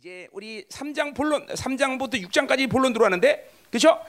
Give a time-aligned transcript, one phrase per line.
[0.00, 4.00] 이제 우리 3장 본론 3장부터 6장까지 본론 들어왔는데 그렇죠?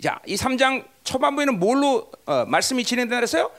[0.00, 3.50] 자, 이 3장 초반부에는 뭘로 어, 말씀이 진행된다 그랬어요?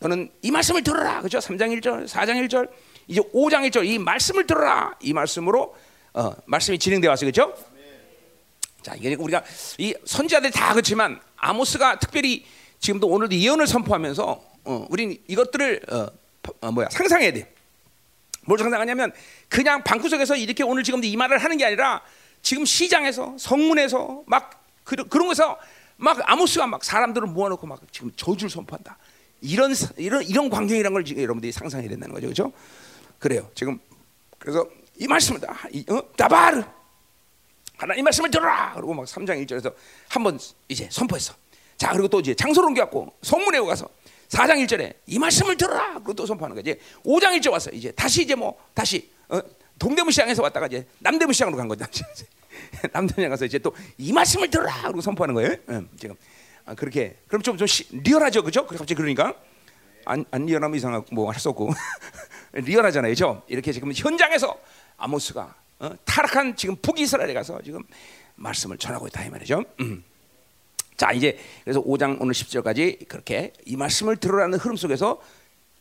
[0.00, 1.20] 너는 이 말씀을 들어라.
[1.20, 1.38] 그렇죠?
[1.38, 2.68] 3장 1절, 4장 1절,
[3.08, 4.94] 이제 5장 1절 이 말씀을 들어라.
[5.00, 5.74] 이 말씀으로
[6.12, 7.30] 어, 말씀이 진행돼 왔어요.
[7.30, 7.56] 그렇죠?
[8.82, 9.42] 자, 이게 우리가
[9.78, 12.44] 이 선지자들이 다 그렇지만 아모스가 특별히
[12.78, 16.06] 지금도 오늘도 예언을 선포하면서 어, 우리는 이것들을 어,
[16.60, 17.50] 어, 뭐야 상상해야 돼.
[18.44, 19.12] 뭘 상상하냐면
[19.48, 22.02] 그냥 방구석에서 이렇게 오늘 지금 이 말을 하는 게 아니라
[22.42, 25.58] 지금 시장에서 성문에서 막 그, 그런 거서
[25.96, 28.98] 막 아모스가 막 사람들을 모아놓고 막 지금 저주를 선포한다.
[29.40, 32.52] 이런 이런 이런 광경이란 걸 지금 여러분들이 상상해야 된다는 거죠, 그렇죠?
[33.18, 33.48] 그래요.
[33.54, 33.78] 지금
[34.38, 34.66] 그래서
[34.98, 35.52] 이 말씀을 다
[35.90, 36.02] 어?
[36.16, 36.62] 다바르
[37.76, 38.72] 하나님 말씀을 들어라.
[38.74, 39.74] 그리고 막 3장 1절에서
[40.08, 41.34] 한번 이제 선포했어.
[41.76, 43.88] 자, 그리고 또 이제 장소를 옮겨갖고 성문에 가서
[44.32, 46.00] 4장 1절에 이 말씀을 들어라.
[46.16, 46.78] 또 선포하는 거지.
[47.04, 47.70] 5장 1절 왔어.
[47.70, 49.40] 이제 다시 이제 뭐 다시 어?
[49.78, 51.84] 동대문 시장에서 왔다가 이제 남대문 시장으로 간 거죠.
[52.92, 54.82] 남대문 시장 가서 이제 또 이 말씀을 들어라.
[54.84, 55.56] 그리고 선포하는 거예요.
[55.68, 56.16] 응, 지금
[56.64, 58.66] 아, 그렇게 그럼 좀, 좀 시, 리얼하죠, 그죠?
[58.66, 59.34] 갑자기 그러니까
[60.06, 61.70] 안, 안 리얼하면 이상하고 뭐할 수 없고
[62.52, 63.42] 리얼하잖아요, 그죠?
[63.48, 64.58] 이렇게 지금 현장에서
[64.96, 65.90] 아모스가 어?
[66.04, 67.82] 타락한 지금 북이스라엘에 가서 지금
[68.36, 69.64] 말씀을 전하고 있다 이 말이죠.
[69.80, 70.04] 음.
[70.96, 75.20] 자 이제 그래서 5장 오늘 10절까지 그렇게 이 말씀을 들으라는 흐름 속에서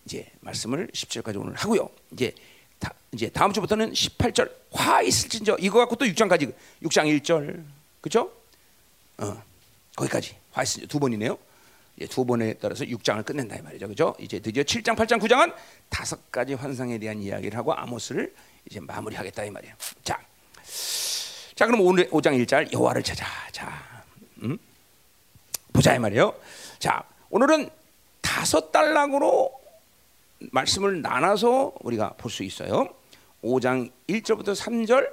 [0.05, 1.89] 이제 말씀을 10절까지 오늘 하고요.
[2.11, 2.33] 이제
[2.79, 6.53] 다, 이제 다음 주부터는 18절 화 있을진저 이거 갖고 또 6장까지
[6.83, 7.63] 6장 1절
[8.01, 8.31] 그죠?
[9.17, 9.41] 어
[9.95, 11.37] 거기까지 화 있을진저 두 번이네요.
[11.99, 13.87] 예, 두 번에 따라서 6장을 끝낸다 이 말이죠.
[13.87, 14.15] 그죠?
[14.19, 15.53] 이제 드디어 7장, 8장, 9장은
[15.89, 18.33] 다섯 가지 환상에 대한 이야기를 하고 아모스를
[18.69, 19.75] 이제 마무리하겠다 이 말이에요.
[20.03, 20.19] 자,
[21.53, 23.25] 자 그럼 오늘 5장 1절 여호와를 찾아.
[23.51, 24.03] 자,
[24.41, 24.57] 음?
[25.73, 26.33] 보자 이 말이에요.
[26.79, 27.69] 자, 오늘은
[28.21, 29.51] 다섯 단락으로
[30.51, 32.87] 말씀을 나눠서 우리가 볼 수 있어요.
[33.43, 35.11] 5장 1절부터 3절,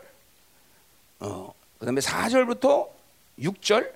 [1.21, 2.89] 어, 그다음에 4절부터
[3.41, 3.91] 6절,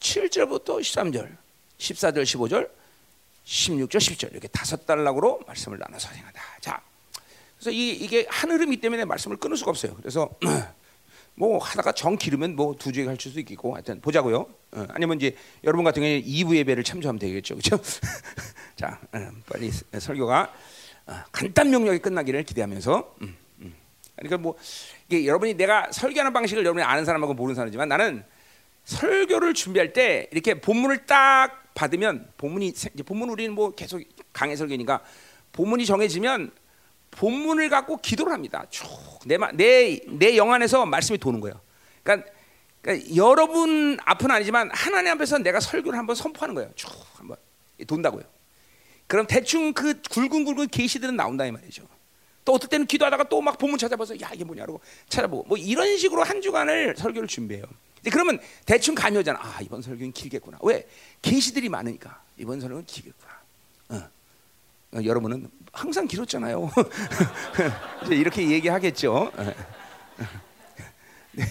[0.00, 1.36] 7절부터 13절,
[1.78, 2.70] 14절, 15절,
[3.44, 6.40] 16절, 17절 이렇게 다섯 단락으로 말씀을 나눠서 행하다.
[6.60, 6.80] 자,
[7.56, 9.94] 그래서 이, 이게 한 흐름이 때문에 말씀을 끊을 수가 없어요.
[9.96, 10.28] 그래서
[11.40, 14.46] 뭐 하다가 정 기르면 뭐 두 주에 갈 수도 있겠고 하여튼 보자고요.
[14.72, 15.34] 어, 아니면 이제
[15.64, 17.56] 여러분 같은 경우에 2부 예배를 참조하면 되겠죠.
[17.56, 17.80] 그렇죠?
[18.76, 19.18] 자, 어,
[19.48, 20.52] 빨리 설교가
[21.06, 23.74] 어, 간단 명료하게 끝나기를 기대하면서 음, 음.
[24.16, 24.54] 그러니까 뭐
[25.08, 28.22] 이게 여러분이 내가 설교하는 방식을 여러분이 아는 사람하고 모르는 사람이지만 나는
[28.84, 32.74] 설교를 준비할 때 이렇게 본문을 딱 받으면 본문이
[33.06, 34.02] 본문 우리는 뭐 계속
[34.34, 35.02] 강해 설교니까
[35.52, 36.50] 본문이 정해지면
[37.12, 38.64] 본문을 갖고 기도를 합니다.
[38.70, 41.60] 쭉내내내 영 안에서 말씀이 도는 거예요.
[42.02, 42.30] 그러니까,
[42.82, 46.70] 그러니까, 여러분 앞은 아니지만 하나님 앞에서 내가 설교를 한번 선포하는 거예요.
[46.74, 47.36] 쭉 한번
[47.86, 48.24] 돈다고요.
[49.06, 51.82] 그럼 대충 그 굵은굵은 계시들은 나온다 이 말이죠.
[52.44, 56.22] 또 어떨 때는 기도하다가 또 막 본문 찾아봐서 야 이게 뭐냐고 찾아보고 뭐 이런 식으로
[56.22, 57.64] 한 주간을 설교를 준비해요.
[57.96, 59.38] 근데 그러면 대충 감이 오잖아.
[59.42, 60.58] 아 이번 설교는 길겠구나.
[60.62, 60.86] 왜
[61.20, 63.29] 계시들이 많으니까 이번 설교는 길겠구나.
[64.92, 64.98] 어.
[64.98, 66.70] 어, 여러분은 항상 길었잖아요.
[68.10, 69.30] 이렇게 얘기하겠죠.
[71.32, 71.44] 네,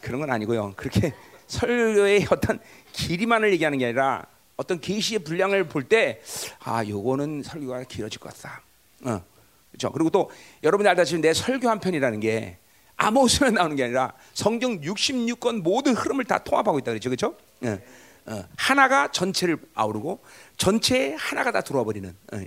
[0.00, 0.74] 그런 건 아니고요.
[0.76, 1.14] 그렇게
[1.46, 2.60] 설교의 어떤
[2.92, 4.26] 길이만을 얘기하는 게 아니라
[4.56, 6.20] 어떤 계시의 분량을 볼 때
[6.60, 8.62] 아, 요거는 설교가 길어질 것 같다.
[9.04, 9.22] 어,
[9.70, 9.90] 그렇죠.
[9.92, 10.30] 그리고 또
[10.62, 12.58] 여러분이 알다시피 내 설교 한 편이라는 게
[12.96, 17.08] 아무것만 나오는 게 아니라 성경 66권 모든 흐름을 다 통합하고 있다 그렇죠.
[17.08, 17.36] 그렇죠?
[17.64, 17.78] 어,
[18.26, 20.20] 어, 하나가 전체를 아우르고
[20.58, 22.40] 전체에 하나가 다 들어와 버리는 어,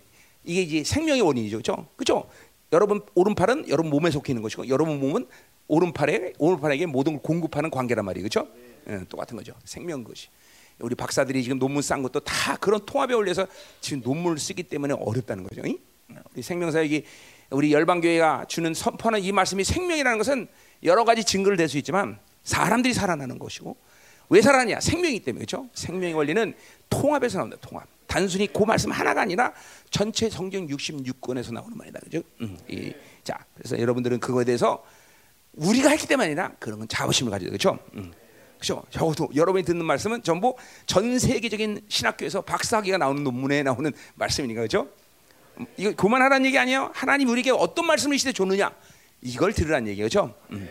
[0.45, 1.57] 이게 이제 생명의 원인이죠.
[1.57, 1.87] 그렇죠?
[1.95, 2.29] 그렇죠?
[2.71, 5.27] 여러분 오른팔은 여러분 몸에 속해 있는 것이고 여러분 몸은
[5.67, 8.27] 오른팔에 오른팔에게 모든 걸 공급하는 관계란 말이에요.
[8.27, 8.47] 그렇죠?
[8.87, 9.53] 예, 똑같은 거죠.
[9.63, 10.27] 생명 것이.
[10.79, 13.47] 우리 박사들이 지금 논문 싼 것도 다 그런 통합에 올려서
[13.81, 15.61] 지금 논문을 쓰기 때문에 어렵다는 거죠.
[16.33, 17.05] 우리 생명사역이
[17.51, 20.47] 우리 열방교회가 주는 선포하는 이 말씀이 생명이라는 것은
[20.83, 23.75] 여러 가지 증거를 댈 수 있지만 사람들이 살아나는 것이고
[24.29, 24.81] 왜 살아나냐?
[24.81, 25.69] 생명이기 때문에 그렇죠?
[25.73, 26.53] 생명의 원리는
[26.89, 27.57] 통합에서 나온다.
[27.61, 27.87] 통합.
[28.07, 29.53] 단순히 그 말씀 하나가 아니라
[29.89, 31.99] 전체 성경 66권에서 나오는 말이다.
[32.01, 32.21] 그죠?
[32.41, 32.93] 음, 이,
[33.23, 34.83] 자, 그래서 여러분들은 그거에 대해서
[35.53, 37.79] 우리가 했기 때문이 아니라 그런 건 자부심을 가져야 되죠.
[37.95, 38.11] 음.
[38.55, 38.83] 그렇죠?
[38.89, 40.55] 적어도 여러분이 듣는 말씀은 전부
[40.85, 44.89] 전 세계적인 신학교에서 박사학위가 나오는 논문에 나오는 말씀이니까 그렇죠?
[45.59, 46.91] 음, 이거 그만하라는 얘기 아니에요?
[46.93, 48.71] 하나님 우리에게 어떤 말씀을 이 시대 줬느냐?
[49.21, 50.33] 이걸 들으라는 얘기죠.
[50.51, 50.69] 음.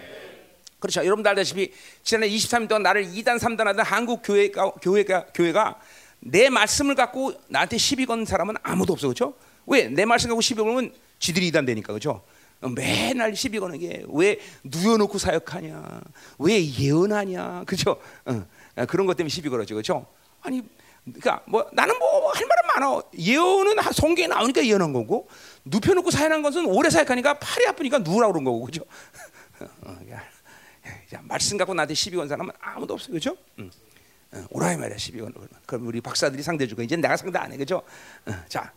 [0.79, 1.03] 그렇죠.
[1.03, 1.73] 여러분들 알다시피
[2.03, 5.81] 지난해 23년 동안 나를 2단 3단 하던 한국 교회가 교회가 교회가
[6.25, 9.35] 내 말씀을 갖고 나한테 시비 건 사람은 아무도 없어 그렇죠?
[9.67, 9.89] 왜?
[9.89, 12.23] 내 말씀 갖고 시비 걸면 지들이 이단 되니까 그렇죠?
[12.75, 16.01] 맨날 시비 거는 게 왜 누워놓고 사역하냐?
[16.39, 17.65] 왜 예언하냐?
[17.67, 18.01] 그죠?
[18.25, 18.47] 어,
[18.89, 20.07] 그런 것 때문에 시비 걸었죠, 그렇죠?
[20.41, 20.63] 아니,
[21.05, 23.03] 그러니까 뭐 나는 뭐 할 말은 많아.
[23.19, 25.29] 예언은 성경에 나오니까 예언한 거고
[25.67, 28.83] 눕혀놓고 사역한 것은 오래 사역하니까 팔이 아프니까 누우라 그런 거고, 그죠?
[29.83, 29.97] 어,
[31.11, 33.37] 자, 말씀 갖고 나한테 시비 건 사람은 아무도 없어요, 그렇죠?
[33.59, 33.71] 응.
[34.35, 35.49] 어, 오라 이 말이야 시비 건 그러면.
[35.67, 37.83] 그럼 우리 박사들이 상대 주고 이제 내가 상대 안 해, 그렇죠?
[38.27, 38.73] 어, 자,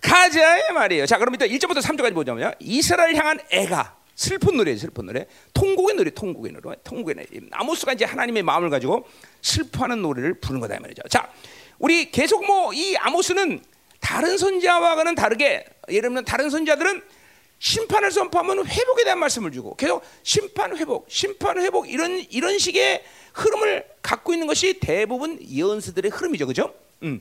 [0.00, 1.06] 가자 말이에요.
[1.06, 2.52] 자, 그럼 일단 1절부터 3절까지 보자면요.
[2.60, 7.26] 이스라엘 향한 애가 슬픈 노래, 슬픈 노래, 통곡의 노래, 통곡의 노래, 통곡의 노래.
[7.52, 9.06] 아모스가 이제 하나님의 마음을 가지고
[9.42, 11.02] 슬퍼하는 노래를 부르는 거다 말이죠.
[11.08, 11.30] 자,
[11.78, 13.62] 우리 계속 뭐 이 아모스는
[14.00, 17.02] 다른 선자와는 다르게 예를 들면 다른 선자들은
[17.58, 23.02] 심판을 선포하면 회복에 대한 말씀을 주고 계속 심판 회복, 심판 회복 이런 이런 식의
[23.34, 26.72] 흐름을 갖고 있는 것이 대부분 예언서들의 흐름이죠, 그죠?
[27.02, 27.20] 음.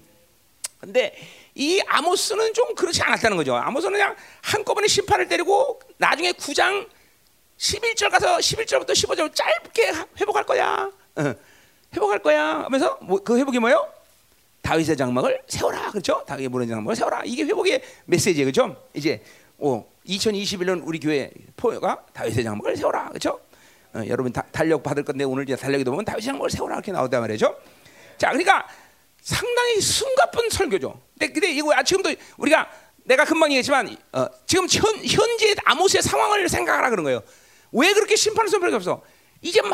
[0.80, 1.16] 근데
[1.56, 3.56] 이 아모스는 좀 그렇지 않았다는 거죠.
[3.56, 6.88] 아모스는 그냥 한꺼번에 심판을 때리고 나중에 9장
[7.58, 10.92] 11절 가서 11절부터 15절 짧게 회복할 거야.
[11.16, 11.36] 어.
[11.96, 12.64] 회복할 거야.
[12.64, 13.92] 하면서 뭐, 그 회복이 뭐예요?
[14.62, 15.90] 다윗의 장막을 세워라.
[15.90, 16.24] 그렇죠?
[16.28, 17.24] 다윗의 무너진 장막을 세워라.
[17.26, 18.52] 이게 회복의 메시지예요.
[18.52, 18.76] 그렇죠?
[18.94, 19.24] 이제
[19.60, 23.10] 오, 2021년 우리 교회 포효가 다윗의 장막을 세워라.
[23.10, 23.40] 그렇죠?
[23.94, 27.22] 어, 여러분 다, 달력 받을 건데 오늘 이제 달력에도 보면 다윗의 장막을 세워라 이렇게 나오단
[27.22, 27.56] 말이죠.
[28.18, 28.68] 자, 그러니까
[29.22, 31.00] 상당히 숨가쁜 설교죠.
[31.18, 32.70] 근데, 근데 이거 아, 지금도 우리가
[33.06, 37.24] 내가 금방 얘기했지만 어, 지금 현, 현재 아모스의 상황을 생각하라 그런 거예요.
[37.72, 39.02] 왜 그렇게 심판을 선포할 게 없어?
[39.42, 39.74] 이제 막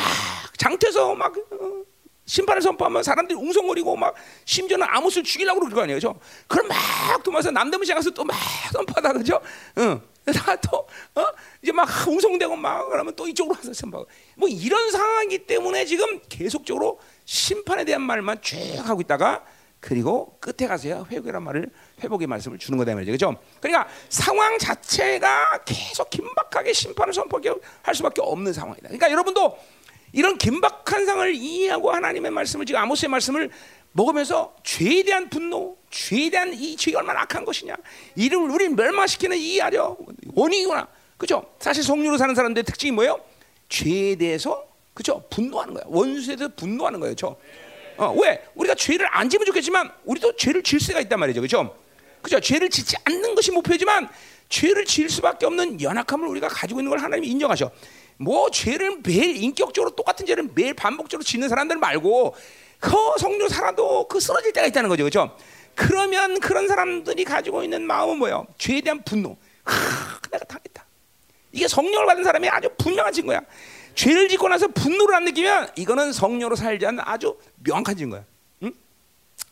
[0.57, 1.83] 장태서 막 어,
[2.25, 4.16] 심판을 선포하면 사람들이 웅성거리고 막
[4.46, 6.20] 심지어는 아모스를 죽이려고 그럴 거 아니에요, 그죠?
[6.48, 6.78] 그럼 막
[7.24, 8.38] 도마서 남대문시장 가서 또 막
[8.72, 9.42] 선포하다 그죠?
[9.80, 10.02] 응.
[10.25, 11.25] 다또 어?
[11.62, 17.00] 이제 막 웅성대고 막 그러면 또 이쪽으로 와서 선포하고 뭐 이런 상황이기 때문에 지금 계속적으로
[17.25, 19.44] 심판에 대한 말만 쭉 하고 있다가
[19.81, 21.70] 그리고 끝에 가서야 회복이란 말을
[22.02, 23.12] 회복의 말씀을 주는 거다 말이죠.
[23.12, 23.36] 그죠?
[23.60, 27.60] 그러니까 상황 자체가 계속 긴박하게 심판을 선포할
[27.94, 28.88] 수밖에 없는 상황이다.
[28.88, 29.58] 그러니까 여러분도
[30.13, 33.50] 이런 긴박한 상을 이해하고 하나님의 말씀을 지금 아모스의 말씀을
[33.92, 37.75] 먹으면서 죄에 대한 분노, 죄에 대한 이 죄가 얼마나 악한 것이냐,
[38.15, 39.98] 이를 우리 멸망시키는 이해하려
[40.33, 40.88] 원인이구나.
[41.18, 41.44] 그죠?
[41.60, 43.19] 사실 성류로 사는 사람들의 특징이 뭐예요?
[43.69, 45.24] 죄에 대해서 그죠?
[45.30, 45.83] 분노하는 거야.
[45.88, 47.15] 원수에 대해서 분노하는 거예요.
[47.15, 47.36] 저.
[47.98, 48.44] 어, 왜?
[48.56, 51.42] 우리가 죄를 안 지면 좋겠지만 우리도 죄를 질 수가 있단 말이죠.
[51.42, 51.75] 그죠?
[52.21, 52.39] 그죠?
[52.39, 54.10] 죄를 짓지 않는 것이 목표지만
[54.50, 57.71] 죄를 질 수밖에 없는 연약함을 우리가 가지고 있는 걸 하나님이 인정하셔.
[58.24, 62.36] 뭐 죄를 매일 인격적으로 똑같은 죄를 매일 반복적으로 짓는 사람들 말고
[62.80, 65.04] 그 성령 살아도 그 쓰러질 때가 있다는 거죠.
[65.04, 65.38] 그죠?
[65.75, 68.46] 그러면 그런 사람들이 가지고 있는 마음은 뭐예요?
[68.58, 69.38] 죄에 대한 분노.
[69.64, 70.86] 하, 내가 당했다.
[71.52, 73.42] 이게 성령을 받은 사람이 아주 분명한 증거야.
[73.96, 78.25] 죄를 짓고 나서 분노를 안 느끼면 이거는 성령으로 살지 않는 아주 명확한 증거야.
[78.64, 78.74] 응?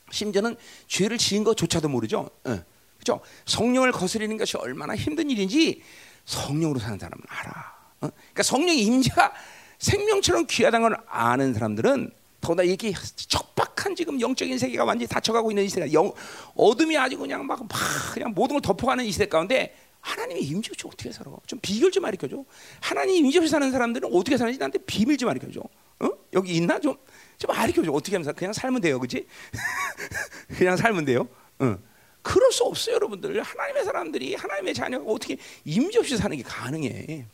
[0.09, 0.57] 심지어는
[0.87, 2.29] 죄를 지은 것조차도 모르죠.
[2.47, 2.63] 응.
[2.97, 3.21] 그죠?
[3.45, 5.81] 성령을 거스리는 것이 얼마나 힘든 일인지
[6.25, 7.80] 성령으로 사는 사람은 알아.
[8.01, 8.09] 어?
[8.09, 9.33] 그러니까 성령의 임재가
[9.79, 12.11] 생명처럼 귀하다는 걸 아는 사람들은
[12.41, 16.11] 더나 이게 척박한 지금 영적인 세계가 완전히 닫혀가고 있는 이 세계, 영,
[16.55, 17.69] 어둠이 아주 그냥 막, 막
[18.13, 21.31] 그냥 모든 걸 덮어가는 이 시대 가운데 하나님의 임재 없이 어떻게 살아?
[21.45, 22.43] 좀 비결 좀 가르쳐줘.
[22.79, 25.61] 하나님 임재 없이 사는 사람들은 어떻게 사는지 나한테 비밀 좀 가르쳐줘.
[25.61, 26.09] 어?
[26.33, 26.97] 여기 있나 좀?
[27.37, 27.91] 좀 가르쳐줘.
[27.91, 29.27] 어떻게 하면 그냥 살면 돼요, 그렇지?
[30.57, 31.27] 그냥 살면 돼요.
[31.59, 31.77] 어.
[32.23, 33.41] 그럴 수 없어요, 여러분들.
[33.41, 37.27] 하나님의 사람들이 하나님의 자녀가 어떻게 임재 없이 사는 게 가능해?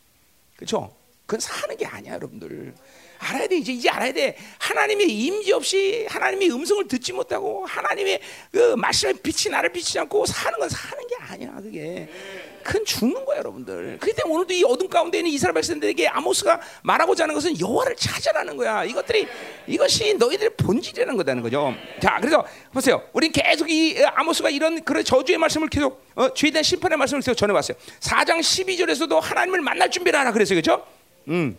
[0.58, 0.92] 그렇죠?
[1.24, 2.74] 그건 사는 게 아니야, 여러분들.
[3.18, 3.56] 알아야 돼.
[3.58, 4.36] 이제 이제 알아야 돼.
[4.58, 8.20] 하나님의 임재 없이 하나님의 음성을 듣지 못하고 하나님의
[8.50, 11.52] 그 말씀의 빛이 나를 비치지 않고 사는 건 사는 게 아니야.
[11.60, 12.08] 그게
[12.62, 13.98] 큰 죽는 거야, 여러분들.
[14.00, 18.84] 그때 오늘도 이 어둠 가운데 있는 이스라엘 백성들에게 아모스가 말하고자 하는 것은 여호와를 찾아라는 거야.
[18.84, 19.26] 이것들이
[19.66, 21.74] 이것이 너희들의 본질이라는 거다는 거죠.
[22.00, 23.02] 자, 그래서 보세요.
[23.12, 27.36] 우린 계속 이 아모스가 이런 그런 저주의 말씀을 계속 어, 죄에 대한 심판의 말씀을 계속
[27.36, 27.76] 전해왔어요.
[28.00, 30.84] 4장 12절에서도 하나님을 만날 준비를 하라 그랬어요, 그렇죠?
[31.28, 31.56] 음.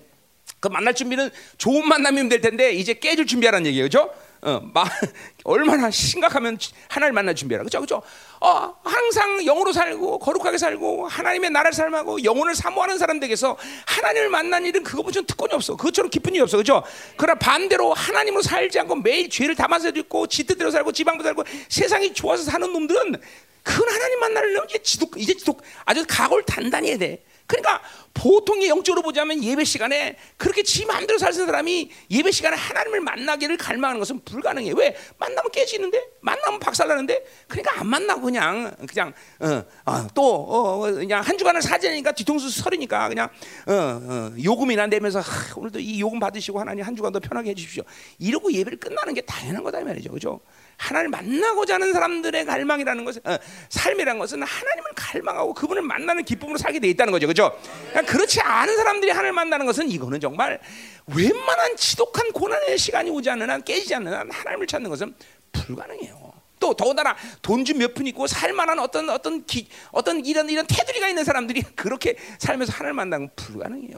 [0.59, 4.11] 그 만날 준비는 좋은 만남이면 될 텐데 이제 깨질 준비하라는 얘기예요, 그렇죠?
[4.41, 4.85] 어, 마,
[5.43, 8.01] 얼마나 심각하면 하나님을 만날 준비하라, 그렇죠, 그렇죠?
[8.39, 14.83] 어, 항상 영으로 살고 거룩하게 살고 하나님의 나라를 삶하고 영혼을 사모하는 사람들에게서 하나님을 만난 일은
[14.83, 15.75] 그거보다 특권이 없어.
[15.75, 16.83] 그것처럼 기쁜 일이 없어, 그렇죠?
[17.17, 22.43] 그러나 반대로 하나님으로 살지 않고 매일 죄를 담아서 짓고 지뜻대로 살고 지방부 살고 세상이 좋아서
[22.43, 23.21] 사는 놈들은
[23.63, 27.23] 그 하나님 만나려면 이제 지독 이제 지독 아주 각오를 단단히 해야 돼.
[27.49, 27.81] 그러니까
[28.13, 33.97] 보통의 영적으로 보자면 예배 시간에 그렇게 지 마음대로 사는 사람이 예배 시간에 하나님을 만나기를 갈망하는
[33.97, 34.73] 것은 불가능해.
[34.75, 34.95] 왜?
[35.17, 41.39] 만나면 깨지는데, 만나면 박살나는데, 그러니까 안 만나고 그냥 그냥 어, 어, 또 어, 그냥 한
[41.39, 43.29] 주간을 사지니까 뒤통수 설이니까 그냥
[43.65, 47.83] 어, 어, 요금이나 내면서 하, 오늘도 이 요금 받으시고 하나님 한 주간 더 편하게 해주십시오.
[48.19, 50.39] 이러고 예배를 끝나는 게 당연한 거다 말이죠, 그죠?
[50.79, 56.79] 하나님을 만나고자 하는 사람들의 갈망이라는 것은 어, 삶이라는 것은 하나님을 갈망하고 그분을 만나는 기쁨으로 살게
[56.79, 57.59] 돼 있다는 거죠, 그렇죠?
[58.07, 60.59] 그렇지 않은 사람들이 하나님을 만나는 것은 이거는 정말
[61.07, 65.13] 웬만한 지독한 고난의 시간이 오지 않는 한 깨지지 않는 한 하나님을 찾는 것은
[65.51, 66.31] 불가능해요.
[66.59, 71.07] 또 더군다나 돈 좀 몇 푼 있고 살만한 어떤 어떤 기, 어떤 이런 이런 테두리가
[71.09, 73.95] 있는 사람들이 그렇게 살면서 하나님을 만나는 건 불가능해요.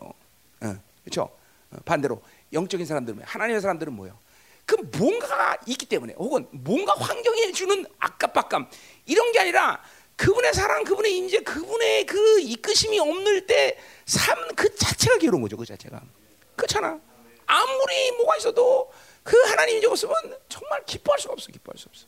[0.61, 1.29] 어, 그렇죠?
[1.71, 2.21] 어, 반대로
[2.53, 3.21] 영적인 사람들은?
[3.23, 4.17] 하나님의 사람들은 뭐예요?
[4.65, 8.69] 그 뭔가가 있기 때문에 혹은 뭔가 환경에 주는 아깝박감
[9.05, 9.81] 이런 게 아니라
[10.15, 15.55] 그분의 사랑, 그분의 임재, 그분의 그 이끄심이 없는 때 삶 그 자체가 괴로운 거죠.
[15.57, 16.01] 그 자체가
[16.55, 16.99] 그렇잖아.
[17.45, 18.91] 아무리 뭐가 있어도
[19.23, 20.13] 그 하나님이 없으면
[20.49, 21.51] 정말 기뻐할 수가 없어.
[21.51, 22.05] 기뻐할 수 없어.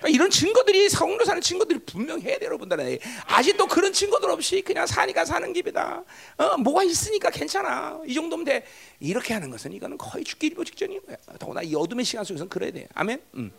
[0.00, 2.98] 그러니까 이런 증거들이 성도 사는 증거들이 분명 해야 돼요, 여러분들.
[3.26, 6.02] 아직도 그런 증거들 없이 그냥 사니까 사는 길이다.
[6.38, 8.00] 어, 뭐가 있으니까 괜찮아.
[8.06, 8.64] 이 정도면 돼.
[8.98, 11.16] 이렇게 하는 것은 이거는 거의 죽기 일보 직전인 거야.
[11.38, 12.88] 더구나 이 어둠의 시간 속에서는 그래야 돼.
[12.94, 13.20] 아멘.
[13.34, 13.52] 음.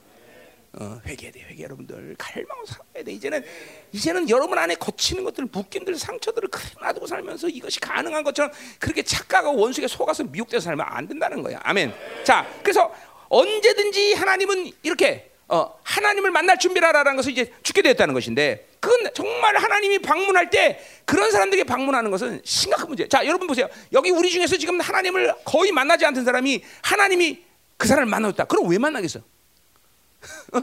[0.74, 2.15] 어, 회개해야 돼, 회개 여러분들.
[2.17, 3.12] 갈망을 살아야 돼.
[3.12, 3.43] 이제는
[3.91, 9.57] 이제는 여러분 안에 거치는 것들, 묶임들, 상처들을 그대로 놔두고 살면서 이것이 가능한 것처럼 그렇게 착각하고
[9.60, 11.60] 원수에 속아서 미혹돼서 살면 안 된다는 거야.
[11.63, 11.93] 아멘.
[12.24, 12.91] 자, 그래서
[13.27, 20.00] 언제든지 하나님은 이렇게 어, 하나님을 만날 준비라라는 것을 이제 죽게 되었다는 것인데 그건 정말 하나님이
[20.00, 23.05] 방문할 때 그런 사람들에게 방문하는 것은 심각한 문제.
[23.10, 23.67] 자, 여러분 보세요.
[23.91, 27.43] 여기 우리 중에서 지금 하나님을 거의 만나지 않던 사람이 하나님이
[27.75, 28.46] 그 사람을 만났다.
[28.46, 29.20] 그럼 왜 만나겠어?
[30.53, 30.62] 어?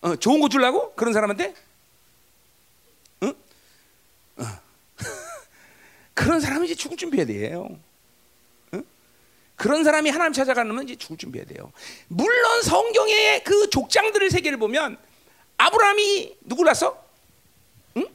[0.00, 1.54] 어, 좋은 거 주려고 그런 사람한테?
[3.24, 3.34] 응?
[4.38, 4.44] 어?
[6.14, 7.68] 그런 사람이 이제 죽을 준비해야 돼요.
[9.56, 11.72] 그런 사람이 하나님 찾아가려면 이제 죽을 준비해야 돼요.
[12.08, 14.98] 물론 성경의 그 족장들의 세계를 보면
[15.58, 17.02] 아브라함이 누구를 낳았어?
[17.96, 18.06] 응?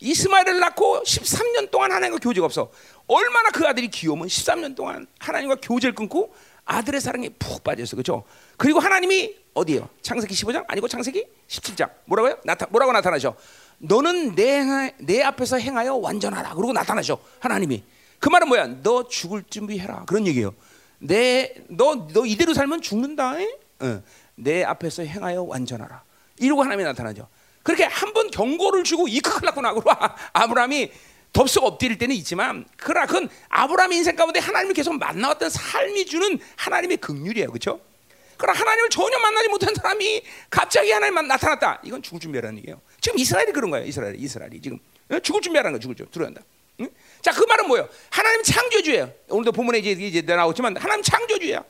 [0.00, 2.70] 이스마엘을 낳고 13년 동안 하나님과 교제가 없어.
[3.06, 7.94] 얼마나 그 아들이 귀여우면 13년 동안 하나님과 교제를 끊고 아들의 사랑에 푹 빠졌어.
[7.94, 8.24] 그렇죠?
[8.56, 9.88] 그리고 하나님이 어디에요?
[10.02, 11.90] 창세기 15장 아니고 창세기 17장.
[12.06, 12.38] 뭐라고요?
[12.44, 13.36] 나타 뭐라고 나타나셔?
[13.78, 16.54] 너는 내, 내 앞에서 행하여 완전하라.
[16.54, 17.18] 그러고 나타나셔.
[17.38, 17.84] 하나님이.
[18.24, 18.66] 그 말은 뭐야?
[18.82, 20.06] 너 죽을 준비해라.
[20.06, 20.54] 그런 얘기예요.
[20.98, 23.34] 내 너 너 이대로 살면 죽는다.
[23.80, 24.02] 어.
[24.34, 26.02] 내 앞에서 행하여 완전하라.
[26.38, 27.28] 이러고 하나님이 나타나죠.
[27.62, 29.84] 그렇게 한 번 경고를 주고 이크클라구나 그러
[30.32, 30.90] 아브라함이
[31.34, 36.96] 덥석 엎드릴 때는 있지만 그러나 그건 아브라함의 인생 가운데 하나님을 계속 만나왔던 삶이 주는 하나님의
[36.96, 37.48] 긍휼이에요.
[37.48, 37.78] 그렇죠?
[38.38, 41.82] 그러나 하나님을 전혀 만나지 못한 사람이 갑자기 하나님만 나타났다.
[41.84, 42.80] 이건 죽을 준비라는 얘기예요.
[43.02, 43.84] 지금 이스라엘이 그런 거예요.
[43.86, 44.78] 이스라엘, 이스라엘이 지금
[45.10, 45.18] 어?
[45.18, 46.40] 죽을 준비하는 거, 죽을 준 들어간다.
[46.80, 46.88] 응?
[47.24, 47.88] 자, 그 말은 뭐예요?
[48.10, 49.10] 하나님 창조주예요.
[49.30, 51.64] 오늘도 본문에 이제 이제 나오지만 하나님 창조주야.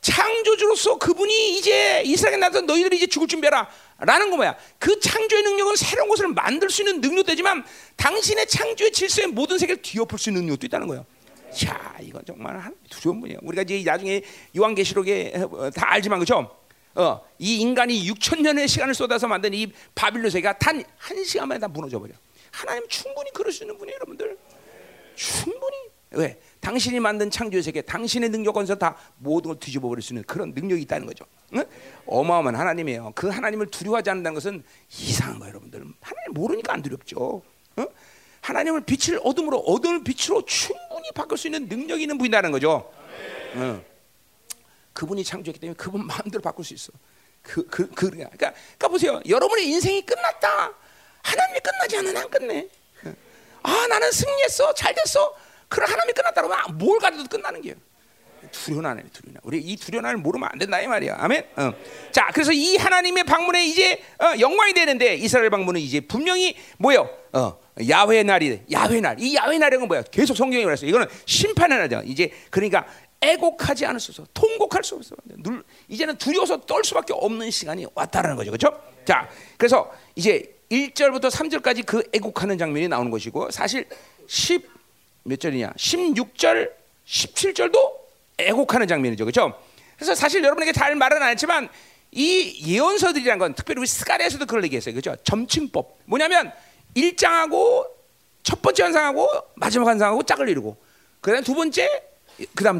[0.00, 3.68] 창조주로서 그분이 이제 이스라엘에 나서 너희들이 이제 죽을 준비해라.
[3.98, 4.56] 라는 거 뭐야?
[4.78, 7.64] 그 창조의 능력은 새로운 것을 만들 수 있는 능력도 되지만
[7.96, 11.04] 당신의 창조의 질서의 모든 세계를 뒤엎을 수 있는 능력도 있다는 거예요.
[11.52, 13.40] 자, 이건 정말 두려운 분이에요.
[13.42, 14.22] 우리가 이제 나중에
[14.56, 16.56] 요한계시록에 어, 다 알지만 그죠?
[16.94, 21.66] 어, 이 인간이 6천 년의 시간을 쏟아서 만든 이 바빌론 세계가 단 한 시간만에 다
[21.66, 22.12] 무너져 버려.
[22.52, 24.38] 하나님 충분히 그럴 수 있는 분이에요, 여러분들.
[25.18, 25.76] 충분히
[26.12, 26.40] 왜?
[26.60, 30.82] 당신이 만든 창조의 세계, 당신의 능력권에서 다 모든 걸 뒤집어 버릴 수 있는 그런 능력이
[30.82, 31.24] 있다는 거죠.
[31.54, 31.64] 응?
[32.06, 33.12] 어마어마한 하나님이에요.
[33.14, 35.80] 그 하나님을 두려워하지 않는다는 것은 이상한 거예요, 여러분들.
[36.00, 37.42] 하나님 모르니까 안 두렵죠.
[37.78, 37.86] 응?
[38.40, 42.90] 하나님을 빛을 어둠으로, 어둠을 빛으로 충분히 바꿀 수 있는 능력이 있는 분이라는 거죠.
[43.56, 43.84] 응.
[44.92, 46.92] 그분이 창조했기 때문에 그분 마음대로 바꿀 수 있어.
[47.42, 49.20] 그, 그, 그, 그러니까, 그러니까 보세요.
[49.28, 50.72] 여러분의 인생이 끝났다.
[51.22, 52.68] 하나님이 끝나지 않으면 안 끝내.
[53.62, 54.74] 아 나는 승리했어.
[54.74, 55.34] 잘 됐어.
[55.68, 57.74] 그럼 하나님이 끝났다 그러면 뭘 가져도 끝나는 게요.
[58.52, 61.16] 두려워하네 두려워 우리 이 두려움을 모르면 안 된다 이 말이야.
[61.18, 61.44] 아멘?
[61.56, 61.72] 어.
[62.12, 67.10] 자 그래서 이 하나님의 방문에 이제 어, 영광이 되는데 이스라엘 방문은 이제 분명히 뭐요?
[67.32, 70.02] 어, 야훼 날이 야훼 날이 야훼 날은 뭐야?
[70.10, 72.86] 계속 성경이 말했어 이거는 심판의 날이야 이제 그러니까
[73.20, 75.14] 애곡하지 않을 수 없어 통곡할 수 없어.
[75.38, 78.50] 눌, 이제는 두려워서 떨 수밖에 없는 시간이 왔다라는 거죠.
[78.52, 83.88] 그렇죠 자 그래서 이제 1절부터 3절까지 그 애국하는 장면이 나오는 것이고 사실
[84.26, 84.78] 10
[85.28, 85.72] 몇 절이냐?
[85.76, 86.70] 16절,
[87.06, 87.76] 17절도
[88.38, 89.24] 애곡하는 장면이죠.
[89.24, 89.60] 그렇죠?
[89.96, 91.68] 그래서 사실 여러분에게 잘 말은 안 했지만
[92.10, 94.94] 이 예언서들이란 건 특별히 우리 스가랴에서도 그걸 얘기했어요.
[94.94, 95.16] 그렇죠?
[95.24, 95.98] 점칭법.
[96.06, 96.50] 뭐냐면
[96.96, 97.86] 1장하고
[98.42, 100.76] 첫 번째 환상하고 마지막 환상하고 짝을 이루고
[101.20, 101.86] 그다음 두 번째
[102.54, 102.78] 그 다음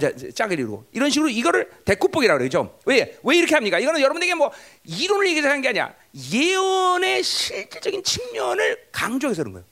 [0.52, 2.78] 이루고 이런 식으로 이거를 대꾸법이라고 그러죠.
[2.86, 3.18] 왜?
[3.22, 3.78] 왜 이렇게 합니까?
[3.78, 4.52] 이거는 여러분에게 뭐
[4.84, 5.94] 이론을 얘기해서 하는 게 아니야.
[6.32, 9.66] 예언의 실질적인 측면을 강조해서 그런 거예요.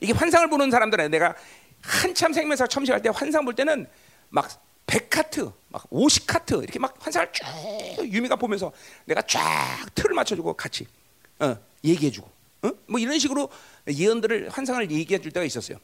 [0.00, 1.34] 이게 환상을 보는 사람들은 내가
[1.82, 3.86] 한참 생명사 시작할 때 환상 볼 때는
[4.28, 4.48] 막
[4.86, 7.44] 100카트, 막 50카트 이렇게 막 환상을 쭉
[8.12, 8.72] 유미가 보면서
[9.04, 10.86] 내가 쫙 틀을 맞춰주고 같이
[11.38, 12.28] 어, 얘기해주고
[12.62, 12.70] 어?
[12.86, 13.48] 뭐 이런 식으로
[13.88, 15.78] 예언들을 환상을 얘기해 줄 때가 있었어요.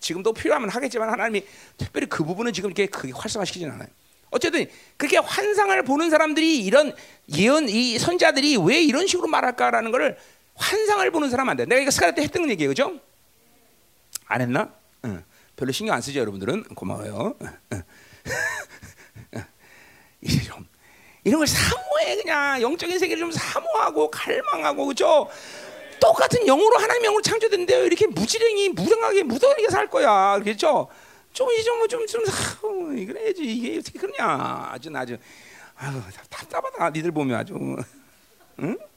[0.00, 1.44] 지금도 필요하면 하겠지만 하나님이
[1.76, 3.88] 특별히 그 부분은 지금 이렇게 크게 활성화시키지는 않아요.
[4.30, 6.94] 어쨌든 그렇게 환상을 보는 사람들이 이런
[7.36, 10.18] 예언 이 선자들이 왜 이런 식으로 말할까라는 것을
[10.54, 11.64] 환상을 보는 사람 안 돼.
[11.64, 13.00] 내가 이거 스카라 때 했던 얘기예요, 그죠?
[14.26, 14.72] 안 했나?
[15.04, 15.24] 응.
[15.56, 17.34] 별로 신경 안 쓰죠, 여러분들은 고마워요.
[17.42, 17.82] 응.
[20.44, 20.66] 좀
[21.24, 25.28] 이런 걸 사모해 그냥 영적인 세계를 좀 사모하고 갈망하고 그죠?
[26.00, 27.84] 똑같은 영으로 하나님 영으로 창조된데요.
[27.84, 30.38] 이렇게 무지랭이 무등하게 무던하게 살 거야.
[30.42, 30.88] 그렇죠?
[31.32, 32.24] 좀 이제 좀좀 좀
[33.06, 35.16] 그래야지 이게 어떻게 그러냐 아주 아주
[35.76, 36.00] 아유
[36.30, 37.76] 답답하다 니들 보면 아주 응?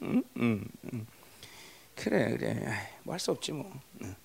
[0.02, 0.22] 응?
[0.38, 0.64] 응?
[0.92, 1.06] 응.
[1.94, 3.70] 그래 그래 뭐 할 수 없지 뭐
[4.02, 4.16] 응.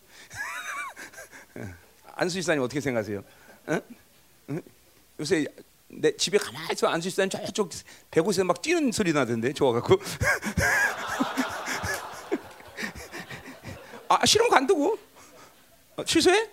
[2.15, 3.23] 안수지사님 어떻게 생각하세요?
[3.69, 3.81] 응?
[4.49, 4.61] 응?
[5.19, 5.45] 요새
[5.89, 7.69] 내 집에 가만히 있어 안수지사님 저쪽
[8.09, 9.99] 배곳에서 막 뛰는 소리 나던데 좋아갖고
[14.09, 14.97] 아 싫으면 간두고
[15.97, 16.49] 어, 취소해?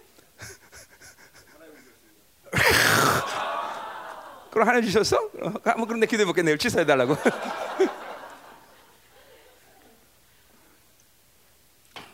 [4.50, 5.16] 그럼 하나 주셨어?
[5.18, 7.16] 어, 한번 그런데 기도해 볼게 내일 취소해 달라고.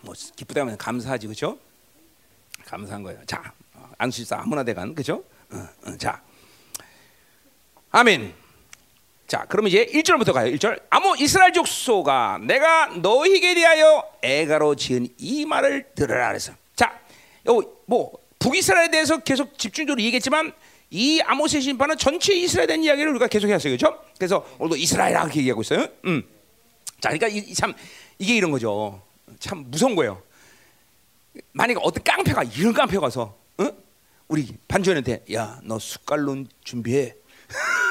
[0.01, 1.59] 뭐 기쁘다면 감사하지 그죠?
[2.65, 3.25] 감사한 거예요.
[3.27, 3.53] 자
[3.99, 5.23] 안수지사 아무나 대간 그죠?
[5.51, 6.23] 어, 어, 자
[7.91, 8.35] 아멘.
[9.31, 10.53] 자, 그러면 이제 1절부터 가요.
[10.55, 10.83] 1절.
[10.91, 16.53] 아무 이스라엘 족소가 내가 너희에게 대하여 애가로 지은 이 말을 들으라 그래서.
[16.75, 16.99] 자,
[17.87, 18.11] 뭐
[18.41, 20.53] 북이스라엘에 대해서 계속 집중적으로 얘기했지만
[20.91, 23.77] 이 아모스의 심판은 전체 이스라엘에 대한 이야기를 우리가 계속 했어요.
[23.77, 24.03] 그렇죠?
[24.19, 25.87] 그래서 오늘도 이스라엘이라고 얘기하고 있어요.
[26.07, 26.25] 음.
[27.01, 27.73] 자, 그러니까 이, 참
[28.19, 29.01] 이게 이런 거죠.
[29.39, 30.21] 참 무서운 거예요.
[31.53, 33.71] 만약에 어떤 깡패가 이런 깡패가 가서 어?
[34.27, 37.15] 우리 반주현한테 야, 너 숟갈론 준비해.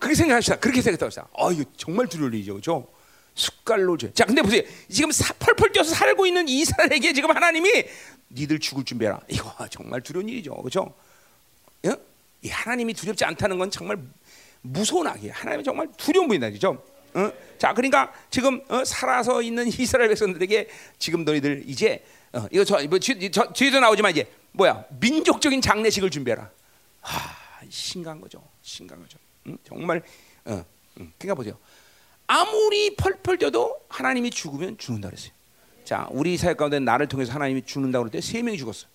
[0.00, 0.56] 그렇게 생각합시다.
[0.56, 1.28] 그렇게 생각합시다.
[1.36, 2.54] 아, 이거 정말 두려울 일이죠.
[2.54, 2.88] 그죠?
[3.34, 4.12] 숟갈로 줘.
[4.12, 4.62] 자, 근데 보세요.
[4.88, 7.70] 지금 사, 펄펄 뛰어서 살고 있는 이스라엘에게 지금 하나님이
[8.30, 9.20] 니들 죽을 준비해라.
[9.28, 10.54] 이거 정말 두려운 일이죠.
[10.62, 10.92] 그죠?
[11.84, 11.94] 예?
[12.42, 13.98] 이 하나님이 두렵지 않다는 건 정말
[14.62, 15.32] 무서운 악이에요.
[15.34, 16.50] 하나님이 정말 두려운 분이다.
[16.50, 16.82] 그죠?
[17.14, 17.32] 어?
[17.58, 22.02] 자, 그러니까 지금 어, 살아서 있는 이스라엘 백성들에게 지금 너희들 이제
[22.32, 26.50] 어, 이거 저, 뭐, 뒤, 저, 뒤에도 나오지만 이제 뭐야 민족적인 장례식을 준비해라.
[27.02, 27.30] 하,
[27.68, 28.42] 심각한 거죠.
[28.62, 29.18] 심각한 거죠.
[29.50, 29.58] 응?
[29.64, 30.02] 정말
[30.44, 30.64] 어,
[31.00, 31.12] 응.
[31.18, 31.58] 그러니까 보세요.
[32.26, 35.32] 아무리 펄펄 뛰어도 하나님이 죽으면 죽는다 그랬어요.
[35.84, 38.86] 자, 우리 사회 가운데 나를 통해서 하나님이 죽는다 그럴 때 세 명이 죽었어.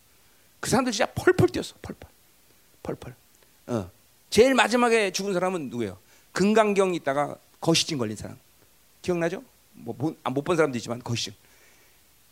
[0.59, 1.75] 그 사람들 진짜 펄펄 뛰었어.
[1.81, 2.09] 펄펄.
[2.83, 3.15] 펄펄.
[3.67, 3.91] 어.
[4.29, 5.97] 제일 마지막에 죽은 사람은 누구예요?
[6.31, 8.37] 금강경 있다가 거시증 걸린 사람.
[9.01, 9.43] 기억나죠?
[9.73, 11.33] 뭐못본 아, 사람도 있지만 거시증.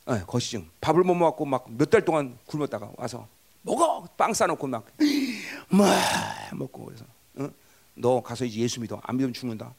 [0.06, 0.70] 어, 거시증.
[0.82, 3.28] 밥을 못 먹고 막 몇 달 동안 굶었다가 와서
[3.62, 4.86] 먹어 빵 싸놓고 막,
[5.70, 5.88] 막
[6.54, 7.50] 먹고 그래서 어?
[7.96, 9.74] 너 가서 이제 예수 믿어 안 믿으면 죽는다.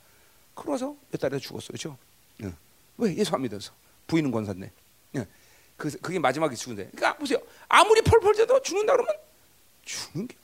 [0.54, 1.96] 그러서 몇 달에 죽었어, 그렇죠?
[2.42, 2.52] 어.
[2.98, 3.72] 왜 예수 안 믿어서
[4.06, 4.70] 부인은 권사인데.
[5.16, 5.24] 어.
[5.76, 6.90] 그 그게 마지막에 죽은데.
[6.94, 7.38] 그러니까 보세요.
[7.68, 9.14] 아무리 펄펄 때도 죽는다 그러면
[9.84, 10.36] 죽는 게.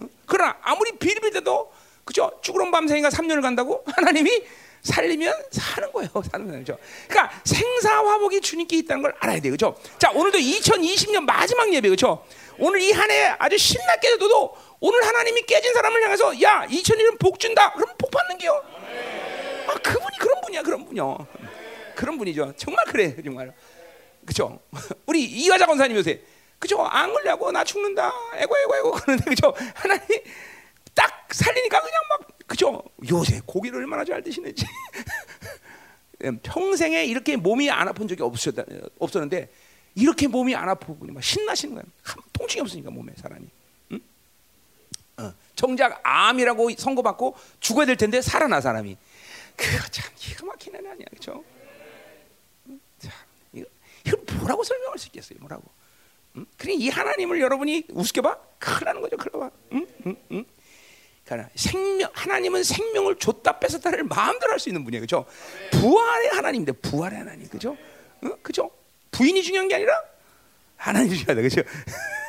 [0.00, 0.08] 어?
[0.26, 1.72] 그러나 아무리 비리빌 때도
[2.04, 2.30] 그죠?
[2.42, 4.42] 죽으러 밤새니까 3년을 간다고 하나님이
[4.82, 6.10] 살리면 사는 거예요.
[6.30, 6.46] 사는.
[6.60, 6.78] 그죠?
[7.08, 9.52] 그러니까 생사화복이 주님께 있다는 걸 알아야 돼요.
[9.52, 9.78] 그죠?
[9.98, 11.88] 자, 오늘도 2020년 마지막 예배.
[11.90, 12.24] 그죠?
[12.58, 17.38] 오늘 이 한 해 아주 신나게 해도 오늘 하나님이 깨진 사람을 향해서 야, 2001년 복
[17.38, 17.72] 준다.
[17.72, 18.62] 그럼 복 받는 게요.
[19.68, 20.62] 아, 그분이 그런 분이야.
[20.62, 21.26] 그런 분이요.
[21.96, 22.52] 그런 분이죠.
[22.56, 23.16] 정말 그래.
[23.22, 23.52] 정말.
[24.24, 24.60] 그죠?
[25.06, 26.22] 우리 이화자 권사님 요새
[26.58, 26.80] 그죠?
[26.82, 28.12] 안 걸려고 나 죽는다.
[28.36, 29.54] 에고 에고 에고 그러는데 그죠?
[29.74, 30.04] 하나님
[30.94, 32.82] 딱 살리니까 그냥 막 그죠?
[33.10, 34.64] 요새 고기를 얼마나 잘 드시는지.
[36.42, 38.22] 평생에 이렇게 몸이 안 아픈 적이
[38.98, 39.50] 없었는데
[39.94, 41.84] 이렇게 몸이 안 아프고 막 신나시는 거예요.
[42.02, 43.46] 한 통증이 없으니까 몸에 사람이.
[45.58, 48.96] 정작 암이라고 선고받고 죽어야 될 텐데 살아나 사람이.
[49.56, 51.06] 그거 참 기가 막히는 애 아니야?
[51.18, 51.42] 참
[53.52, 53.66] 이거,
[54.38, 55.64] 뭐라고 설명할 수 있겠어요, 뭐라고?
[56.36, 56.46] 응?
[56.56, 58.38] 그래 이 하나님을 여러분이 우습게 봐?
[58.60, 59.50] 큰일 나는 거죠, 나.
[59.72, 59.86] 응?
[60.06, 60.16] 응?
[60.30, 60.44] 응?
[61.24, 65.00] 그러니까 생명 하나님은 생명을 줬다 뺏었다를 마음대로 할 수 있는 분이에요.
[65.00, 65.26] 그죠?
[65.72, 67.48] 부활의 하나님인데 부활의 하나님.
[67.48, 67.76] 그죠?
[68.22, 68.30] 어?
[68.42, 68.70] 그죠?
[69.10, 69.92] 부인이 중요한 게 아니라
[70.76, 71.42] 하나님이 중요하다.
[71.42, 71.62] 그죠?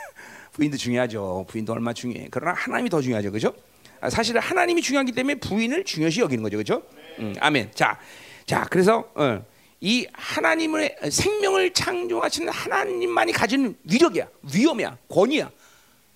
[0.60, 1.45] 부인도 중요하죠.
[1.48, 2.28] 부인도 얼마 중요해.
[2.32, 3.32] 그러나 하나님이 더 중요하죠.
[3.32, 3.54] 그죠?
[4.02, 6.58] 아, 사실 하나님이 중요하기 때문에 부인을 중요시 여기는 거죠.
[6.58, 6.84] 그죠?
[7.19, 7.72] 음, 아멘.
[7.74, 7.98] 자,
[8.45, 9.41] 자, 그래서 어,
[9.80, 15.50] 이 하나님의 생명을 창조하시는 하나님만이 가진 위력이야, 위험이야, 권위야.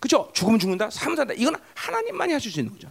[0.01, 0.29] 그죠?
[0.33, 1.33] 죽으면 죽는다, 삶 산다.
[1.37, 2.89] 이건 하나님만이 하실 수 있는 거죠.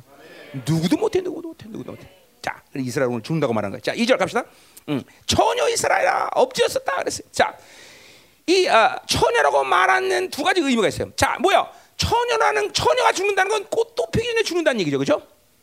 [0.67, 2.09] 누구도 못해, 누구도 못해, 누구도 못해.
[2.41, 3.81] 자, 이스라엘 오늘 죽는다고 말한 거야.
[3.81, 4.45] 자, 2절 갑시다.
[4.88, 7.29] 음, 처녀 이스라엘아 엎드렸었다 그랬어요.
[7.31, 7.55] 자,
[8.46, 11.12] 이 어, 처녀라고 말하는 두 가지 의미가 있어요.
[11.16, 11.70] 자, 뭐야?
[11.96, 15.22] 처녀라는 처녀가 죽는다는 건 꽃도 피기 전에 죽는다는 얘기죠, 그죠?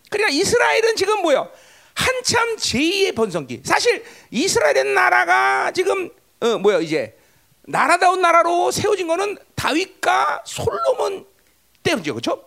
[0.10, 1.48] 그러니까 이스라엘은 지금 뭐야?
[1.94, 3.62] 한참 제2의 번성기.
[3.66, 7.18] 사실 이스라엘의 나라가 지금 어, 뭐야 이제
[7.64, 11.26] 나라다운 나라로 세워진 거는 다윗과 솔로몬
[11.84, 12.46] 때문이죠, 그렇죠?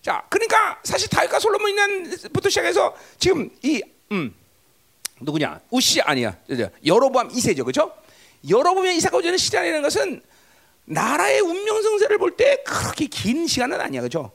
[0.00, 4.34] 자, 그러니까 사실 다윗과 솔로몬이부터 시작해서 지금 이 음,
[5.20, 5.60] 누구냐?
[5.70, 6.36] 우시 아니야.
[6.84, 7.92] 여로보암 2세죠, 그렇죠?
[8.48, 10.22] 여로보암 이사가 오는 시대라는 것은
[10.84, 14.32] 나라의 운명 성세를 볼 때 그렇게 긴 시간은 아니야, 그렇죠?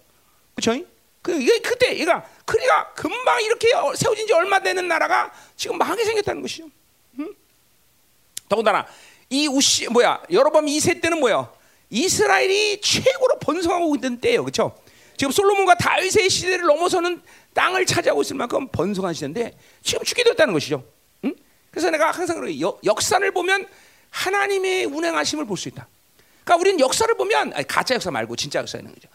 [0.56, 0.82] 그렇죠?
[1.22, 6.42] 그 이게 그때 얘가 그러니까 금방 이렇게 세워진 지 얼마 되는 나라가 지금 망하게 생겼다는
[6.42, 6.70] 것이죠.
[7.20, 7.34] 음?
[8.48, 8.88] 더군다나
[9.30, 11.52] 이 우시 뭐야 여러번 2세 때는 뭐야
[11.90, 14.78] 이스라엘이 최고로 번성하고 있던 때예요, 그렇죠?
[15.18, 17.22] 지금 솔로몬과 다윗의 시대를 넘어서는
[17.54, 20.84] 땅을 차지하고 있을 만큼 번성한 시대인데 지금 죽게 되었다는 것이죠.
[21.26, 21.36] 응?
[21.72, 23.68] 그래서 내가 항상 그래 역, 역사를 보면
[24.10, 25.88] 하나님의 운행하심을 볼 수 있다.
[26.44, 29.10] 그러니까 우리는 역사를 보면 아니, 가짜 역사 말고 진짜 역사 있는 거죠.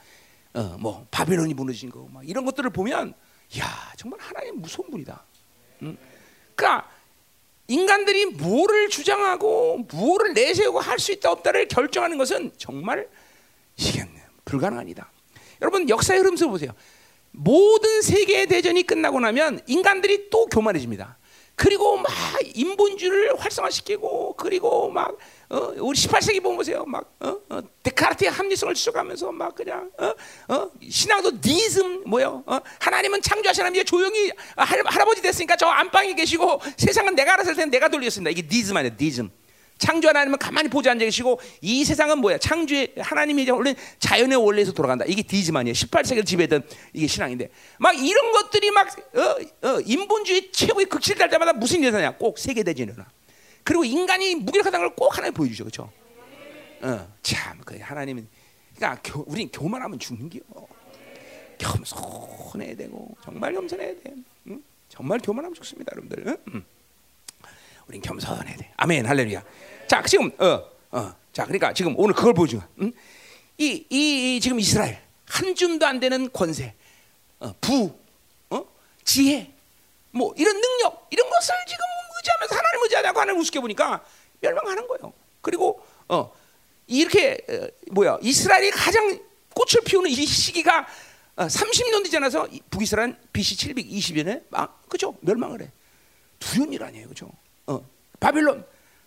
[0.55, 3.15] 어, 뭐 바벨론이 무너진 거, 막 이런 것들을 보면
[3.59, 5.25] 야 정말 하나님 무서운 분이다.
[5.83, 5.97] 응?
[6.55, 6.91] 그러니까
[7.69, 13.09] 인간들이 뭐를 주장하고 뭐를 내세우고 할 수 있다 없다를 결정하는 것은 정말
[13.77, 14.07] 이게
[14.45, 15.11] 불가능한 이다.
[15.63, 16.73] 여러분 역사의 흐름을 보세요.
[17.31, 21.17] 모든 세계 대전이 끝나고 나면 인간들이 또 교만해집니다.
[21.63, 22.13] 그리고 막
[22.55, 25.17] 인본주의를 활성화시키고 그리고 막
[25.49, 26.85] 어, 우리 18세기 보면 보세요.
[26.85, 30.13] 막 어, 어, 데카르트의 합리성을 추적하면서 막 그냥 어,
[30.53, 32.43] 어, 신앙도 니즘 뭐요?
[32.47, 37.55] 어, 하나님은 창조하신 하나님 조용히 할, 할아버지 됐으니까 저 안방에 계시고 세상은 내가 알아서 할
[37.55, 38.31] 텐데 내가 돌리겠습니다.
[38.31, 38.97] 이게 니즘 아니에요.
[38.99, 39.31] 니즘.
[39.83, 42.39] 창조 하나님은 가만히 보지 앉아 계시고 이 세상은 뭐야?
[42.39, 45.05] 창조의 하나님이 원래 자연의 원리에서 돌아간다.
[45.09, 45.75] 이게 디즈만이에요.
[45.75, 51.53] 18세기를 지배했던 이게 신앙인데 막 이런 것들이 막 어, 어, 인본주의 최고의 극치를 달 때마다
[51.53, 52.17] 무슨 일이냐?
[52.17, 53.11] 꼭 세계 대전이 일어나.
[53.65, 55.91] 그리고 인간이 무기력하다는 걸 꼭 하나님 보여주죠, 그렇죠?
[56.83, 58.29] 어, 참, 그 하나님은
[58.77, 60.39] 그러니까 교, 우린 교만하면 죽는 겨.
[61.59, 64.15] 겸손해야 되고 정말 겸손해야 돼.
[64.49, 64.63] 응?
[64.89, 66.25] 정말 교만하면 죽습니다, 여러분들.
[66.29, 66.37] 응?
[66.55, 66.65] 응.
[67.89, 68.73] 우린 겸손해야 돼.
[68.77, 69.43] 아멘, 할렐루야.
[69.93, 72.63] 자, 지금 어, 어, 자, 그러니까 지금 오늘 그걸 보여줘.
[72.81, 72.91] 응?
[73.59, 76.75] 이, 이, 이 지금 이스라엘 한 줌도 안 되는 권세,
[77.39, 77.93] 어, 부,
[78.49, 78.65] 어,
[79.05, 79.53] 지혜,
[80.11, 81.85] 뭐 이런 능력 이런 것을 지금
[82.17, 84.03] 의지하면서 하나님 의지하냐고 하나님 우습게 보니까
[84.41, 85.13] 멸망하는 거예요.
[85.43, 86.33] 그리고 어,
[86.87, 89.21] 이렇게 어, 뭐야 이스라엘이 가장
[89.55, 90.87] 꽃을 피우는 이 시기가
[91.37, 95.71] 어, 30년 되지 않아서 북이스라엘 BC 720년에 막 그죠 멸망을 해.
[96.39, 97.31] 두려운 일 아니에요, 그죠?
[97.67, 97.87] 어,
[98.21, 98.65] 바빌론,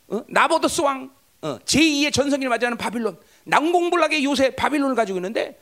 [0.08, 5.60] 어, 나보더스 왕, 어, 제2의 전성기를 맞이하는 바빌론, 난공불락의 요새 바빌론을 가지고 있는데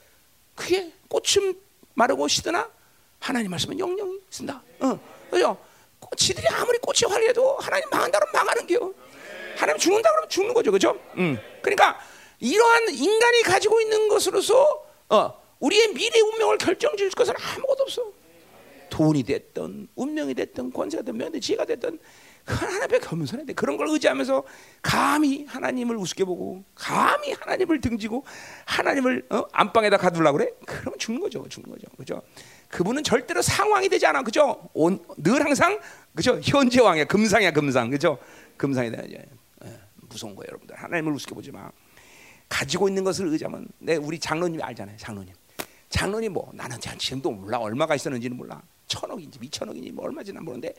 [0.56, 1.56] 그게 꽃은
[1.94, 2.70] 마르고 시드나
[3.20, 4.62] 하나님 말씀은 영영이 쓴다.
[4.80, 5.58] 어, 그죠?
[6.18, 8.94] 지들이 아무리 꽃이 화려해도 하나님 망한다 그러면 망하는 게요.
[9.56, 11.00] 하나님 죽는다 그러면 죽는 거죠, 그죠?
[11.18, 11.38] 음.
[11.62, 12.00] 그러니까
[12.40, 18.04] 이러한 인간이 가지고 있는 것으로서 어, 우리의 미래 운명을 결정질 것은 아무것도 없어.
[18.90, 22.00] 돈이 됐든 운명이 됐든 권세가 됐든 명예 지혜가 됐든
[22.46, 23.54] 하나님 앞에 겸손해야 돼.
[23.54, 24.44] 그런 걸 의지하면서
[24.82, 28.26] 감히 하나님을 우습게 보고 감히 하나님을 등지고
[28.66, 29.46] 하나님을 어?
[29.52, 30.52] 안방에다 가두려고 그래?
[30.66, 31.48] 그러면 죽는 거죠.
[31.48, 31.88] 죽는 거죠.
[31.98, 32.22] 그죠?
[32.70, 34.24] 그분은 절대로 상황이 되지 않아.
[34.24, 34.70] 그죠?
[34.74, 35.80] 온, 늘 항상
[36.16, 36.40] 그죠?
[36.44, 37.06] 현재 왕이야.
[37.06, 37.90] 금상이야, 금상.
[37.90, 38.18] 그죠?
[38.58, 39.10] 금상이다.
[39.12, 39.26] 예,
[40.10, 40.76] 무서운 거예요, 여러분들.
[40.76, 41.70] 하나님을 우습게 보지 마.
[42.50, 44.98] 가지고 있는 것을 의지하면 내 우리 장로님이 알잖아요.
[44.98, 45.34] 장로님.
[45.90, 48.62] 장로님 뭐 나는 지금도 몰라 얼마가 있었는지는 몰라.
[48.88, 50.74] 천억인지 미천억인지 뭐 얼마지 난 모르는데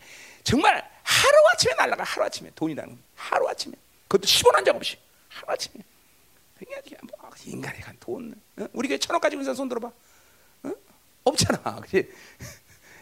[0.44, 3.74] 정말 하루 아침에 날라가 하루 아침에 돈이라는 하루 아침에
[4.08, 4.96] 그것도 10원 한 장 없이
[5.28, 5.82] 하루 아침에
[6.56, 8.40] 그냥 뭐 인간의 간 돈.
[8.58, 8.66] 어?
[8.72, 9.88] 우리 교회 천억 가지고 있는 손 들어봐.
[10.62, 10.72] 어?
[11.24, 11.80] 없잖아.
[11.82, 12.08] 그치?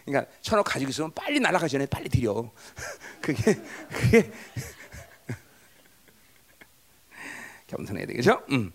[0.05, 2.50] 그러니까 천억 가지고 있으면 빨리 날아가기 전에 빨리 드려.
[3.20, 3.55] 그게
[3.90, 4.33] 그게
[7.68, 8.42] 겸손해야 되겠죠?
[8.50, 8.72] 음.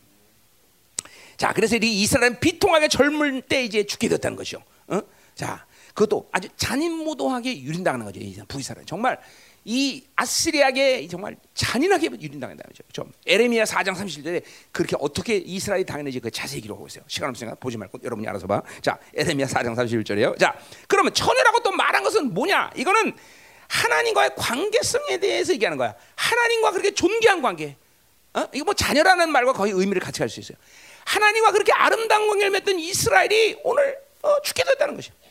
[1.35, 4.63] 자, 그래서 이 이스라엘은 비통하게 젊을 때 이제 죽게 됐다는 것이요.
[4.87, 5.01] 어?
[5.35, 5.66] 자,
[5.97, 8.19] 그것도 아주 잔인무도하게 유린당하는 거죠.
[8.19, 9.19] 이 북이스라엘 정말
[9.65, 12.83] 이 아스리아게 정말 잔인하게 유린당한다는 거죠.
[12.93, 17.03] 좀 에레미야 4장 30절에 그렇게 어떻게 이스라엘이 당했는지 그 자세히 기록하고 있어요.
[17.07, 18.61] 시간 없으니까 보지 말고 여러분이 알아서 봐.
[18.83, 20.37] 자, 에레미야 4장 31절이에요.
[20.37, 20.55] 자,
[20.87, 22.69] 그러면 처녀라고 또 말한 것은 뭐냐?
[22.75, 23.13] 이거는
[23.67, 25.95] 하나님과의 관계성에 대해서 얘기하는 거야.
[26.15, 27.75] 하나님과 그렇게 존귀한 관계.
[28.35, 28.45] 어?
[28.53, 30.59] 이거 뭐 자녀라는 말과 거의 의미를 같이 갈 수 있어요.
[31.05, 35.13] 하나님과 그렇게 아름다운 관계를 맺던 이스라엘이 오늘 어, 죽게 됐다는 것이야.
[35.23, 35.26] 어.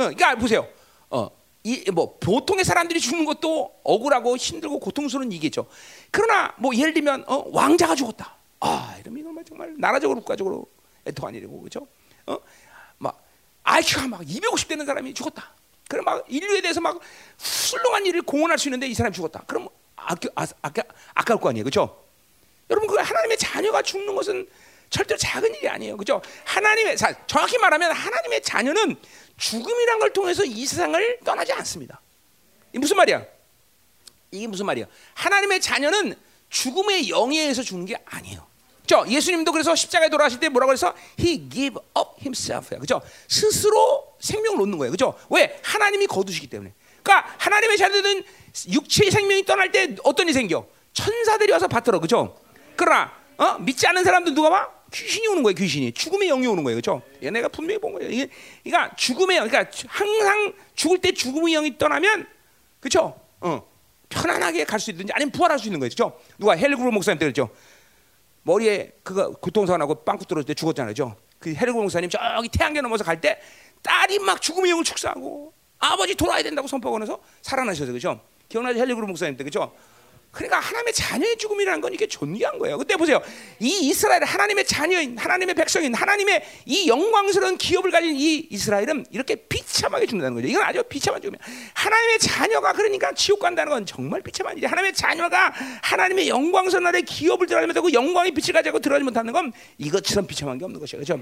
[0.00, 0.66] 어, 그러니까 보세요.
[1.10, 1.30] 어,
[1.62, 5.66] 이 뭐 보통의 사람들이 죽는 것도 억울하고 힘들고 고통스러운 일이겠죠.
[6.10, 8.34] 그러나 뭐 예를 들면 어, 왕자가 죽었다.
[8.60, 10.66] 아, 이러면 정말 정말 나라적으로 국가적으로
[11.06, 11.86] 애통한 일이고 그렇죠.
[12.26, 12.38] 어,
[12.98, 13.22] 막
[13.62, 15.52] IQ가 막 250 되는 사람이 죽었다.
[15.88, 16.98] 그럼 막 인류에 대해서 막
[17.38, 19.42] 훌륭한 일을 공헌할 수 있는데 이 사람이 죽었다.
[19.46, 20.28] 그럼 아까
[20.62, 20.82] 아까
[21.14, 22.02] 아까울 거 아니에요, 그렇죠?
[22.70, 24.48] 여러분 그 하나님의 자녀가 죽는 것은
[24.88, 25.96] 절대로 작은 일이 아니에요.
[25.96, 26.20] 그죠?
[26.44, 28.96] 하나님의 정확히 말하면 하나님의 자녀는
[29.40, 32.00] 죽음이란 걸 통해서 이 세상을 떠나지 않습니다.
[32.74, 33.24] 이 무슨 말이야?
[34.30, 34.84] 이게 무슨 말이야?
[35.14, 36.14] 하나님의 자녀는
[36.50, 38.46] 죽음의 영에 의해서 죽는 게 아니에요.
[38.86, 42.78] 저 예수님도 그래서 십자가에 돌아가실 때 뭐라고 해서 he give up himself.
[42.78, 43.00] 그죠?
[43.28, 44.90] 스스로 생명을 놓는 거예요.
[44.90, 45.18] 그죠?
[45.30, 45.58] 왜?
[45.64, 46.74] 하나님이 거두시기 때문에.
[47.02, 48.24] 그러니까 하나님의 자녀들은
[48.68, 50.66] 육체의 생명이 떠날 때 어떤 일이 생겨?
[50.92, 51.98] 천사들이 와서 받들어.
[51.98, 52.38] 그죠?
[52.76, 53.54] 그러나 어?
[53.58, 54.68] 믿지 않는 사람들 누가 봐?
[54.92, 55.54] 귀신이 오는 거예요.
[55.54, 56.76] 귀신이 죽음의 영이 오는 거예요.
[56.80, 57.02] 그렇죠?
[57.22, 58.10] 얘네가 분명히 본 거예요.
[58.10, 58.28] 이게
[58.64, 62.26] 그러니까 죽음의 영, 그러니까 항상 죽을 때 죽음의 영이 떠나면
[62.80, 63.20] 그렇죠?
[63.40, 63.68] 어.
[64.08, 65.90] 편안하게 갈 수 있든지 아니면 부활할 수 있는 거예요.
[65.90, 66.18] 그렇죠?
[66.38, 67.50] 누가 헬그로 목사님 때그죠
[68.42, 70.90] 머리에 그가 고통사 나고 빵꾸 떨어질 때 죽었잖아요.
[70.90, 71.16] 그죠?
[71.38, 73.40] 그 헤르고 목사님 저기 태양계 넘어서 갈 때
[73.82, 78.20] 딸이 막 죽음의 영을 축사하고 아버지 돌아야 된다고 선포하면서 살아나셔서 그죠?
[78.48, 79.72] 기억나죠 헬리그루 목사님 때 그죠?
[80.30, 82.78] 그러니까 하나님의 자녀의 죽음이라는 건 이게 존귀한 거예요.
[82.78, 83.20] 그때 보세요.
[83.58, 90.06] 이 이스라엘 하나님의 자녀인 하나님의 백성인 하나님의 이 영광스러운 기업을 가진 이 이스라엘은 이렇게 비참하게
[90.06, 90.46] 죽는다는 거죠.
[90.46, 91.40] 이건 아주 비참한 죽음이야.
[91.74, 94.70] 하나님의 자녀가 그러니까 지옥 간다는 건 정말 비참한 일이야.
[94.70, 100.28] 하나님의 자녀가 하나님의 영광스러운 나라의 기업을 들어가지 못하고 영광의 빛을 가지고 들어가지 못하는 건 이것처럼
[100.28, 101.00] 비참한 게 없는 것이야.
[101.00, 101.20] 그죠?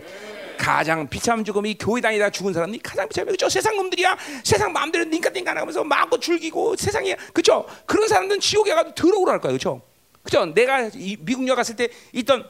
[0.59, 3.31] 가장 비참한 죽음이 교회 다니다 죽은 사람이 가장 비참해.
[3.31, 3.49] 그죠?
[3.49, 4.18] 세상 놈들이야.
[4.44, 7.66] 세상 마음대로 닌까닌까 나가면서 마음껏 즐기고 세상에 그죠?
[7.87, 9.83] 그런 사람들은 지옥에 가도 들어오라 할 거야, 그렇죠?
[10.23, 10.44] 그죠?
[10.47, 12.44] 내가 이 미국 여 갔을 때 있던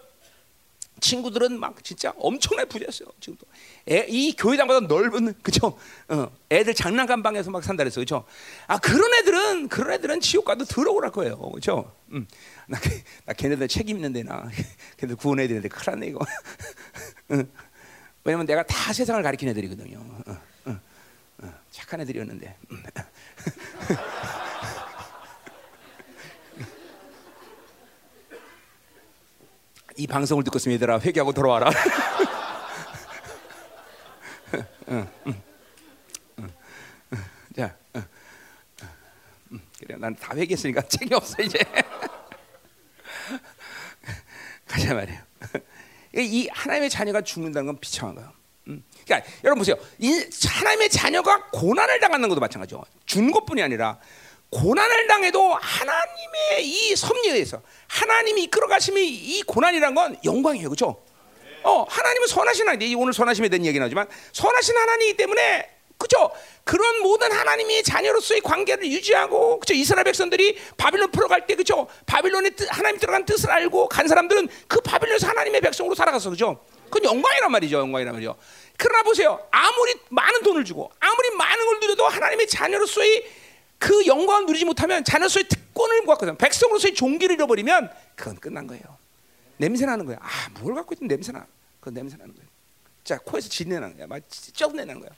[1.01, 3.09] 친구들은 막 진짜 엄청나게 부자였어요.
[3.21, 3.47] 지금도
[3.91, 5.79] 애, 이 교회당보다 넓은 그죠?
[6.09, 8.25] 어, 애들 장난감 방에서 막 산다 그랬어, 그죠?
[8.67, 11.93] 아 그런 애들은 그런 애들은 지옥 가도 들어오라 거예요, 그죠?
[12.13, 12.27] 음,
[12.67, 12.79] 나,
[13.25, 14.49] 나 걔네들 책임 있는데 나
[14.99, 16.21] 걔네들 구원해야 되는데 큰일 났네 이거.
[17.31, 17.49] 응.
[18.29, 19.99] 왜냐면 내가 다 세상을 가리킨 애들이거든요.
[19.99, 20.37] 어,
[20.67, 20.81] 어,
[21.39, 22.57] 어, 착한 애들이었는데.
[22.71, 22.83] 음.
[29.97, 31.71] 이 방송을 듣고 있으면 얘들아 회개하고 돌아와라.
[37.57, 37.75] 자,
[39.81, 41.59] 그래 난 다 회개했으니까 책이 없어 이제.
[44.67, 45.21] 가자 말이에요.
[46.17, 48.33] 이 하나님의 자녀가 죽는다는 건 비참한 거예요.
[49.05, 49.77] 그러니까 여러분 보세요.
[50.47, 52.83] 하나님의 자녀가 고난을 당하는 것도 마찬가지죠.
[53.07, 53.99] 죽는 것뿐이 아니라
[54.51, 60.69] 고난을 당해도 하나님의 이 섭리에 의해서 하나님이 이끌어 가심이 이 고난이란 건 영광이에요.
[60.69, 61.03] 그렇죠?
[61.63, 62.99] 어, 하나님은 선하신 하나님.
[62.99, 66.31] 오늘 선하심에 대한 얘기는 하지만 선하신 하나님이기 때문에 그죠?
[66.65, 69.75] 그런 모든 하나님이 자녀로서의 관계를 유지하고 그죠?
[69.75, 71.89] 이스라엘 백성들이 바빌론 풀어갈 때 그죠?
[72.07, 76.31] 바빌론의 뜻, 하나님 들어간 뜻을 알고 간 사람들은 그 바빌론에서 하나님의 백성으로 살아갔어.
[76.31, 76.65] 그죠?
[76.85, 77.79] 그건 영광이란 말이죠.
[77.79, 78.37] 영광이란 말이죠.
[78.77, 79.45] 그러나 보세요.
[79.51, 83.29] 아무리 많은 돈을 주고 아무리 많은 걸 누려도 하나님의 자녀로서의
[83.79, 86.37] 그 영광을 누리지 못하면 자녀로서의 특권을 갖거든.
[86.39, 88.83] 백성으로서의 종기를 잃어버리면 그건 끝난 거예요.
[89.57, 90.19] 냄새 나는 거야.
[90.21, 90.29] 아,
[90.61, 91.45] 뭘 갖고 있든 냄새 나.
[91.81, 92.49] 그건 냄새 나는 거예요.
[93.03, 94.07] 자, 코에서 진내 나는 거야.
[94.07, 95.11] 막 쩍내 나는 거야.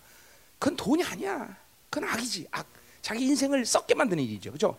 [0.60, 1.56] 그건 돈이 아니야.
[1.88, 2.46] 그건 악이지.
[2.52, 2.66] 악.
[3.02, 4.52] 자기 인생을 썩게 만드는 일이죠.
[4.52, 4.76] 그죠?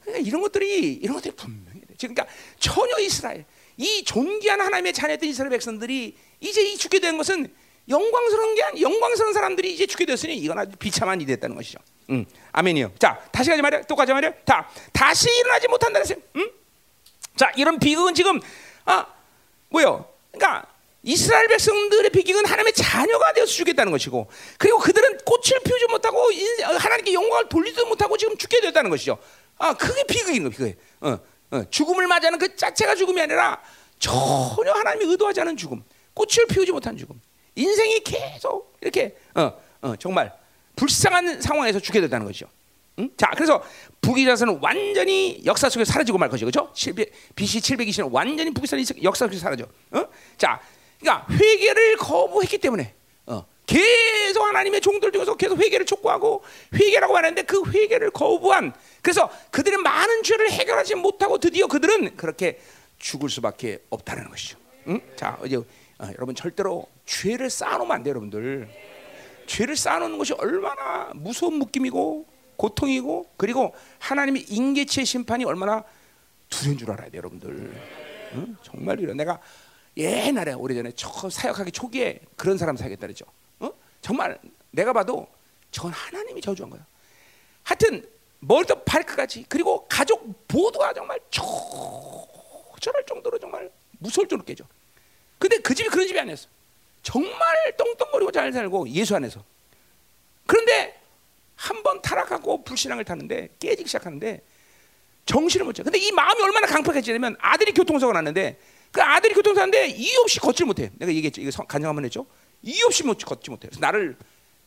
[0.00, 1.94] 그러니까 이런 것들이 이런 것들이 분명히 돼.
[1.98, 2.26] 그러니까
[2.58, 3.44] 처녀 이스라엘
[3.76, 7.52] 이 존귀한 하나님의 자녀들 이스라엘 백성들이 이제 이 죽게 된 것은
[7.88, 11.80] 영광스러운 게 아니 영광스러운 사람들이 이제 죽게 됐으니 이건 아주 비참한 일이 됐다는 것이죠.
[12.10, 12.92] 음, 아멘이요.
[12.98, 13.82] 자, 다시 가지 말이야.
[13.82, 14.32] 또 가지 말이야.
[14.44, 16.22] 다 다시 일어나지 못한다 그랬어요.
[16.36, 16.48] 음?
[17.34, 18.40] 자, 이런 비극은 지금
[18.84, 19.06] 아
[19.68, 20.08] 뭐요?
[20.30, 20.71] 그러니까
[21.02, 26.30] 이스라엘 백성들의 비극은 하나님의 자녀가 되어서 죽겠다는 것이고, 그리고 그들은 꽃을 피우지 못하고
[26.78, 29.18] 하나님께 영광을 돌리지 못하고 지금 죽게 됐다는 것이죠.
[29.58, 30.50] 아, 그게 비극인 거예요.
[30.50, 30.78] 비극.
[31.00, 31.18] 어,
[31.50, 33.60] 어, 죽음을 맞이하는 그 자체가 죽음이 아니라
[33.98, 35.82] 전혀 하나님이 의도하지 않은 죽음,
[36.14, 37.20] 꽃을 피우지 못한 죽음.
[37.54, 40.32] 인생이 계속 이렇게 어, 어, 정말
[40.76, 42.46] 불쌍한 상황에서 죽게 된다는 것이죠.
[42.98, 43.10] 응?
[43.16, 43.62] 자, 그래서
[44.00, 46.72] 북이자서는 완전히 역사 속에 사라지고 말 것이죠, 그렇죠?
[47.34, 49.66] BC 720년 완전히 북이자는 역사 속에 사라져.
[49.90, 50.06] 어?
[50.36, 50.60] 자,
[51.02, 52.94] 그러니까 회개를 거부했기 때문에
[53.26, 56.42] 어, 계속 하나님의 종들 중에서 계속 회개를 촉구하고
[56.74, 62.60] 회개라고 말하는데 그 회개를 거부한 그래서 그들은 많은 죄를 해결하지 못하고 드디어 그들은 그렇게
[62.98, 64.58] 죽을 수밖에 없다는 것이죠.
[64.86, 65.00] 응?
[65.16, 65.64] 자, 이제 어,
[66.14, 68.68] 여러분 절대로 죄를 쌓아놓으면 안 돼요, 여러분들.
[69.46, 75.82] 죄를 쌓아놓는 것이 얼마나 무서운 묶임이고 고통이고 그리고 하나님의 인계치의 심판이 얼마나
[76.48, 77.72] 두려운 줄 알아야 돼요, 여러분들.
[78.34, 78.56] 응?
[78.62, 79.40] 정말 이런 내가
[79.96, 83.24] 옛날에 오래전에 처음 사역하기 초기에 그런 사람 사겠다 그랬죠.
[83.60, 83.70] 어?
[84.00, 84.38] 정말
[84.70, 85.26] 내가 봐도
[85.70, 86.84] 전 하나님이 저주한 거야.
[87.62, 88.08] 하여튼
[88.40, 94.64] 머리부터 발끝까지 그리고 가족 모두가 정말 초절할 정도로 정말 무서울 정도로 깨져.
[95.38, 96.48] 근데 그 집이 그런 집이 아니었어.
[97.02, 99.44] 정말 똥똥거리고 잘 살고 예수 안에서.
[100.46, 100.98] 그런데
[101.56, 104.40] 한 번 타락하고 불신앙을 타는데 깨지기 시작하는데
[105.26, 105.82] 정신을 못 차.
[105.84, 108.58] 근데 이 마음이 얼마나 강팍해지냐면 아들이 교통사고 났는데
[108.92, 110.90] 그 아들이 교통사고 났는데 이유 없이 걷질 못해.
[110.98, 111.40] 내가 얘기했죠.
[111.40, 112.26] 이거 간증 한번 했죠.
[112.62, 113.68] 이유 없이 못 걷지 못해.
[113.68, 114.16] 그래서 나를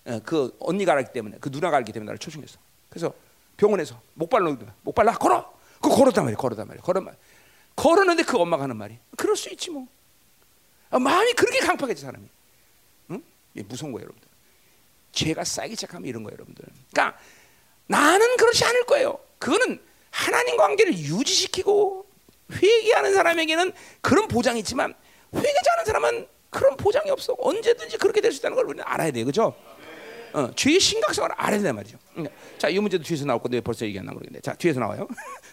[0.05, 2.57] 어, 그 언니가 알기 때문에 그 누나가 알기 때문에 나를 초청했어.
[2.89, 3.13] 그래서
[3.55, 5.53] 병원에서 목발로 목발로 걸어.
[5.81, 6.37] 그 걸었단 말이야.
[6.37, 6.81] 걸었단 말이야.
[6.83, 7.15] 걸어 말.
[7.75, 9.87] 걸었는데 그 엄마가 하는 말이 그럴 수 있지 뭐.
[10.89, 12.27] 아, 마음이 그렇게 강팍해져 사람이.
[13.11, 13.23] 응?
[13.67, 14.27] 무서운 거예요, 여러분들.
[15.11, 16.65] 죄가 쌓이기 시작하면 이런 거예요, 여러분들.
[16.91, 17.19] 그러니까
[17.87, 19.19] 나는 그렇지 않을 거예요.
[19.39, 22.07] 그거는 하나님 관계를 유지시키고
[22.51, 24.93] 회개하는 사람에게는 그런 보장이 있지만
[25.33, 27.35] 회개하지 않은 사람은 그런 보장이 없어.
[27.39, 29.53] 언제든지 그렇게 될 수 있다는 걸 우리는 알아야 돼요, 그렇죠?
[30.33, 31.97] 어, 죄의 심각성을 알아야 된단 말이죠.
[32.57, 34.39] 자, 이 문제도 뒤에서 나올 건데 벌써 얘기 안 나오겠네.
[34.41, 35.07] 자, 뒤에서 나와요.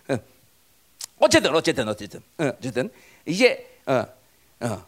[1.18, 2.90] 어쨌든, 어쨌든, 어쨌든, 어, 어쨌든
[3.26, 4.05] 이제 어,
[4.61, 4.87] 어,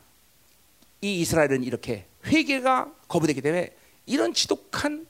[1.01, 3.71] 이 이스라엘은 이렇게 회개가 거부되기 때문에
[4.07, 5.07] 이런 지독한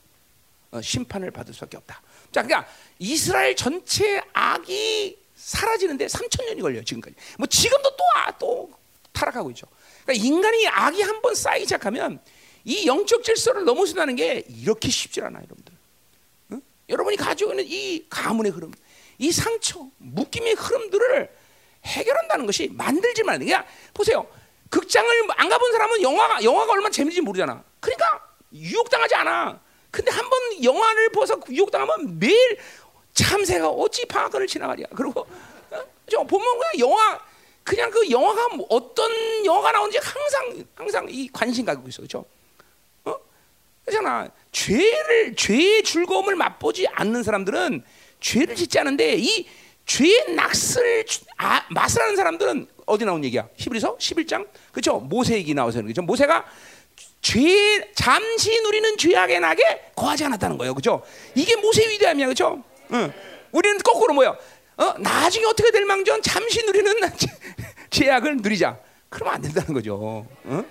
[0.71, 2.01] 어, 심판을 받을 수밖에 없다.
[2.31, 7.15] 자, 그러니까 이스라엘 전체 악이 사라지는데 3천 년이 걸려요 지금까지.
[7.37, 8.71] 뭐 지금도 또, 아, 또
[9.13, 9.67] 타락하고 있죠.
[10.03, 12.19] 그러니까 인간이 악이 한 번 쌓이기 시작하면
[12.63, 15.73] 이 영적 질서를 넘어선다는 게 이렇게 쉽지 않아, 여러분들.
[16.53, 16.61] 응?
[16.89, 18.71] 여러분이 가지고 있는 이 가문의 흐름,
[19.19, 21.29] 이 상처, 묶임의 흐름들을
[21.85, 24.27] 해결한다는 것이 만들지만 그냥 보세요.
[24.71, 27.63] 극장을 안 가본 사람은 영화가 영화가 얼마나 재밌는지 모르잖아.
[27.79, 29.61] 그러니까 유혹당하지 않아.
[29.91, 32.57] 근데 한 번 영화를 보서 유혹당하면 매일
[33.15, 34.85] 참새가 어찌 방앗간을 지나가랴.
[34.95, 35.83] 그리고 어?
[36.11, 37.19] 저 보면 그냥 영화
[37.63, 39.09] 그냥 그 영화가 뭐 어떤
[39.43, 42.25] 영화가 나오는지 항상 항상 이 관심 가지고 있어, 그렇죠?
[43.05, 43.15] 어?
[43.83, 44.29] 그렇잖아.
[44.51, 47.83] 죄를 죄의 즐거움을 맛보지 않는 사람들은
[48.19, 49.47] 죄를 짓지 않은데 이
[49.85, 51.05] 죄의 낚스를
[51.37, 53.47] 아, 맛을 하는 사람들은 어디 나온 얘기야?
[53.55, 54.99] 히브리서 11장 그렇죠?
[54.99, 56.01] 모세 얘기 나와서 그렇죠?
[56.01, 56.45] 모세가
[57.21, 61.01] 죄 잠시 누리는 죄악의 낙에 거하지 않았다는 거예요, 그렇죠?
[61.33, 62.63] 이게 모세 위대함이야, 그렇죠?
[62.93, 63.13] 응.
[63.51, 64.37] 우리는 거꾸로 뭐요?
[64.77, 66.93] 어, 나중에 어떻게 될 망정 잠시 누리는
[67.89, 68.77] 죄악을 누리자.
[69.09, 70.27] 그러면 안 된다는 거죠.
[70.43, 70.65] 어?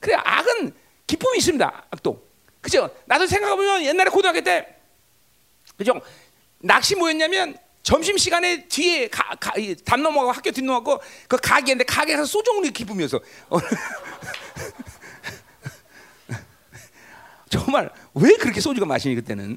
[0.00, 0.74] 그래 악은
[1.06, 1.86] 기쁨이 있습니다.
[1.90, 2.22] 악도.
[2.60, 2.90] 그죠?
[3.06, 4.76] 나도 생각해보면 옛날에 고등학교 때
[5.76, 6.00] 그죠?
[6.58, 9.52] 낚시 뭐였냐면 점심 시간에 뒤에 가, 가,
[9.84, 13.20] 담 넘어가고 학교 뒷 넘어가고 그 가게인데 가게에서 소주 먹는 기쁨이어서
[17.48, 19.56] 정말 왜 그렇게 소주가 맛있니 그때는?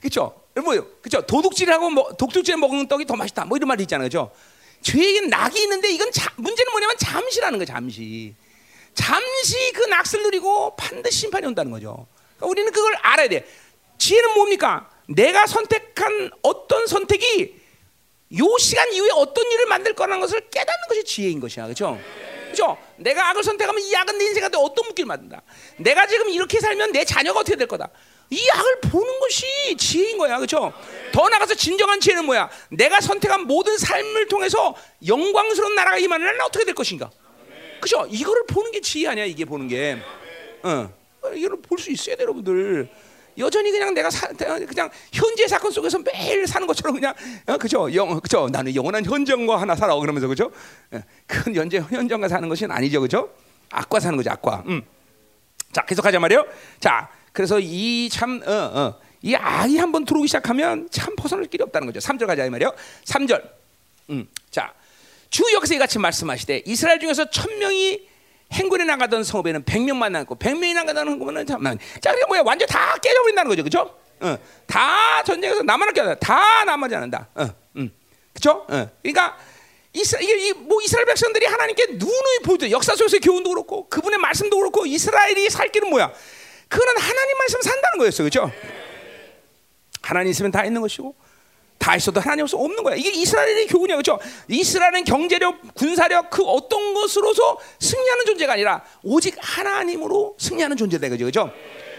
[0.00, 0.42] 그렇죠?
[0.56, 0.86] 뭐요?
[1.00, 1.24] 그렇죠?
[1.26, 3.44] 도둑질하고 뭐, 독둑질 먹는 떡이 더 맛있다.
[3.44, 4.32] 뭐 이런 말이 있잖아요, 그렇죠?
[4.82, 8.34] 죄에겐 낙이 있는데 이건 자, 문제는 뭐냐면 잠시라는 거예요, 잠시.
[8.94, 12.06] 잠시 그 낙을 누리고 반드시 심판이 온다는 거죠.
[12.36, 13.46] 그러니까 우리는 그걸 알아야 돼.
[13.98, 14.90] 지혜는 뭡니까?
[15.08, 17.56] 내가 선택한 어떤 선택이
[18.38, 21.98] 요 시간 이후에 어떤 일을 만들 거라는 것을 깨닫는 것이 지혜인 것이야, 그렇죠?
[22.50, 22.76] 그죠?
[22.96, 25.42] 내가 악을 선택하면 이 악은 내 인생한테 어떤 묶기를 만든다.
[25.78, 27.90] 내가 지금 이렇게 살면 내 자녀가 어떻게 될 거다.
[28.30, 30.72] 이 악을 보는 것이 지혜인 거야, 그렇죠?
[31.12, 32.50] 더 나가서 진정한 지혜는 뭐야?
[32.70, 34.74] 내가 선택한 모든 삶을 통해서
[35.06, 37.10] 영광스러운 나라가 임하는 어떻게 될 것인가?
[37.80, 38.06] 그죠?
[38.10, 39.98] 이거를 보는 게 지혜 아니야, 이게 보는 게.
[40.62, 40.90] 어,
[41.34, 42.88] 이걸 볼수 있어야 돼, 여러분들.
[43.38, 47.14] 여전히 그냥 내가 사, 그냥 현재 사건 속에서 매일 사는 것처럼 그냥
[47.46, 47.92] 어, 그죠?
[47.94, 48.48] 영, 그죠?
[48.50, 50.50] 나는 영원한 현정과 하나 살아 그러면서 그죠?
[50.92, 53.30] 예, 그 현재 현정과 사는 것은 아니죠, 그죠?
[53.70, 54.64] 악과 사는 거죠, 악과.
[54.66, 54.82] 음.
[55.72, 56.44] 자, 계속하자 말이요.
[56.80, 61.86] 자, 그래서 이 참, 어, 어, 이 악이 한번 들어오기 시작하면 참 벗어날 길이 없다는
[61.86, 62.00] 거죠.
[62.00, 62.72] 3절 가자 이 말이요.
[63.04, 63.42] 3절.
[64.10, 64.72] 음, 자,
[65.30, 68.06] 주 역사에 같이 말씀하시되 이스라엘 중에서 천 명이
[68.52, 71.78] 행군에 나가던 성읍에는 100명만 남고 100명이 나가던 성읍에는 잠만.
[72.00, 72.42] 자, 그게 뭐야?
[72.44, 73.62] 완전 다 깨져버린다는 거죠.
[73.62, 73.94] 그죠?
[74.20, 74.36] 어,
[74.66, 76.14] 다 전쟁에서 나만 깨져.
[76.14, 77.28] 다 남아지 않는다.
[77.34, 77.90] 어, 음.
[78.32, 78.66] 그죠?
[78.68, 78.90] 어.
[79.02, 79.36] 그러니까
[79.92, 82.70] 이스라, 이게 뭐 이스라엘 백성들이 하나님께 눈을 보여줘.
[82.70, 86.12] 역사 속에서 교훈도 그렇고 그분의 말씀도 그렇고 이스라엘이 살 길은 뭐야?
[86.68, 88.22] 그거는 하나님 말씀 산다는 거였어.
[88.22, 88.52] 그죠?
[90.02, 91.14] 하나님 있으면 다 있는 것이고
[91.78, 92.94] 다 있어도 하나님 없으면 없는 거야.
[92.96, 93.96] 이게 이스라엘의 교훈이야.
[93.96, 94.18] 그렇죠?
[94.48, 101.08] 이스라엘은 경제력, 군사력 그 어떤 것으로서 승리하는 존재가 아니라 오직 하나님으로 승리하는 존재다.
[101.08, 101.24] 그죠?
[101.24, 101.52] 그죠?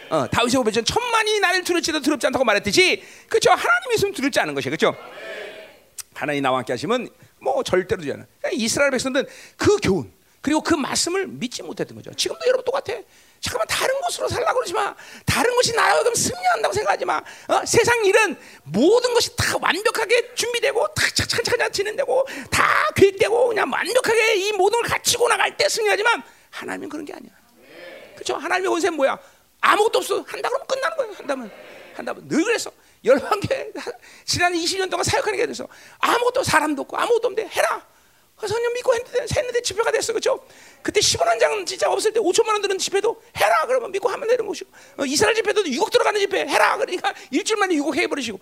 [0.09, 3.51] 어, 다윗이 보면 천만이 나를 두렵지도 두렵지 않다고 말했듯이 그렇죠?
[3.51, 4.71] 하나님이 있으면 두렵지 않은 것이야.
[4.71, 4.95] 그렇죠?
[6.13, 8.25] 하나님 나와 함께 하시면 뭐 절대로 되지 않아.
[8.39, 12.13] 그러니까 이스라엘 백성들은 그 교훈 그리고 그 말씀을 믿지 못했던 거죠.
[12.13, 12.99] 지금도 여러분 똑같아.
[13.41, 14.93] 잠깐만 다른 것으로 살라고 그러지 마.
[15.25, 17.17] 다른 것이 나라고 그럼 승리한다고 생각하지 마.
[17.47, 17.65] 어?
[17.65, 24.51] 세상 일은 모든 것이 다 완벽하게 준비되고 다 착착착착 진행되고 다 계획되고 그냥 완벽하게 이
[24.53, 27.31] 모든 걸 갖추고 나갈 때 승리하지만 하나님은 그런 게 아니야.
[28.15, 28.35] 그렇죠?
[28.35, 29.17] 하나님의 원세는 뭐야?
[29.61, 30.15] 아무것도 없어.
[30.27, 31.13] 한다 그러면 끝나는 거예요.
[31.13, 31.51] 한다면
[31.95, 32.71] 한다면 늘 그랬어.
[33.05, 33.71] 열방계
[34.25, 35.67] 지난 20년 동안 사역하는 게 돼서
[35.99, 37.85] 아무것도 사람도 없고 아무것도 없는데 해라.
[38.47, 40.39] 선녀 믿고 했는데, 했는데 집회가 됐어, 그렇죠?
[40.81, 44.27] 그때 10원 한 장 진짜 없을 때 5천만 원 드는 집회도 해라 그러면 믿고 하면
[44.27, 48.39] 되는 것이고 어, 이스라엘 집회도 6억 들어가는 집회 해라 그러니까 일주일 만에 6억 해버리시고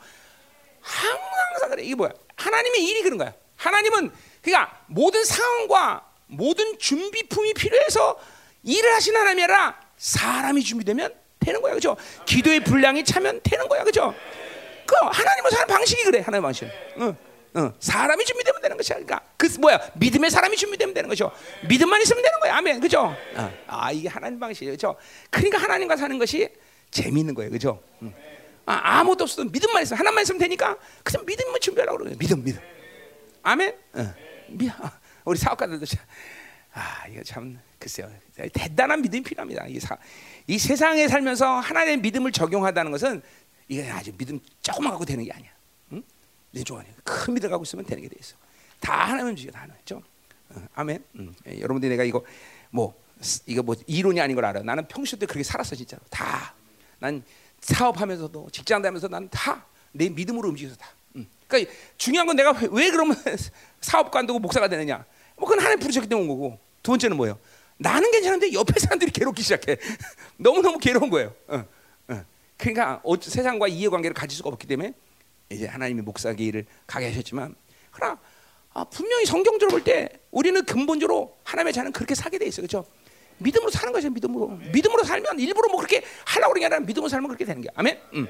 [0.81, 2.11] 항상 그래 이게 뭐야?
[2.35, 3.33] 하나님의 일이 그런 거야.
[3.55, 4.11] 하나님은
[4.41, 8.19] 그러니까 모든 상황과 모든 준비품이 필요해서
[8.63, 11.95] 일을 하신 하나님이 아니라 사람이 준비되면 되는 거야, 그렇죠?
[12.25, 14.13] 기도의 분량이 차면 되는 거야, 그렇죠?
[14.85, 16.67] 그 하나님은 사는 방식이 그래, 하나님 방식.
[16.97, 17.15] 응.
[17.53, 18.97] 어, 사람이 준비되면 되는 것이야.
[18.97, 19.79] 그러니까 그 뭐야?
[19.95, 21.31] 믿음의 사람이 준비되면 되는 거죠.
[21.67, 22.55] 믿음만 있으면 되는 거야.
[22.55, 22.79] 아멘.
[22.79, 23.15] 그죠?
[23.35, 23.53] 어.
[23.67, 24.73] 아, 이게 하나님 방식이에요.
[24.73, 24.95] 그죠?
[25.29, 26.49] 그러니까 하나님과 사는 것이
[26.91, 27.49] 재미있는 거예요.
[27.51, 27.81] 그죠?
[28.01, 28.13] 응.
[28.65, 32.61] 아, 아무것도 없어도 믿음만 있으면 하나만 있으면 되니까 그냥 믿음만 준비하라고 그러요 믿음, 믿음.
[33.43, 33.75] 아멘.
[33.93, 34.13] 어.
[35.25, 35.99] 우리 사업가들도 참,
[36.73, 38.11] 아, 이거 참 글쎄요.
[38.53, 39.65] 대단한 믿음이 필요합니다.
[39.67, 39.97] 이, 사,
[40.47, 43.21] 이 세상에 살면서 하나님의 믿음을 적용하다는 것은
[43.67, 45.49] 이게 아주 믿음 조금만 갖고 되는 게 아니야.
[46.51, 48.35] 내 조언이 큰 믿음 갖고 있으면 되는 게 돼 있어.
[48.79, 50.01] 다 하나님 움직여 다 하나죠.
[50.49, 51.03] 어, 아멘.
[51.15, 51.35] 음.
[51.47, 52.23] 예, 여러분들이 내가 이거
[52.69, 54.61] 뭐 스- 이거 뭐 이론이 아닌 걸 알아.
[54.63, 56.01] 나는 평소 때 그렇게 살았어 진짜로.
[56.09, 56.53] 다.
[56.99, 57.23] 난
[57.61, 60.89] 사업하면서도 직장 다니면서 난 다 내 믿음으로 움직여서 다.
[61.15, 61.27] 음.
[61.47, 63.15] 그러니까 중요한 건 내가 왜, 왜 그러면
[64.27, 65.03] 되고 목사가 되느냐?
[65.35, 66.59] 뭐 그건 하나님 부르셨기 때문에 온 거고.
[66.83, 67.39] 두 번째는 뭐예요?
[67.77, 69.77] 나는 괜찮은데 옆에 사람들이 괴롭기 시작해.
[70.37, 71.33] 너무 너무 괴로운 거예요.
[71.47, 71.65] 어,
[72.09, 72.25] 어.
[72.57, 74.93] 그러니까 어, 세상과 이해관계를 가질 수가 없기 때문에
[75.51, 77.55] 이제 하나님이 목사 길을 가게 하셨지만
[77.91, 78.19] 그러나
[78.73, 82.67] 아, 분명히 성경적으로 볼 때 우리는 근본적으로 하나님의 자는 그렇게 살게 돼 있어요.
[82.67, 82.85] 그렇죠?
[83.39, 84.09] 믿음으로 사는 거죠.
[84.09, 84.47] 믿음으로.
[84.73, 87.71] 믿음으로 살면 일부러 뭐 그렇게 하려고 그런 게 아니라 믿음으로 살면 그렇게 되는 거야.
[87.75, 87.99] 아멘.
[88.13, 88.27] 음.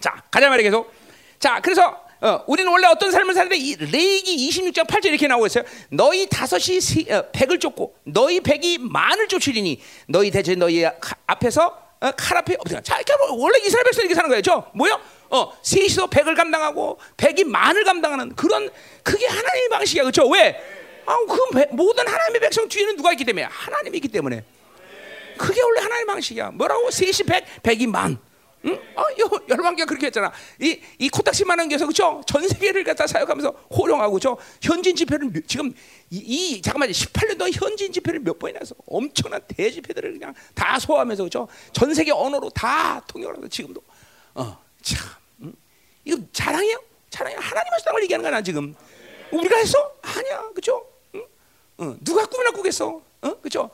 [0.00, 0.92] 자, 가자 말이야 계속.
[1.38, 5.64] 자, 그래서 어, 우리는 원래 어떤 삶을 사는데 이 레이기 26장 8절 이렇게 나오고 있어요.
[5.90, 11.66] 너희 다섯이 시, 어, 백을 쫓고 너희 백이 만을 쫓으리니 너희 대체 너희 가- 앞에서
[12.00, 14.40] 어, 칼 앞에 없으나 자, 이렇게 뭐 원래 이스라엘 백성 이렇게 사는 거예요.
[14.42, 14.98] 저 뭐요?
[15.32, 18.70] 어, 셋이서 백을 감당하고 백이 만을 감당하는 그런
[19.02, 20.02] 그게 하나님의 방식이야.
[20.04, 20.28] 그렇죠?
[20.28, 20.60] 왜?
[21.06, 24.44] 아, 그 배- 모든 하나님의 백성 뒤에는 누가 있기 때문에 하나님이 있기 때문에
[25.38, 26.50] 그게 원래 하나님의 방식이야.
[26.50, 26.90] 뭐라고?
[26.90, 28.18] 셋이 백, 백이 만.
[28.64, 28.78] 응?
[28.94, 30.30] 어, 여- 열방교가 그렇게 했잖아.
[30.60, 32.20] 이, 이 코딱지만한 교에서 그죠?
[32.28, 35.72] 전 세계를 갖다 사역하면서 호령하고 저 현진 집회를 몇- 지금
[36.10, 41.24] 이, 이 잠깐만 18년 동안 현진 집회를 몇 번이나 해서 엄청난 대집회들을 그냥 다 소화하면서
[41.24, 41.48] 그죠?
[41.72, 43.82] 전 세계 언어로 다 통역을 하면서 지금도
[44.34, 45.21] 어, 참 응?
[46.04, 46.82] 이거 자랑이에요?
[47.10, 48.74] 자랑이 하나님 걸 얘기하는 거야 나 지금
[49.30, 49.92] 우리가 했어?
[50.02, 50.84] 아니야 그죠?
[51.14, 51.24] 응?
[51.78, 53.00] 어, 누가 꿈이나 꾸겠어?
[53.22, 53.34] 어?
[53.40, 53.70] 그죠?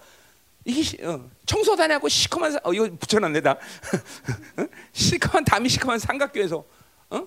[0.65, 4.67] 이게 시- 어, 청소 다니고 시커먼 사- 어, 이거 붙여놨네 다 어?
[4.93, 6.65] 시커먼 담이 시커먼 삼각교에서
[7.11, 7.27] 어?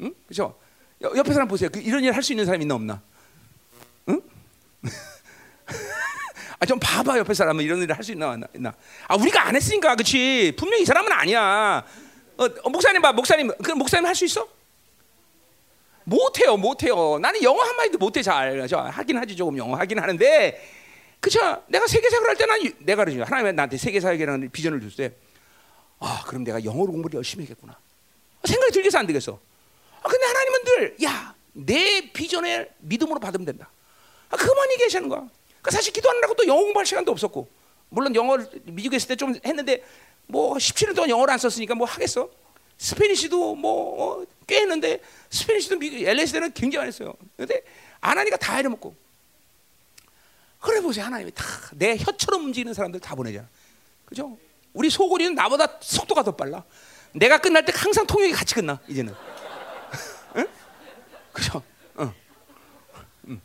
[0.00, 0.14] 응?
[0.26, 0.56] 그죠?
[1.02, 1.68] 여- 옆에 사람 보세요.
[1.70, 3.00] 그 이런 일 할 수 있는 사람 있나 없나?
[4.08, 4.20] 응?
[6.58, 8.74] 아 좀 봐봐 옆에 사람은 이런 일을 할 수 있나 있나?
[9.08, 10.52] 아 우리가 안 했으니까 그렇지.
[10.58, 11.84] 분명히 이 사람은 아니야.
[12.40, 14.48] 어, 어, 목사님 봐 목사님 그 목사님 할 수 있어?
[16.04, 17.18] 못해요, 못해요.
[17.20, 18.66] 나는 영어 한 마디도 못해 잘.
[18.66, 20.60] 저 하긴 하지 조금 영어 하긴 하는데,
[21.20, 21.62] 그쵸?
[21.68, 23.22] 내가 세계 사역을 할 때는 유- 내가 그러죠.
[23.22, 25.14] 하나님이 나한테 세계 사역이라는 비전을 줬을 때,
[26.00, 27.78] 아 그럼 내가 영어로 공부를 열심히 했겠구나.
[28.44, 29.38] 생각이 들겠어 안 되겠어?
[30.02, 33.70] 아 근데 하나님은 늘, 야, 내 비전을 믿음으로 받으면 된다.
[34.30, 35.20] 아, 그만 얘기하시는 거야.
[35.20, 37.46] 그러니까 사실 기도하느라고 또 영어 공부할 시간도 없었고,
[37.90, 39.84] 물론 영어를 미국에 있을 때 좀 했는데,
[40.30, 42.28] 뭐 17년 동안 영어를 안 썼으니까 뭐 하겠어?
[42.78, 47.14] Spanish도 뭐 꽤 했는데 Spanish도 LS 때는 굉장히 안 했어요.
[47.36, 47.62] 근데
[48.00, 48.92] 안 하니까 다 잊어먹고.
[50.58, 51.44] 그래 보세요 하나님이 다
[51.76, 53.46] 내 혀처럼 움직이는 사람들 다 보내잖아.
[54.04, 54.36] 그죠?
[54.72, 56.64] 우리 소골이는 나보다 속도가 더 빨라.
[57.12, 59.14] 내가 끝날 때 항상 통역이 같이 끝나 이제는.
[60.36, 60.48] 응?
[61.32, 61.62] 그죠?
[62.00, 62.12] 응.
[63.28, 63.40] 응.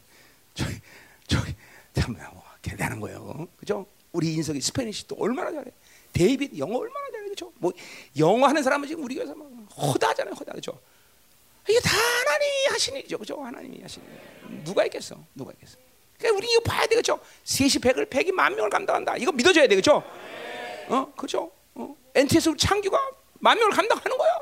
[0.56, 0.80] 저기
[1.28, 1.56] 저기
[1.94, 3.48] 참 뭐, 대단한 거예요.
[3.58, 3.86] 그죠?
[4.12, 5.72] 우리 인석이 Spanish도 얼마나 잘해.
[6.16, 7.28] 데이비드 영어 얼마나 잘해.
[7.28, 7.52] 그죠?
[7.58, 7.72] 뭐
[8.18, 9.48] 영어 하는 사람은 지금 우리 교회에서 막
[9.78, 10.34] 허다잖아요.
[10.34, 10.54] 허다.
[10.54, 10.80] 그죠?
[11.68, 13.18] 이게 다 하나님이 하시는 일이죠.
[13.18, 13.44] 그죠?
[13.44, 14.64] 하나님이 하시는 일.
[14.64, 15.18] 누가 있겠어?
[15.34, 15.78] 누가 있겠어?
[16.18, 17.20] 그러니까 우리 이거 봐야 되겠죠?
[17.44, 19.18] 셋이 백을 백이 만 명을 감당한다.
[19.18, 20.02] 이거 믿어줘야 되겠죠?
[20.88, 21.52] 어, 그죠?
[21.74, 21.96] 어?
[22.14, 22.98] NTS 우리 창규가
[23.40, 24.40] 만 명을 감당하는 거야.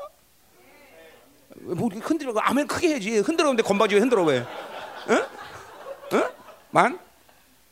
[1.56, 3.18] 뭐 흔들어 아멘 크게 해야지.
[3.18, 4.38] 흔들어 근데 건방지게 흔들어 왜?
[4.40, 6.16] 어?
[6.16, 6.30] 어?
[6.70, 6.98] 만?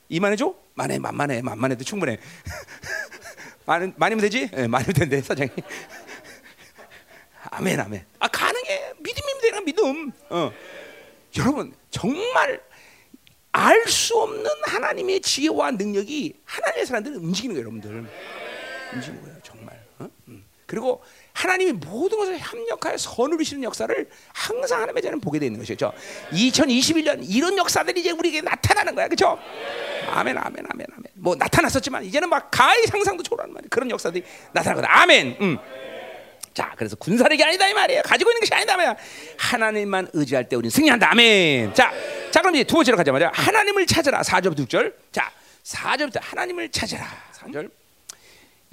[0.09, 0.55] 이만 해줘?
[0.74, 2.18] 만해 만만해 만만해도 충분해.
[3.65, 4.51] 만 만이면 되지?
[4.57, 5.55] 예, 만이면 된대 사장님.
[7.51, 8.05] 아멘 아멘.
[8.19, 8.93] 아 가능해
[9.43, 10.13] 되는 믿음.
[10.31, 10.53] 어.
[11.37, 12.61] 여러분 정말
[13.53, 18.11] 알 수 없는 하나님의 지혜와 능력이 하나님의 사람들을 움직이는 거예요, 여러분들.
[18.95, 19.79] 움직이는 거예요, 정말.
[19.99, 20.09] 어?
[20.29, 20.45] 음.
[20.67, 21.03] 그리고
[21.33, 25.93] 하나님이 모든 것을 협력하여 선을 이루시는 역사를 항상 하나님의 자는 보게 되는 것이죠.
[26.30, 29.39] 2021년 이런 역사들이 이제 우리에게 나타나는 거야, 그렇죠?
[30.11, 31.05] 아멘, 아멘, 아멘, 아멘.
[31.14, 33.68] 뭐 나타났었지만 이제는 막 가히 상상도 초월하는 말이야.
[33.70, 34.89] 그런 역사들이 나타나거든.
[34.91, 35.37] 아멘.
[35.41, 35.59] 음.
[36.55, 38.03] 자, 그래서 군사력이 아니다 이 말이에요.
[38.03, 38.97] 가지고 있는 것이 아니다 말이야.
[39.39, 41.11] 하나님만 의지할 때 우리는 승리한다.
[41.12, 41.72] 아멘.
[41.72, 41.91] 자,
[42.30, 43.30] 자 그럼 이제 두 번째로 가자 말이야.
[43.33, 44.20] 하나님을 찾으라.
[44.20, 44.95] 4절부터 6절.
[45.12, 45.30] 자,
[45.64, 47.07] 4절부터 하나님을 찾으라.
[47.39, 47.70] 4절.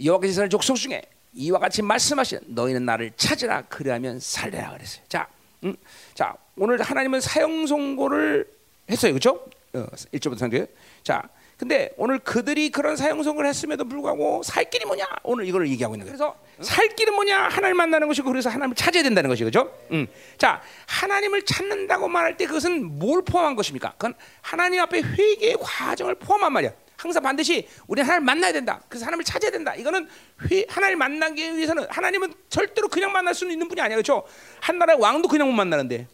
[0.03, 1.01] 여호와께서 족속 중에
[1.33, 5.03] 이와 같이 말씀하시는 너희는 나를 찾으라 그리하면 살리라 그랬어요.
[5.07, 5.27] 자,
[5.63, 5.75] 음,
[6.13, 8.47] 자 오늘 하나님은 사형 선고를
[8.89, 9.45] 했어요, 그렇죠?
[9.73, 10.67] 어, 1절부터 3절.
[11.03, 11.23] 자,
[11.57, 15.05] 근데 오늘 그들이 그런 사형 선고를 했음에도 불구하고 살 길이 뭐냐?
[15.23, 16.17] 오늘 이걸 얘기하고 있는 거예요.
[16.17, 17.49] 그래서 살 길은 뭐냐?
[17.49, 19.69] 하나님 만나는 것이고 그래서 하나님을 찾아야 된다는 것이 그렇죠?
[19.91, 20.07] 음.
[20.37, 23.91] 자, 하나님을 찾는다고 말할 때 그것은 뭘 포함한 것입니까?
[23.91, 26.71] 그건 하나님 앞에 회개의 과정을 포함한 말이야.
[26.99, 28.81] 항상 반드시 우리 하나님 만나야 된다.
[28.89, 29.73] 그래서 하나님을 찾아야 된다.
[29.73, 30.05] 이거는
[30.51, 34.25] 회, 하나님 만나기 위해서는 하나님은 절대로 그냥 만날 수는 있는 분이 아니야, 그렇죠?
[34.59, 36.07] 한 나라의 왕도 그냥 못 만나는데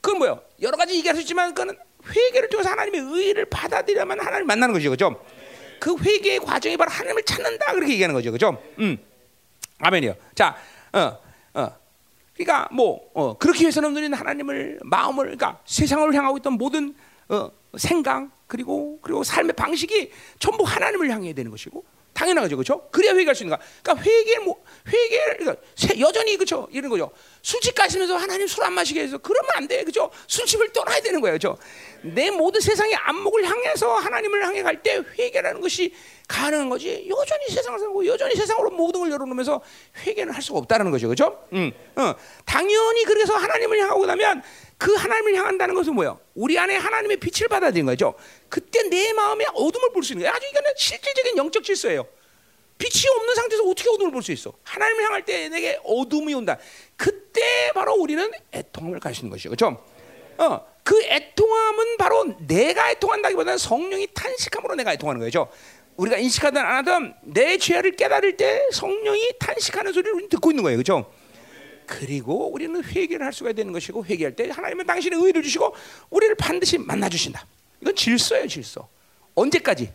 [0.00, 0.42] 그건 뭐요?
[0.60, 1.78] 여러 가지 얘기할 수 있지만 그거는
[2.08, 5.24] 회개를 통해서 하나님의 의를 받아들여야만 하나님 만나는 거죠, 그렇죠?
[5.78, 8.60] 그 회개의 과정이 바로 하나님을 찾는다 그렇게 얘기하는 거죠, 그렇죠?
[8.80, 8.98] 음,
[9.78, 10.16] 아멘이요.
[10.34, 10.56] 자,
[10.92, 11.18] 어,
[11.54, 11.76] 어.
[12.34, 16.96] 그러니까 뭐 어, 그렇게 해서는 우리는 하나님을 마음을 그러니까 세상을 향하고 있던 모든
[17.32, 22.86] 어, 생각 그리고 그리고 삶의 방식이 전부 하나님을 향해야 되는 것이고 당연하죠, 그렇죠?
[22.90, 23.66] 그래야 회개할 수 있는 거야.
[23.82, 25.62] 그러니까 회개 뭐 회개 그러니까
[25.98, 27.10] 여전히 그렇죠 이런 거죠.
[27.40, 30.10] 술집 가시면서 하나님 술 안 마시게 해서 그러면 안 돼, 그렇죠?
[30.26, 31.56] 술집을 떠나야 되는 거예요, 그렇죠?
[32.02, 35.94] 내 모든 세상의 안목을 향해서 하나님을 향해 갈 때 회개라는 것이
[36.28, 37.06] 가능한 거지.
[37.08, 39.60] 여전히 세상을 살고 여전히 세상으로 모든 걸 열어놓으면서
[40.06, 41.44] 회개는 할 수가 없다는 거죠, 그렇죠?
[41.52, 42.14] 음, 어,
[42.46, 44.42] 당연히 그래서 하나님을 향하고 나면
[44.78, 46.18] 그 하나님을 향한다는 것은 뭐예요?
[46.34, 48.14] 우리 안에 하나님의 빛을 받아들인 거죠.
[48.48, 50.34] 그때 내 마음에 어둠을 볼 수 있는 거예요.
[50.34, 52.06] 아주 이거는 실질적인 영적 질서예요.
[52.78, 54.52] 빛이 없는 상태에서 어떻게 어둠을 볼 수 있어?
[54.64, 56.58] 하나님을 향할 때 내게 어둠이 온다.
[56.96, 59.50] 그때 바로 우리는 애통함을 가시는 것이죠.
[59.50, 59.84] 그렇죠?
[60.38, 65.48] 어, 그 애통함은 바로 내가 애통한다기보다는 성령이 탄식함으로 내가 애통하는 거죠.
[65.96, 70.78] 우리가 인식하든 안 하든 내 죄를 깨달을 때 성령이 탄식하는 소리를 우리는 듣고 있는 거예요.
[70.78, 71.12] 그렇죠?
[71.86, 75.74] 그리고 우리는 회개를 할 수가 되는 것이고 회개할 때 하나님은 당신의 의를 주시고
[76.10, 77.46] 우리를 반드시 만나 주신다.
[77.80, 78.88] 이건 질서예요, 질서.
[79.34, 79.92] 언제까지?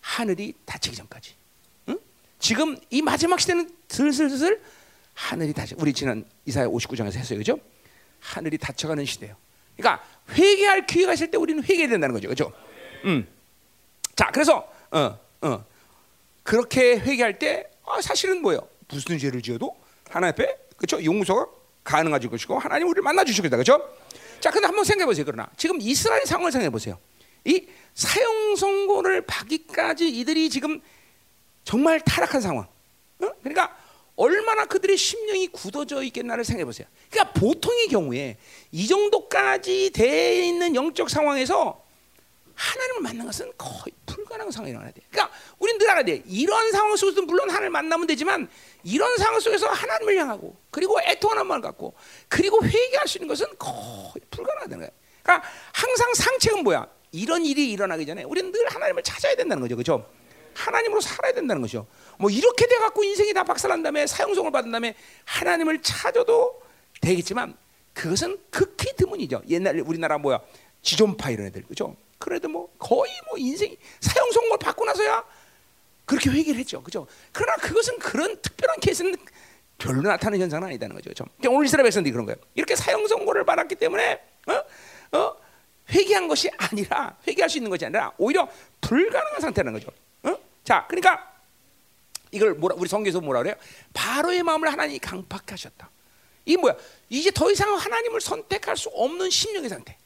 [0.00, 1.34] 하늘이 닫히기 전까지.
[1.88, 1.98] 응?
[2.38, 4.60] 지금 이 마지막 시대는 슬슬슬
[5.14, 5.76] 하늘이 닫혀.
[5.78, 7.58] 우리 지난 이사야 59장에서 했어요, 그죠?
[8.20, 9.36] 하늘이 닫혀가는 시대예요.
[9.76, 12.52] 그러니까 회개할 기회가 있을 때 우리는 회개해야 된다는 거죠, 그죠?
[13.04, 13.26] 음.
[14.14, 15.64] 자, 그래서 어, 어.
[16.42, 18.60] 그렇게 회개할 때 아, 사실은 뭐예요?
[18.88, 19.76] 무슨 죄를 지어도
[20.08, 21.02] 하나님 앞에 그렇죠?
[21.04, 21.46] 용서가
[21.84, 23.56] 가능하실 것이고 하나님 우리를 만나 주시겠다.
[23.56, 23.96] 그렇죠?
[24.40, 25.24] 자, 근데 한번 생각해 보세요.
[25.24, 26.98] 그러나 지금 이스라엘 상황을 생각해 보세요.
[27.44, 30.80] 이 사형 선고를 받기까지 이들이 지금
[31.64, 32.66] 정말 타락한 상황.
[33.20, 33.28] 어?
[33.42, 33.76] 그러니까
[34.16, 36.86] 얼마나 그들의 심령이 굳어져 있겠나를 생각해 보세요.
[37.10, 38.36] 그러니까 보통의 경우에
[38.72, 41.85] 이 정도까지 돼 있는 영적 상황에서
[42.56, 45.02] 하나님을 만난 것은 거의 불가능한 상황이 일어나야 돼.
[45.10, 46.22] 그러니까 우리는 늘 알아야 돼.
[46.26, 48.48] 이런 상황 속에서 물론 하나님을 만나면 되지만
[48.82, 51.94] 이런 상황 속에서 하나님을 향하고 그리고 애통하는 마음을 갖고
[52.28, 54.90] 그리고 회개할 수 있는 것은 거의 불가능하다는 거야.
[55.22, 56.88] 그러니까 항상 상책은 뭐야?
[57.12, 59.76] 이런 일이 일어나기 전에 우리는 늘 하나님을 찾아야 된다는 거죠.
[59.76, 60.10] 그렇죠?
[60.54, 61.86] 하나님으로 살아야 된다는 거죠.
[62.18, 64.94] 뭐 이렇게 돼 갖고 인생이 다 박살난 다음에 사형성을 받은 다음에
[65.24, 66.62] 하나님을 찾아도
[67.02, 67.56] 되겠지만
[67.92, 69.42] 그것은 극히 드문이죠.
[69.48, 70.40] 옛날 우리나라 뭐야?
[70.82, 71.62] 지존파 이런 애들.
[71.62, 71.96] 그죠?
[72.18, 75.24] 그래도 뭐 거의 뭐 인생이 사형 선고를 받고 나서야
[76.04, 76.82] 그렇게 회개를 했죠.
[76.82, 77.06] 그죠?
[77.32, 79.16] 그러나 그것은 그런 특별한 케이스는
[79.78, 81.10] 별로 나타나는 현상은 아니다는 거죠.
[81.10, 81.24] 그죠?
[81.36, 82.36] 그러니까 오늘 이스라엘 백성들이 그런 거예요.
[82.54, 85.18] 이렇게 사형 선고를 받았기 때문에 어?
[85.18, 85.36] 어?
[85.90, 88.48] 회개한 것이 아니라 회개할 수 있는 것이 아니라 오히려
[88.80, 89.92] 불가능한 상태라는 거죠.
[90.22, 90.36] 어?
[90.64, 91.34] 자, 그러니까
[92.30, 93.54] 이걸 뭐라 우리 성경에서 뭐라 그래요?
[93.92, 95.90] 바로의 마음을 하나님이 강팍하셨다.
[96.44, 96.76] 이게 뭐야?
[97.08, 99.96] 이제 더 이상 하나님을 선택할 수 없는 심령의 상태.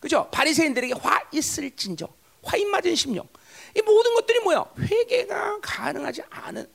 [0.00, 0.28] 그죠?
[0.30, 2.08] 바리새인들에게 화 있을진저
[2.42, 3.26] 화인 맞은 심령.
[3.76, 4.64] 이 모든 것들이 뭐야?
[4.78, 6.66] 회개가 가능하지 않은.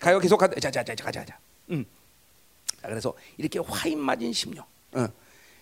[0.00, 1.38] 가요 계속 가자 자자 자 가자 자.
[1.70, 1.84] 음.
[2.80, 4.64] 자 그래서 이렇게 화인 맞은 심령.
[4.92, 5.06] 어.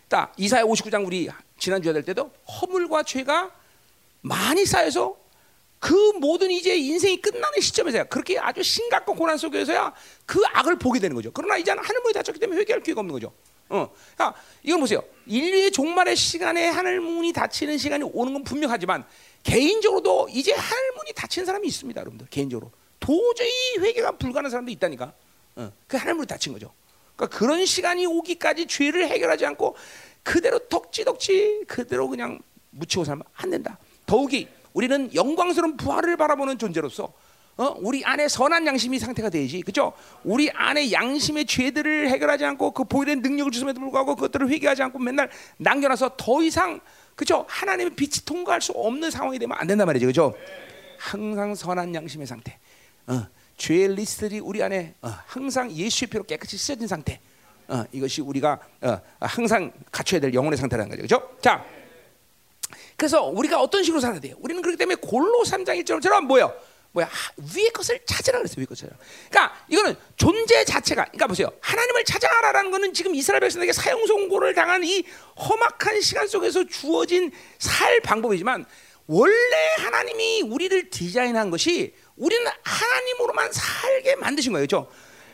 [0.09, 3.51] 딱 이사야 59장 우리 지난 주에 될 때도 허물과 죄가
[4.23, 5.17] 많이 쌓여서
[5.79, 9.95] 그 모든 이제 인생이 끝나는 시점에서야 그렇게 아주 심각한 고난 속에서야
[10.27, 11.31] 그 악을 보게 되는 거죠.
[11.33, 13.33] 그러나 이제는 하늘 문이 닫혔기 때문에 회개할 기회가 없는 거죠.
[13.71, 15.03] 어, 자, 이걸 보세요.
[15.27, 19.05] 인류의 종말의 시간에 하늘 문이 닫히는 시간이 오는 건 분명하지만
[19.45, 22.27] 개인적으로도 이제 하늘 문이 닫힌 사람이 있습니다, 여러분들.
[22.31, 25.13] 개인적으로 도저히 회개가 불가능한 사람도 있다니까.
[25.57, 26.73] 어, 그 하늘 문이 닫힌 거죠.
[27.17, 29.77] 그러니까 그런 시간이 오기까지 죄를 해결하지 않고
[30.23, 32.41] 그대로 덕지덕지 그대로 그냥
[32.71, 33.79] 묻히고 살면 안 된다.
[34.05, 37.13] 더욱이 우리는 영광스러운 부활을 바라보는 존재로서
[37.61, 37.77] 어?
[37.81, 39.93] 우리 안에 선한 양심이 상태가 되지, 그죠?
[40.25, 45.29] 우리 안에 양심의 죄들을 해결하지 않고 그 보이는 능력을 주심에도 불구하고 그것들을 회개하지 않고 맨날
[45.59, 46.81] 남겨놔서 더 이상
[47.15, 47.45] 그죠?
[47.49, 50.35] 하나님의 빛이 통과할 수 없는 상황이 되면 안 된단 말이죠, 그죠?
[50.99, 52.59] 항상 선한 양심의 상태,
[53.07, 53.27] 어,
[53.59, 57.21] 죄의 리스트들이 우리 안에 어, 항상 예수의 피로 깨끗이 씻어진 상태,
[57.69, 61.37] 어, 이것이 우리가 어, 항상 갖춰야 될 영혼의 상태라는 거죠, 그죠?
[61.43, 61.63] 자,
[62.97, 64.37] 그래서 우리가 어떤 식으로 살아야 돼요?
[64.41, 66.55] 우리는 그렇기 때문에 골로 3장 1절처럼 뭐요?
[66.93, 67.09] 뭐야
[67.55, 68.91] 위의 것을 찾으라 그랬어요 위의 것을.
[69.31, 71.05] 그러니까 이거는 존재 자체가.
[71.05, 71.49] 그러니까 보세요.
[71.61, 75.05] 하나님을 찾아라라는 거는 지금 이스라엘 백성에게 사형 선고를 당한 이
[75.39, 78.65] 험악한 시간 속에서 주어진 살 방법이지만
[79.07, 84.91] 원래 하나님이 우리를 디자인한 것이 우리는 하나님으로만 살게 만드신 거예요, 그렇죠?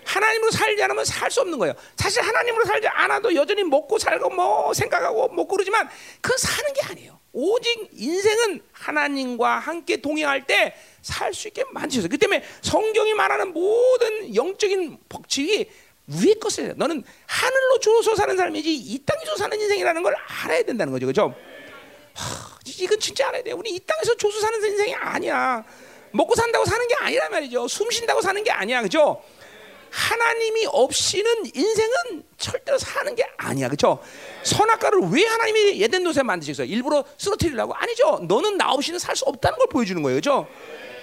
[0.07, 1.75] 하나님으로 살지 않으면 살 수 없는 거예요.
[1.97, 5.89] 사실 하나님으로 살지 않아도 여전히 먹고 살고 뭐 생각하고 먹고 그러지만
[6.21, 7.19] 그건 사는 게 아니에요.
[7.39, 10.75] 오직 인생은 하나님과 함께 동행할 때
[11.07, 12.09] 살 수 있게 만드셨어요.
[12.09, 15.71] 그 때문에 성경이 말하는 모든 영적인 법칙이
[16.09, 21.07] 위의 것을 너는 하늘로 주어서 사는 삶이지 이 땅에서 사는 인생이라는 걸 알아야 된다는 거죠.
[21.07, 21.35] 그죠?
[22.15, 23.53] 하, 이건 진짜 알아야 돼.
[23.53, 25.65] 우리 이 땅에서 조수 사는 인생이 아니야.
[26.11, 27.69] 먹고 산다고 사는 게 아니란 말이죠.
[27.69, 28.83] 숨 쉰다고 사는 게 아니야.
[28.83, 29.23] 그죠?
[29.97, 33.99] 하나님이 없이는 인생은 절대로 사는 게 아니야, 그렇죠?
[34.45, 36.67] 선악과를 왜 하나님이 예덴 노새 만드셨어요?
[36.67, 38.21] 일부러 쓰러뜨리려고 아니죠.
[38.29, 40.47] 너는 나 없이는 살 수 없다는 걸 보여주는 거예요, 그렇죠?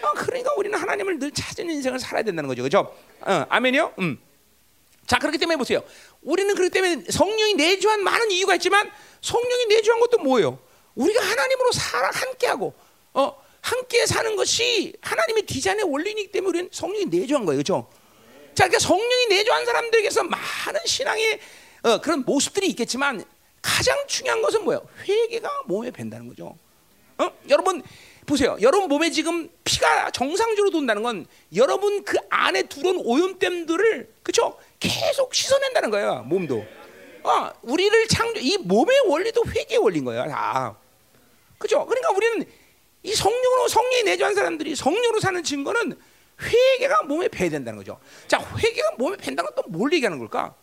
[0.03, 2.93] 어, 그러니까 우리는 하나님을 늘 찾은 인생을 살아야 된다는 거죠, 그렇죠?
[3.21, 3.93] 어, 아멘이요.
[3.97, 4.19] 음.
[5.07, 5.81] 자, 그렇기 때문에 보세요.
[6.21, 8.91] 우리는 그렇기 때문에 성령이 내주한 많은 이유가 있지만
[9.21, 10.59] 성령이 내주한 것도 뭐예요?
[10.93, 12.75] 우리가 하나님으로 살아 함께하고
[13.15, 17.89] 어 함께 사는 것이 하나님의 디자인의 원리이기 때문에 우리는 성령이 내주한 거예요, 그렇죠?
[18.53, 21.39] 자, 그러니까 성령이 내주한 사람들에게서 많은 신앙의
[21.83, 23.23] 어, 그런 모습들이 있겠지만
[23.61, 24.85] 가장 중요한 것은 뭐예요?
[25.07, 26.55] 회개가 몸에 밴다는 거죠.
[27.17, 27.31] 어?
[27.49, 27.81] 여러분
[28.25, 28.57] 보세요.
[28.61, 31.25] 여러분 몸에 지금 피가 정상적으로 돈다는 건
[31.55, 34.57] 여러분 그 안에 들어온 오염됨들을 그렇죠?
[34.79, 36.23] 계속 씻어낸다는 거예요.
[36.23, 36.65] 몸도.
[37.23, 40.25] 아, 우리를 창조 이 몸의 원리도 회개의 원리인 거예요.
[40.29, 40.75] 다.
[41.57, 41.85] 그렇죠?
[41.85, 42.45] 그러니까 우리는
[43.03, 45.97] 이 성령으로 성령이 내주한 사람들이 성령으로 사는 증거는
[46.41, 47.99] 회개가 몸에 배야 된다는 거죠.
[48.27, 50.55] 자, 회개가 몸에 밴다는 건 또 뭘 얘기하는 걸까?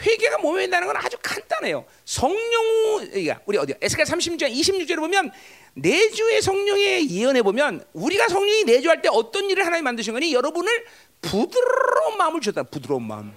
[0.00, 1.84] 회개가 몸에 밴다는 건 아주 간단해요.
[2.04, 2.62] 성령
[3.44, 5.30] 우리 어디 에스겔 36장 26절에 보면
[5.74, 10.84] 내주의 성령의 예언해 보면 우리가 성령이 내주할 때 어떤 일을 하나님 만드신 거니 여러분을
[11.20, 12.62] 부드러운 마음을 주셨다.
[12.64, 13.32] 부드러운 마음.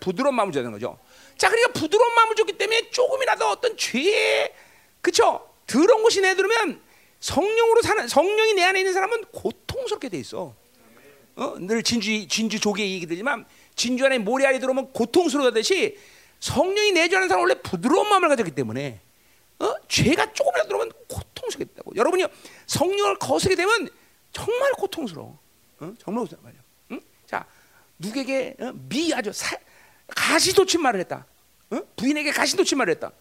[0.00, 0.98] 부드러운 마음을 주는 거죠.
[1.36, 4.52] 자, 그러니까 부드러운 마음을 줬기 때문에 조금이라도 어떤 죄에
[5.00, 6.80] 그쵸 더러운 것이 내들으면
[7.20, 10.54] 성령으로 사는 성령이 내 안에 있는 사람은 고통스럽게 돼 있어.
[11.36, 11.54] 어?
[11.58, 15.96] 늘 진주 진주 조개 얘기 들지만 진주 안에 모래알이 들어오면 고통스러워하듯이
[16.40, 19.00] 성령이 내주하는 사람 원래 부드러운 마음을 가졌기 때문에
[19.60, 19.74] 어?
[19.88, 21.94] 죄가 조금이라도 들어오면 고통스럽겠다고.
[21.96, 22.24] 여러분이
[22.66, 23.88] 성령을 거스게 되면
[24.32, 25.38] 정말 고통스러워.
[25.78, 25.94] 어?
[25.98, 26.60] 정말 고통스러워 말이야.
[26.92, 27.00] 응?
[27.26, 27.46] 자,
[27.98, 28.72] 누구에게 어?
[28.88, 29.56] 미 아주 사,
[30.08, 31.26] 가시돋친 말을 했다.
[31.70, 31.80] 어?
[31.96, 33.12] 부인에게 가시돋친 말을 했다.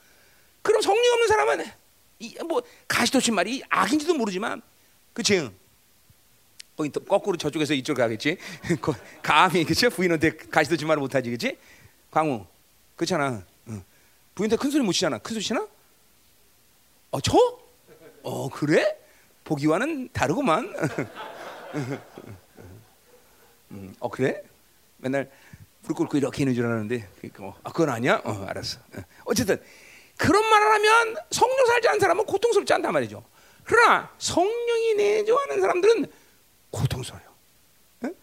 [0.63, 1.65] 그럼 성령 없는 사람은
[2.19, 4.61] 이, 뭐 가시돋친 말이 악인지도 모르지만
[5.13, 5.49] 그치?
[6.75, 8.37] 거기 또 거꾸로 저쪽에서 이쪽 가겠지.
[9.21, 9.89] 감히 그치?
[9.89, 11.57] 부인한테 가시돋친 말을 못하지 그치?
[12.09, 12.45] 광우
[12.95, 13.43] 그렇잖아.
[13.67, 13.83] 응.
[14.35, 15.17] 부인한테 큰 소리 못 치잖아.
[15.19, 15.67] 큰 소리 치나?
[17.11, 17.37] 어 저?
[18.23, 18.97] 어 그래?
[19.43, 20.73] 보기와는 다르구만.
[23.71, 24.41] 음, 어 그래?
[24.97, 25.29] 맨날
[25.81, 27.07] 무릎 꿇고 이렇게 있는 줄 알았는데
[27.39, 28.21] 어, 아, 그건 아니야?
[28.23, 28.79] 어, 알았어.
[28.79, 29.01] 어.
[29.25, 29.61] 어쨌든
[30.17, 33.23] 그런 말을 하면 성령 살지 않은 사람은 고통스럽지 않단 말이죠.
[33.63, 36.05] 그러나 성령이 내조하는 사람들은
[36.71, 37.25] 고통스러워요.
[38.05, 38.15] 응?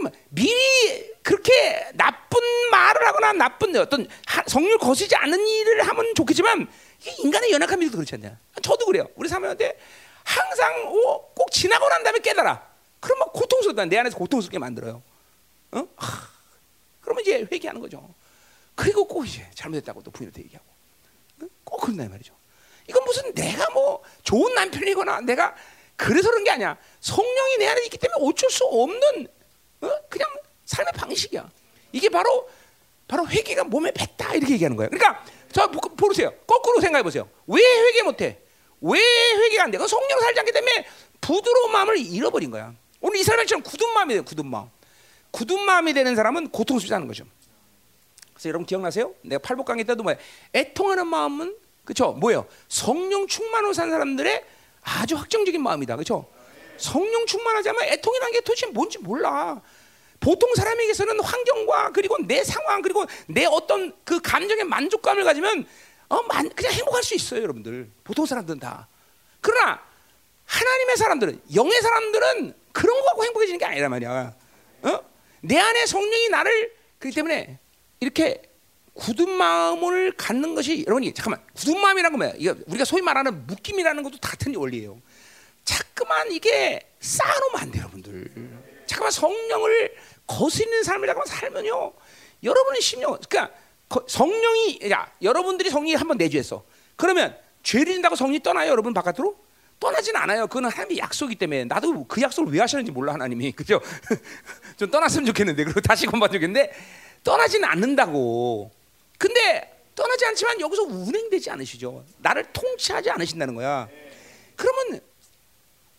[0.00, 2.40] 뭐 미리 그렇게 나쁜
[2.70, 4.06] 말을 하거나 나쁜 어떤
[4.46, 6.68] 성령을 거스지 않는 일을 하면 좋겠지만
[7.18, 8.38] 인간의 연약함이도 그렇지 않냐?
[8.62, 9.08] 저도 그래요.
[9.16, 9.78] 우리 사모한테
[10.24, 12.66] 항상 오, 꼭 지나고 난 다음에 깨달아.
[13.00, 13.84] 그러면 고통스럽다.
[13.86, 15.02] 내 안에서 고통스럽게 만들어요.
[15.72, 15.88] 어?
[15.96, 16.28] 하,
[17.00, 18.14] 그러면 이제 회개하는 거죠.
[18.74, 20.66] 그리고 꼭 이제 잘못했다고 또 부인한테 얘기하고.
[21.42, 21.48] 응?
[21.64, 22.34] 꼭 그런다 말이죠.
[22.88, 25.54] 이건 무슨 내가 뭐 좋은 남편이거나 내가
[25.98, 26.78] 그래서 그런 게 아니야.
[27.00, 29.26] 성령이 내 안에 있기 때문에 어쩔 수 없는
[29.80, 29.90] 어?
[30.08, 30.30] 그냥
[30.64, 31.50] 삶의 방식이야.
[31.90, 32.48] 이게 바로
[33.08, 34.90] 바로 회개가 몸에 뱉다 이렇게 얘기하는 거예요.
[34.90, 36.32] 그러니까 저 보세요.
[36.46, 37.28] 거꾸로 생각해 보세요.
[37.48, 38.38] 왜 회개 못해?
[38.80, 39.78] 왜 회개가 안 돼?
[39.78, 40.86] 그 성령 살지 않기 때문에
[41.20, 42.72] 부드러운 마음을 잃어버린 거야.
[43.00, 44.24] 오늘 이스라엘처럼 굳은 마음이 돼요.
[44.24, 44.70] 굳은 마음.
[45.32, 47.24] 굳은 마음이 되는 사람은 고통스럽지 않은 거죠.
[48.34, 49.14] 그래서 여러분 기억나세요?
[49.22, 50.16] 내가 팔복 강의 때도 뭐야?
[50.54, 52.12] 애통하는 마음은 그렇죠?
[52.12, 52.46] 뭐예요?
[52.68, 54.44] 성령 충만으로 산 사람들의
[54.88, 55.96] 아주 확정적인 마음이다.
[55.96, 56.26] 그렇죠?
[56.78, 59.60] 성령 충만하지 않으면 애통이라는 게 도대체 뭔지 몰라.
[60.20, 65.66] 보통 사람에게서는 환경과 그리고 내 상황 그리고 내 어떤 그 감정의 만족감을 가지면
[66.08, 67.90] 어, 만, 그냥 행복할 수 있어요, 여러분들.
[68.02, 68.88] 보통 사람들은 다.
[69.40, 69.80] 그러나
[70.46, 74.34] 하나님의 사람들은 영의 사람들은 그런 거 갖고 행복해지는 게 아니란 말이야.
[74.82, 75.00] 어?
[75.42, 77.58] 내 안에 성령이 나를 그렇기 때문에
[78.00, 78.42] 이렇게
[78.98, 82.34] 굳은 마음을 갖는 것이 여러분이 잠깐만 굳은 마음이라는 건 뭐야?
[82.36, 85.00] 이거 우리가 소위 말하는 묶임이라는 것도 같은 원리예요.
[85.64, 88.30] 자꾸만 이게 쌓아놓으면 안 돼요, 여러분들.
[88.86, 89.94] 잠깐만 성령을
[90.26, 91.92] 거스리는 삶을 잠깐만 살면요,
[92.42, 93.54] 여러분의 심령, 그러니까
[94.08, 96.64] 성령이 야 여러분들이 성령이 한번 내주했어.
[96.96, 99.36] 그러면 죄를 진다고 성령이 떠나요, 여러분 바깥으로?
[99.78, 100.48] 떠나진 않아요.
[100.48, 103.80] 그건 하나님의 약속이기 때문에 나도 그 약속을 왜 하시는지 몰라 하나님이 그죠?
[104.76, 106.72] 좀 떠났으면 좋겠는데 그리고 다시 건반 좋겠는데
[107.22, 108.72] 떠나지는 않는다고.
[109.18, 112.04] 근데 떠나지 않지만 여기서 운행되지 않으시죠.
[112.18, 113.88] 나를 통치하지 않으신다는 거야.
[114.56, 115.00] 그러면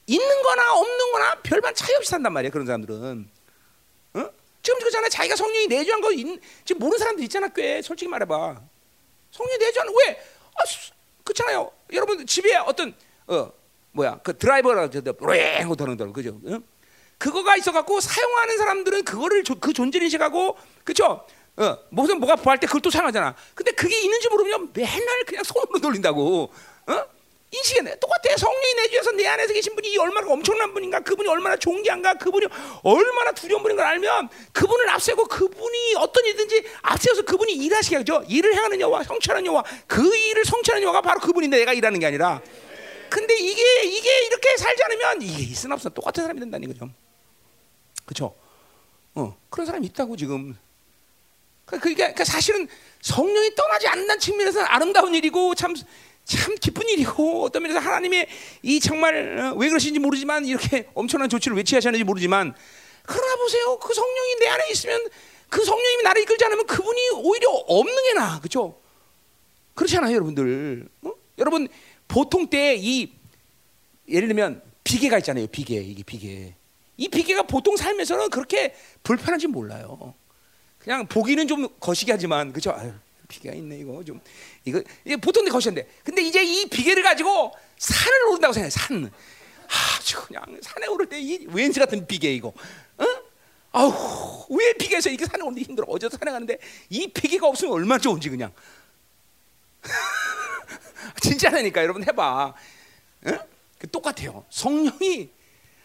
[0.07, 2.49] 있는 거나 없는 거나 별반 차이 없이 산단 말이야.
[2.49, 3.29] 그런 사람들은.
[4.13, 4.29] 어?
[4.63, 5.09] 지금 그잖아.
[5.09, 6.25] 자기가 성령이 내주한 거 있,
[6.65, 7.49] 지금 모르는 사람들 있잖아.
[7.49, 8.61] 꽤 솔직히 말해봐.
[9.31, 10.19] 성령이 내주한 왜?
[10.55, 10.63] 아,
[11.23, 11.71] 그렇잖아요.
[11.93, 12.95] 여러분 집에 어떤
[13.27, 13.51] 어
[13.91, 16.39] 뭐야 그 드라이버라 저도 로 도는 거 그죠?
[16.45, 16.59] 어?
[17.17, 21.25] 그거가 있어갖고 사용하는 사람들은 그거를 조, 그 존재를 인식하고 그죠?
[21.57, 23.35] 어, 무슨 뭐가 부할 때 그걸 또 사용하잖아.
[23.53, 26.51] 근데 그게 있는지 모르면 맨날 그냥 손으로 돌린다고.
[26.87, 27.05] 어?
[27.51, 27.97] 인식이 돼.
[27.99, 28.37] 똑같아.
[28.37, 32.45] 성령이 내주셔서 내 안에서 계신 분이 얼마나 엄청난 분인가, 그분이 얼마나 존귀한가, 그분이
[32.83, 38.23] 얼마나 두려운 분인 걸 알면 그분을 앞세고 그분이 어떤 일든지 앞세워서 그분이 일하시게 하죠.
[38.27, 42.39] 일을 행하는 여와, 성취하는 여와, 그 일을 성취하는 여가 바로 그분인데 내가 일하는 게 아니라.
[43.09, 46.87] 근데 이게 이게 이렇게 살지 않으면 이게 있으나 없으나 똑같은 사람이 된다는 거죠.
[48.05, 48.35] 그렇죠?
[49.15, 50.55] 어 그런 사람이 있다고 지금.
[51.77, 52.67] 그러니까, 그러니까 사실은
[53.01, 55.73] 성령이 떠나지 않는 측면에서는 아름다운 일이고 참.
[56.25, 58.27] 참 기쁜 일이고 어떤 면에서 하나님의
[58.61, 62.53] 이 정말 어, 왜 그러신지 모르지만 이렇게 엄청난 조치를 왜 취하셨는지 모르지만
[63.01, 65.09] 그러나 보세요 그 성령이 내 안에 있으면
[65.49, 68.79] 그 성령님이 나를 이끌지 않으면 그분이 오히려 없는 게 나아 그렇죠?
[69.73, 71.11] 그렇잖아요 여러분들 어?
[71.39, 71.67] 여러분
[72.07, 73.11] 보통 때 이
[74.07, 76.53] 예를 들면 비계가 있잖아요 비계 이게 비계
[76.97, 80.13] 이 비계가 보통 삶에서는 그렇게 불편한지 몰라요
[80.79, 82.71] 그냥 보기는 좀 거시기 하지만 그죠?
[82.71, 82.91] 아유,
[83.27, 84.19] 비계가 있네 이거 좀.
[84.65, 85.87] 이거 이게 보통 데 거시는데.
[86.03, 89.11] 근데 이제 이 비계를 가지고 산을 오른다고 생각해 산.
[89.97, 92.49] 아주 그냥 산에 오를 때 이 웬스 같은 비계 이거.
[92.97, 93.05] 어?
[93.71, 95.85] 아우 왜 비계에서 이게 산에 오는데 힘들어?
[95.89, 96.57] 어제도 산에 가는데
[96.89, 98.51] 이 비계가 없으면 얼마나 좋은지 그냥.
[101.21, 102.53] 진짜라니까 여러분 해봐.
[103.25, 103.31] 어?
[103.91, 104.45] 똑같아요.
[104.49, 105.29] 성령이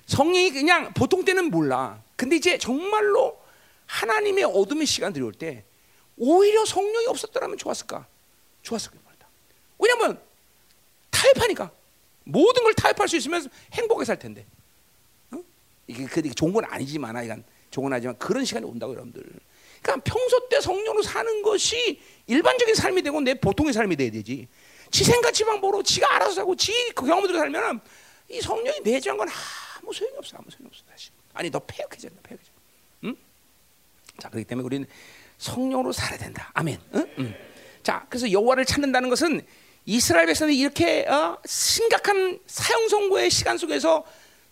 [0.07, 2.03] 성령이 그냥 보통 때는 몰라.
[2.17, 3.44] 근데 이제 정말로
[3.87, 5.65] 하나님의 어둠의 시간들이 올 때
[6.17, 8.07] 오히려 성령이 없었더라면 좋았을까?
[8.63, 9.29] 좋았을 겁니다.
[9.79, 10.21] 왜냐면
[11.11, 11.71] 타협하니까
[12.25, 14.47] 모든 걸 타협할 수 있으면 행복하게 살 텐데.
[15.33, 15.39] 어?
[15.87, 19.23] 이게 그 좋은 건 아니지만 이건 좋은 건 아니지만 그런 시간이 온다고 여러분들.
[19.83, 24.49] 그러니까 평소 때 성령으로 사는 것이 일반적인 삶이 되고 내 보통의 삶이 돼야 되지.
[24.91, 27.81] 지 생각 지방보로 지가 알아서 사고 지 그 경험으로 살면은
[28.31, 29.29] 이 성령이 내주한 건
[29.83, 31.11] 아무 소용이 없어 아무 소용이 없어 다시.
[31.35, 32.51] 아니 너 폐역해져 너 폐역해져.
[34.15, 34.19] 응?
[34.19, 34.87] 자 그렇기 때문에 우리는
[35.39, 36.51] 성령으로 살아야 된다.
[36.55, 36.79] 아멘.
[36.95, 37.07] 응?
[37.19, 37.35] 응.
[37.83, 39.43] 자, 그래서 여호와를 찾는다는 것은
[39.85, 44.05] 이스라엘 백성들이 이렇게 어, 심각한 사형 선고의 시간 속에서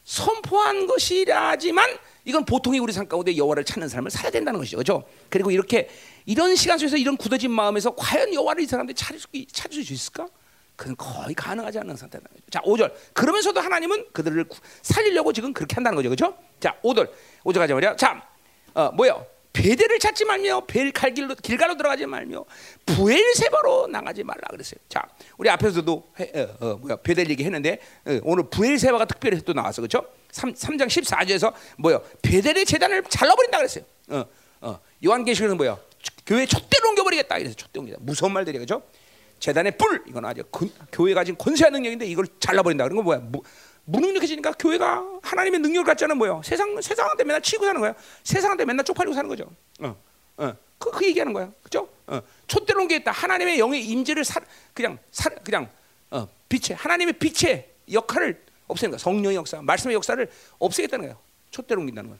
[0.05, 1.89] 선포한 것이라지만
[2.25, 4.77] 이건 보통의 우리 삶 가운데 여호와를 찾는 삶을 살아야 된다는 것이죠.
[4.77, 5.05] 그렇죠?
[5.31, 5.89] 그리고 이렇게
[6.27, 10.29] 이런 시간 속에서 이런 굳어진 마음에서 과연 여호와를 이 사람들이 찾을 수, 찾을 수 있을까?
[10.77, 12.25] 그건 거의 가능하지 않는 상태다.
[12.51, 12.93] 자, 5절.
[13.15, 14.45] 그러면서도 하나님은 그들을
[14.83, 16.09] 살리려고 지금 그렇게 한다는 거죠.
[16.11, 16.37] 그렇죠?
[16.61, 17.11] 자, 5절.
[17.45, 17.97] 5절 가자 말이야.
[17.97, 18.23] 자,
[18.75, 19.25] 어, 뭐요?
[19.53, 22.45] 베델을 찾지 말며 벨 갈 길로 길가로 들어가지 말며
[22.87, 24.79] 부엘세바로 나가지 말라 그랬어요.
[24.89, 25.03] 자,
[25.37, 30.07] 우리 앞에서도 해, 어, 어, 뭐야 베델 얘기했는데 어, 오늘 부엘세바가 특별히 또 나왔어, 그렇죠?
[30.31, 32.03] 3, 3장 14절에서 뭐요?
[32.23, 33.85] 베델의 재단을 잘라버린다 그랬어요.
[34.09, 34.25] 어,
[34.63, 35.79] 어, 요한계시록은 뭐야?
[36.27, 37.99] 교회 촛대로 옮겨버리겠다 이래서 촛대 옮기다.
[38.01, 38.83] 무서운 말들이 그렇죠?
[39.41, 42.85] 재단의 뿔 이건 아주 근, 교회가 가진 권세한 능력인데 이걸 잘라버린다.
[42.85, 43.19] 그런 건 뭐야?
[43.19, 43.43] 무,
[43.85, 46.41] 무능력해지니까 교회가 하나님의 능력을 갖지 않은 뭐예요?
[46.45, 47.95] 세상 세상한테 맨날 치고 사는 거야.
[48.23, 49.51] 세상한테 맨날 쪽팔리고 사는 거죠.
[49.81, 49.97] 어,
[50.37, 51.89] 어, 그, 그 얘기하는 거야, 그죠?
[52.07, 53.11] 어, 촛대로 옮기겠다.
[53.11, 54.41] 하나님의 영의 임재를 사,
[54.73, 55.69] 그냥 사, 그냥
[56.11, 58.99] 어, 빛의 하나님의 빛의 역할을 없애는 거야.
[58.99, 61.19] 성령의 역사, 말씀의 역사를 없애겠다는 거예요.
[61.51, 62.19] 촛대로 옮긴다는 거야.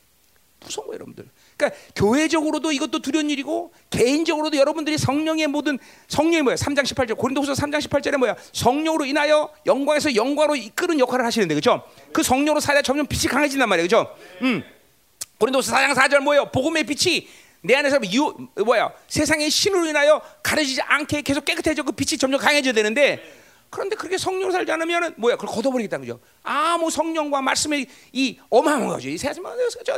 [0.63, 1.25] 무서운 거예요, 여러분들.
[1.57, 6.55] 그러니까 교회적으로도 이것도 두려운 일이고 개인적으로도 여러분들이 성령의 모든 성령이 뭐야?
[6.55, 8.35] 3장 18절 고린도후서 3장 18절에 뭐야?
[8.51, 11.83] 성령으로 인하여 영광에서 영광으로 이끄는 역할을 하시는데 그죠?
[12.11, 13.85] 그 성령으로 살아야 점점 빛이 강해진단 말이에요.
[13.85, 14.15] 그죠?
[14.41, 14.63] 음.
[15.39, 16.51] 고린도후서 4장 4절 뭐예요?
[16.51, 17.27] 복음의 빛이
[17.61, 18.91] 내 안에서 유 뭐야?
[19.07, 23.42] 세상의 신으로 인하여 가려지지 않게 계속 깨끗해져 그 빛이 점점 강해져야 되는데
[23.73, 25.35] 그런데 그렇게 성령으로 살지 않으면 뭐야?
[25.35, 26.19] 그걸 걷어버리겠다는 거죠.
[26.43, 29.09] 아무 성령과 말씀의 이 어마어마한 거죠.
[29.09, 29.43] 이 세상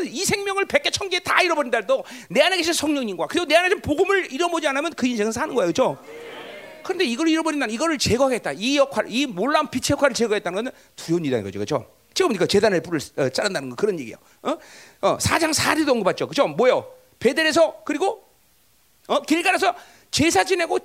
[0.06, 3.56] 이 생명을 백 개 천 개 다 잃어버린다 해도 내 안에 계신 성령님과 그리고 내
[3.56, 5.72] 안에 좀 복음을 잃어보지 않으면 그 인생은 사는 거예요.
[5.74, 5.98] 그렇죠?
[6.84, 7.66] 그런데 이걸 잃어버린다.
[7.66, 8.54] 이거를 제거하겠다.
[8.54, 11.60] 이 역할, 이 몰람 빛의 역할을 제거했다는 것은 두려운 일이라는 거죠.
[11.60, 11.86] 그렇죠?
[12.14, 14.18] 지금 그러니까 재단의 불을 어, 자른다는 거 그런 얘기예요.
[14.44, 14.56] 어?
[15.02, 16.28] 어, 사장 사리도 언급받죠.
[16.28, 16.48] 그죠?
[16.48, 16.88] 뭐요?
[17.20, 18.24] 베델에서 그리고
[19.08, 19.76] 어, 길가에서
[20.16, 20.80] 제사 지내고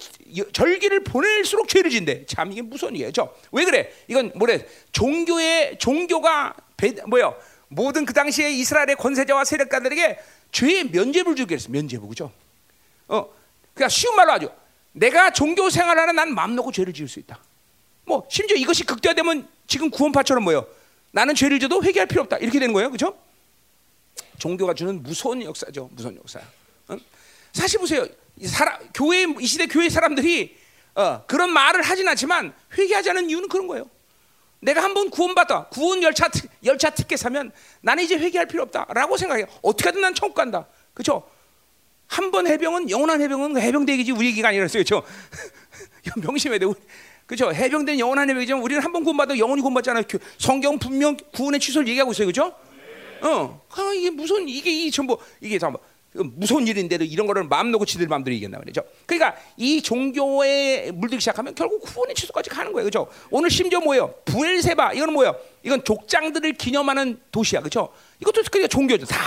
[0.53, 2.27] 절기를 보낼수록 죄를 진대.
[2.27, 3.33] 참 이게 무슨 얘기죠?
[3.53, 3.93] 왜 그래?
[4.09, 4.67] 이건 뭐래?
[4.91, 7.41] 종교의 종교가 배, 뭐요?
[7.69, 10.19] 모든 그 당시에 이스라엘의 권세자와 세력가들에게
[10.51, 11.69] 죄의 면죄부를 주게 했어.
[11.71, 12.33] 면죄부 그죠?
[13.07, 13.33] 어,
[13.73, 14.53] 그냥 쉬운 말로 하죠.
[14.91, 17.39] 내가 종교 생활하는 난 마음 놓고 죄를 지을 수 있다.
[18.07, 20.67] 뭐 심지어 이것이 극대화되면 지금 구원파처럼 뭐요?
[21.13, 22.39] 나는 죄를 져도 회개할 필요 없다.
[22.39, 23.17] 이렇게 되는 거예요, 그죠?
[24.39, 26.41] 종교가 주는 무서운 역사죠, 무서운 역사.
[26.89, 26.97] 어?
[27.53, 28.09] 사실 보세요.
[28.47, 30.57] 사람, 교회 이 시대 교회 사람들이
[30.95, 33.89] 어, 그런 말을 하진 않지만 회개하지 않은 이유는 그런 거예요.
[34.61, 36.29] 내가 한 번 구원받아 구원 열차
[36.65, 39.47] 열차 티켓 사면 나는 이제 회개할 필요 없다라고 생각해.
[39.63, 40.67] 어떻게든 난 천국 간다.
[40.95, 41.29] 그렇죠?
[42.07, 44.83] 한 번 해병은 영원한 해병은 해병대기지 우리 얘기가 아니라서요.
[44.85, 45.07] 그렇죠?
[46.21, 46.67] 명심해야 돼.
[47.27, 47.53] 그렇죠?
[47.55, 50.03] 해병대는 영원한 해병이지만 우리는 한 번 구원받아 영원히 구원받잖아요.
[50.37, 52.27] 성경 분명 구원의 취소를 얘기하고 있어요.
[52.27, 52.55] 그렇죠?
[53.23, 53.63] 어.
[53.71, 55.81] 아, 이게 무슨 이게 이 전부 이게 잠깐
[56.13, 58.83] 무서운 일인데도 이런 거를 마음 놓고 지들 마음대로 이긴다 말이죠.
[59.07, 62.85] 그러니까 이 종교에 물들기 시작하면 결국 구원의 취소까지 가는 거예요.
[62.85, 63.09] 그죠?
[63.31, 64.15] 오늘 심지어 뭐예요?
[64.25, 65.37] 부엘세바 이거는 뭐예요?
[65.63, 67.61] 이건 족장들을 기념하는 도시야.
[67.61, 67.93] 그죠?
[68.21, 69.07] 이것도 그러니까 종교죠.
[69.07, 69.19] 다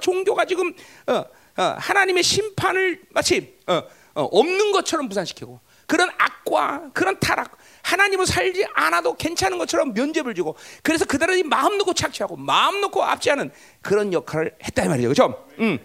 [0.00, 0.72] 종교가 지금
[1.06, 1.24] 어,
[1.56, 3.82] 어, 하나님의 심판을 마치 어,
[4.14, 10.56] 어, 없는 것처럼 부산시키고 그런 악과 그런 타락 하나님을 살지 않아도 괜찮은 것처럼 면죄를 주고
[10.82, 13.50] 그래서 그들은 마음 놓고 착취하고 마음 놓고 압지하는
[13.82, 15.08] 그런 역할을 했다 이 말이죠.
[15.08, 15.46] 그죠?
[15.58, 15.78] 음.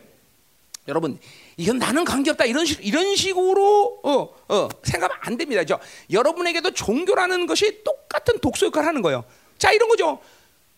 [0.87, 1.19] 여러분
[1.57, 5.63] 이건 나는 관계없다 이런 식 이런 식으로 어, 어, 생각하면 안 됩니다.
[5.63, 5.79] 죠
[6.11, 9.23] 여러분에게도 종교라는 것이 똑같은 독소 역할을 하는 거예요.
[9.57, 10.19] 자 이런 거죠.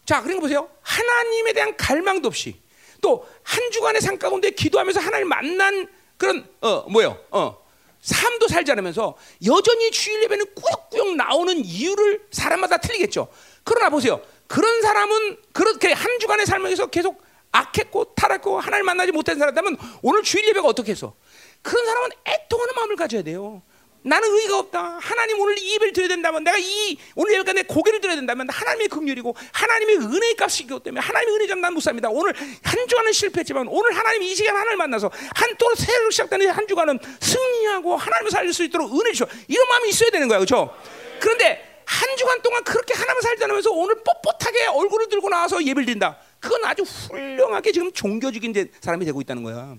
[0.06, 0.70] 자 그러니까 보세요.
[0.82, 2.56] 하나님에 대한 갈망도 없이
[3.02, 5.88] 또 한 주간의 삶 가운데 기도하면서 하나님 만난
[6.18, 7.58] 그런 어 뭐요 어
[8.02, 13.28] 삶도 살지 않으면서 여전히 주일 예배는 꾸역꾸역 나오는 이유를 사람마다 틀리겠죠.
[13.64, 14.22] 그러나 보세요.
[14.48, 17.22] 그런 사람은 그렇게 한 주간의 삶에서 계속
[17.58, 21.16] 악했고 타락했고 하나님 만나지 못한 사람이라면 오늘 주일 예배가 어떻게 해서
[21.62, 23.62] 그런 사람은 애통하는 마음을 가져야 돼요.
[24.04, 25.00] 나는 의가 없다.
[25.02, 28.88] 하나님 오늘 이 예배를 드려야 된다면 내가 이 오늘 예배가 내 고개를 들어야 된다면 하나님의
[28.88, 32.08] 긍휼이고 하나님의 은혜의 값이기 때문에 하나님의 은혜점 난못 삽니다.
[32.10, 32.34] 오늘
[32.64, 37.98] 한 주간은 실패했지만 오늘 하나님 이 시간 하나님 만나서 한또 새로 시작되는 한 주간은 승리하고
[37.98, 39.28] 하나님을 살릴 수 있도록 은혜 주셔.
[39.48, 40.40] 이런 마음이 있어야 되는 거야.
[40.40, 40.74] 그렇죠?
[41.20, 46.18] 그런데 한 주간 동안 그렇게 하나님을 살지 않으면서 오늘 뻣뻣하게 얼굴을 들고 나와서 예배를 드린다.
[46.48, 49.76] 그건 아주 훌륭하게 지금 종교적인 사람이 되고 있다는 거야.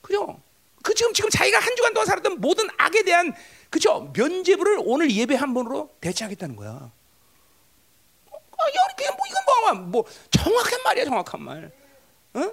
[0.00, 0.40] 그죠?
[0.80, 3.34] 그 지금 지금 자기가 한 주간 동안 살았던 모든 악에 대한
[3.68, 6.70] 그죠 면죄부를 오늘 예배 한 번으로 대체하겠다는 거야.
[6.70, 8.32] 어,
[8.96, 11.72] 그냥 뭐 이건 뭐, 뭐 정확한 말이야 정확한 말.
[12.34, 12.52] 어?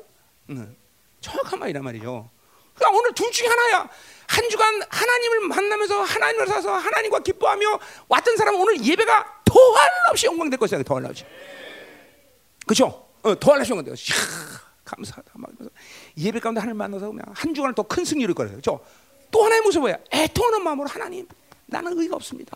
[0.50, 0.76] 응.
[1.22, 2.28] 정확한 말이란 말이죠.
[2.74, 3.88] 그러니까 오늘 둘 중에 하나야.
[4.28, 10.58] 한 주간 하나님을 만나면서 하나님을 사서 하나님과 기뻐하며 왔던 사람은 오늘 예배가 더할 없이 영광될
[10.58, 10.82] 것이야.
[10.82, 11.24] 더할 없이.
[12.66, 13.03] 그렇죠?
[13.24, 14.16] 어, 더할 없이 영광될 것이야.
[14.86, 15.32] 감사하다.
[15.36, 15.50] 막
[16.18, 18.54] 예배 가운데 하나님 만나서 그냥 한 주간을 더 큰 승리를 거려요.
[18.54, 18.80] 그렇죠?
[19.32, 19.98] 또 하나의 모습 뭐야?
[20.14, 21.28] 애통하는 마음으로 하나님,
[21.66, 22.56] 나는 의가 없습니다.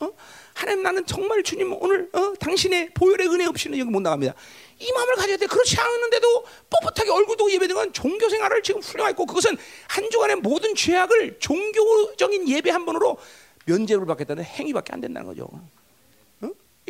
[0.00, 0.10] 어?
[0.54, 2.32] 하나님 나는 정말 주님 오늘 어?
[2.38, 4.34] 당신의 보혈의 은혜 없이는 여기 못 나갑니다.
[4.78, 5.46] 이 마음을 가져야 돼.
[5.46, 9.56] 그렇지 않은데도 뻣뻣하게 얼굴도 예배드는 건 종교 생활을 지금 훌륭했고 그것은
[9.88, 13.18] 한 주간의 모든 죄악을 종교적인 예배 한 번으로
[13.66, 15.48] 면죄를 받겠다는 행위밖에 안 된다는 거죠.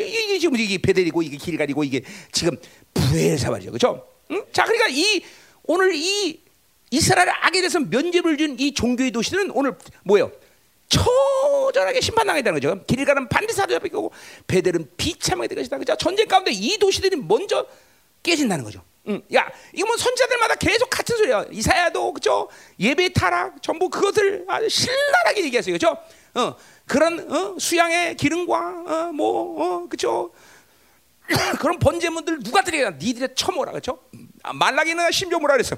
[0.02, 0.06] 어?
[0.06, 2.56] 이게 지금 이게 베델이고 이게 길갈이고 이게 지금
[2.94, 4.06] 부엘사발이죠, 그렇죠?
[4.30, 4.44] 응?
[4.52, 5.22] 자, 그러니까 이
[5.64, 6.40] 오늘 이
[6.90, 9.74] 이스라엘 악에 대해서 면죄를 준 이 종교의 도시들은 오늘
[10.04, 10.30] 뭐예요?
[10.88, 12.82] 처절하게 심판당했다는 거죠.
[12.86, 14.10] 길가는 반드시 사도잡힐 거고
[14.46, 15.78] 베델은 비참하게 될 것이다.
[15.78, 15.96] 그죠?
[15.96, 17.66] 전쟁 가운데 이 도시들이 먼저
[18.22, 18.82] 깨진다는 거죠.
[19.08, 19.22] 응.
[19.34, 21.44] 야, 이거 뭐 선지자들마다 계속 같은 소리야.
[21.50, 22.48] 이사야도 그죠?
[22.80, 25.74] 예배 타락 전부 그것을 아주 신랄하게 얘기했어요.
[25.74, 25.96] 그죠?
[26.34, 26.54] 어,
[26.88, 30.32] 그런 어, 수양의 기름과 어, 뭐 어, 그죠?
[31.60, 34.00] 그런 번제물들 누가 드려야 니들의 처먹어라 그죠?
[34.42, 35.76] 아, 말라기는 심지어 뭐라 그랬어?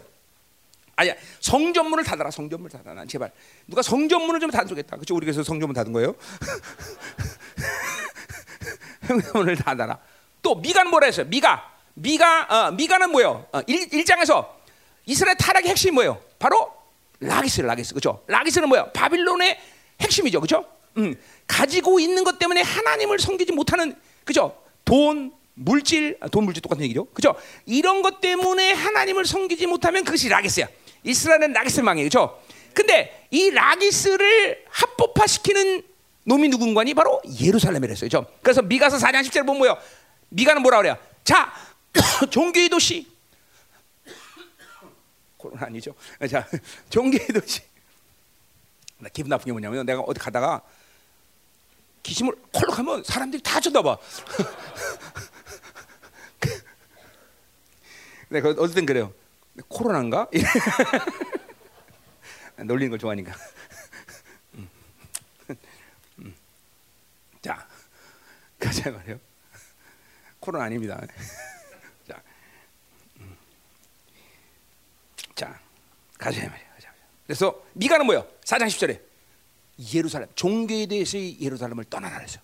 [0.94, 3.32] 아니야 성전문을 닫아라 성전문을 닫아라 제발.
[3.66, 4.98] 누가 성전문을 좀 닫아주겠다.
[4.98, 6.14] 그죠 우리 그래서 성전문 닫은 거예요.
[9.08, 9.98] 성전문을 닫아라.
[10.42, 11.26] 또 미가는 뭐라 했어요?
[11.26, 11.68] 미가.
[11.94, 13.48] 미가 어, 미가는 뭐예요?
[13.52, 14.60] 어, 일, 일장에서
[15.06, 16.22] 이스라엘 타락의 핵심이 뭐예요?
[16.38, 16.72] 바로
[17.18, 17.94] 라기스 라기스.
[17.94, 18.90] 그죠 라기스는 뭐예요?
[18.92, 19.58] 바빌론의
[20.02, 20.40] 핵심이죠.
[20.40, 20.64] 그죠
[20.96, 21.14] 음,
[21.46, 27.04] 가지고 있는 것 때문에 하나님을 섬기지 못하는 그죠 돈 물질, 아, 돈 물질 똑같은 얘기죠.
[27.06, 27.34] 그죠?
[27.66, 30.66] 이런 것 때문에 하나님을 섬기지 못하면 그것이 라기스야.
[31.04, 32.06] 이스라엘은 라기스 망이에요.
[32.06, 32.42] 그죠?
[32.72, 35.82] 근데 이 라기스를 합법화시키는
[36.24, 38.06] 놈이 누군가니 바로 예루살렘이랬어요.
[38.08, 38.26] 그죠?
[38.42, 39.76] 그래서 미가서 4장 10절 보면 뭐요?
[40.30, 40.96] 미가는 뭐라 그래요?
[41.24, 41.52] 자,
[42.30, 43.06] 종교의 도시.
[45.36, 45.94] 코로나 아니죠?
[46.30, 46.46] 자,
[46.88, 47.60] 종교의 도시.
[48.98, 50.62] 나 기분 나쁜 게 뭐냐면 내가 어디 가다가
[52.02, 53.98] 기심을 콜록 하면 사람들이 다 쳐다봐.
[58.30, 59.12] 네, 그 어쨌든 그래요.
[59.68, 60.26] 코로나인가?
[62.64, 63.34] 놀리는 걸 좋아하니까.
[64.54, 64.70] 음.
[66.20, 66.34] 음.
[67.42, 67.66] 자,
[68.58, 69.18] 가자 말이요.
[70.38, 71.00] 코로나 아닙니다.
[72.06, 72.22] 자,
[73.18, 73.36] 음.
[75.34, 75.58] 자,
[76.18, 76.42] 가자.
[76.42, 76.92] 가자.
[77.26, 78.26] 그래서 미가는 뭐요?
[78.44, 79.09] 4장 10절에
[79.94, 82.40] 예루살렘 종교에 대해서 예루살렘을 떠나라 그랬어.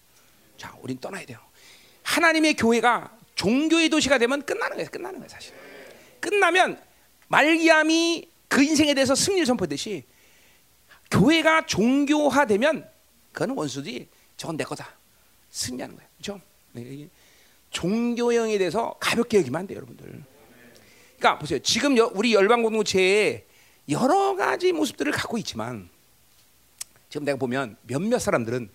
[0.57, 1.39] 자, 우린 떠나야 돼요.
[2.03, 4.91] 하나님의 교회가 종교의 도시가 되면 끝나는 거예요.
[4.91, 5.55] 끝나는 거예요, 사실.
[6.21, 6.81] 끝나면
[7.29, 10.05] 말기암이 그 인생에 대해서 승리를 선포했듯이
[11.11, 12.89] 교회가 종교화되면
[13.33, 14.97] 그거는 원수들이 저건 내 거다
[15.51, 16.11] 승리하는 거예요.
[16.17, 16.41] 그렇죠?
[16.73, 17.09] 네.
[17.71, 20.25] 종교형에 대해서 가볍게 여기면 안 돼요, 여러분들.
[21.19, 21.59] 그러니까 보세요.
[21.59, 23.45] 지금 우리 열방 공동체에
[23.89, 25.91] 여러 가지 모습들을 갖고 있지만
[27.17, 28.71] 지금 내가 보면 몇몇 사람들은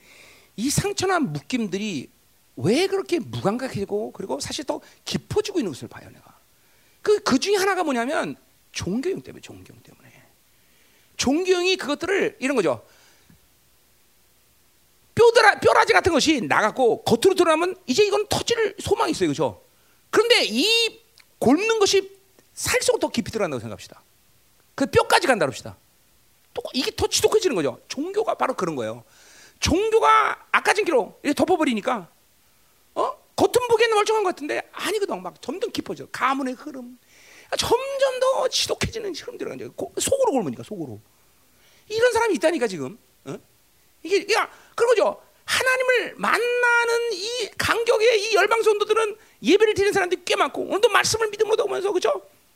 [0.56, 2.10] 이 상처난 묶임들이
[2.56, 6.40] 왜 그렇게 무감각해지고 그리고 사실 더 깊어지고 있는 것을 봐요, 내가.
[7.04, 8.36] 그, 그 중에 하나가 뭐냐면
[8.72, 10.10] 종교형 때문에 종교형 때문에
[11.18, 12.84] 종교형이 그것들을 이런 거죠.
[15.14, 19.64] 뼈라 뼈라지 같은 것이 나갔고 겉으로 드러나면 이제 이건 터질 소망이 있어요, 그렇죠?
[20.10, 21.00] 그런데 이
[21.38, 22.20] 곪는 것이
[22.56, 24.02] 살 속으로 더 깊이 들어간다고 생각합시다.
[24.74, 25.78] 그 뼈까지 간다 합시다.
[26.54, 27.80] 또 이게 더 지독해지는 거죠.
[27.88, 29.04] 종교가 바로 그런 거예요.
[29.60, 32.08] 종교가 아까 전기로 이렇게 덮어버리니까
[32.96, 35.22] 어 겉은 보기에는 멀쩡한 것 같은데 아니거든.
[35.22, 36.08] 막 점점 깊어져.
[36.12, 36.98] 가문의 흐름.
[37.58, 41.00] 점점 더 지독해지는 흐름들이 가는 속으로 곪으니까 속으로.
[41.90, 42.98] 이런 사람이 있다니까 지금.
[43.26, 43.38] 어?
[44.04, 45.22] 이게 야 그런 거죠.
[45.46, 51.66] 하나님을 만나는 이 간격의 이 열방 성도들은 예배를 드리는 사람들이 꽤 많고 오늘도 말씀을 믿음으로
[51.66, 52.10] 오면서 그죠?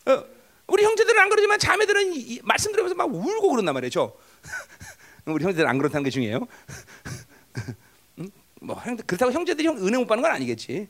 [0.05, 0.23] 어,
[0.67, 4.17] 우리 형제들은 안 그러지만 자매들은 이, 이 말씀 들으면서 막 울고 그런단 말이죠.
[5.25, 6.39] 우리 형제들 안 그렇다는 게 중요해요.
[8.19, 8.29] 응?
[8.61, 10.87] 뭐 그렇다고 형제들이 형 은혜 못 받는 건 아니겠지.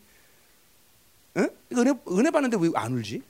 [1.37, 1.49] 응?
[1.73, 3.21] 은혜 은혜 받는데 왜 안 울지?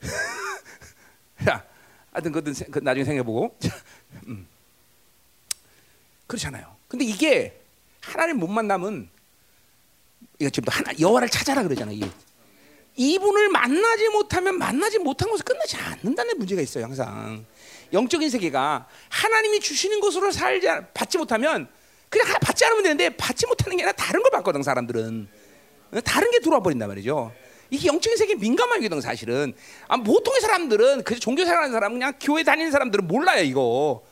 [1.48, 1.64] 야,
[2.12, 3.56] 하여튼 그것도 그 나중에 생각해보고.
[4.26, 4.46] 음.
[6.26, 6.76] 그렇잖아요.
[6.86, 7.60] 근데 이게
[8.00, 9.08] 하나님 못 만나면
[10.38, 11.90] 이거 지금 하나 여호와를 찾아라 그러잖아.
[11.92, 12.08] 이게
[13.00, 16.84] 이분을 만나지 못하면 만나지 못한 것을 끝나지 않는다는 문제가 있어요.
[16.84, 17.46] 항상
[17.94, 21.66] 영적인 세계가 하나님이 주시는 것으로 살지 받지 못하면
[22.10, 25.28] 그냥 받지 않으면 되는데 받지 못하는 게 아니라 다른 걸 받거든 사람들은
[26.04, 27.32] 다른 게 들어와 버린단 말이죠.
[27.70, 29.54] 이게 영적인 세계에 민감하거든 사실은.
[29.88, 34.02] 아, 보통의 사람들은 그 종교 생활하는 사람 그냥 교회 다니는 사람들은 몰라요 이거.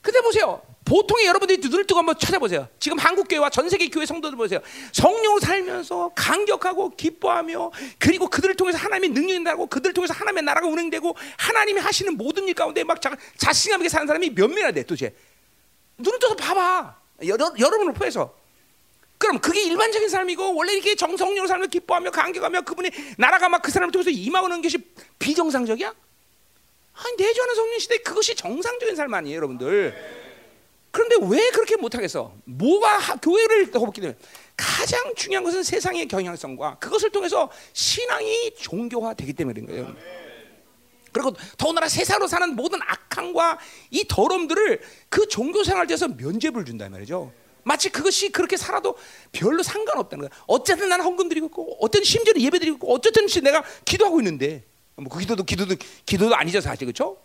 [0.00, 0.62] 근데 보세요.
[0.84, 2.66] 보통의 여러분들이 눈을 뜨고 한번 찾아보세요.
[2.80, 4.60] 지금 한국 교회와 전 세계 교회 성도들 보세요.
[4.92, 11.14] 성령을 살면서 강격하고 기뻐하며 그리고 그들을 통해서 하나님의 능력이 나고 그들을 통해서 하나님의 나라가 운행되고
[11.36, 15.14] 하나님이 하시는 모든 일 가운데 막 자, 자신감 있게 사는 사람이 몇 명이나 돼 도대체.
[15.98, 16.96] 눈을 떠서 봐봐.
[17.26, 18.34] 여러, 여러분을 포해서.
[19.18, 23.92] 그럼 그게 일반적인 삶이고 원래 이렇게 정성령을 살며 기뻐하며 강격하며 그분이 나라가 막 그 사람을
[23.92, 24.78] 통해서 임하는 것이
[25.18, 25.94] 비정상적이야?
[26.92, 29.94] 아니 내주하는 성령 시대 그것이 정상적인 삶 아니에요, 여러분들.
[30.90, 32.34] 그런데 왜 그렇게 못하겠어?
[32.44, 34.18] 뭐가 교회를 허벅기 때문에
[34.56, 39.94] 가장 중요한 것은 세상의 경향성과 그것을 통해서 신앙이 종교화되기 때문인 거예요.
[41.12, 43.58] 그리고 더군다나 세상으로 사는 모든 악함과
[43.90, 47.32] 이 더러움들을 그 종교 생활 에서 면죄부를 준단 말이죠.
[47.62, 48.96] 마치 그것이 그렇게 살아도
[49.32, 50.42] 별로 상관없다는 거야.
[50.46, 54.64] 어쨌든 나는 헌금 드리고 있고, 어쨌든 심지어는 예배 드리고 있고, 어쨌든 내가 기도하고 있는데,
[54.96, 57.16] 뭐그 기도도 기도도 기도도 아니죠 사실 그렇죠?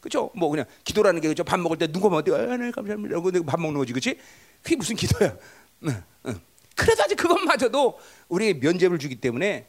[0.00, 0.30] 그죠?
[0.34, 1.44] 뭐 그냥 기도라는 게 그죠?
[1.44, 3.10] 밥 먹을 때 누가 먹을 때, 아, 네, 감사합니다.
[3.10, 4.18] 이러고 밥 먹는 거지, 그렇지?
[4.62, 5.36] 그게 무슨 기도야?
[5.84, 6.40] 응, 응.
[6.74, 7.98] 그래도 아직 그것마저도
[8.28, 9.66] 우리에게 면죄를 주기 때문에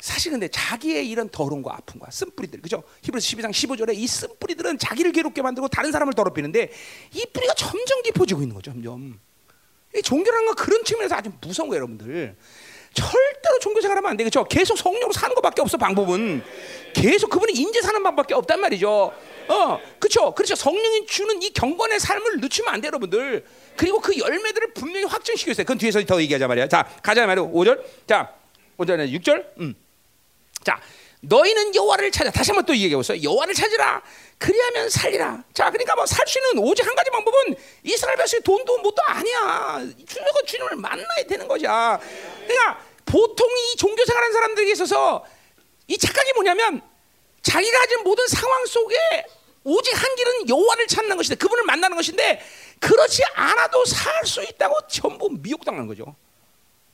[0.00, 2.82] 사실 근데 자기의 이런 더러움과 아픔과 쓴뿌리들, 그죠?
[3.02, 6.70] 히브리서 12장 15절에 이 쓴뿌리들은 자기를 괴롭게 만들고 다른 사람을 더럽히는데
[7.12, 9.18] 이 뿌리가 점점 깊어지고 있는 거죠, 점점.
[9.96, 12.36] 이 종교라는 건 그런 측면에서 아주 무서운 거예요, 여러분들.
[12.94, 14.44] 절대로 종교 생활하면 안 되겠죠.
[14.44, 16.42] 계속 성령으로 사는 것밖에 없어 방법은.
[16.94, 19.12] 계속 그분이 인제 사는 방법밖에 없단 말이죠.
[19.48, 20.32] 어, 그렇죠.
[20.34, 20.54] 그렇죠.
[20.54, 23.44] 성령이 주는 이 경건의 삶을 늦추면 안 돼요, 여러분들.
[23.76, 25.64] 그리고 그 열매들을 분명히 확증시켜 있어요.
[25.64, 26.68] 그건 뒤에서 더 얘기하자 말이야.
[26.68, 27.44] 자, 가자 말이야.
[27.46, 27.82] 5절.
[28.06, 28.32] 자,
[28.78, 29.44] 5절에 6절.
[29.60, 29.74] 음.
[30.62, 30.80] 자,
[31.26, 32.30] 너희는 여호와를 찾아.
[32.30, 33.20] 다시 한번 또 얘기해 보세요.
[33.22, 34.02] 여호와를 찾으라.
[34.38, 35.42] 그리하면 살리라.
[35.54, 39.78] 자, 그러니까 뭐 살 수 있는 오직 한 가지 방법은 이스라엘 백성의 돈도 뭣도 아니야.
[40.06, 41.98] 주님과 주님을 만나야 되는 거야.
[42.46, 45.24] 그러니까 보통 이 종교 생활하는 사람들에게 있어서
[45.86, 46.82] 이 착각이 뭐냐면
[47.42, 48.96] 자기가 가진 모든 상황 속에
[49.64, 52.42] 오직 한 길은 여호와를 찾는 것인데 그분을 만나는 것인데
[52.80, 56.14] 그렇지 않아도 살 수 있다고 전부 미혹당하는 거죠.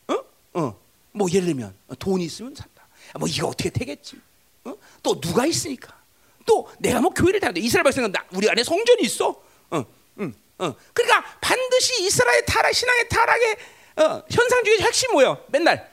[0.08, 0.16] 어?
[0.54, 0.80] 어.
[1.12, 2.69] 뭐 예를 들면 돈이 있으면 산다.
[3.18, 4.20] 뭐 이거 어떻게 되겠지?
[4.64, 4.74] 어?
[5.02, 5.98] 또 누가 있으니까?
[6.46, 9.40] 또 내가 뭐 교회를 다니는데 이스라엘 백성은 나, 우리 안에 성전이 있어.
[9.70, 9.84] 어,
[10.18, 10.74] 응, 어.
[10.92, 13.56] 그러니까 반드시 이스라엘 타락 신앙의 타락의
[13.96, 15.44] 어, 현상 중에 핵심 뭐예요?
[15.48, 15.90] 맨날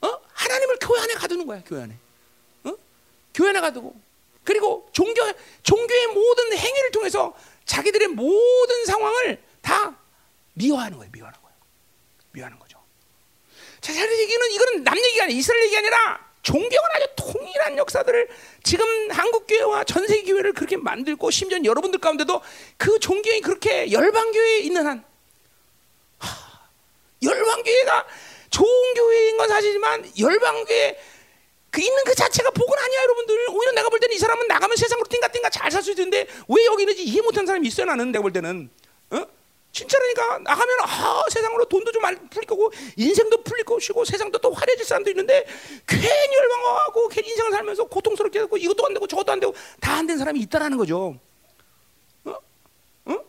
[0.00, 0.20] 어?
[0.32, 1.62] 하나님을 교회 안에 가두는 거야.
[1.64, 1.96] 교회 안에.
[2.64, 2.72] 어?
[3.34, 3.94] 교회 안에 가두고
[4.44, 5.22] 그리고 종교
[5.62, 9.96] 종교의 모든 행위를 통해서 자기들의 모든 상황을 다
[10.54, 11.10] 미워하는 거예요.
[11.12, 11.56] 미워하는 거예요.
[12.32, 12.71] 미워하는 거죠.
[13.82, 18.28] 자, 잘 얘기는 이거는 남 얘기가 아니라 이스라엘 얘기 아니라 종교는 아주 통일한 역사들을
[18.62, 22.40] 지금 한국 교회와 전 세계 교회를 그렇게 만들고 심지어 여러분들 가운데도
[22.76, 25.04] 그 종교에 그렇게 열방 교회에 있는 한
[26.18, 26.60] 하,
[27.22, 28.06] 열방 교회가
[28.50, 30.98] 좋은 교회인 건 사실이지만 열방 교회
[31.70, 35.08] 그 있는 그 자체가 복은 아니야 여러분들 오히려 내가 볼 때는 이 사람은 나가면 세상으로
[35.08, 38.22] 띵가 띵가 잘 살 수 있는데 왜 여기 있는지 이해 못하는 사람이 있어요 나는 내가
[38.22, 38.70] 볼 때는
[39.10, 39.26] 어?
[39.72, 45.10] 진짜라니까 나가면 아, 세상으로 돈도 좀 풀릴 거고 인생도 풀릴 것이고 세상도 또 화려해질 사람도
[45.10, 45.46] 있는데
[45.86, 50.06] 괜히 열망하고 괜히 인생을 살면서 고통스럽게 하고 이것도 안 되고 저것도 안 되고 다 안
[50.06, 51.18] 된 사람이 있다라는 거죠.
[52.24, 52.34] 어?
[53.04, 53.24] 어?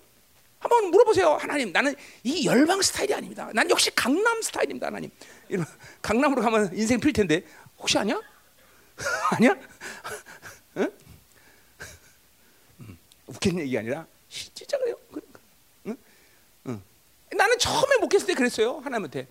[0.59, 3.49] 한번 물어보세요 하나님 나는 이 열방 스타일이 아닙니다.
[3.53, 5.11] 난 역시 강남 스타일입니다 하나님.
[5.49, 5.65] 이런
[6.01, 7.43] 강남으로 가면 인생 풀 텐데
[7.77, 8.19] 혹시 아니야?
[9.31, 9.55] 아니야?
[10.75, 10.87] 어?
[13.33, 14.95] 좋겠는 얘기 아니라 진짜 그래요.
[17.33, 19.27] 나는 처음에 목회했을 때 그랬어요 하나님한테.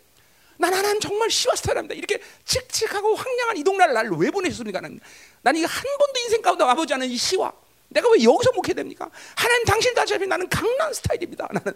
[0.59, 1.95] 난 하나님 정말 시와 스타일입니다.
[1.95, 4.81] 이렇게 칙칙하고 황량한 이 동네를 나를 왜 보내셨습니까?
[4.81, 5.01] 나는,
[5.41, 7.53] 난 이거 한 번도 인생 가운데 와보지 않은 이 시와
[7.89, 9.11] 내가 왜 여기서 목회 됩니까?
[9.35, 11.49] 하나님 당신 다시피 나는 강남 스타일입니다.
[11.53, 11.75] 나는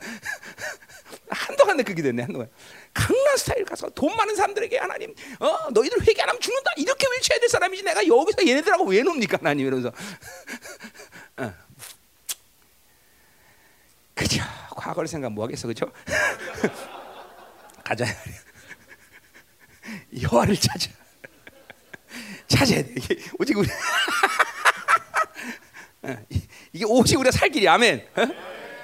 [1.28, 2.48] 한동안 그게 됐네 한동안
[2.94, 7.38] 강남 스타일 가서 돈 많은 사람들에게 하나님 어 너희들 회개 안 하면 죽는다 이렇게 외쳐야
[7.38, 9.92] 될 사람이지 내가 여기서 얘네들하고 왜 놉니까 하나님 이러면서
[11.38, 11.52] 어.
[14.14, 14.42] 그죠
[14.76, 15.90] 과거를 생각 뭐 하겠어 그죠
[17.84, 18.04] 가자
[20.22, 20.90] 여호와를 찾아
[22.48, 23.68] 찾아야 돼 이게 오직 우리
[26.02, 26.16] 어,
[26.72, 28.06] 이게 오직 우리가 살 길이 아멘.
[28.16, 28.22] 어?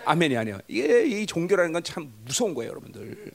[0.05, 0.59] 아멘이 아니야.
[0.67, 3.31] 이게 이 종교라는 건 참 무서운 거예요, 여러분들.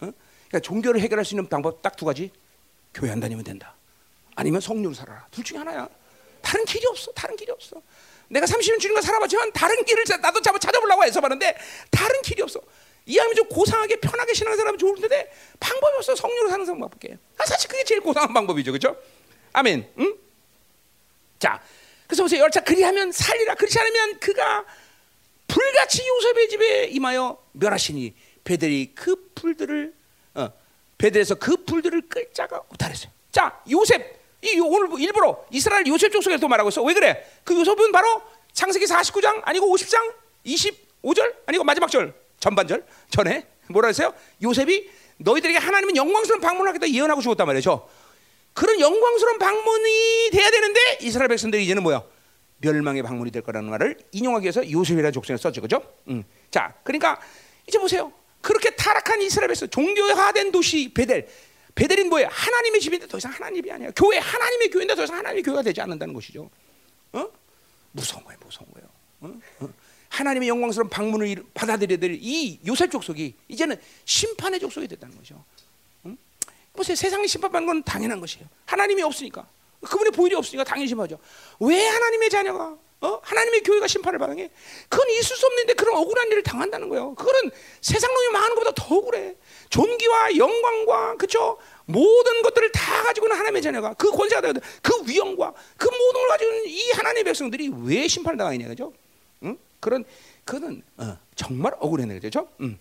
[0.00, 0.12] 어?
[0.48, 2.30] 그러니까 종교를 해결할 수 있는 방법 딱 두 가지.
[2.92, 3.74] 교회 안 다니면 된다.
[4.34, 5.26] 아니면 성령으로 살아라.
[5.30, 5.88] 둘 중에 하나야.
[6.42, 7.10] 다른 길이 없어.
[7.12, 7.80] 다른 길이 없어.
[8.30, 11.56] 내가 30년 주님과 살아봤지만 다른 길을 나도 잡아 찾아보려고 해서 봤는데
[11.90, 12.60] 다른 길이 없어.
[13.06, 16.14] 이하면 좀 고상하게 편하게 신앙하는 사람은 좋은데 방법이 없어.
[16.14, 17.18] 성령으로 사는 사람 밖에.
[17.38, 18.96] 아, 사실 그게 제일 고상한 방법이죠, 그렇죠?
[19.52, 19.92] 아멘.
[19.98, 20.14] 응?
[21.40, 21.60] 자,
[22.06, 22.42] 그래서 보세요.
[22.42, 23.56] 열차 그리하면 살리라.
[23.56, 24.64] 그렇지 않으면 그가
[25.48, 28.14] 불같이 요셉의 집에 임하여 멸하시니
[28.44, 29.92] 베델이 그 풀들을
[30.34, 30.52] 어,
[30.98, 33.10] 베델에서 그 풀들을 끌 자가 없다 그랬어요.
[33.32, 36.82] 자, 요셉 이 오늘 일부러 이스라엘 요셉 족속에 또 말하고 있어.
[36.82, 37.26] 왜 그래?
[37.44, 38.22] 그 요셉은 바로
[38.52, 40.12] 창세기 49장 아니고 50장
[40.46, 44.14] 25절 아니고 마지막 절 전반절 전에 뭐라 했어요?
[44.42, 47.86] 요셉이 너희들에게 하나님은 영광스러운 방문을 하겠다 예언하고 죽었단 말이죠.
[48.54, 52.02] 그런 영광스러운 방문이 돼야 되는데 이스라엘 백성들이 이제는 뭐야?
[52.58, 55.82] 멸망의 방문이 될 거라는 말을 인용하기 위해서 요셉이라는 족성을 썼죠, 그죠?
[56.08, 56.24] 음.
[56.50, 57.18] 자, 그러니까
[57.66, 58.12] 이제 보세요.
[58.40, 61.28] 그렇게 타락한 이스라엘에서 종교화된 도시 베델.
[61.74, 62.28] 베델인 뭐예요?
[62.30, 63.90] 하나님의 집인데 더 이상 하나님이 아니야.
[63.96, 66.50] 교회 하나님의 교회인데 더 이상 하나님의 교회가 되지 않는다는 것이죠.
[67.12, 67.28] 어?
[67.92, 68.88] 무서운 거예요, 무서운 거예요.
[69.20, 69.64] 어?
[69.64, 69.68] 어?
[70.08, 75.44] 하나님의 영광스러운 방문을 받아들여야 될 이 요셉 족속이 이제는 심판의 족속이 됐다는 거죠.
[76.72, 76.94] 보세요.
[76.94, 78.46] 세상이 심판받는 건 당연한 것이에요.
[78.66, 79.46] 하나님이 없으니까.
[79.82, 81.18] 그분의 보일이 없으니까 당연히 심하죠.
[81.60, 83.20] 왜 하나님의 자녀가 어?
[83.22, 84.50] 하나님의 교회가 심판을 받게?
[84.88, 87.14] 그건 있을 수 없는데 그런 억울한 일을 당한다는 거예요.
[87.14, 87.50] 그거는
[87.80, 89.34] 세상 놈이 망하는 것보다 더 억울해.
[89.70, 94.52] 존귀와 영광과 그쵸 모든 것들을 다 가지고는 하나님의 자녀가 그 권세가.
[94.82, 98.92] 그 위엄과 그 모든 걸 가지고 이 하나님의 백성들이 왜 심판을 당하냐 그죠?
[99.44, 99.56] 응?
[99.80, 100.04] 그런
[100.44, 102.48] 그는 어, 정말 억울해네 그죠?
[102.60, 102.78] 응.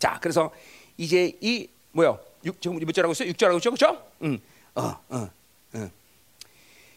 [0.00, 0.52] 자, 그래서
[0.96, 2.18] 이제 이 뭐요?
[2.44, 3.30] 6, 지금 몇 절하고 있어요?
[3.32, 3.70] 6절하고 있죠?
[3.70, 4.10] 그렇죠?
[4.22, 4.40] 응.
[4.74, 5.30] 어, 어,
[5.74, 5.90] 어.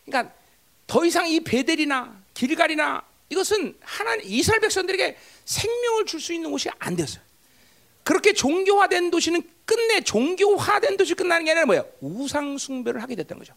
[0.06, 0.34] 그러니까
[0.88, 6.96] 더 이상 이 베델이나 길갈이나 이것은 하나님 이스라엘 백성들에게 생명을 줄 수 있는 곳이 안
[6.96, 7.22] 됐어요.
[8.08, 11.86] 그렇게 종교화된 도시는 끝내 종교화된 도시 끝나는 게 아니라 뭐예요?
[12.00, 13.54] 우상 숭배를 하게 됐다는 거죠.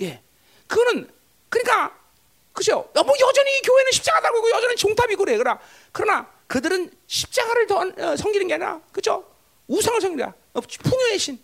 [0.00, 0.22] 예,
[0.66, 1.06] 그거는
[1.50, 1.94] 그러니까
[2.54, 2.90] 그죠?
[2.94, 5.36] 뭐 여전히 교회는 십자가 달고 여전히 종탑이고 그래.
[5.36, 5.60] 그러나
[5.92, 9.22] 그러나 그들은 십자가를 더 어, 섬기는 게 아니라 그죠?
[9.68, 10.32] 우상을 섬기라.
[10.54, 11.38] 어, 풍요의 신.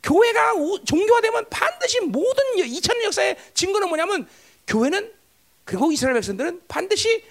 [0.00, 4.28] 교회가 우, 종교화되면 반드시 모든 2000년 역사의 증거는 뭐냐면
[4.68, 5.12] 교회는
[5.64, 7.24] 그리고 이스라엘 백성들은 반드시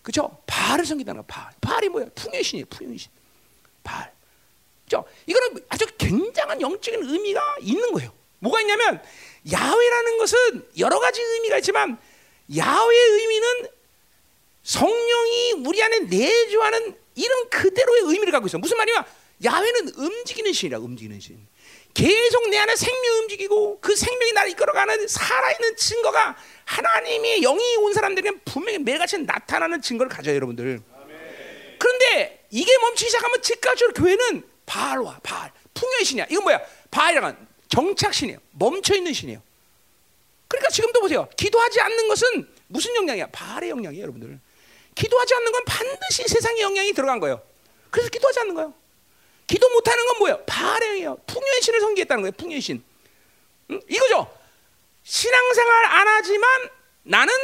[0.00, 0.38] 그죠?
[0.46, 1.26] 바알을 섬긴다는 거.
[1.26, 1.52] 바알.
[1.60, 2.06] 바알이 뭐야?
[2.14, 2.64] 풍요의 신이에요.
[2.70, 3.10] 풍요의 신.
[3.84, 4.12] 바알.
[4.84, 5.04] 그죠?
[5.26, 8.12] 이거는 아주 굉장한 영적인 의미가 있는 거예요.
[8.40, 9.02] 뭐가 있냐면
[9.50, 11.98] 야훼라는 것은 여러 가지 의미가 있지만
[12.54, 13.68] 야훼의 의미는
[14.62, 18.58] 성령이 우리 안에 내주하는 이런 그대로의 의미를 갖고 있어.
[18.58, 19.06] 무슨 말이야?
[19.44, 21.46] 야훼는 움직이는 신이라 움직이는 신.
[21.92, 28.40] 계속 내 안에 생명 움직이고 그 생명이 나를 이끌어가는 살아있는 증거가 하나님의 영이 온 사람들에게
[28.44, 30.80] 분명히 매일같이 나타나는 증거를 가져요, 여러분들.
[31.78, 36.26] 그런데 이게 멈추기 시작하면 즉각적으로 교회는 바알와 바알, 풍요의 신이야.
[36.30, 36.60] 이건 뭐야?
[36.88, 38.38] 바알이란 정착신이에요.
[38.52, 39.42] 멈춰 있는 신이에요.
[40.46, 41.28] 그러니까 지금도 보세요.
[41.36, 43.26] 기도하지 않는 것은 무슨 영향이야?
[43.32, 44.38] 바알의 영향이에요, 여러분들.
[44.94, 47.42] 기도하지 않는 건 반드시 세상의 영향이 들어간 거예요.
[47.90, 48.72] 그래서 기도하지 않는 거예요.
[49.48, 50.44] 기도 못하는 건 뭐예요?
[50.46, 51.16] 바알이에요.
[51.26, 52.32] 풍요의 신을 섬기겠다는 거예요.
[52.36, 52.84] 풍요의 신.
[53.72, 53.80] 응?
[53.88, 54.32] 이거죠.
[55.02, 56.70] 신앙생활 안 하지만
[57.02, 57.34] 나는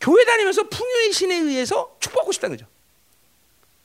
[0.00, 2.70] 교회 다니면서 풍요의 신에 의해서 축복받고 싶다는 거죠.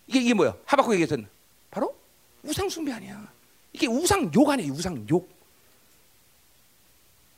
[0.07, 0.55] 이게 이게 뭐야?
[0.65, 1.27] 하박국 얘기했던
[1.71, 1.95] 바로
[2.43, 3.31] 우상 숭배 아니야.
[3.71, 4.73] 이게 우상 욕 아니에요.
[4.73, 5.29] 우상 욕.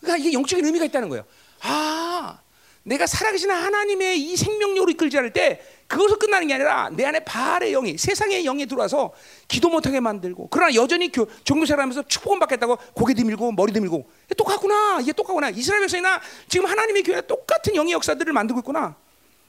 [0.01, 1.25] 그러니까 이게 영적인 의미가 있다는 거예요.
[1.61, 2.39] 아,
[2.83, 7.71] 내가 살아계신 하나님의 이 생명력으로 이끌지 않을 때 그것을 끝나는 게 아니라 내 안에 바알의
[7.71, 9.13] 영이 세상의 영이 들어와서
[9.47, 15.13] 기도 못하게 만들고 그러나 여전히 교, 종교생활하면서 축복을 받겠다고 고개 들밀고 머리 들밀고 똑같구나 이게
[15.13, 18.95] 똑같구나 이스라엘 백성이나 지금 하나님의 교회가 똑같은 영의 역사들을 만들고 있구나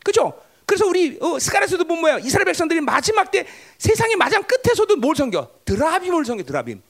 [0.04, 0.32] 그죠?
[0.66, 3.46] 그래서 우리 어, 스가랴서도 보면 뭐야 이스라엘 백성들이 마지막 때
[3.78, 6.82] 세상의 마지막 끝에서도 뭘 섬겨 드라빔을 섬겨 드라빔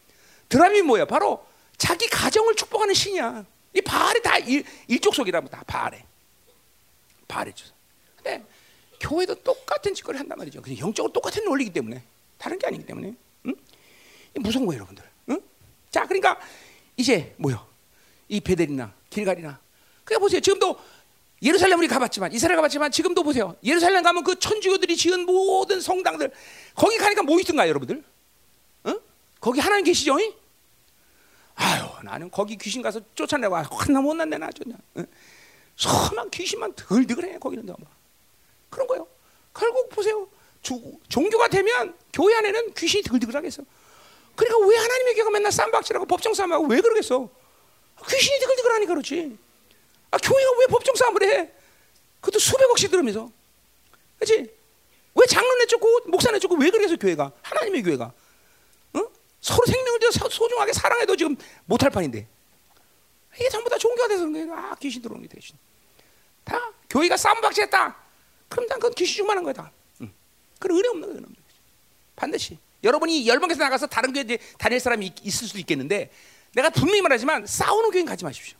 [0.48, 1.44] 드라빔 뭐야 바로
[1.76, 3.44] 자기 가정을 축복하는 신이야
[3.74, 6.02] 이 바알이 다 일, 일족속이라면 다 바알에
[7.28, 7.66] 바알의 주
[8.16, 8.42] 근데
[9.00, 10.62] 교회도 똑같은 짓거리 한단 말이죠.
[10.62, 12.02] 그냥 영적으로 똑같은 논리이기 때문에
[12.38, 13.14] 다른 게 아니기 때문에.
[13.46, 13.54] 응?
[14.36, 15.04] 무서운 거예요, 여러분들.
[15.30, 15.40] 응?
[15.90, 16.38] 자, 그러니까
[16.96, 17.66] 이제 뭐요?
[18.28, 19.60] 이 베델이나 길갈이나
[20.04, 20.40] 그냥 보세요.
[20.40, 20.78] 지금도
[21.42, 23.56] 예루살렘 우리 가봤지만 이스라엘 가봤지만 지금도 보세요.
[23.62, 26.30] 예루살렘 가면 그 천주교들이 지은 모든 성당들
[26.74, 28.02] 거기 가니까 뭐 있던가요, 여러분들?
[28.86, 29.00] 응?
[29.40, 30.18] 거기 하나님 계시죠?
[30.18, 30.32] 잉?
[31.56, 34.48] 아유, 나는 거기 귀신 가서 쫓아내고 하나 못났네 나.
[34.96, 35.06] 응?
[35.76, 37.76] 선한 귀신만 덜덜해 거기는 뭐.
[38.70, 39.06] 그런 거예요.
[39.54, 40.26] 결국 보세요.
[40.62, 43.62] 주, 종교가 되면 교회 안에는 귀신이 덜덜하겠어.
[44.34, 47.28] 그러니까 왜 하나님의 교회가 맨날 쌈박질하고 법정 싸움하고 왜 그러겠어?
[48.08, 49.38] 귀신이 덜덜하니까 그렇지.
[50.16, 51.50] 아, 교회가 왜 법정 싸움을 해?
[52.20, 53.30] 그것도 수백억씩 들으면서.
[54.18, 54.50] 그렇지?
[55.14, 59.02] 왜 장로네 쫓고 목사네 쫓고 왜 그래서 교회가 하나님의 교회가 어?
[59.40, 62.26] 서로 생명을 소중하게 사랑해도 지금 못할 판인데
[63.34, 64.54] 이게 전부 다 종교가 돼서 그런 거예요.
[64.54, 65.56] 아 귀신 들어오는 게 귀신.
[66.44, 67.96] 다 교회가 쌈박질했다.
[68.48, 69.70] 그럼 난 그건 귀신 충만한 거야 다.
[70.00, 70.12] 응.
[70.58, 71.26] 그런 은혜 없는 거예요.
[72.14, 76.10] 반드시 여러분이 열방에서 나가서 다른 교회 다닐 사람이 있을 수도 있겠는데
[76.54, 78.56] 내가 분명히 말하지만 싸우는 교회는 가지 마십시오.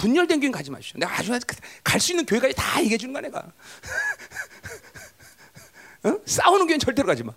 [0.00, 0.98] 분열된 교회는 가지 마십시오.
[0.98, 1.30] 내가 아주
[1.84, 3.40] 갈 수 있는 교회까지 다 얘기해 주는 거야 내가.
[6.04, 6.18] 어?
[6.24, 7.34] 싸우는 교회는 절대로 가지 마.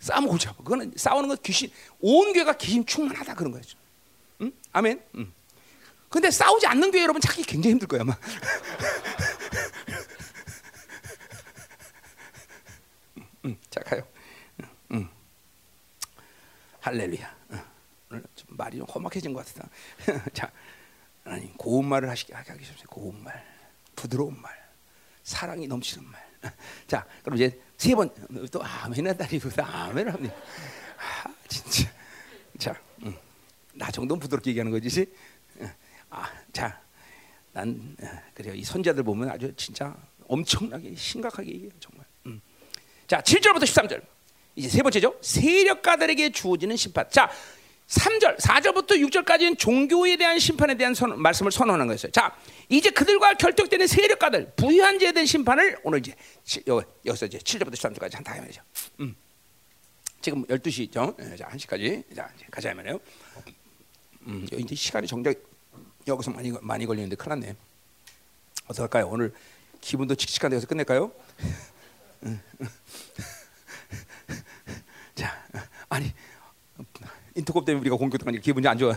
[0.00, 0.48] 싸움 골치.
[0.48, 1.70] 그거는 싸우는 건 귀신,
[2.00, 3.78] 온 교회가 귀신 충만하다 그런 거죠.
[4.40, 4.50] 응?
[4.72, 5.00] 아멘.
[5.14, 5.32] 응.
[6.08, 8.16] 근데 싸우지 않는 교회 여러분 찾기 굉장히 힘들 거야 아마.
[13.44, 14.02] 응, 자 가요.
[14.90, 15.08] 응.
[16.80, 17.36] 할렐루야.
[18.10, 19.68] 오늘 좀 말이 좀 험악해진 것 같다.
[20.34, 20.50] 자,
[21.24, 22.88] 하나님 고운 말을 하시게 하게 하시옵소서.
[22.88, 23.44] 고운 말,
[23.94, 24.52] 부드러운 말,
[25.22, 26.20] 사랑이 넘치는 말.
[26.88, 28.08] 자, 그럼 이제 세 번
[28.50, 30.34] 또 아멘의 딸이고 아멘을 합니다.
[31.24, 31.90] 아, 진짜.
[32.58, 33.16] 자, 음.
[33.74, 35.06] 나 정도는 부드럽게 얘기하는 거지.
[36.10, 36.80] 아, 자,
[37.52, 37.96] 난
[38.34, 38.54] 그래요.
[38.54, 39.96] 이 선자들 보면 아주 진짜
[40.26, 42.06] 엄청나게 심각하게 얘기해요, 정말.
[42.26, 42.40] 음.
[43.06, 44.02] 자, 7절부터 13절.
[44.56, 45.16] 이제 세 번째죠.
[45.22, 47.08] 세력가들에게 주어지는 심판.
[47.10, 47.30] 자,
[47.92, 52.10] 3절, 4절부터 6절까지는 종교에 대한 심판에 대한 선, 말씀을 선언하는 거였어요.
[52.10, 52.34] 자,
[52.68, 56.14] 이제 그들과 결격되는 세력가들, 부유한 자에 대한 심판을 오늘 이제
[56.68, 58.62] 여, 여기서 이제 7절부터 13절까지 한다 말이죠.
[59.00, 59.14] 음.
[60.22, 61.36] 지금 12시죠.
[61.36, 62.16] 자, 1시까지.
[62.16, 62.98] 자, 이제 가자 말이에요.
[64.28, 65.36] 음, 이제 시간이 정작
[66.06, 67.56] 여기서 많이 많이 걸리는데 큰일 났네.
[68.68, 69.08] 어떡할까요?
[69.08, 69.34] 오늘
[69.80, 71.12] 기분도 칙칙한 데서 끝낼까요?
[75.14, 75.44] 자,
[75.88, 76.12] 아니
[77.34, 78.94] 인터콥 때문에 우리가 공격당하니까 기분이 안 좋아.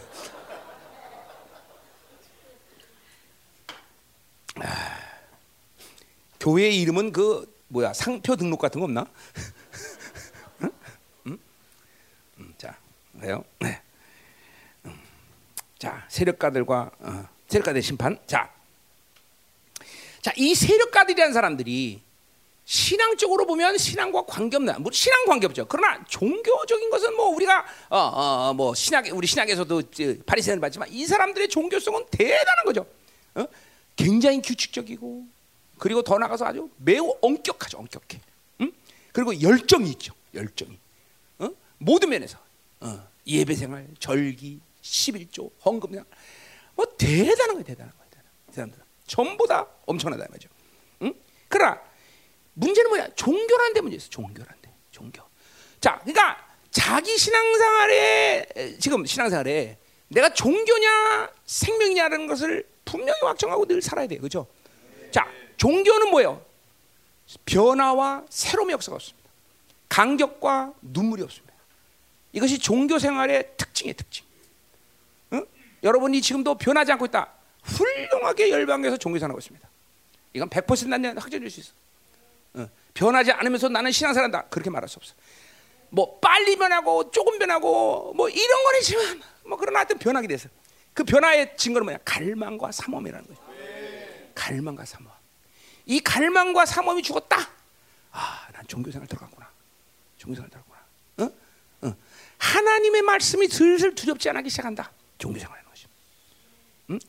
[4.58, 4.98] 아,
[6.40, 9.06] 교회 이름은 그 뭐야 상표 등록 같은 거 없나?
[10.62, 10.72] 응?
[11.28, 11.40] 응?
[12.40, 12.78] 음, 자,
[13.20, 13.44] 그래요.
[13.60, 13.82] 네.
[14.86, 15.00] 음.
[15.78, 18.18] 자, 세력가들과 어, 세력가들 심판.
[18.28, 18.54] 자,
[20.22, 22.02] 자, 이 세력가들이라는 사람들이
[22.66, 25.68] 신앙적으로 보면 신앙과 관계없는 뭐 신앙 관계없죠.
[25.68, 29.82] 그러나 종교적인 것은 뭐 우리가 어뭐 어, 뭐 신약 우리 신약에서도
[30.26, 32.88] 바리새인을 봤지만 이 사람들의 종교성은 대단한 거죠.
[33.36, 33.46] 어?
[33.96, 35.26] 굉장히 규칙적이고
[35.78, 37.78] 그리고 더 나가서 아주 매우 엄격하죠.
[37.78, 38.20] 엄격해.
[38.62, 38.72] 응?
[39.14, 40.16] 그리고 열정이 있죠.
[40.34, 40.78] 열정이.
[41.40, 41.50] 어?
[41.78, 42.40] 모든 면에서
[42.80, 43.08] 어.
[43.28, 46.04] 예배생활, 절기, 11조, 헌금
[46.74, 47.64] 뭐 대단한 거예요.
[47.64, 48.10] 대단한 거예요.
[48.10, 48.32] 대단한.
[48.52, 50.50] 사람들 전부 다 엄청나다 말이죠.
[51.04, 51.14] 응?
[51.48, 51.80] 그러나
[52.56, 53.08] 문제는 뭐야?
[53.16, 54.10] 종교라는 데 문제 있어.
[54.10, 54.74] 종교라는 데.
[54.92, 55.22] 종교.
[55.80, 59.78] 자, 그러니까 자기 신앙생활에 지금 신앙생활에
[60.08, 64.18] 내가 종교냐 생명이냐라는 것을 분명히 확정하고 늘 살아야 돼.
[64.18, 64.48] 그렇죠?
[65.12, 65.28] 자,
[65.58, 66.44] 종교는 뭐예요?
[67.46, 69.30] 변화와 새로운 역사가 없습니다.
[69.90, 71.54] 간격과 눈물이 없습니다.
[72.34, 74.26] 이것이 종교 생활의 특징이에요, 특징.
[75.34, 75.46] 응?
[75.84, 77.32] 여러분이 지금도 변하지 않고 있다.
[77.64, 79.70] 훌륭하게 열방에서 종교 생활하고 있습니다.
[80.34, 81.74] 이건 100% 나는 확정해 줄수 있어.
[82.56, 84.46] 어, 변하지 않으면서 나는 신앙생활한다.
[84.50, 85.14] 그렇게 말할 수 없어.
[85.90, 90.50] 뭐 빨리 변하고 조금 변하고 뭐 이런 건 있지만 뭐 그러나 하여튼 변하게 돼서
[90.94, 92.00] 그 변화의 증거는 뭐냐?
[92.06, 93.42] 갈망과 삼엄이라는 거죠.
[94.34, 95.12] 갈망과 삼엄.
[95.86, 97.38] 이 갈망과 삼엄이 죽었다.
[98.12, 99.50] 아, 난 종교생활 들어갔구나.
[100.18, 100.82] 종교생활 들어갔구나.
[101.18, 101.88] 어?
[101.88, 101.96] 어.
[102.38, 104.92] 하나님의 말씀이 슬슬 두렵지 않기 시작한다.
[105.18, 105.86] 종교생활하는 것이.
[106.92, 107.00] 응?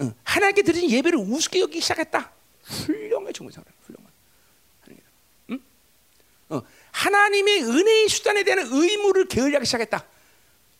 [0.00, 0.14] 응.
[0.24, 2.30] 하나님께 드린 예배를 우습게 여기기 시작했다.
[2.64, 3.78] 훌륭해 종교생활한.
[5.50, 5.60] 응?
[6.50, 6.62] 어.
[6.98, 10.04] 하나님의 은혜의 수단에 대한 의무를 게을리하기 시작했다.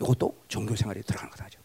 [0.01, 1.59] 이것도 종교 생활에 들어가는 거죠.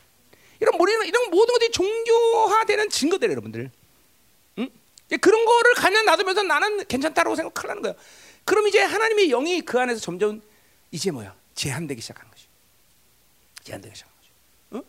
[0.59, 3.71] 이런 모든 이런 모든 것들이 종교화되는 증거들 여러분들.
[4.59, 4.69] 응?
[5.19, 7.95] 그런 거를 가냥 놔두면서 나는 괜찮다라고 생각하는 거예요.
[8.45, 10.41] 그럼 이제 하나님의 영이 그 안에서 점점
[10.91, 12.45] 이제 뭐야 제한되기 시작하는 거지.
[13.63, 14.31] 제한되기 시작하는 거지.
[14.73, 14.83] 응?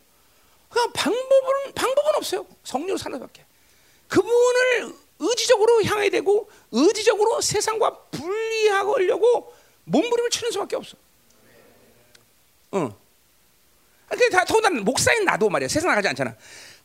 [0.69, 2.47] 그냥 방법은 방법은 없어요.
[2.65, 3.45] 성령 사는 밖에.
[4.09, 9.55] 그분을 의지적으로 향해야 되고 의지적으로 세상과 분리하려고
[9.85, 10.97] 몸부림을 치는 수밖에 없어.
[12.75, 12.93] 응.
[14.09, 16.37] 그게 다 더군다나 목사인 나도 말이야 세상 나가지 않잖아.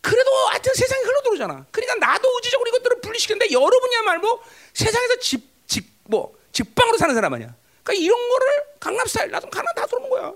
[0.01, 1.65] 그래도 하여튼 세상이 흘러들어오잖아.
[1.72, 4.41] 그러니까 나도 의지적으로 이것들을 분리시키는데 여러분이야말로
[4.73, 7.53] 세상에서 집, 집, 뭐, 직방으로 사는 사람 아니야.
[7.84, 8.47] 그러니까 이런 거를
[8.80, 10.34] 강남 스타일, 나도 강남 다 들어오는 거야.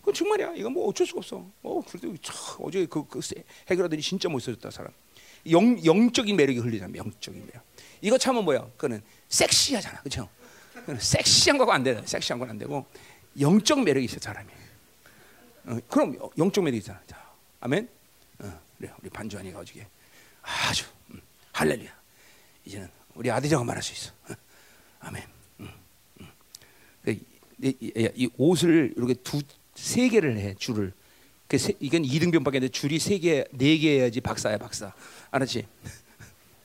[0.00, 0.52] 그건 정말이야.
[0.56, 1.44] 이건 뭐 어쩔 수가 없어.
[1.62, 3.20] 어, 그래도 참, 어제 그, 그
[3.68, 4.92] 해결하더니 진짜 멋있어졌다, 사람.
[5.50, 7.62] 영, 영적인 매력이 흘리잖아, 영적인 매력.
[8.00, 8.60] 이거 참은 뭐야?
[8.76, 10.00] 그거는 섹시하잖아.
[10.02, 10.28] 그죠?
[10.98, 12.00] 섹시한 거가 안 돼.
[12.04, 12.86] 섹시한 건 안 되고,
[13.40, 14.48] 영적 매력이 있어, 사람이.
[15.66, 17.00] 어, 그럼 영적 매력이 있잖아.
[17.06, 17.16] 자,
[17.60, 17.88] 아멘?
[18.38, 19.86] 어, 그래, 우리 반주환이가 어저께
[20.42, 21.20] 아주, 음,
[21.52, 21.90] 할렐루야.
[22.64, 24.12] 이제는 우리 아들이라고 말할 수 있어.
[24.30, 24.36] 어,
[25.00, 25.22] 아멘.
[25.60, 25.68] 음,
[26.20, 26.28] 음.
[27.08, 27.20] 이,
[27.62, 29.40] 이, 이, 옷을 이렇게 두,
[29.74, 30.92] 세 개를 해, 줄을.
[31.48, 32.68] 그 세, 이건 이등병밖에 안 돼.
[32.68, 34.92] 줄이 세 개, 네개 해야지 박사야, 박사.
[35.30, 35.66] 알았지?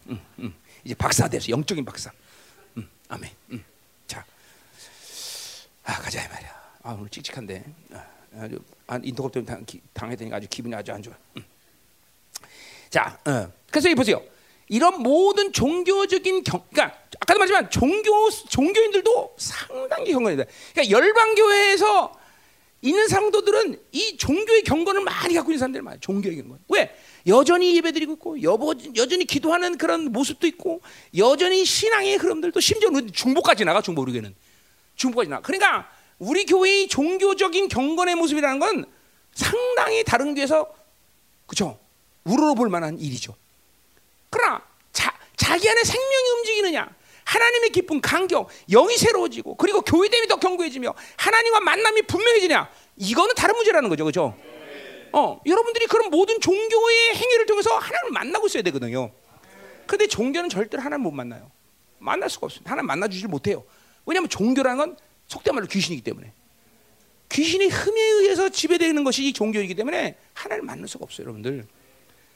[0.07, 0.55] 음, 음.
[0.83, 1.49] 이제 박사 됐어.
[1.49, 2.11] 영적인 박사.
[2.77, 3.31] 음, 아멘.
[3.51, 3.63] 음.
[4.07, 4.25] 자,
[5.83, 6.61] 아 가자 이 말이야.
[6.83, 7.63] 아 오늘 칙칙한데
[8.37, 8.59] 아주
[9.03, 11.13] 인터컵 때문에 당, 당했더니 아주 기분이 아주 안 좋아.
[11.37, 11.43] 음.
[12.89, 13.51] 자, 어.
[13.69, 14.21] 그래서 이 보세요.
[14.67, 20.45] 이런 모든 종교적인 경, 그러니까 아까도 말했지만 종교 종교인들도 상당히 경건이다.
[20.73, 22.20] 그러니까 열방 교회에서
[22.81, 25.99] 있는 상도들은 이 종교의 경건을 많이 갖고 있는 사람들 많아요.
[25.99, 26.59] 종교의 경건.
[26.69, 26.95] 왜?
[27.27, 30.81] 여전히 예배드리고 있고 여보, 여전히 기도하는 그런 모습도 있고
[31.15, 34.33] 여전히 신앙의 흐름들도 심지어 중보까지 나가 중보 우리 교회는
[34.95, 35.41] 중보까지 나가.
[35.43, 38.85] 그러니까 우리 교회의 종교적인 경건의 모습이라는 건
[39.33, 40.73] 상당히 다른 교회에서
[41.45, 41.79] 그죠
[42.23, 43.35] 우러러 볼 만한 일이죠.
[44.31, 46.89] 그러나 자, 자기 안에 생명이 움직이느냐
[47.31, 53.89] 하나님의 기쁨, 감격, 영이 새로워지고 그리고 교회됨이 더 견고해지며 하나님과 만남이 분명해지냐 이거는 다른 문제라는
[53.89, 54.35] 거죠, 그죠?
[55.13, 59.11] 어, 여러분들이 그런 모든 종교의 행위를 통해서 하나님을 만나고 있어야 되거든요.
[59.87, 61.49] 근데 종교는 절대로 하나님 못 만나요.
[61.99, 62.71] 만날 수가 없습니다.
[62.71, 63.63] 하나님 만나주질 못해요.
[64.05, 64.97] 왜냐하면 종교라는 건
[65.27, 66.33] 속된 말로 귀신이기 때문에
[67.29, 71.65] 귀신의 흠에 의해서 지배되는 것이 종교이기 때문에 하나님을 만날 수가 없어요, 여러분들.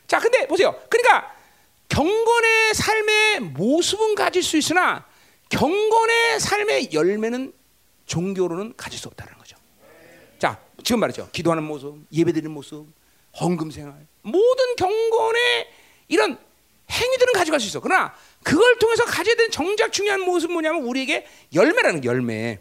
[0.07, 0.73] 자, 근데 보세요.
[0.89, 1.35] 그러니까
[1.89, 5.05] 경건의 삶의 모습은 가질 수 있으나
[5.49, 7.53] 경건의 삶의 열매는
[8.05, 9.57] 종교로는 가질 수 없다는 거죠.
[10.39, 11.29] 자, 지금 말이죠.
[11.31, 12.87] 기도하는 모습, 예배드리는 모습,
[13.39, 15.67] 헌금 생활, 모든 경건의
[16.07, 16.37] 이런
[16.89, 17.79] 행위들은 가져갈 수 있어.
[17.79, 18.13] 그러나
[18.43, 22.59] 그걸 통해서 가져야 되는 정작 중요한 모습은 뭐냐면 우리에게 열매라는 게 열매.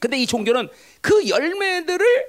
[0.00, 0.68] 근데 이 종교는
[1.00, 2.26] 그 열매들을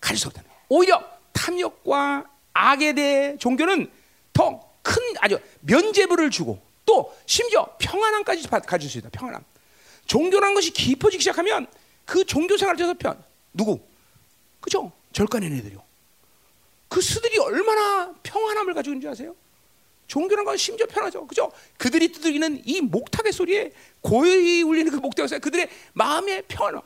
[0.00, 0.62] 가질 수 없다는 거예요.
[0.68, 3.90] 오히려 탐욕과 악에 대해 종교는
[4.32, 9.08] 더 큰 아주 면제부를 주고 또 심지어 평안함까지 가질 수 있다.
[9.10, 9.44] 평안함.
[10.06, 11.66] 종교란 것이 깊어지기 시작하면
[12.04, 13.20] 그 종교 생활을 통해서 편
[13.52, 13.80] 누구?
[14.60, 14.92] 그죠?
[15.12, 15.82] 절간의 애들이요.
[16.88, 19.34] 그 수들이 얼마나 평안함을 가지고 있는지 아세요?
[20.06, 21.26] 종교란 건 심지어 편하죠.
[21.26, 21.50] 그죠?
[21.78, 26.76] 그들이 두드리는 이 목탁의 소리에 고요히 울리는 그 목탁의 소리 그들의 마음의 평안.
[26.76, 26.82] 어,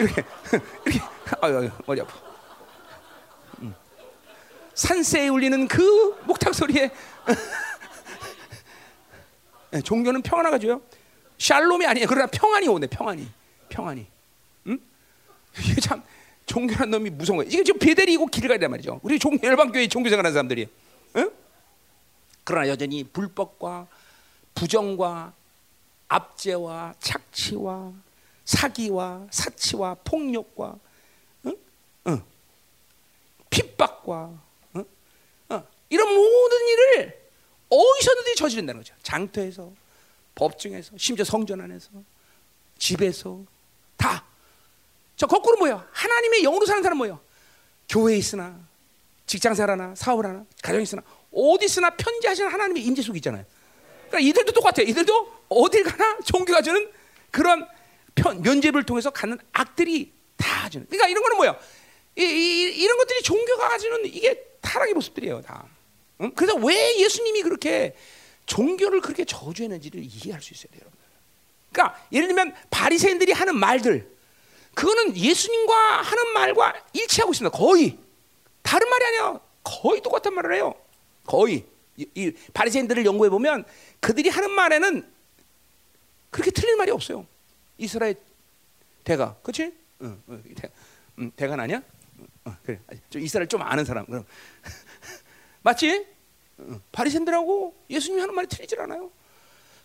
[0.00, 0.24] 이렇게
[0.86, 1.00] 이렇게
[1.40, 2.33] 아유, 아유 머리 아파.
[4.74, 4.76] 음.
[4.76, 6.90] 산새에 울리는 그 목탁 소리에
[9.70, 10.80] 네, 종교는 평안을 가져요.
[11.38, 12.06] 샬롬이 아니에요.
[12.08, 12.88] 그러나 평안이 오네.
[12.88, 13.28] 평안이.
[13.68, 14.06] 평안이.
[14.66, 14.78] 응?
[15.58, 16.02] 이게 참
[16.46, 17.50] 종교란 놈이 무서운 거예요.
[17.50, 19.00] 이게 지금 베델이고 길을 가야 단 말이죠.
[19.02, 20.68] 우리 종 열방교회 종교 생활하는 사람들이.
[21.16, 21.30] 응?
[22.44, 23.86] 그러나 여전히 불법과
[24.54, 25.32] 부정과
[26.08, 27.92] 압제와 착취와
[28.44, 30.76] 사기와 사치와 폭력과
[31.46, 31.56] 응?
[32.08, 32.22] 응.
[33.50, 34.44] 핍박과.
[35.94, 37.24] 이런 모든 일을
[37.68, 38.94] 어디서든지 저지른다는 거죠.
[39.02, 39.72] 장터에서,
[40.34, 41.90] 법정에서, 심지어 성전 안에서,
[42.78, 43.44] 집에서
[43.96, 44.24] 다.
[45.16, 45.88] 저 거꾸로 뭐야?
[45.92, 47.20] 하나님의 영으로 사는 사람 뭐야?
[47.88, 48.58] 교회에 있으나,
[49.26, 51.02] 직장생활하나, 사업하나, 가정에 있으나,
[51.32, 53.44] 어디 있으나 편지하시는 하나님의 임재 속에 있잖아요.
[54.08, 54.82] 그러니까 이들도 똑같아.
[54.82, 56.90] 이들도 어딜 가나 종교가 주는
[57.30, 57.66] 그런
[58.14, 60.86] 편, 면죄부를 통해서 갖는 악들이 다 주는.
[60.86, 61.58] 그러니까 이런 거는 뭐야?
[62.16, 65.66] 이, 이, 이런 것들이 종교가 가지는 이게 타락의 모습들이에요, 다.
[66.20, 66.30] 응?
[66.34, 67.96] 그래서 왜 예수님이 그렇게
[68.46, 70.90] 종교를 그렇게 저주했는지를 이해할 수 있어야 돼요.
[71.72, 74.08] 그러니까 예를 들면 바리새인들이 하는 말들,
[74.74, 77.56] 그거는 예수님과 하는 말과 일치하고 있습니다.
[77.56, 77.98] 거의
[78.62, 79.40] 다른 말이 아니야.
[79.62, 80.74] 거의 똑같은 말을 해요.
[81.24, 81.64] 거의
[81.96, 83.64] 이, 이 바리새인들을 연구해 보면
[84.00, 85.08] 그들이 하는 말에는
[86.30, 87.26] 그렇게 틀린 말이 없어요.
[87.78, 88.16] 이스라엘
[89.04, 89.72] 대가, 그렇지?
[90.02, 90.70] 응, 응, 대,
[91.18, 91.82] 응, 대가 아니야?
[92.44, 92.80] 어, 그래.
[93.10, 94.04] 좀 이스라엘 좀 아는 사람.
[94.06, 94.24] 그럼
[95.64, 96.06] 맞지?
[96.60, 96.80] 응.
[96.92, 99.10] 바리새인들하고 예수님이 하는 말이 틀리질 않아요.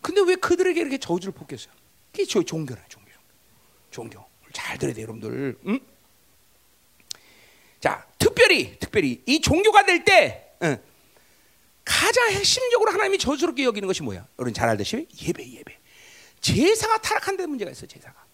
[0.02, 1.74] 근데 왜 그들에게 이렇게 저주를 볶겠어요?
[2.12, 3.10] 그게 저 종교라, 종교.
[3.90, 4.24] 종교.
[4.54, 5.58] 잘 들어야 돼, 여러분들.
[5.68, 5.80] 응?
[7.80, 10.82] 자, 특별히, 특별히 이 종교가 될 때, 응.
[11.86, 14.28] 가장 핵심적으로 하나님이 저주롭게 여기는 것이 뭐야?
[14.38, 15.78] 여러분 잘 알듯이 예배, 예배.
[16.42, 18.29] 제사가 타락한 데 문제가 있어, 제사가.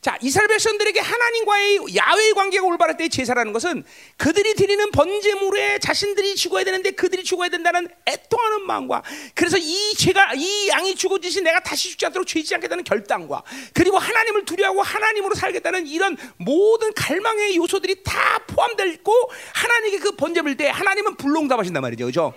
[0.00, 3.84] 자, 이스라엘 백성들에게 하나님과의 야외의 관계가 올바를 때 제사라는 것은
[4.16, 9.02] 그들이 드리는 번제물에 자신들이 죽어야 되는데 그들이 죽어야 된다는 애통하는 마음과
[9.34, 13.42] 그래서 이 죄가 이 양이 죽어지시 내가 다시 죽지 않도록 죄지 않겠다는 결단과
[13.74, 19.12] 그리고 하나님을 두려워하고 하나님으로 살겠다는 이런 모든 갈망의 요소들이 다 포함되어 있고
[19.52, 22.06] 하나님께 그 번제물 때 하나님은 불롱답하신단 말이죠.
[22.06, 22.32] 그죠?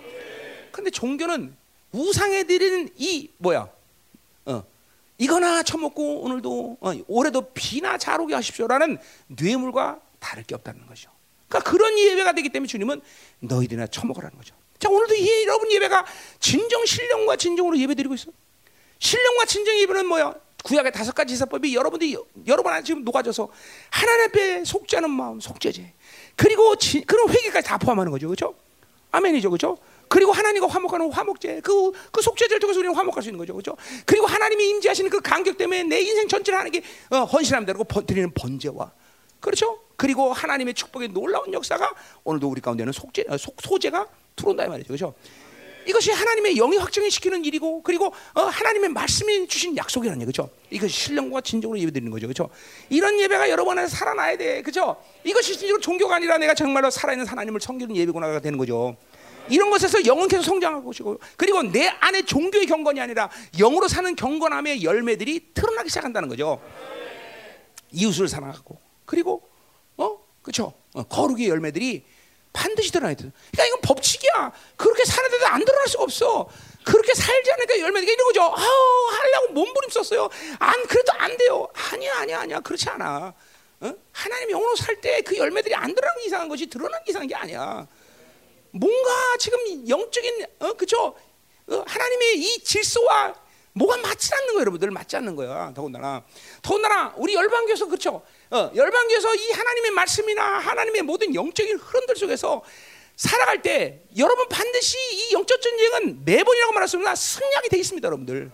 [0.73, 1.55] 근데 종교는
[1.93, 3.69] 우상에 드리는 이 뭐야?
[4.47, 4.72] 어.
[5.17, 11.11] 이거나 처먹고 오늘도 어, 올해도 비나 잘 오게 하십시오라는 뇌물과 다를 게 없다는 거죠.
[11.47, 13.01] 그러니까 그런 예배가 되기 때문에 주님은
[13.39, 14.55] 너희들이나 처먹으라는 거죠.
[14.79, 16.05] 자 오늘도 이, 여러분 예배가
[16.39, 18.31] 진정 신령과 진정으로 예배드리고 있어.
[18.99, 20.33] 신령과 진정 예배는 뭐야?
[20.63, 22.17] 구약의 다섯 가지 제사법이 여러분들이
[22.47, 23.49] 여러 번 지금 녹아져서
[23.89, 25.93] 하나님 앞에 속죄 하는 마음, 속죄제.
[26.37, 28.27] 그리고 지, 그런 회개까지 다 포함하는 거죠.
[28.27, 28.55] 그렇죠?
[29.11, 29.49] 아멘이죠.
[29.49, 29.77] 그렇죠?
[30.13, 33.53] 그리고 하나님과 화목하는 화목제 그, 그 속죄제를 통해서 우리는 화목할 수 있는 거죠.
[33.53, 33.75] 그렇죠?
[34.05, 38.91] 그리고 하나님이 임재하시는 그 간격 때문에 내 인생 전체를 하나님께 어, 헌신하면 되고 드리는 번제와
[39.39, 39.79] 그렇죠?
[39.95, 41.95] 그리고 하나님의 축복의 놀라운 역사가
[42.25, 44.89] 오늘도 우리 가운데는 속죄, 어, 속, 소제가 들어온다 이 말이죠.
[44.89, 45.15] 그렇죠?
[45.87, 50.47] 이것이 하나님의 영이 확정을 시키는 일이고 그리고 어, 하나님의 말씀이 주신 약속이라는 얘기죠.
[50.69, 52.27] 이것이 신령과 진정으로 예배드리는 거죠.
[52.27, 52.51] 그렇죠?
[52.89, 54.61] 이런 예배가 여러분 안에 살아나야 돼.
[54.61, 54.95] 그렇죠?
[55.23, 58.95] 이것이 진정으로 종교가 아니라 내가 정말로 살아있는 하나님을 섬기는 예배구나가 되는 거죠.
[59.49, 64.83] 이런 것에서 영은 계속 성장할 것이고 그리고 내 안에 종교의 경건이 아니라 영으로 사는 경건함의
[64.83, 66.61] 열매들이 드러나기 시작한다는 거죠.
[67.91, 69.47] 이웃을 사랑하고 그리고
[69.97, 72.03] 어 그렇죠 어, 거룩의 열매들이
[72.53, 73.31] 반드시 드러나야 돼.
[73.51, 74.51] 그러니까 이건 법칙이야.
[74.77, 76.47] 그렇게 사는데도 안 드러날 수가 없어.
[76.85, 78.41] 그렇게 살지 않으니까 열매가 이런 거죠.
[78.43, 80.29] 아우 하려고 몸부림썼어요.
[80.59, 81.67] 안 그래도 안 돼요.
[81.91, 83.33] 아니야 아니야 아니야 그렇지 않아.
[83.81, 83.93] 어?
[84.11, 87.33] 하나님 영으로 살 때 그 열매들이 안 드러나는 게 이상한 것이 드러나는 게 이상한 게
[87.35, 87.87] 아니야.
[88.73, 91.15] 뭔가 지금 영적인 어 그죠?
[91.67, 93.35] 어, 하나님의 이 질서와
[93.73, 95.71] 뭐가 맞지 않는 거예요, 여러분들 맞지 않는 거야.
[95.75, 96.23] 더군다나
[96.61, 98.23] 더군다나 우리 열방교에서 그렇죠.
[98.49, 102.63] 어, 열방교에서 이 하나님의 말씀이나 하나님의 모든 영적인 흐름들 속에서
[103.15, 107.15] 살아갈 때 여러분 반드시 이 영적 전쟁은 매번이라고 말했습니다.
[107.15, 108.51] 승리하게 돼 있습니다, 여러분들.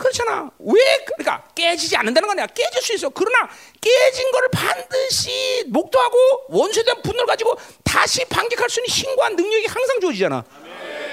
[0.00, 0.50] 그렇잖아.
[0.58, 2.46] 왜 그러니까 깨지지 않는다는 거 아니야.
[2.46, 3.10] 깨질 수 있어.
[3.10, 3.48] 그러나
[3.80, 6.16] 깨진 거를 반드시 목도하고
[6.48, 7.54] 원수에 대한 분노를 가지고
[7.84, 10.44] 다시 반격할 수 있는 힘과 능력이 항상 주어지잖아.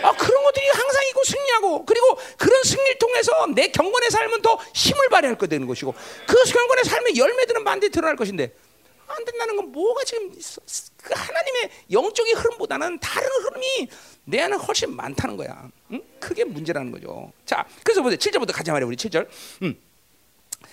[0.03, 5.09] 아, 그런 것들이 항상 있고 승리하고 그리고 그런 승리를 통해서 내 경건의 삶은 더 힘을
[5.09, 5.93] 발휘할 거 되는 것이고
[6.25, 8.53] 그 경건의 삶의 열매들은 반드시 드러날 것인데
[9.07, 10.31] 안 된다는 건 뭐가 지금?
[11.01, 13.89] 그 하나님의 영적인 흐름보다는 다른 흐름이
[14.29, 15.69] 내 안에 훨씬 많다는 거야.
[15.91, 16.01] 응?
[16.19, 17.31] 그게 문제라는 거죠.
[17.45, 18.17] 자, 그래서 보세요.
[18.17, 19.25] 7절부터 가자 말이야, 우리 7절.
[19.63, 19.79] 음.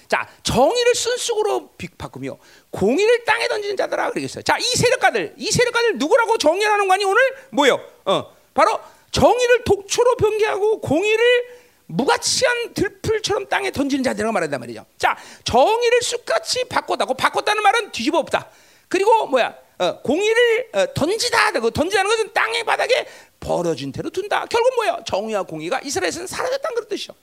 [0.08, 2.36] 자, 정의를 쓴쑥으로 바꾸며
[2.70, 4.42] 공의를 땅에 던지는 자들아 그러겠어요.
[4.42, 7.80] 자, 이 세력가들, 이 세력가들 누구라고 정의하는 거니 오늘 뭐요?
[8.04, 8.80] 어, 바로
[9.12, 14.84] 정의를 독초로 변개하고 공의를 무가치한 들풀처럼 땅에 던지는 자들이라고 말한단 말이죠.
[14.98, 18.50] 자, 정의를 쑥같이 바꿨다고 바꿨다는 말은 뒤집어 엎다.
[18.88, 19.56] 그리고 뭐야?
[19.78, 21.52] 어, 공의를 어, 던지다.
[21.52, 23.06] 그 던지다는 것은 땅의 바닥에
[23.44, 24.46] 벌어진 대로 둔다.
[24.46, 25.04] 결국 뭐야?
[25.04, 27.14] 정의와 공의가 이스라엘에서는 사라졌다는 그런 뜻이죠.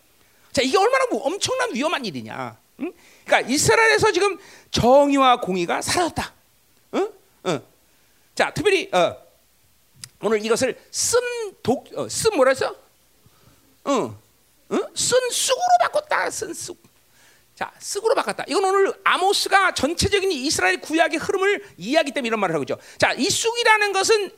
[0.51, 2.57] 자, 이게 얼마나 뭐 엄청난 위험한 일이냐.
[2.81, 2.93] 응?
[3.25, 4.37] 그러니까 이스라엘에서 지금
[4.69, 6.33] 정의와 공의가 사라졌다.
[6.93, 7.11] 응?
[7.47, 7.61] 응.
[8.35, 9.17] 자, 특별히 어,
[10.21, 11.19] 오늘 이것을 쓴
[11.63, 12.75] 독, 어, 쓴 뭐라 했어?
[13.87, 14.15] 응.
[14.71, 14.87] 응?
[14.95, 16.29] 쓴 쑥으로 바꿨다.
[16.29, 16.77] 쓴 쑥.
[17.55, 18.45] 자, 쑥으로 바꿨다.
[18.47, 22.77] 이건 오늘 아모스가 전체적인 이스라엘 구약의 흐름을 이해하기 때문에 이런 말을 하고 있죠.
[22.97, 24.31] 자, 이 쑥이라는 것은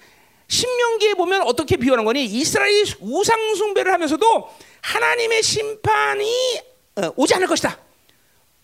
[0.47, 2.25] 신명기에 보면 어떻게 비유하는 거니?
[2.25, 4.49] 이스라엘이 우상 숭배를 하면서도
[4.81, 6.61] 하나님의 심판이
[6.95, 7.77] 어, 오지 않을 것이다.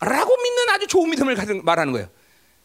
[0.02, 2.10] 라고 믿는 아주 좋은 믿음을 말하는 거예요.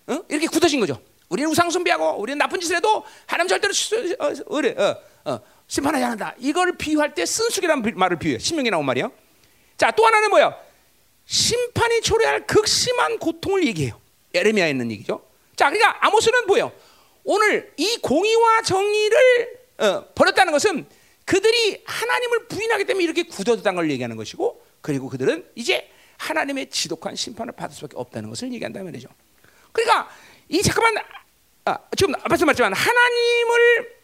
[0.07, 0.21] 어?
[0.29, 1.01] 이렇게 굳어진 거죠.
[1.29, 3.73] 우리는 우상 숭배하고 우리는 나쁜 짓을 해도 하나님 절대로
[4.19, 4.97] 어, 어,
[5.33, 6.35] 어, 심판하지 않는다.
[6.39, 8.39] 이걸 비유할 때 쓴숙이라는 말을 비유해.
[8.39, 9.11] 신명에 나온 말이요.
[9.77, 10.55] 자, 또 하나는 뭐야?
[11.27, 13.99] 심판이 초래할 극심한 고통을 얘기해요.
[14.35, 15.25] 에레미야에 있는 얘기죠.
[15.57, 16.73] 자, 그러니까 아모스는 뭐예요?
[17.25, 20.87] 오늘 이 공의와 정의를 어, 버렸다는 것은
[21.25, 27.55] 그들이 하나님을 부인하기 때문에 이렇게 굳어졌다는 걸 얘기하는 것이고, 그리고 그들은 이제 하나님의 지독한 심판을
[27.55, 29.09] 받을 수밖에 없다는 것을 얘기한다는 말이죠.
[29.73, 30.09] 그러니까
[30.49, 31.03] 이 잠깐만
[31.65, 33.95] 아, 지금 앞에서 말했지만 하나님을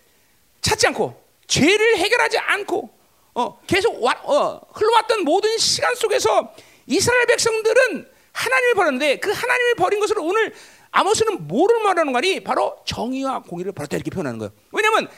[0.63, 2.91] 찾지 않고 죄를 해결하지 않고
[3.35, 6.55] 어, 계속 와, 어, 흘러왔던 모든 시간 속에서
[6.87, 10.55] 이스라엘 백성들은 하나님을 버렸는데 그 하나님을 버린 것을 오늘
[10.93, 12.41] 아모스는 뭐를 말하는 거니?
[12.41, 14.53] 바로 정의와 공의를 버렸다 이렇게 표현하는 거예요.
[14.73, 15.09] 왜냐하면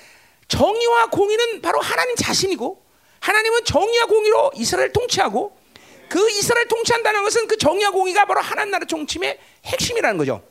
[0.48, 2.82] 정의와 공의는 바로 하나님 자신이고
[3.20, 5.56] 하나님은 정의와 공의로 이스라엘 통치하고
[6.08, 10.42] 그 이스라엘 통치한다는 것은 그 정의와 공의가 바로 하나님 나라 통치의 핵심이라는 거죠.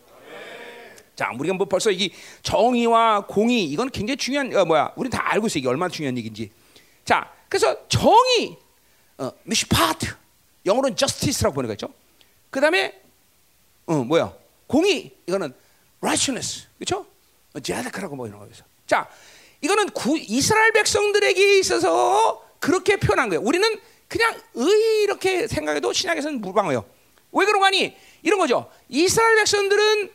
[1.15, 2.11] 자, 우리가 뭐 벌써 이
[2.41, 4.93] 정의와 공의 이건 굉장히 중요한 어, 뭐야?
[4.95, 6.49] 우리는 다 알고 있어 이게 얼마나 중요한 얘기인지.
[7.05, 8.57] 자, 그래서 정의,
[9.17, 10.07] 어, 미시파트,
[10.65, 11.93] 영어로는 justice라고 보는 거죠.
[12.49, 12.99] 그 다음에,
[13.85, 14.33] 어, 뭐야,
[14.71, 15.53] 공의, 이거는
[16.01, 17.05] righteousness, 그렇죠?
[17.61, 18.63] 제아다카라고 뭐 이런 거에서.
[18.87, 19.09] 자,
[19.59, 23.41] 이거는 구, 이스라엘 백성들에게 있어서 그렇게 표현한 거예요.
[23.41, 23.67] 우리는
[24.07, 26.85] 그냥 의 이렇게 생각해도 신약에서는 무방해요.
[27.33, 27.97] 왜 그런 거니?
[28.23, 28.71] 이런 거죠.
[28.87, 30.09] 이스라엘 백성들은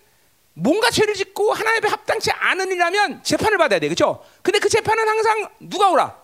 [0.55, 3.89] 뭔가 죄를 짓고 하나님 앞에 합당치 않은 일이라면 재판을 받아야 돼.
[3.89, 4.25] 그렇죠?
[4.41, 6.17] 근데 그 재판은 항상 누가 오라?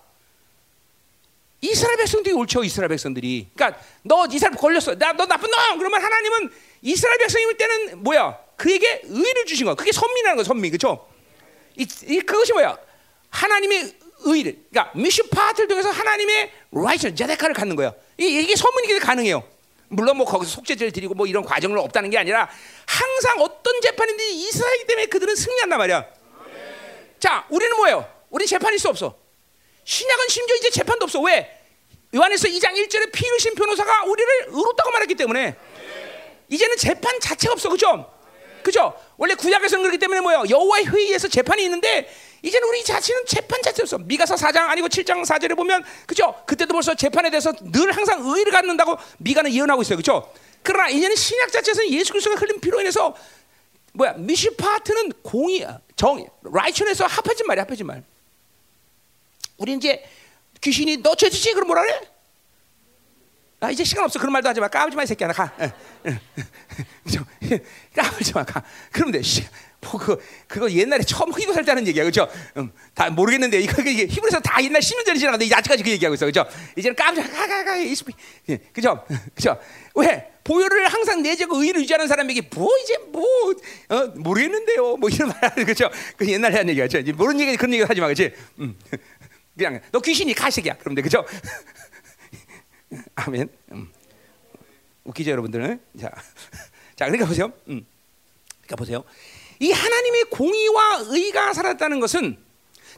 [1.60, 2.64] 이스라엘 백성들이 옳죠.
[2.64, 3.48] 이스라엘 백성들이.
[3.54, 4.96] 그러니까 너 이스라엘 걸렸어.
[4.96, 5.78] 나 너 나쁜 놈.
[5.78, 6.50] 그러면 하나님은
[6.82, 8.38] 이스라엘 백성일 때는 뭐야?
[8.56, 9.74] 그에게 의를 주신 거.
[9.74, 10.44] 그게 선민이라는 거.
[10.44, 10.70] 선민.
[10.70, 11.08] 그렇죠?
[11.76, 12.76] 이, 이 그것이 뭐야?
[13.30, 13.92] 하나님의
[14.24, 14.58] 의를.
[14.70, 17.94] 그러니까 미슈파트를 통해서 하나님의 라이처 제데카를 갖는 거예요.
[18.18, 19.48] 이, 이게 선민이기 가능해요.
[19.88, 22.48] 물론 뭐 거기서 속죄제를 드리고 뭐 이런 과정은 없다는 게 아니라
[22.86, 26.06] 항상 어떤 재판인지 이스라엘 때문에 그들은 승리한단 말이야.
[27.20, 28.08] 자, 우리는 뭐예요?
[28.30, 29.16] 우리 재판일 수 없어.
[29.84, 31.20] 신약은 심지어 이제 재판도 없어.
[31.20, 31.58] 왜?
[32.14, 35.56] 요한에서 2장 1절에 피 흘리신 변호사가 우리를 의롭다고 말했기 때문에
[36.52, 37.70] 이제는 재판 자체가 없어.
[37.70, 38.12] 그죠?
[38.62, 38.94] 그죠?
[39.16, 40.44] 원래 구약에서는 그렇기 때문에 뭐예요?
[40.50, 42.12] 여호와의 회의에서 재판이 있는데
[42.42, 43.96] 이제는 우리 자신은 재판 자체 없어.
[43.96, 46.34] 미가서 4장 아니고 7장 4절에 보면 그죠?
[46.46, 49.96] 그때도 벌써 재판에 대해서 늘 항상 의를 갖는다고 미가는 예언하고 있어요.
[49.96, 50.30] 그죠?
[50.62, 53.16] 그러나 이제는 신약 자체에서 예수 그리스도가 흘린 피로 인해서
[53.94, 54.12] 뭐야?
[54.14, 55.66] 미시파트는 공의,
[55.96, 58.04] 정, 라이천에서 합해진 말이야, 합해진 말.
[59.56, 60.04] 우리 이제
[60.60, 62.11] 귀신이 너 죄지지 그럼 뭐라 그래?
[63.62, 65.52] 아 이제 시간 없어 그런 말도 하지 마 까불지 마 이 새끼야 가
[67.94, 69.22] 까불지 마 가 그러면 돼
[69.82, 70.16] 뭐, 그,
[70.46, 72.28] 그거 옛날에 처음 흑이도 살 때는 얘기야, 그죠?
[72.56, 76.24] 음, 다 모르겠는데, 이거, 이게 히브리서 다 옛날 10년 전에 지나갔는데, 아직까지 그 얘기하고 있어,
[76.24, 76.46] 그죠?
[76.76, 79.04] 이제는 깜짝, 가, 가, 가, 예, 그죠?
[79.34, 79.58] 그죠?
[79.96, 80.30] 왜?
[80.44, 83.24] 보혈을 항상 내재고 의를 유지하는 사람에게 뭐, 이제 뭐,
[83.88, 84.98] 어, 모르겠는데요.
[84.98, 85.90] 뭐 이런 말, 그죠?
[86.16, 86.84] 그 옛날에 한 얘기야.
[86.84, 88.32] 이제 모르는 얘기, 그런 얘기 하지 마, 그지?
[88.60, 88.78] 음.
[89.58, 90.74] 그냥, 너 귀신이 가식이야.
[90.94, 91.26] 돼, 그죠?
[93.16, 93.48] 아멘.
[93.72, 93.92] 음.
[95.04, 95.80] 웃기죠, 여러분들은?
[96.00, 96.10] 자,
[96.96, 97.52] 자, 그러니까 보세요.
[97.68, 97.86] 음.
[98.62, 99.04] 그러니까 보세요.
[99.62, 102.36] 이 하나님의 공의와 의가 살았다는 것은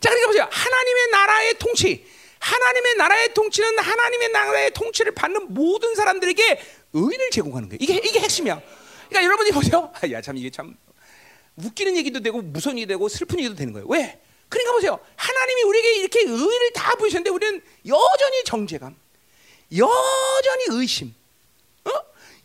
[0.00, 2.06] 자 그러니까 보세요 하나님의 나라의 통치
[2.38, 6.60] 하나님의 나라의 통치는 하나님의 나라의 통치를 받는 모든 사람들에게
[6.94, 8.60] 의를 제공하는 거예요 이게 이게 핵심이야
[9.08, 10.74] 그러니까 여러분이 보세요 야참 이게 참
[11.56, 15.96] 웃기는 얘기도 되고 무서운 얘기도 되고 슬픈 얘기도 되는 거예요 왜 그러니까 보세요 하나님이 우리에게
[15.96, 18.96] 이렇게 의를 다 부으셨는데 우리는 여전히 정죄감
[19.76, 21.14] 여전히 의심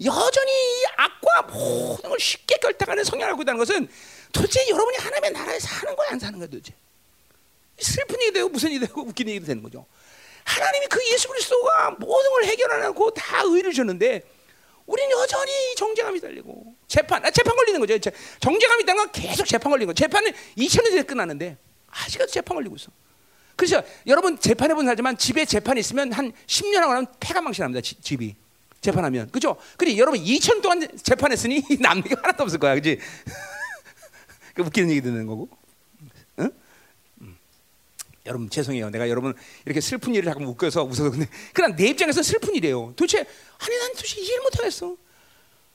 [0.03, 3.89] 여전히 이 악과 모든 걸 쉽게 결탁하는 성향을 갖고 있다는 것은
[4.31, 6.73] 도대체 여러분이 하나님의 나라에 사는 거야 안 사는 거야 도대체?
[7.79, 9.85] 슬픈 일이 되고 무슨 일이 되고 웃기는 일이 되는 거죠.
[10.45, 14.23] 하나님이 그 예수 그리스도가 모든 걸 해결하고 다 의를 줬는데
[14.85, 18.11] 우리는 여전히 정죄감이 달리고 재판 아, 재판 걸리는 거죠.
[18.39, 19.93] 정죄감이 있다는 건 계속 재판 걸리는 거.
[19.93, 21.57] 재판은 2000년 전에 끝났는데
[21.87, 22.89] 아직까지 재판 걸리고 있어
[23.59, 28.33] 그래서 여러분 재판해 본 사람지만 집에 재판이 있으면 한 10년 하고 나면 폐가 망신합니다 집이
[28.79, 29.57] 재판하면 그죠?
[29.75, 32.97] 그래 여러분 2천 동안 재판했으니 남는 게 하나도 없을 거야, 그지?
[34.55, 35.49] 그 웃기는 얘기 듣는 거고.
[36.39, 36.49] 응?
[37.19, 37.37] 음.
[38.25, 38.91] 여러분 죄송해요.
[38.91, 39.33] 내가 여러분
[39.65, 42.93] 이렇게 슬픈 일을 자꾸 웃겨서 웃어서 근데 그냥 내 입장에서 슬픈 일이에요.
[42.95, 44.95] 도대체 아니 난 도대체 이해를 못 하겠어.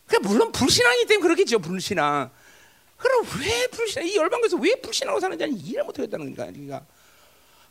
[0.07, 1.59] 그러니까 물론 불신앙이기 때문에 그렇겠죠.
[1.59, 2.31] 불신앙.
[2.97, 4.09] 그럼 왜 불신앙?
[4.09, 6.47] 이 열방에서 왜 불신하고 사는지 이해를 못 하겠다는 거야.
[6.47, 6.87] 그러니까.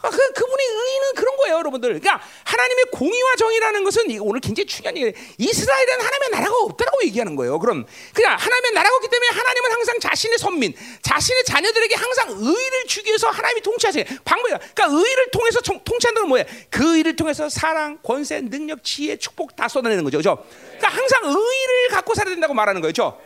[0.03, 1.99] 아, 그, 그분의 의는 그런 거예요, 여러분들.
[1.99, 5.13] 그러니까 하나님의 공의와 정의라는 것은 오늘 굉장히 중요한 얘기예요.
[5.37, 7.57] 이스라엘은 하나님의 나라가 없다라고 얘기하는 거예요.
[7.57, 13.09] 그럼 그냥 하나님의 나라가 없기 때문에 하나님은 항상 자신의 선민, 자신의 자녀들에게 항상 의를 주기
[13.09, 14.03] 위해서 하나님이 통치하세요.
[14.25, 14.57] 방법이야.
[14.57, 16.45] 그러니까 의를 통해서 통, 통치한다는 뭐예요?
[16.69, 20.17] 그 의를 통해서 사랑, 권세, 능력, 지혜, 축복 다 쏟아내는 거죠.
[20.17, 20.45] 그죠?
[20.77, 23.17] 그러니까 항상 의를 갖고 살아야 된다고 말하는 거죠.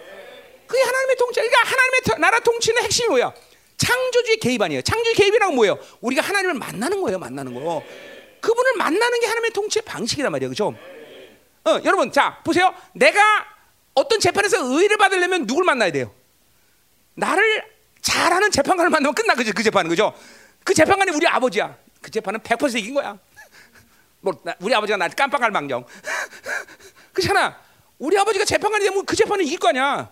[0.67, 1.39] 그게 하나님의 통치.
[1.39, 3.33] 그러니까 하나님의 나라 통치는 핵심이 뭐야?
[3.77, 4.81] 창조주의 개입 아니에요.
[4.81, 5.77] 창조주의 개입이란 뭐예요?
[6.01, 7.19] 우리가 하나님을 만나는 거예요.
[7.19, 7.83] 만나는 거.
[8.41, 10.49] 그분을 만나는 게 하나님의 통치의 방식이란 말이에요.
[10.49, 10.75] 그죠?
[11.63, 12.73] 어, 여러분, 자, 보세요.
[12.93, 13.45] 내가
[13.93, 16.13] 어떤 재판에서 의를 받으려면 누굴 만나야 돼요?
[17.15, 17.63] 나를
[18.01, 19.51] 잘하는 재판관을 만나면 끝나, 그죠?
[19.53, 20.13] 그 재판은, 그죠?
[20.63, 21.77] 그 재판관이 우리 아버지야.
[22.01, 23.17] 그 재판은 100% 이긴 거야.
[24.21, 25.85] 뭐, 우리 아버지가 날 깜빡할 망정.
[27.13, 27.59] 그렇잖아.
[27.99, 30.09] 우리 아버지가 재판관이 되면 그 재판은 이길 거 아니야.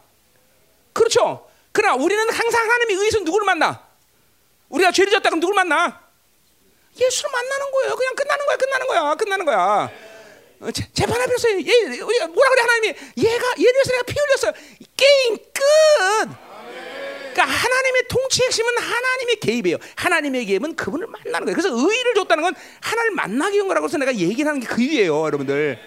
[0.93, 1.47] 그렇죠?
[1.75, 3.85] 그러나 우리는 항상 하나님의 의해서 누구를 만나?
[4.69, 6.01] 우리가 죄를 졌다 그럼 누굴 만나?
[6.97, 7.95] 예수를 만나는 거예요.
[7.97, 9.91] 그냥 끝나는 거야, 끝나는 거야, 끝나는 거야.
[10.61, 11.59] 어, 재판할 필요 없어요.
[11.59, 12.87] 얘, 뭐라 그래 하나님이?
[13.17, 14.53] 얘가 얘를 위해서 내가 피 흘렸어요.
[14.95, 15.63] 게임 끝.
[17.33, 19.77] 그러니까 하나님의 통치 핵심은 하나님의 개입이에요.
[19.97, 21.57] 하나님의 개입은 그분을 만나는 거예요.
[21.57, 25.77] 그래서 의를 줬다는 건 하나님을 만나기 위한 거라고 해서 내가 얘기를 하는 게그 이유예요, 여러분들.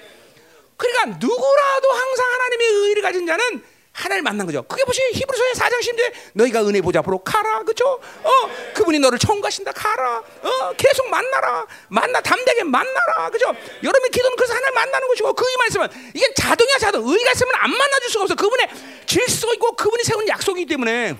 [0.76, 3.64] 그러니까 누구라도 항상 하나님의 의를 가진 자는
[3.98, 4.62] 하나님 만난 거죠.
[4.62, 7.64] 그게 보시 히브리서의 4장 10절 너희가 은혜 보좌 앞으로 가라.
[7.64, 7.84] 그죠?
[8.22, 8.30] 어,
[8.74, 9.72] 그분이 너를 청가신다.
[9.72, 10.18] 가라.
[10.18, 11.66] 어, 계속 만나라.
[11.88, 13.28] 만나 담대하게 만나라.
[13.30, 13.46] 그죠?
[13.82, 17.08] 여러분의 기도는 그래서 하나님 만나는 것이고 그 의만 있으면 이게 자동이야 자동.
[17.08, 18.34] 의가 있으면 안 만나 줄 수가 없어.
[18.36, 18.68] 그분의
[19.06, 21.16] 질서 있고 그분이 세운 약속이기 때문에.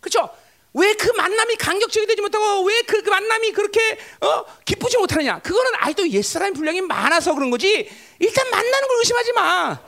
[0.00, 0.30] 그죠?
[0.78, 5.38] 왜 그 만남이 간격적이 되지 못하고 왜그 만남이 그렇게 어, 기쁘지 못하느냐?
[5.40, 7.88] 그거는 아직도 옛사람 분량이 많아서 그런 거지.
[8.18, 9.78] 일단 만나는 걸 의심하지 마.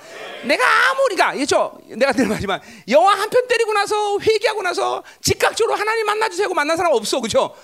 [0.45, 1.79] 내가 아무리가 그죠?
[1.89, 6.55] 내가 늘 말하지만 영화 한 편 때리고 나서 회개하고 나서 즉각적으로 하나님 만나 주세요 하고
[6.55, 7.55] 만난 사람 없어, 그죠?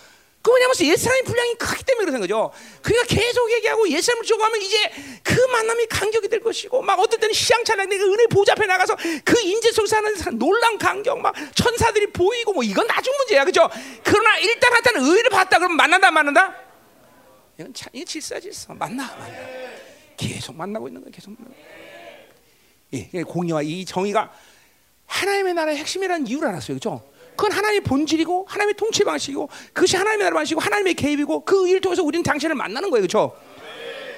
[0.44, 2.52] 그 뭐냐면 옛사람의 분량이 크기 때문에 그런 거죠.
[2.82, 4.76] 그러니까 계속 얘기하고 옛사람을 쪼고하면 이제
[5.22, 8.94] 그 만남이 간격이 될 것이고 막 어떨 때는 시장찬양 내가 은혜 보좌 앞에 나가서
[9.24, 13.70] 그 인재 속에서 하는 놀란 간격 막 천사들이 보이고 뭐 이건 나중 문제야 그죠?
[14.02, 16.54] 그러나 일단 하여튼 의를 봤다 그러면 만난다 만난다?
[17.58, 19.38] 이건 참 이게 질서 질서 만나 만나
[20.18, 21.54] 계속 만나고 있는 거야 계속 만나.
[22.92, 24.30] 예, 공의와 이 정의가
[25.06, 27.13] 하나님의 나라의 핵심이라는 이유를 알았어요 그죠?
[27.36, 32.02] 그건 하나님의 본질이고 하나님의 통치 방식이고 그것이 하나님의 나라 방식이고 하나님의 개입이고 그 일을 통해서
[32.02, 33.36] 우리는 당신을 만나는 거예요, 그렇죠?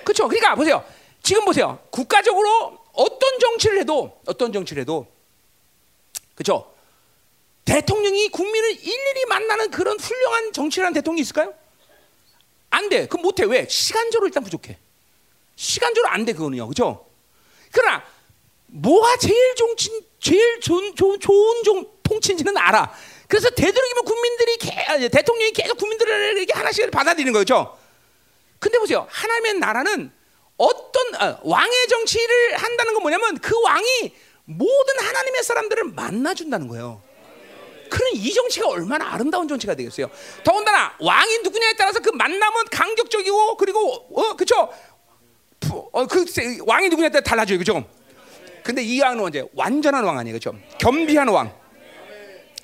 [0.04, 0.28] 그렇죠?
[0.28, 0.84] 그러니까 보세요.
[1.22, 1.78] 지금 보세요.
[1.90, 5.06] 국가적으로 어떤 정치를 해도 어떤 정치를 해도
[6.34, 6.72] 그렇죠?
[7.64, 11.52] 대통령이 국민을 일일이 만나는 그런 훌륭한 정치라는 대통령이 있을까요?
[12.70, 13.06] 안 돼.
[13.08, 13.44] 그럼 못해.
[13.44, 13.66] 왜?
[13.68, 14.78] 시간적으로 일단 부족해.
[15.56, 16.68] 시간적으로 안 돼, 그거는요.
[16.68, 17.06] 그죠?
[17.72, 18.04] 그러나,
[18.66, 19.90] 뭐가 제일 정치,
[20.20, 22.92] 제일 좋은, 좋은, 좋은 정, 통치인지는 알아.
[23.28, 27.76] 그래서 되도록이면 국민들이 개, 대통령이 계속 국민들을 이렇게 하나씩 받아들이는 거죠.
[28.58, 29.06] 근데 보세요.
[29.10, 30.12] 하나님의 나라는
[30.56, 34.14] 어떤 어, 왕의 정치를 한다는 건 뭐냐면 그 왕이
[34.44, 37.02] 모든 하나님의 사람들을 만나준다는 거예요.
[37.90, 40.10] 그런 이 정치가 얼마나 아름다운 정치가 되겠어요.
[40.42, 44.72] 더군다나 왕이 누구냐에 따라서 그 만남은 강격적이고 그리고 어 그쵸?
[45.92, 46.24] 어, 그
[46.64, 47.84] 왕이 누구냐에 따라 달라져요, 그죠?
[48.62, 50.54] 근데 이 왕은 언제 완전한 왕 아니에요, 그죠?
[50.78, 51.54] 겸비한 왕.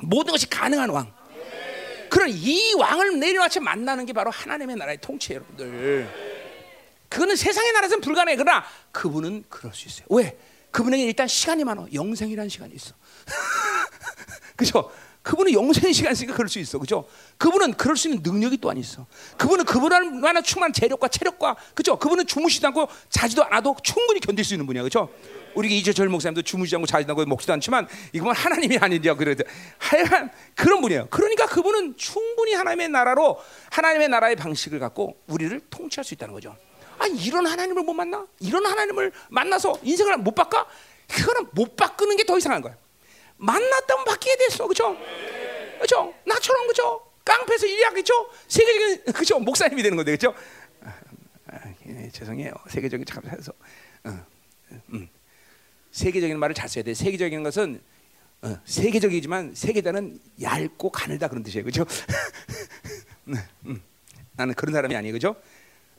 [0.03, 1.13] 모든 것이 가능한 왕.
[2.11, 6.09] 그런 이 왕을 내일 아침 만나는 게 바로 하나님의 나라의 통치예요, 여러분들.
[7.09, 8.37] 그거는 세상의 나라에서는 불가능해.
[8.37, 10.07] 그러나 그분은 그럴 수 있어요.
[10.11, 10.37] 왜?
[10.71, 11.87] 그분에게 일단 시간이 많아.
[11.93, 12.95] 영생이라는 시간이 있어.
[14.57, 14.91] 그죠?
[15.23, 16.79] 그분은 영생의 시간이 있으니까 그럴 수 있어.
[16.79, 17.07] 그죠?
[17.39, 19.07] 그분은 그럴 수 있는 능력이 또한 있어.
[19.37, 21.97] 그분은 그분만한 충만한 재력과 체력과, 그죠?
[21.97, 24.83] 그분은 주무시지 않고 자지도 않아도 충분히 견딜 수 있는 분이야.
[24.83, 25.11] 그죠?
[25.55, 29.45] 우리 이재철 목사님도 주무시지 않고 자지도 않고 먹지도 않지만 이건 하나님이 아니냐 그래도
[29.79, 31.09] 하여간 그런 분이에요.
[31.11, 33.39] 그러니까 그분은 충분히 하나님의 나라로
[33.71, 36.57] 하나님의 나라의 방식을 갖고 우리를 통치할 수 있다는 거죠.
[36.99, 38.27] 아 이런 하나님을 못 만나?
[38.41, 40.67] 이런 하나님을 만나서 인생을 못 바꿔?
[41.09, 42.77] 그거는 못 바꾸는 게 더 이상한 거야.
[43.37, 44.97] 만났다면 바뀌게 됐어, 그죠?
[45.81, 46.15] 그죠?
[46.25, 47.03] 나처럼 그죠?
[47.25, 48.31] 깡패에서 일하겠죠?
[48.47, 49.39] 세계적인 그죠?
[49.41, 50.33] 목사님이 되는 건데, 그죠?
[50.85, 50.95] 아,
[51.49, 51.59] 아,
[51.89, 52.53] 예, 죄송해요.
[52.69, 53.53] 세계적인 잠깐서
[54.05, 54.27] 어,
[54.93, 55.09] 음.
[55.93, 56.95] 세계적인 말을 잘 써야 돼.
[56.95, 57.81] 세계적인 것은
[58.43, 61.87] 어, 세계적이지만 세계다는 얇고 가늘다 그런 뜻이에요, 그죠?
[63.67, 63.83] 음.
[64.33, 65.37] 나는 그런 사람이 아니에요, 그죠?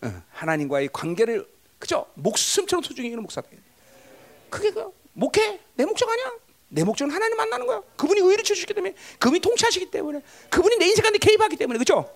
[0.02, 1.48] 어, 하나님과의 관계를
[1.80, 2.06] 그죠?
[2.16, 3.48] 목숨처럼 소중히 여기는 목사다.
[4.50, 6.34] 그게 그 목회 내 목적 아니야?
[6.70, 7.82] 내 목적은 하나님 만나는 거야.
[7.96, 12.12] 그분이 의를 주시기 때문에, 그분이 통치하시기 때문에, 그분이 내 인생 가운데 개입하기 때문에, 그죠?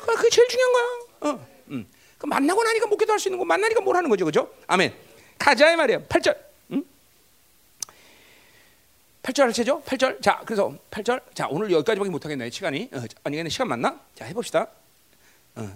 [0.00, 1.30] 그게 제일 중요한 거야.
[1.30, 1.86] 어, 음.
[2.18, 4.52] 그 만나고 나니까 목회도 할 수 있는 거, 만나니까 뭘 하는 거죠, 그죠?
[4.66, 4.92] 아멘.
[5.38, 6.00] 가자 이 말이야.
[6.00, 6.36] 8절.
[9.24, 9.30] 음?
[9.32, 9.82] 8절 할채죠?
[9.82, 10.22] 8절.
[10.22, 11.22] 자, 그래서 8절.
[11.34, 12.50] 자, 오늘 여기까지밖에 못 하겠네.
[12.50, 12.90] 시간이.
[12.92, 13.98] 어, 아니 근데 시간 맞나?
[14.14, 14.66] 자, 해 봅시다.
[15.56, 15.72] 어.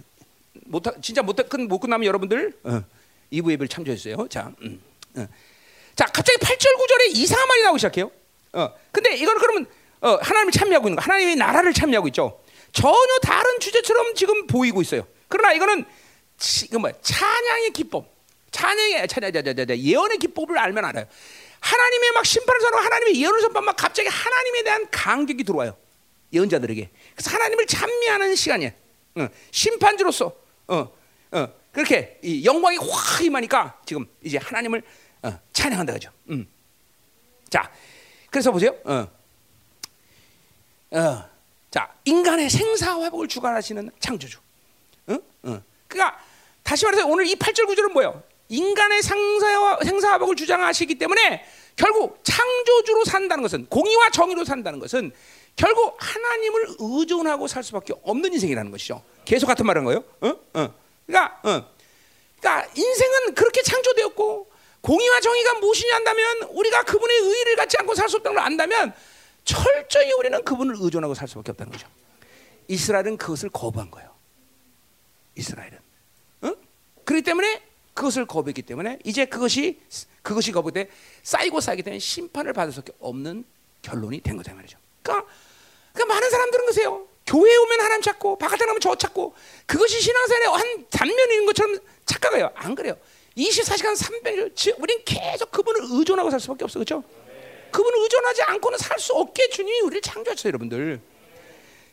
[0.67, 2.83] 못 진짜 못못 끝나면 여러분들 어,
[3.33, 4.17] 2부 예배를 참조해 주세요.
[4.29, 4.53] 자.
[4.63, 4.81] 음.
[5.17, 5.27] 어.
[5.97, 8.11] 자, 갑자기 8절 9절에 이상한 말이 나오기 시작해요.
[8.53, 8.71] 어.
[8.93, 9.67] 근데 이거는 그러면
[10.01, 11.03] 어, 하나님이 참여하고 있는 거.
[11.03, 12.41] 하나님의 나라를 참여하고 있죠.
[12.73, 15.07] 전혀 다른 주제처럼 지금 보이고 있어요.
[15.27, 15.85] 그러나 이거는
[16.37, 18.15] 지금 뭐 찬양의 기법,
[18.51, 19.33] 찬양의 찬양,
[19.79, 21.07] 예언의 기법을 알면 알아요.
[21.61, 25.77] 하나님의 막 심판을 선고 하나님의 예언을 선포 막 갑자기 하나님에 대한 감격이 들어와요.
[26.33, 26.91] 예언자들에게.
[27.15, 28.71] 그래서 하나님을 찬미하는 시간이야.
[29.17, 30.35] 어, 심판주로서
[30.69, 30.93] 어,
[31.33, 34.83] 어, 그렇게 영광이 확 임하니까 지금 이제 하나님을
[35.23, 36.11] 어, 찬양한다 그죠.
[36.31, 36.47] 음.
[37.49, 37.71] 자,
[38.31, 38.75] 그래서 보세요.
[38.85, 39.09] 어.
[40.91, 41.29] 어.
[41.71, 44.39] 자, 인간의 생사 회복을 주관하시는 창조주.
[45.89, 46.21] 그러니까
[46.63, 48.23] 다시 말해서 오늘 이 8절 구절은 뭐예요?
[48.49, 51.45] 인간의 생사 생사 회복을 주장하시기 때문에
[51.77, 55.13] 결국 창조주로 산다는 것은 공의와 정의로 산다는 것은
[55.55, 59.03] 결국 하나님을 의존하고 살 수밖에 없는 인생이라는 것이죠.
[59.25, 60.05] 계속 같은 말인 거예요.
[60.21, 60.29] 어?
[60.55, 60.75] 어.
[61.07, 61.71] 그러니까, 어.
[62.41, 64.51] 그러니까 인생은 그렇게 창조되었고
[64.81, 68.95] 공의와 정의가 무엇이냐 한다면 우리가 그분의 의를 갖지 않고 살 수 없다는 걸 안다면
[69.45, 71.89] 철저히 우리는 그분을 의존하고 살 수밖에 없다는 거죠.
[72.69, 74.15] 이스라엘은 그것을 거부한 거예요.
[75.37, 75.79] 이스라엘은.
[76.43, 76.55] 어?
[77.05, 77.68] 그렇기 때문에
[77.99, 79.81] 그것을 거부했기 때문에 이제 그것이
[80.23, 80.89] 그것이 거부돼
[81.25, 83.45] 쌓이고 쌓이기 때문에 심판을 받을 수밖에 없는
[83.83, 84.79] 결론이 된 거다 말이죠.
[85.03, 85.29] 그러니까,
[85.93, 87.09] 그러니까 많은 사람들은 그세요.
[87.27, 89.35] 교회 오면 하나님 찾고 바깥에 나면 저 찾고
[89.67, 92.53] 그것이 신앙생활의 한 단면인 것처럼 착각해요.
[92.55, 92.97] 안 그래요.
[93.37, 96.79] 24시간 300일 우린 계속 그분을 의존하고 살 수밖에 없어.
[96.79, 97.03] 그렇죠?
[97.73, 101.01] 그분을 의존하지 않고는 살 수 없게 주님이 우리를 창조했어요, 여러분들.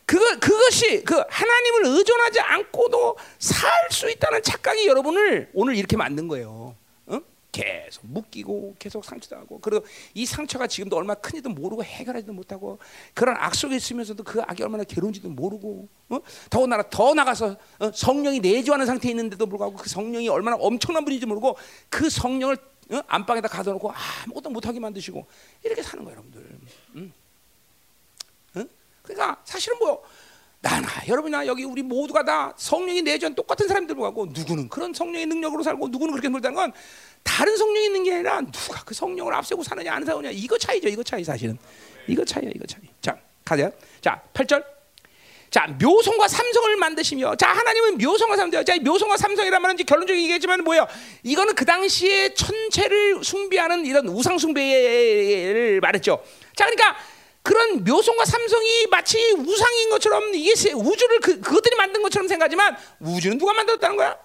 [0.06, 6.74] 그거 그것이 그 하나님을 의존하지 않고도 살 수 있다는 착각이 여러분을 오늘 이렇게 만든 거예요.
[7.06, 7.20] 어?
[7.52, 12.78] 계속 묶이고 계속 상처하고 그리고 이 상처가 지금도 얼마나 큰지도 모르고 해결하지도 못하고
[13.14, 16.18] 그런 악 속에 있으면서도 그 악이 얼마나 괴로운지도 모르고 어?
[16.50, 17.90] 더군다나 더 나가서 어?
[17.92, 21.56] 성령이 내주하는 상태에 있는데도 불구하고 그 성령이 얼마나 엄청난 분인지 모르고
[21.88, 22.56] 그 성령을
[22.90, 23.00] 어?
[23.06, 23.92] 안방에다 가둬놓고
[24.24, 25.26] 아무것도 못하게 만드시고
[25.64, 26.58] 이렇게 사는 거예요 여러분들
[26.96, 27.12] 응?
[29.10, 29.14] 응?
[29.14, 30.02] 그러니까 사실은 뭐
[30.60, 35.62] 나나 여러분이나 여기 우리 모두가 다 성령이 내주한 똑같은 사람들 보고 누구는 그런 성령의 능력으로
[35.62, 36.72] 살고 누구는 그렇게 살다는 건
[37.22, 41.02] 다른 성령이 있는 게 아니라 누가 그 성령을 앞세고 사느냐 안 사느냐 이거 차이죠 이거
[41.02, 41.56] 차이 사실은.
[42.08, 42.82] 이거 차이야 이거 차이.
[43.00, 43.70] 자 가자
[44.00, 44.64] 자 8절.
[45.50, 48.64] 자 묘성과 삼성을 만드시며 자 하나님은 묘성과 삼성.
[48.64, 50.86] 자 묘성과 삼성이란 말은 결론적인 얘기겠지만 뭐예요?
[51.22, 56.22] 이거는 그 당시에 천체를 숭배하는 이런 우상 숭배를 말했죠.
[56.56, 56.96] 자 그러니까
[57.46, 63.52] 그런 묘성과 삼성이 마치 우상인 것처럼 이게 우주를 그, 그것들이 만든 것처럼 생각하지만 우주는 누가
[63.52, 64.18] 만들었다는 거야?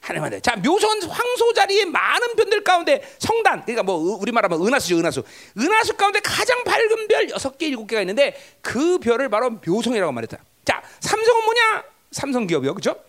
[0.00, 0.40] 하나님 만들.
[0.40, 5.24] 자 묘성은 황소 자리에 많은 변들 가운데 성단 그러니까 뭐 우리 말하면 은하수죠 은하수.
[5.58, 10.38] 은하수 가운데 가장 밝은 별 여섯 개 일곱 개가 있는데 그 별을 바로 묘성이라고 말했다.
[10.64, 11.84] 자 삼성은 뭐냐?
[12.12, 13.02] 삼성 기업이요, 그렇죠?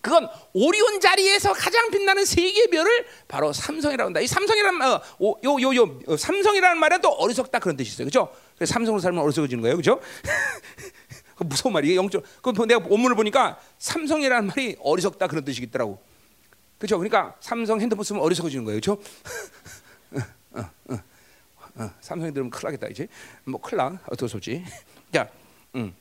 [0.00, 4.20] 그건 오리온 자리에서 가장 빛나는 세 개의 별을 바로 삼성이라고 한다.
[4.20, 8.06] 이 삼성이라는 어, 요 요 요, 요, 삼성이라는 말은 또 어리석다 그런 뜻이 있어요.
[8.08, 8.34] 그렇죠?
[8.56, 9.76] 그래서 삼성으로 살면 어리석어지는 거예요.
[9.76, 10.00] 그렇죠?
[11.44, 11.96] 무서운 말이에요.
[11.96, 12.22] 영적.
[12.42, 16.00] 그 내가 원문을 보니까 삼성이라는 말이 어리석다 그런 뜻이 있더라고.
[16.78, 16.96] 그렇죠?
[16.98, 18.80] 그러니까 삼성 핸드폰 쓰면 어리석어지는 거예요.
[18.80, 19.02] 그렇죠?
[20.52, 20.98] 어, 어,
[21.76, 23.06] 어, 삼성이 들으면 큰일 나겠다 이제.
[23.44, 23.98] 뭐 큰일 나.
[24.10, 24.64] 어쩔 수 없지.
[25.12, 25.28] 자,
[25.74, 25.94] 음.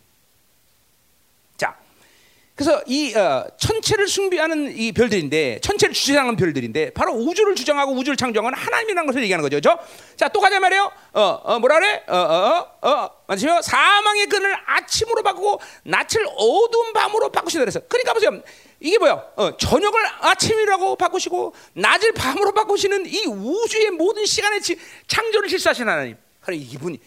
[2.60, 8.54] 그래서 이 어, 천체를 숭배하는 이 별들인데 천체를 주장하는 별들인데 바로 우주를 주장하고 우주를 창조한
[8.54, 9.62] 하나님이라는 것을 얘기하는 거죠.
[9.62, 9.82] 그렇죠?
[10.18, 10.92] 자, 또 가자 말이에요.
[11.14, 12.04] 어, 어 뭐라 그래?
[12.08, 13.12] 어, 어, 어, 어.
[13.28, 17.80] 맞으요 사망의 끈을 아침으로 바꾸고 낯을 어두운 밤으로 바꾸시다 그래서.
[17.88, 18.42] 그러니까 보세요.
[18.82, 19.14] 이게 뭐야?
[19.38, 24.60] 어, 저녁을 아침이라고 바꾸시고 낮을 밤으로 바꾸시는 이 우주의 모든 시간의
[25.08, 26.18] 창조를 실수하신 하나님.
[26.42, 27.00] 그래 이분이.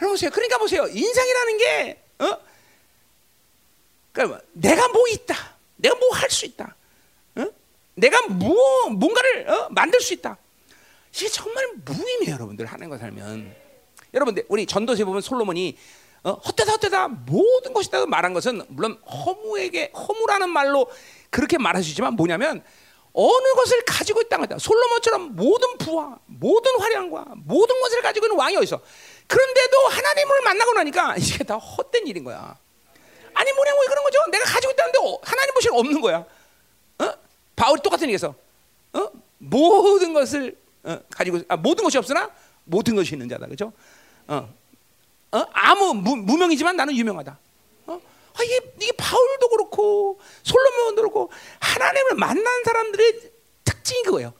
[0.00, 0.30] 여러분 보세요.
[0.32, 0.84] 그러니까 보세요.
[0.88, 2.38] 인상이라는 게 어?
[4.16, 5.36] 그러니까 내가 뭐 있다.
[5.76, 6.74] 내가 뭐 할 수 있다.
[7.36, 7.46] 어?
[7.94, 9.68] 내가 뭐 뭔가를 어?
[9.70, 10.38] 만들 수 있다.
[11.14, 13.54] 이게 정말 무의미해요, 여러분들 하나님과 살면.
[14.14, 15.76] 여러분들 우리 전도서에 보면 솔로몬이
[16.24, 16.32] 어?
[16.32, 20.90] 헛되다 헛되다 모든 것이다 말한 것은 물론 허무에게 허무라는 말로
[21.30, 22.64] 그렇게 말하시지만 뭐냐면
[23.12, 24.58] 어느 것을 가지고 있다는 거다.
[24.58, 28.80] 솔로몬처럼 모든 부와 모든 화량과 모든 것을 가지고 있는 왕이 어디서?
[29.26, 32.58] 그런데도 하나님을 만나고 나니까 이게 다 헛된 일인 거야.
[33.36, 34.18] 아니 뭐냐 뭐 그런 거죠.
[34.30, 36.24] 내가 가지고 있다는데 어, 하나님 보시는 없는 거야.
[36.98, 37.12] 어?
[37.54, 38.34] 바울이 똑같은 얘기해서
[38.94, 39.10] 어?
[39.38, 42.30] 모든 것을 어, 가지고 아, 모든 것이 없으나
[42.64, 43.46] 모든 것이 있는 자다.
[43.46, 43.72] 그죠?
[44.28, 44.48] 어.
[45.32, 45.44] 어?
[45.52, 47.38] 아무 무, 무명이지만 나는 유명하다.
[47.88, 48.00] 어?
[48.34, 51.30] 아, 이게, 이게 바울도 그렇고 솔로몬도 그렇고
[51.60, 53.20] 하나님을 만난 사람들의
[53.64, 54.32] 특징이 그거예요.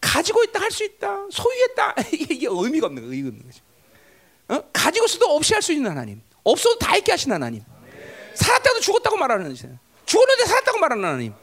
[0.00, 3.62] 가지고 있다 할 수 있다 소유했다 이게 의미가 없는 거 의미가 없는 거죠.
[4.48, 4.68] 어?
[4.72, 7.62] 가지고 있어도 없이 할 수 있는 하나님, 없어도 다 있게 하신 하나님.
[8.34, 9.78] 살았다고 죽었다고 말하는 거예요.
[10.06, 11.34] 죽었는데 살았다고 말하는 하나님.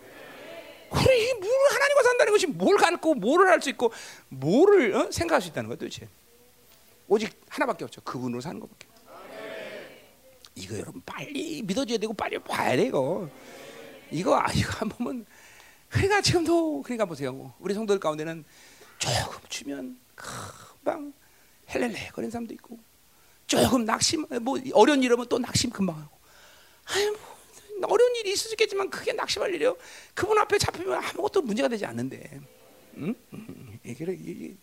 [0.92, 3.92] 그래 뭘 하나님과 산다는 것이 뭘 갖고 뭐를 할 수 있고
[4.30, 5.12] 뭐를 어?
[5.12, 6.08] 생각할 수 있다는 거야 도대체.
[7.08, 8.02] 오직 하나밖에 없죠.
[8.02, 8.88] 그분으로 사는 것밖에.
[10.56, 13.30] 이거 여러분 빨리 믿어줘야 되고 빨리 봐야 돼 이거.
[14.12, 15.26] 이거 아 이거 한 번은
[15.90, 17.54] 그러니까 지금도 그러니까 보세요.
[17.60, 18.44] 우리 성도들 가운데는
[18.98, 21.14] 조금 주면 금방
[21.70, 22.78] 헬렐레 거리는 사람도 있고
[23.48, 26.18] 조금 낙심 뭐 어려운 일이면 또 낙심 금방 하고
[26.92, 27.16] 아유,
[27.80, 29.78] 뭐, 어려운 일이 있을 수 있겠지만 그게 낙심할 일이요.
[30.14, 32.40] 그분 앞에 잡히면 아무것도 문제가 되지 않는데.
[32.98, 33.16] 응?
[33.34, 33.80] 응.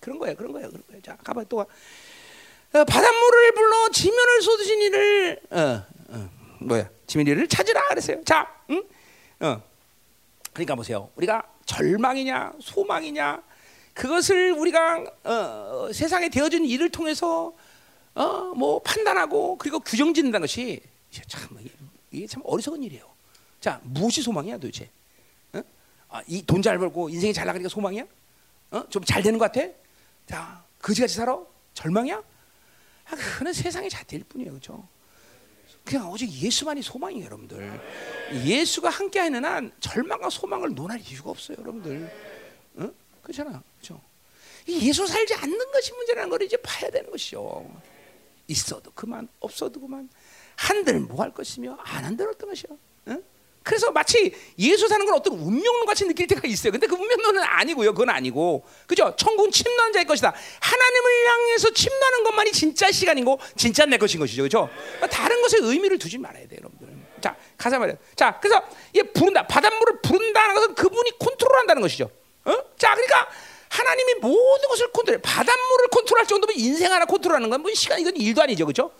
[0.00, 1.00] 그런 거야, 그런 거야, 그런 거야.
[1.02, 1.66] 자, 가봐 또 와.
[2.72, 6.30] 어, 바닷물을 불러 지면을 쏟으신 이를 어, 어,
[6.60, 8.22] 뭐야 지면이를 찾으라 그랬어요.
[8.24, 8.82] 자, 응?
[9.40, 9.62] 어.
[10.52, 11.10] 그러니까 보세요.
[11.16, 13.42] 우리가 절망이냐 소망이냐
[13.94, 17.54] 그것을 우리가 어, 세상에 되어진 일을 통해서
[18.14, 20.80] 어, 뭐 판단하고 그리고 규정짓는다는 것이
[21.28, 21.56] 참
[22.10, 23.08] 이게 참 어리석은 일이에요.
[23.60, 24.90] 자, 무엇이 소망이야 도대체?
[25.52, 25.62] 어?
[26.08, 28.04] 아, 이 돈 잘 벌고 인생이 잘 나가니까 소망이야?
[28.72, 28.88] 어?
[28.88, 29.66] 좀 잘 되는 것 같아?
[30.26, 31.38] 자, 거지같이 살아?
[31.74, 32.16] 절망이야?
[33.08, 34.86] 아, 그거는 세상의 잣대일 뿐이에요, 그렇죠?
[35.84, 37.80] 그냥 오직 예수만이 소망이에요, 여러분들.
[38.44, 42.12] 예수가 함께 하는 한 절망과 소망을 논할 이유가 없어요, 여러분들.
[42.76, 42.90] 어?
[43.22, 44.00] 그렇잖아, 그렇죠?
[44.68, 47.70] 예수 살지 않는 것이 문제라는 걸 이제 봐야 되는 것이죠.
[48.48, 50.08] 있어도 그만, 없어도 그만.
[50.56, 52.76] 한들 뭐할 것이며 안 한들 어떤 것이요.
[53.06, 53.16] 어?
[53.62, 56.70] 그래서 마치 예수 사는 걸 어떤 운명론 같이 느낄 때가 있어요.
[56.72, 57.92] 근데 그 운명론은 아니고요.
[57.92, 58.64] 그건 아니고.
[58.86, 59.14] 그죠?
[59.16, 60.32] 천국은 침노한 자의 것이다.
[60.60, 64.44] 하나님을 향해서 침노하는 것만이 진짜 시간이고 진짜 내 것인 것이죠.
[64.44, 64.68] 그죠?
[64.94, 66.96] 그러니까 다른 것에 의미를 두지 말아야 돼요, 여러분들.
[67.20, 67.96] 자, 가자 말이야.
[68.14, 68.62] 자, 그래서
[68.94, 69.44] 얘 부른다.
[69.46, 72.08] 바닷물을 부른다는 것은 그분이 컨트롤한다는 것이죠.
[72.44, 72.52] 어?
[72.78, 73.28] 자, 그러니까
[73.68, 75.20] 하나님이 모든 것을 컨트롤해.
[75.22, 78.64] 바닷물을 컨트롤할 정도면 인생 하나 컨트롤하는 건 뭐 시간 이건 일도 아니죠.
[78.64, 78.92] 그죠?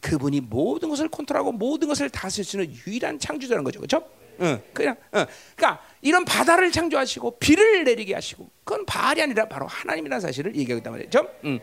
[0.00, 3.80] 그분이 모든 것을 컨트롤하고 모든 것을 있는 유일한 창조자라는 거죠.
[3.80, 4.08] 그렇죠?
[4.40, 5.26] 응, 그냥, 응.
[5.54, 10.92] 그러니까 이런 바다를 창조하시고 비를 내리게 하시고 그건 바알이 아니라 바로 하나님이라는 사실을 얘기하고 있단
[10.92, 11.28] 말이죠.
[11.44, 11.60] 응.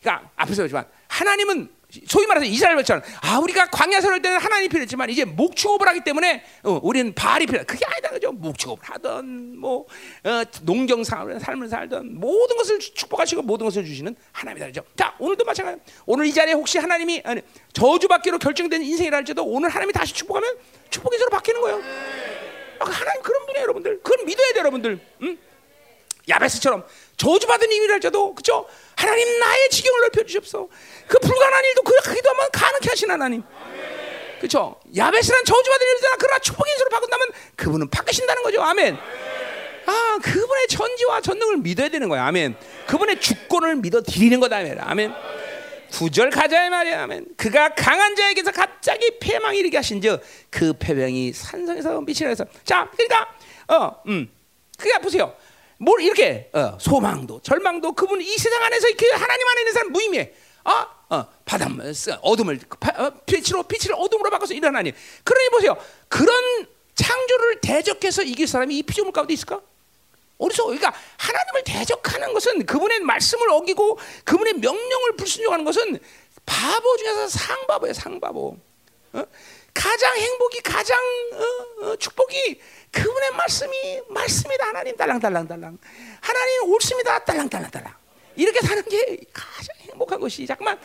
[0.00, 1.70] 그러니까 앞에서 그지만 하나님은
[2.06, 6.44] 소위 말해서 이스라엘 백성은 아 우리가 광야 생활 때는 하나님이 필요했지만 이제 목축업을 하기 때문에
[6.62, 7.62] 어, 우리는 바알이 필요.
[7.66, 8.32] 그게 아니다 그죠?
[8.32, 9.86] 목축업을 하던 뭐
[10.24, 14.82] 어, 농경 삶을 살던 모든 것을 축복하시고 모든 것을 주시는 하나님이다 그죠?
[14.96, 15.80] 자 오늘도 마찬가지.
[16.06, 17.42] 오늘 이 자리에 혹시 하나님이 아니,
[17.72, 20.56] 저주받기로 결정된 인생이라 할지도 오늘 하나님이 다시 축복하면
[20.90, 21.82] 축복의 서로 바뀌는 거예요.
[22.80, 24.00] 아, 하나님 그런 분이에요 여러분들.
[24.02, 25.00] 그건 믿어야 돼 여러분들.
[25.22, 25.38] 응?
[26.28, 26.84] 야베스처럼
[27.16, 28.66] 저주받은 이미랄지도 그죠?
[29.00, 30.68] 하나님 나의 지경을 넓혀 주십시오.
[31.08, 33.42] 그 불가능한 일도 그 기도하면 가능케 하신 하나님.
[34.38, 34.76] 그렇죠?
[34.94, 36.16] 야베스란 저주받은 일이잖아.
[36.18, 38.62] 그러나 축복의 인수로 바꾼다면 그분은 바꾸신다는 거죠.
[38.62, 38.96] 아멘.
[39.86, 42.26] 아, 그분의 전지와 전능을 믿어야 되는 거야.
[42.26, 42.56] 아멘.
[42.86, 44.58] 그분의 주권을 믿어 드리는 거다.
[44.58, 44.78] 아멘.
[44.78, 45.12] 아멘.
[45.92, 47.02] 구절 가자 말이야.
[47.04, 47.26] 아멘.
[47.36, 53.34] 그가 강한 자에게서 갑자기 패망이 이르게 하신즉 그 패병이 산성에서 미치라 해서 자, 그러니까
[53.68, 54.30] 어, 음.
[54.78, 55.34] 그게 보세요.
[55.82, 60.32] 뭘 이렇게 어, 소망도 절망도 그분 이 세상 안에서 그 하나님 안에 있는 사람 무의미해.
[60.64, 61.16] 어?
[61.16, 62.60] 어, 바닷물, 어둠을
[62.98, 64.92] 어, 빛으로 빛을 어둠으로 바꿔서 이런 하나님.
[65.24, 65.76] 그러니 보세요.
[66.08, 69.58] 그런 창조를 대적해서 이길 사람이 이 피조물 가운데 있을까?
[70.36, 75.98] 어디서 그러니까 하나님을 대적하는 것은 그분의 말씀을 어기고 그분의 명령을 불순종하는 것은
[76.44, 78.56] 바보 중에서 상바보예요, 상바보.
[79.14, 79.24] 어?
[79.72, 80.98] 가장 행복이 가장
[81.32, 85.78] 어, 어, 축복이 그분의 말씀이 말씀이다 하나님 딸랑딸랑딸랑
[86.20, 87.94] 하나님 옳습니다 딸랑딸랑딸랑
[88.36, 90.78] 이렇게 사는 게 가장 행복한 것이 자꾸만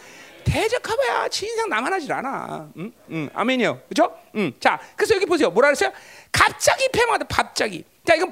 [0.44, 2.70] 대적하봐야 지 인생 남아나질 않아.
[2.78, 2.94] 응?
[3.10, 3.30] 응.
[3.34, 3.82] 아멘이요.
[3.90, 4.16] 그죠?
[4.36, 4.54] 응.
[4.60, 5.50] 자, 그래서 여기 보세요.
[5.50, 5.92] 뭐라 그랬어요?
[6.32, 7.26] 갑자기 패망하다.
[7.28, 7.84] 갑자기.
[8.06, 8.32] 자, 이건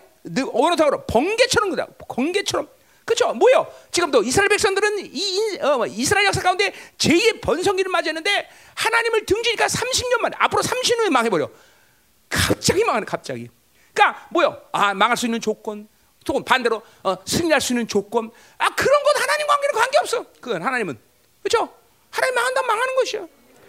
[0.54, 1.88] 언어상으로 번개처럼 그다.
[2.08, 2.70] 번개처럼.
[3.04, 3.34] 그렇죠?
[3.34, 3.68] 뭐요?
[3.92, 10.22] 지금도 이스라엘 백성들은 이 어, 뭐 이스라엘 역사 가운데 제2의 번성기를 맞이했는데 하나님을 등지니까 30년
[10.22, 11.50] 만에 앞으로 30년 후에 망해버려.
[12.30, 13.06] 갑자기 망하네.
[13.06, 13.50] 갑자기.
[13.94, 14.62] 그러니까 뭐요?
[14.72, 15.88] 아 망할 수 있는 조건,
[16.26, 18.32] 또 반대로 어, 승리할 수 있는 조건.
[18.58, 20.26] 아 그런 건 하나님 관계는 관계 없어.
[20.42, 21.00] 그건 하나님은
[21.42, 21.74] 그렇죠?
[22.10, 23.28] 하나님 망한다면 망하는 것이야.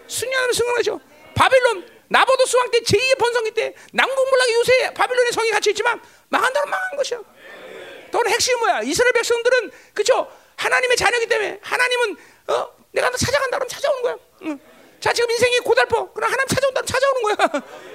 [0.09, 1.01] 승리하면 승리하죠.
[1.35, 6.97] 바빌론 나보도 수왕 때 제2의 번성기 때 남궁물락이 요새 바빌론의 성이 갇혀 있지만 망한다면 망한
[6.97, 7.21] 것이야.
[8.13, 8.83] 또 핵심이 뭐야?
[8.83, 10.31] 이스라엘 백성들은 그렇죠?
[10.57, 12.17] 하나님의 자녀이기 때문에 하나님은
[12.49, 14.17] 어, 내가 너 찾아간다 그러면 찾아오는 거야.
[14.43, 14.61] 응.
[15.01, 16.13] 자 지금 인생이 고달퍼.
[16.13, 17.63] 그럼 하나님 찾아온다 찾아오는 거야.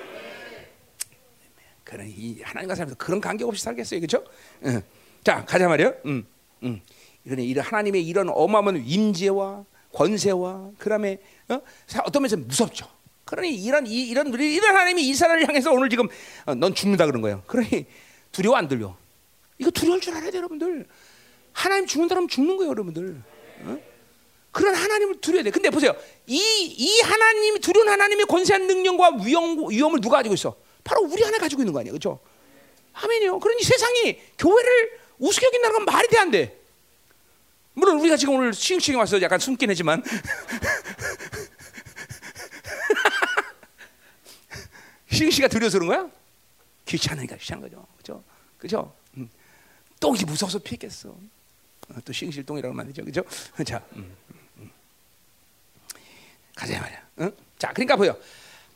[1.89, 4.23] 그런 이 하나님과 살면서 그런 관계 없이 살겠어요, 그렇죠?
[4.65, 4.83] 응.
[5.23, 5.95] 자 가자 말이요.
[6.05, 6.23] 응,
[6.63, 6.81] 응.
[7.25, 11.17] 이런 하나님의 이런 어마어마한 임재와 권세와 그다음에
[11.49, 11.59] 어?
[12.05, 12.87] 어떤 면에서 무섭죠.
[13.25, 16.07] 그러니 이런 이, 이런 이런 하나님이 이스라엘을 향해서 오늘 지금
[16.45, 17.41] 어, 넌 죽는다 그런 거예요.
[17.47, 17.87] 그러니
[18.31, 18.95] 두려워 안 들려.
[19.57, 20.85] 이거 두려울 줄 알아야 돼, 여러분들.
[21.53, 23.21] 하나님 죽는다 그러면 죽는 거예요, 여러분들.
[23.63, 23.79] 어?
[24.51, 25.49] 그런 하나님을 두려야 돼.
[25.49, 25.95] 근데 보세요.
[26.27, 30.55] 이, 이 하나님, 두려운 하나님의 권세한 능력과 위험, 위험을 누가 가지고 있어?
[30.89, 31.93] 바로 우리 안에 가지고 있는 거 아니에요.
[31.93, 32.19] 그죠?
[32.93, 33.39] 아멘이요.
[33.39, 36.59] 그러니 세상이 교회를 우습게 여긴다는 건 말이 돼, 안 돼.
[37.73, 40.03] 물론 우리가 지금 오늘 시흥시흥 와서 약간 숨긴 했지만.
[45.11, 46.09] 시흥씨가 두려워서 그런 거야?
[46.85, 47.85] 귀찮으니까 귀찮은 거죠.
[47.97, 48.23] 그죠?
[48.57, 48.91] 그죠?
[49.17, 49.29] 음.
[49.99, 51.09] 똥이 무서워서 피했겠어.
[51.09, 53.05] 어, 또 시흥실 똥이라고 말이죠.
[53.05, 53.21] 그죠?
[53.63, 54.11] 자, 음,
[54.57, 54.71] 음.
[56.55, 57.07] 가자 말이야.
[57.19, 57.31] 응?
[57.59, 58.17] 자, 그러니까 보여.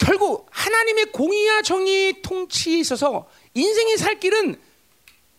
[0.04, 4.60] 결국 하나님의 공의와 정의 통치에 있어서 인생이 살 길은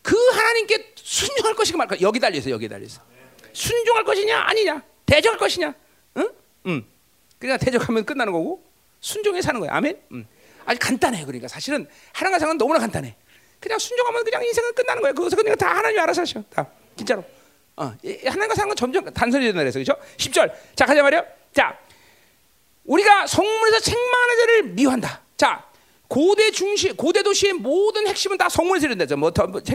[0.03, 2.01] 그 하나님께 순종할 것이가 말까?
[2.01, 2.51] 여기 달려 있어.
[2.51, 3.03] 여기 달려 있어.
[3.53, 4.83] 순종할 것이냐 아니냐?
[5.07, 5.75] 대적할 것이냐?
[6.17, 6.31] 응?
[6.67, 6.85] 응.
[7.39, 8.65] 그러니까 대적하면 끝나는 거고
[9.01, 9.75] 순종해 사는 거야.
[9.75, 10.01] 아멘.
[10.13, 10.27] 응.
[10.65, 11.25] 아주 간단해.
[11.25, 13.15] 그러니까 사실은 하나님과 사는 너무나 간단해.
[13.61, 15.13] 그냥 순종하면 그냥 인생은 끝나는 거야.
[15.13, 16.43] 그것은 그냥 다 하나님이 알아서 하셔.
[16.51, 16.67] 다
[16.97, 17.25] 진짜로.
[17.77, 20.01] 어, 하나님과 사는 건 점점 단순히 된다 그래서 그렇죠?
[20.17, 20.53] 10절.
[20.75, 21.25] 자, 가자 말이요.
[21.53, 21.79] 자,
[22.85, 25.21] 우리가 성문에서 책망하는 자를 미워한다.
[25.37, 25.65] 자,
[26.09, 29.17] 고대 중시 고대 도시의 모든 핵심은 다 성문에서 일어나죠.
[29.17, 29.33] 뭐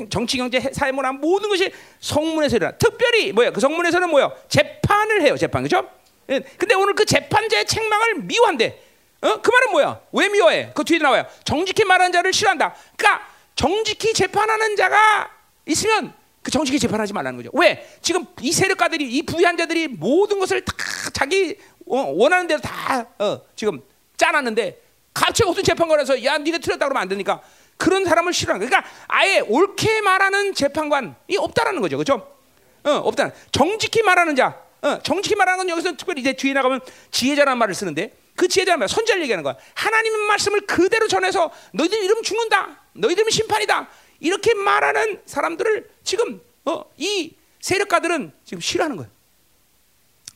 [0.09, 2.77] 정치 경제 사회 문화 모든 것이 성문에서 일어나.
[2.77, 3.51] 특별히 뭐야?
[3.51, 4.31] 그 성문에서는 뭐야?
[4.47, 5.35] 재판을 해요.
[5.37, 5.89] 재판 그죠?
[6.29, 6.39] 예.
[6.57, 8.79] 근데 오늘 그 재판자의 책망을 미워한대.
[9.21, 9.41] 어?
[9.41, 9.99] 그 말은 뭐야?
[10.13, 10.71] 왜 미워해?
[10.73, 11.25] 그 뒤에 나와요.
[11.43, 12.75] 정직히 말하는 자를 싫어한다.
[12.95, 15.29] 그러니까 정직히 재판하는 자가
[15.65, 17.49] 있으면 그 정직히 재판하지 말라는 거죠.
[17.53, 17.85] 왜?
[18.01, 20.73] 지금 이 세력가들이 이 부유한 자들이 모든 것을 다
[21.11, 23.81] 자기 어, 원하는 대로 다 어, 지금
[24.17, 24.81] 짜놨는데
[25.13, 27.41] 갑자기 어떤 재판관에서 야 니네 틀렸다 그러면 안 되니까
[27.77, 28.67] 그런 사람을 싫어하는.
[28.67, 31.97] 그러니까 아예 옳게 말하는 재판관이 없다라는 거죠.
[31.97, 32.35] 그렇죠?
[32.83, 33.31] 어, 없다.
[33.51, 34.61] 정직히 말하는 자.
[34.81, 39.21] 어, 정직히 말하는 건 여기서 특별히 이제 뒤에 나가면 지혜자라는 말을 쓰는데 그 지혜자는 선자를
[39.23, 39.55] 얘기하는 거야.
[39.73, 42.81] 하나님의 말씀을 그대로 전해서 너희들 이러면 죽는다.
[42.93, 43.89] 너희들은 심판이다.
[44.21, 49.11] 이렇게 말하는 사람들을 지금 어, 이 세력가들은 지금 싫어하는 거예요.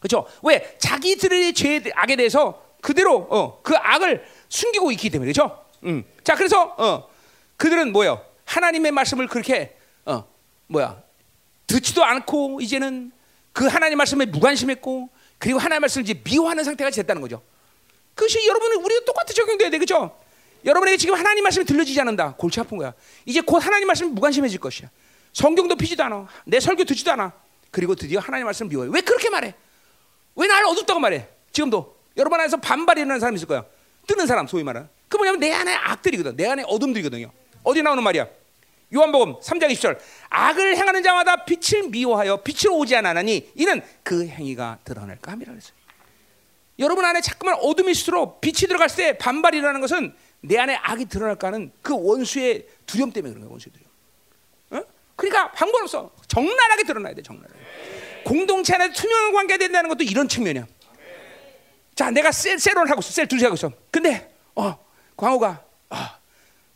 [0.03, 0.27] 그렇죠?
[0.43, 5.63] 왜 자기들의 죄 악에 대해서 그대로 어, 그 악을 숨기고 있기 때문에 그렇죠?
[5.83, 6.03] 음.
[6.25, 7.09] 자 그래서 어,
[7.55, 8.23] 그들은 뭐요?
[8.45, 10.25] 하나님의 말씀을 그렇게 어,
[10.67, 11.01] 뭐야
[11.67, 13.13] 듣지도 않고 이제는
[13.53, 17.41] 그 하나님 말씀에 무관심했고 그리고 하나님 말씀을 이제 미워하는 상태가 됐다는 거죠.
[18.13, 20.17] 그것이 여러분은 우리가 똑같이 적용돼야 돼, 그렇죠?
[20.65, 22.35] 여러분에게 지금 하나님 말씀이 들려지지 않는다.
[22.35, 22.93] 골치 아픈 거야.
[23.25, 24.89] 이제 곧 하나님 말씀이 무관심해질 것이야.
[25.33, 26.27] 성경도 피지도 않아.
[26.45, 27.33] 내 설교 듣지도 않아.
[27.71, 28.89] 그리고 드디어 하나님 말씀을 미워해.
[28.93, 29.53] 왜 그렇게 말해?
[30.35, 31.27] 왜 나를 어둡다고 말해?
[31.51, 33.65] 지금도 여러분 안에서 반발이 일어나는 사람이 있을 거야.
[34.07, 34.89] 뜨는 사람 소위 말하는.
[35.07, 36.35] 그 뭐냐면 내 안에 악들이거든.
[36.35, 37.31] 내 안에 어둠들이거든요.
[37.63, 38.27] 어디 나오는 말이야?
[38.93, 39.97] 요한복음 3장 20절.
[40.29, 45.73] 악을 행하는 자마다 빛을 미워하여 빛으로 오지 않았나니 이는 그 행위가 드러날까 함이라 그랬어요.
[46.79, 51.71] 여러분 안에 자꾸만 어둠일수록 빛이 들어갈 때 반발이 일어나는 것은 내 안에 악이 드러날까 하는
[51.81, 53.51] 그 원수의 두려움 때문에 그런 거예요.
[53.51, 54.83] 원수의 두려움.
[54.83, 54.87] 어?
[55.15, 56.11] 그러니까 방법 없어.
[56.27, 57.21] 적나라하게 드러나야 돼.
[57.21, 57.62] 적나라하게.
[58.25, 60.65] 공동체 안에 투명한 관계가 된다는 것도 이런 측면이야.
[61.95, 63.11] 자, 내가 셀, 셀을 하고 있어.
[63.11, 63.71] 셀 둘이 하고 있어.
[63.91, 64.77] 근데 어,
[65.15, 66.17] 광호가 아,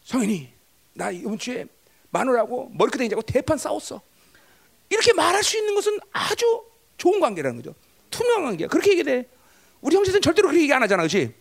[0.03, 0.49] 성현이
[0.94, 1.65] 나 이번 주에
[2.10, 4.02] 마누라하고 머리끄댕이자고 대판 싸웠어.
[4.90, 6.64] 이렇게 말할 수 있는 것은 아주
[6.98, 7.76] 좋은 관계라는 거죠.
[8.10, 8.68] 투명한 관계야.
[8.68, 9.28] 그렇게 얘기 돼.
[9.82, 11.34] 우리 형제들은 절대로 그렇게 얘기 안 하잖아, 그렇지?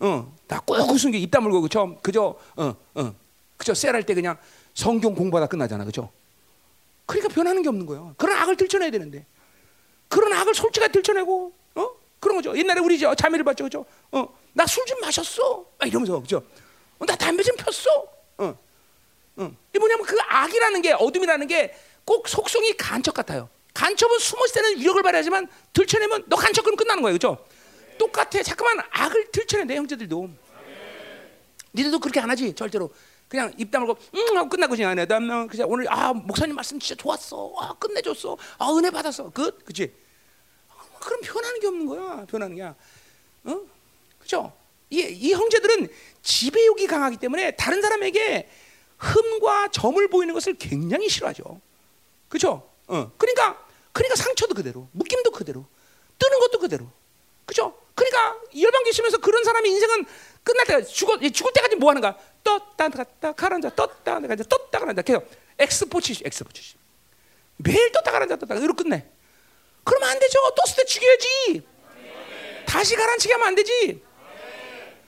[0.00, 1.98] 어, 다꼭 웃은 게입 다물고 그죠?
[2.02, 3.14] 그저 어, 어,
[3.56, 4.36] 그저 셀할 때 그냥
[4.74, 6.10] 성경 공부하다 끝나잖아, 그죠?
[7.06, 8.14] 그러니까 변하는 게 없는 거예요.
[8.16, 9.26] 그런 악을 들춰내야 되는데,
[10.08, 11.88] 그런 악을 솔직하게 들춰내고, 어,
[12.20, 12.56] 그런 거죠.
[12.56, 13.84] 옛날에 우리 저 자매를 봤죠, 그죠?
[14.12, 16.42] 어, 나 술 좀 마셨어, 막 이러면서 그죠?
[16.98, 17.90] 어, 나 담배 좀 폈어,
[18.38, 18.58] 어,
[19.36, 19.52] 어.
[19.74, 21.74] 이 뭐냐면 그 악이라는 게 어둠이라는 게
[22.06, 23.48] 꼭 속성이 간첩 같아요.
[23.74, 27.44] 간첩은 숨었을 때는 위력을 발휘하지만 들춰내면 너 간첩 그럼 끝나는 거예요, 그죠?
[27.98, 28.40] 똑같아.
[28.44, 30.30] 잠깐만 악을 들춰내 내 형제들도.
[31.74, 32.90] 니들도 그렇게 안 하지 절대로.
[33.28, 37.52] 그냥 입 다물고 응 하고 끝나고 그냥 내가 그냥 오늘 아 목사님 말씀 진짜 좋았어.
[37.58, 38.36] 아 끝내줬어.
[38.58, 39.30] 아 은혜 받았어.
[39.30, 39.64] 끝.
[39.64, 39.92] 그치?
[41.00, 42.24] 그럼 변하는 게 없는 거야.
[42.26, 42.62] 변하는 게.
[42.62, 43.60] 어?
[44.18, 44.52] 그죠?
[44.90, 45.88] 이, 이 형제들은
[46.22, 48.48] 지배욕이 강하기 때문에 다른 사람에게
[48.98, 51.60] 흠과 점을 보이는 것을 굉장히 싫어하죠.
[52.28, 52.68] 그죠?
[52.86, 53.12] 어.
[53.18, 55.64] 그러니까 그러니까 상처도 그대로, 묶임도 그대로,
[56.18, 56.86] 뜨는 것도 그대로.
[57.46, 57.74] 그죠?
[57.94, 60.04] 그러니까 열방교 있으면서 그런 사람의 인생은
[60.46, 62.16] 끝날 때 죽어 죽을 때까지 뭐 하는가?
[62.44, 65.28] 떴다 갔다 가란다 떴다 갔다 떴다 가란다 계속
[65.58, 66.76] 엑스포치 엑스포치
[67.56, 69.04] 매일 떴다 가란다 떴다 이로 끝내.
[69.82, 70.38] 그러면 안 되죠.
[70.54, 71.66] 떴을 때 죽여야지.
[72.64, 74.02] 다시 가라앉히게 하면 안 되지.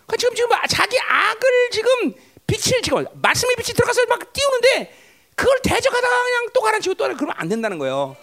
[0.06, 2.14] 그러니까 지금 지금 자기 악을 지금
[2.46, 4.94] 빛을 지금 말씀의 빛이 들어가서 막 띄우는데
[5.36, 8.16] 그걸 대적하다가 그냥 또 가라앉히고 또 그러면 안 된다는 거예요.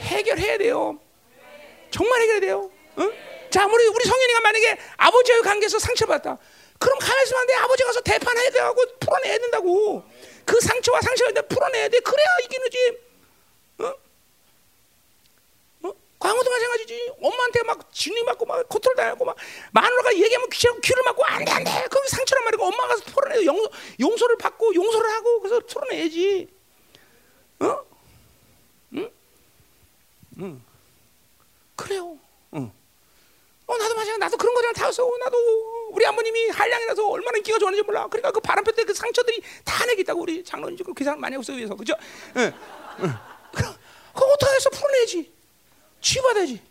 [0.00, 1.00] 해결해야 돼요.
[1.90, 2.70] 정말 해결해야 돼요.
[2.98, 3.12] 응?
[3.50, 6.38] 자, 우리 우리 성현이가 만약에 아버지와의 관계에서 상처받았다.
[6.80, 7.54] 그럼 가만히 있으면 안 돼.
[7.54, 10.02] 아버지 가서 대판해야 되고 풀어내야 된다고.
[10.44, 12.00] 그 상처와 상처를 풀어내야 돼.
[12.00, 12.98] 그래야 이기는지.
[13.80, 13.94] 어?
[15.88, 15.92] 어?
[16.18, 17.12] 광호도 마찬가지지.
[17.22, 19.36] 엄마한테 막 진리 맞고 막 코트를 당하고 막
[19.72, 21.70] 마누라가 얘기하면 귀를, 귀를 맞고 안 돼 안돼.
[21.90, 23.44] 거기 상처란 말이고 엄마가 가서 풀어내요.
[23.44, 23.68] 용,
[24.00, 26.48] 용서를 받고 용서를 하고 그래서 풀어내야지.
[27.60, 27.84] 어?
[28.94, 29.10] 응?
[30.40, 30.62] 응.
[31.76, 32.18] 그래요.
[32.54, 32.72] 응.
[33.66, 35.36] 어 나도 마찬가지 나도 그런 거랑 다서 나도
[35.90, 38.06] 우리 아버님이 한량이라서 얼마나 인기가 좋았는지 몰라.
[38.08, 41.36] 그러니까 그 바람 폈때 그 상처들이 다 내게 있다고 우리 장로님 지금 그 사람 많이
[41.36, 41.94] 없어 위해서 그죠?
[42.36, 42.52] 응.
[43.00, 43.14] 응.
[43.52, 43.74] 그럼
[44.14, 45.32] 그거 어떻게 해서 풀어내지?
[46.00, 46.62] 치유받아야지.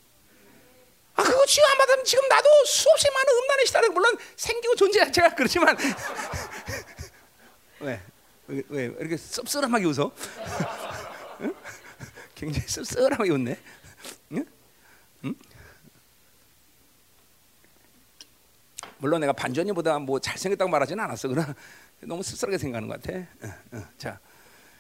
[1.16, 5.36] 아 그거 치유 안 받으면 지금 나도 수없이 많은 음란의 시다를 물론 생기고 존재 자체가
[5.36, 5.76] 그렇지만
[7.82, 8.02] 왜?
[8.48, 10.12] 왜, 왜 이렇게 씁쓸하게 웃어?
[11.42, 11.54] 응?
[12.36, 13.60] 굉장히 씁쓸하게 웃네.
[14.32, 14.46] 응?
[15.26, 15.36] 응?
[19.00, 21.28] 물론 내가 반전이보다 뭐 잘생겼다고 말하지는 않았어.
[21.30, 21.56] 그러나
[22.02, 23.18] 너무 씁쓸하게 생각하는 것 같아.
[23.20, 23.84] 어, 어.
[23.98, 24.20] 자,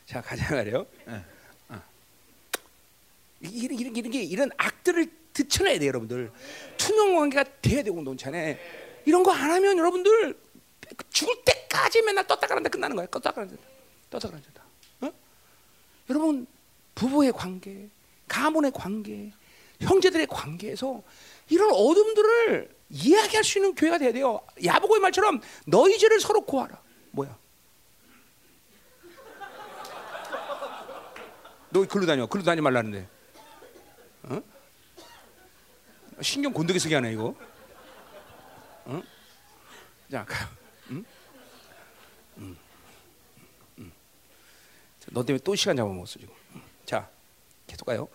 [0.05, 0.85] 자 가자 말이요.
[1.07, 1.23] 어,
[3.41, 6.31] 이런 이런 이런 게 이런 악들을 드쳐내야 돼 여러분들.
[6.77, 8.59] 투명 관계가 돼야 되고 공동체에
[9.05, 10.37] 이런 거 안 하면 여러분들
[11.09, 13.05] 죽을 때까지 맨날 떴다 가란다 끝나는 거야.
[13.07, 13.55] 떴다 가란다,
[14.09, 14.63] 떴다 가란다.
[15.01, 15.11] 어?
[16.09, 16.45] 여러분
[16.95, 17.87] 부부의 관계,
[18.27, 19.31] 가문의 관계,
[19.79, 21.01] 형제들의 관계에서
[21.47, 24.41] 이런 어둠들을 이야기할 수 있는 교회가 돼야 돼요.
[24.63, 26.81] 야보고의 말처럼 너희 죄를 서로 고하라.
[27.11, 27.37] 뭐야?
[31.71, 32.25] 너 글로 다녀.
[32.25, 33.07] 글로 다니 말라는데.
[34.23, 34.41] 어?
[36.21, 37.35] 신경 곤두게 쓰게 하네 이거.
[38.85, 39.01] 어?
[40.11, 40.49] 자, 가.
[40.89, 41.05] 응?
[42.39, 42.57] 응.
[43.77, 43.91] 응.
[45.11, 46.33] 너 때문에 또 시간 잡아먹었어 지금.
[46.85, 47.07] 자,
[47.67, 48.07] 계속 가요.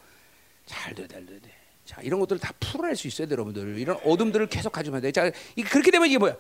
[0.66, 1.53] 잘 돼, 잘 돼, 돼.
[1.84, 3.78] 자, 이런 것들을 다 풀어낼 수 있어야 돼, 여러분들.
[3.78, 5.12] 이런 어둠들을 계속 가지면 돼.
[5.12, 5.30] 자,
[5.70, 6.34] 그렇게 되면 이게 뭐야?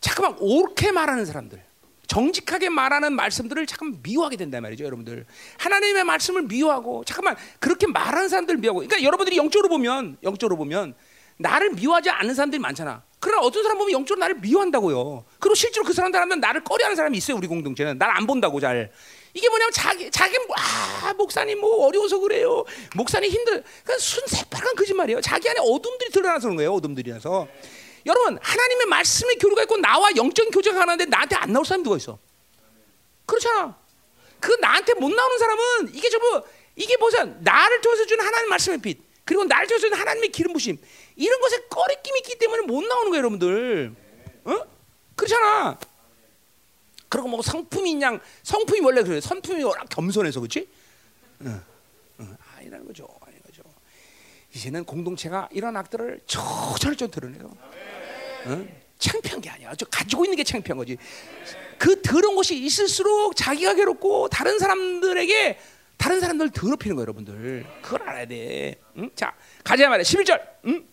[0.00, 1.62] 잠깐만 옳게 말하는 사람들.
[2.08, 5.26] 정직하게 말하는 말씀들을 잠깐 미워하게 된단 말이죠, 여러분들.
[5.58, 8.80] 하나님의 말씀을 미워하고 잠깐만 그렇게 말하는 사람들 미워하고.
[8.80, 10.94] 그러니까 여러분들이 영적으로 보면 영적으로 보면
[11.36, 13.04] 나를 미워하지 않는 사람들이 많잖아.
[13.20, 15.24] 그러나 어떤 사람 보면 영적으로 나를 미워한다고요.
[15.38, 17.96] 그리고 실제로 그 사람들 하면 나를 꺼려하는 사람이 있어요, 우리 공동체는.
[17.98, 18.90] 날 안 본다고 잘.
[19.32, 22.64] 이게 뭐냐면 자기 자기 아 목사님 뭐 어려워서 그래요.
[22.96, 23.62] 목사님 힘들.
[23.84, 25.20] 그러니까 순 새빨간 거짓말이에요.
[25.20, 26.74] 자기 안에 어둠들이 드러나서 그런 거예요.
[26.74, 27.48] 어둠들이라서.
[28.06, 32.18] 여러분 하나님의 말씀의 교류가 있고 나와 영적인 교제가 하는데 나한테 안 나올 사람이 누가 있어?
[33.26, 33.78] 그렇잖아.
[34.40, 36.42] 그 나한테 못 나오는 사람은 이게 저뭐
[36.76, 40.78] 이게 뭐냐 나를 통해서 주는 하나님 말씀의 빛 그리고 나를 통해서 주는 하나님의 기름 부심
[41.14, 43.94] 이런 것에 꺼리낌이 있기 때문에 못 나오는 거예요, 여러분들.
[44.44, 44.60] 어?
[45.14, 45.78] 그렇잖아.
[47.10, 50.68] 그리고 뭐 성품이 그냥 성품이 원래 그래 성품이 워낙 겸손해서 그렇지?
[51.42, 51.60] 응,
[52.20, 52.36] 응.
[52.56, 53.62] 아니라는 거죠, 아니 거죠.
[54.54, 57.50] 이제는 공동체가 이런 악들을 저절로 드러내요.
[58.46, 58.80] 응?
[58.98, 59.74] 창피한 게 아니야.
[59.74, 60.96] 저 가지고 있는 게 창피한 거지.
[61.78, 65.58] 그 더러운 것이 있을수록 자기가 괴롭고 다른 사람들에게
[65.96, 67.66] 다른 사람들 더럽히는 거예요, 여러분들.
[67.82, 68.76] 그걸 알아야 돼.
[68.98, 69.10] 응?
[69.16, 69.34] 자,
[69.64, 70.04] 가자 말이야.
[70.04, 70.40] 11절.
[70.66, 70.86] 응?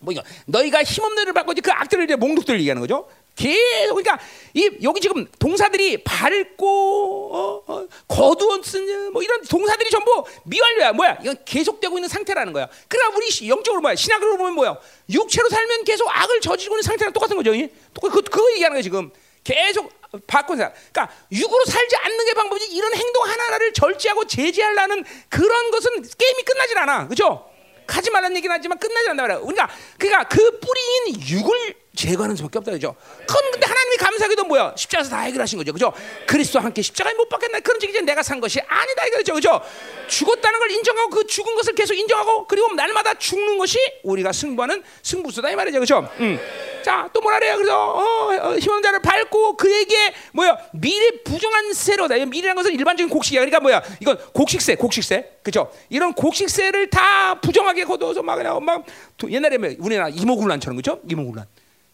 [0.00, 3.08] 뭐 이거 너희가 힘없는 일을 받고 그 악들을 이제 몽독들 얘기하는 거죠.
[3.34, 4.18] 계속 그러니까
[4.54, 11.36] 이 여기 지금 동사들이 밝고 어, 어, 거두었으냐 뭐 이런 동사들이 전부 미완료야 뭐야 이건
[11.44, 12.68] 계속되고 있는 상태라는 거야.
[12.88, 14.78] 그러나 우리 영적으로 뭐야 신학으로 보면 뭐야
[15.10, 17.52] 육체로 살면 계속 악을 저지르고 있는 상태랑 똑같은 거죠.
[17.52, 19.10] 그, 그, 얘기하는 거야 지금
[19.44, 19.90] 계속
[20.26, 25.90] 바꾼 사 그러니까 육으로 살지 않는 게 방법이지 이런 행동 하나하나를 절제하고 제재하려는 그런 것은
[26.02, 27.08] 게임이 끝나질 않아.
[27.08, 27.48] 그죠?
[27.86, 29.40] 하지 말라는 얘기는 하지만 끝나지 않는다 말이야.
[29.40, 32.94] 그러니까 그러니까 그 뿌리인 육을 제거하는 수밖에 없다 그죠?
[33.26, 34.74] 그건 근데 하나님이 감사하게도 뭐야?
[34.76, 35.92] 십자가에서 다 해결하신 거죠, 그죠?
[36.26, 37.60] 그리스도 함께 십자가에 못 박겠나?
[37.60, 39.60] 그런 얘기 내가 산 것이 아니다 이거죠, 그죠?
[40.08, 45.50] 죽었다는 걸 인정하고 그 죽은 것을 계속 인정하고 그리고 날마다 죽는 것이 우리가 승부하는 승부수다
[45.50, 46.08] 이 말이죠, 그죠?
[46.20, 46.38] 음.
[46.82, 47.56] 자, 또 뭐라 그래요?
[47.56, 50.56] 그래서 어, 어, 힘없는 자를 밟고 그에게 뭐야?
[50.72, 52.16] 미래 부정한 세로다.
[52.26, 53.40] 미래라는 것은 일반적인 곡식이야.
[53.40, 53.82] 그러니까 뭐야?
[54.00, 55.70] 이건 곡식세, 곡식세, 그죠?
[55.90, 58.84] 이런 곡식세를 다 부정하게 거둬서 막 그냥 막
[59.28, 61.00] 옛날에 뭐 우리나라 이모군란처럼 그죠?
[61.08, 61.46] 이모군란.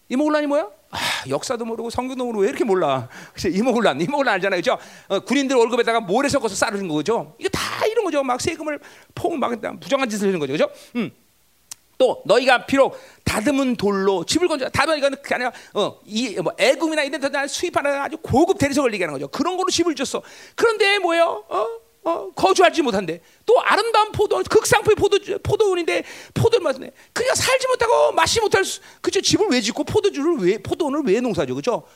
[0.08, 0.68] 이모군란이 뭐야?
[0.90, 0.98] 아,
[1.28, 3.08] 역사도 모르고 성경도 모르고 왜 이렇게 몰라?
[3.34, 3.48] 그죠?
[3.48, 4.78] 이모군란, 이모군란 알잖아요, 그죠?
[5.08, 7.34] 어, 군인들 월급에다가 모래 섞어서 쌀을 거죠.
[7.38, 8.22] 이거 다 이런 거죠.
[8.22, 8.78] 막 세금을
[9.14, 10.70] 폭막 부정한 짓을 하는 거죠, 그죠?
[10.96, 11.10] 음.
[11.98, 17.46] 또 너희가 비록 다듬은 돌로 집을 건져 다듬은 이거는 그 아니라 어이뭐 애금이나 이런 데
[17.48, 19.26] 수입하는 아주 고급 대리석을 얘기하는 거죠.
[19.28, 20.22] 그런 거로 집을 줬어.
[20.54, 21.44] 그런데 뭐예요?
[21.48, 21.66] 어?
[22.08, 26.90] 어, 거주하지 못한데 또 아름다운 포도 극상품의 포도 포도원인데 포도를 맞네.
[27.12, 29.20] 그냥 살지 못하고 마시 못할 수, 그죠?
[29.20, 31.86] 집을 왜 짓고 포도주를 왜 포도원을 왜 농사죠, 그죠?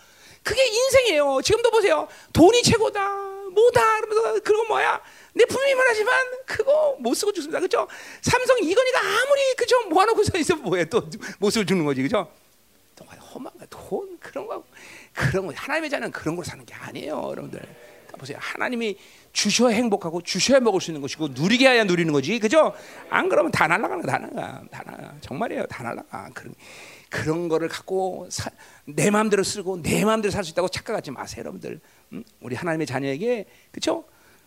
[0.42, 1.40] 그게 인생이에요.
[1.42, 2.08] 지금도 보세요.
[2.32, 3.08] 돈이 최고다,
[3.52, 5.00] 뭐다 그러면서 그거 뭐야?
[5.34, 6.14] 내 부모님 말하지만
[6.44, 7.88] 그거 못 쓰고 죽습니다, 그죠?
[8.20, 12.30] 삼성 이건희가 아무리 그죠 모아놓고서 있어 뭐야 또못 쓰고 죽는 거지, 그죠?
[12.96, 14.62] 정말 험한 돈 그런 거
[15.14, 17.62] 그런 거 하나님의 자는 그런 걸 사는 게 아니에요, 여러분들.
[18.22, 18.38] 보세요.
[18.40, 18.96] 하나님이
[19.32, 22.38] 주셔야 행복하고 주셔야 먹을 수 있는 것이고 누리게 해야 누리는 거지.
[22.38, 22.74] 그죠?
[23.10, 24.62] 안 그러면 다 날아가는 거다 날아가.
[24.70, 25.14] 다 날아가.
[25.20, 25.66] 정말이에요.
[25.66, 26.30] 다 날아가.
[26.34, 26.54] 그런
[27.08, 28.50] 그런 거를 갖고 사,
[28.86, 31.80] 내 마음대로 쓰고 내 마음대로 살 수 있다고 착각하지 마세요, 여러분들.
[32.12, 32.24] 음?
[32.40, 34.04] 우리 하나님의 자녀에게 그렇죠?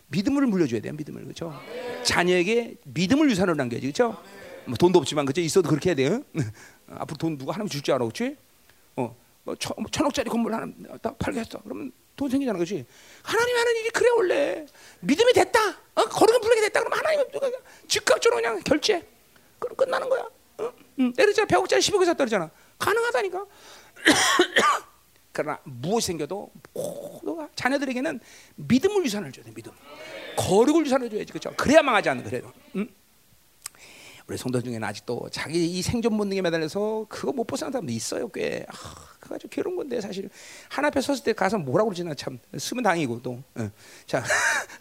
[0.08, 1.52] 믿음을 물려줘야 돼요, 믿음을 그렇죠?
[2.04, 4.20] 자녀에게 믿음을 유산으로 남겨야지, 그렇죠?
[4.66, 5.40] 뭐 돈도 없지만 그죠?
[5.40, 6.22] 있어도 그렇게 해야 돼요.
[6.90, 8.36] 앞으로 돈 누가 하나님 줄 줄 알아, 그렇지?
[8.96, 9.14] 어,
[9.44, 10.66] 뭐 천, 뭐 천억짜리 건물 하나
[11.02, 11.60] 딱 팔겠어.
[11.62, 12.86] 그러면 돈 생기잖아, 그렇지?
[13.22, 14.66] 하나님 하는 일이 그래 원래
[15.00, 15.60] 믿음이 됐다,
[15.94, 16.04] 어?
[16.04, 17.24] 거룩한 불러게 됐다 그러면 하나님
[17.86, 19.06] 즉각적으로 그냥 결제,
[19.58, 20.28] 그럼 끝나는 거야.
[20.58, 20.72] 어?
[21.00, 21.12] 응.
[21.14, 22.50] 내렸잖아, 100억짜리 10억에 샀다 그러잖아.
[22.78, 23.44] 가능하다니까.
[25.32, 26.50] 그러나 무엇이 생겨도
[27.54, 28.20] 자녀들에게는
[28.56, 29.70] 믿음을 유산을 줘야 돼, 믿음.
[30.36, 31.52] 거룩을 유산을 줘야지, 그렇죠?
[31.56, 32.50] 그래야 망하지 않는 그래도.
[32.76, 32.88] 응?
[34.26, 38.66] 우리 성도 중에는 아직도 자기 이 생존 본능에 매달려서 그거 못 벗어난 사람도 있어요, 꽤.
[38.68, 38.74] 아,
[39.20, 40.28] 그거 아주 괴로운 건데 사실
[40.68, 43.40] 하나 앞에 섰을 때 가서 뭐라고 그러지나 참 쓰면 다행이고 또.
[43.58, 43.70] 응.
[44.04, 44.24] 자,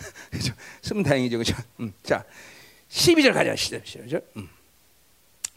[0.82, 1.56] 쓰면 다행이죠, 그렇죠?
[1.80, 1.94] 응.
[2.02, 2.26] 자,
[2.90, 4.24] 12절 가자, 12절.
[4.38, 4.50] 응.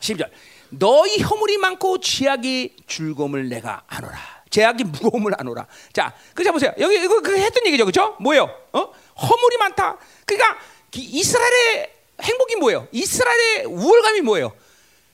[0.01, 0.31] 12절.
[0.71, 4.19] 너희 허물이 많고 죄악이 즐거움을 내가 아노라.
[4.51, 5.67] 죄악이 무거움을 아노라.
[5.95, 6.73] 자, 그자 보세요.
[6.79, 8.17] 여기 이거 그 했던 얘기죠, 그렇죠?
[8.21, 8.45] 뭐예요?
[8.73, 8.81] 어?
[8.81, 9.97] 허물이 많다.
[10.27, 10.59] 그러니까
[10.95, 12.89] 이스라엘의 행복이 뭐예요?
[12.93, 14.53] 이스라엘의 우월감이 뭐예요?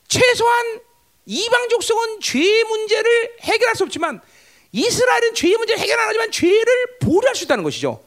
[0.08, 0.80] 최소한
[1.26, 4.20] 이방 족속은 죄의 문제를 해결할 수 없지만
[4.72, 8.02] 이스라엘은 죄의 문제를 해결 안 하지만 죄를 보류할 수 있다는 것이죠.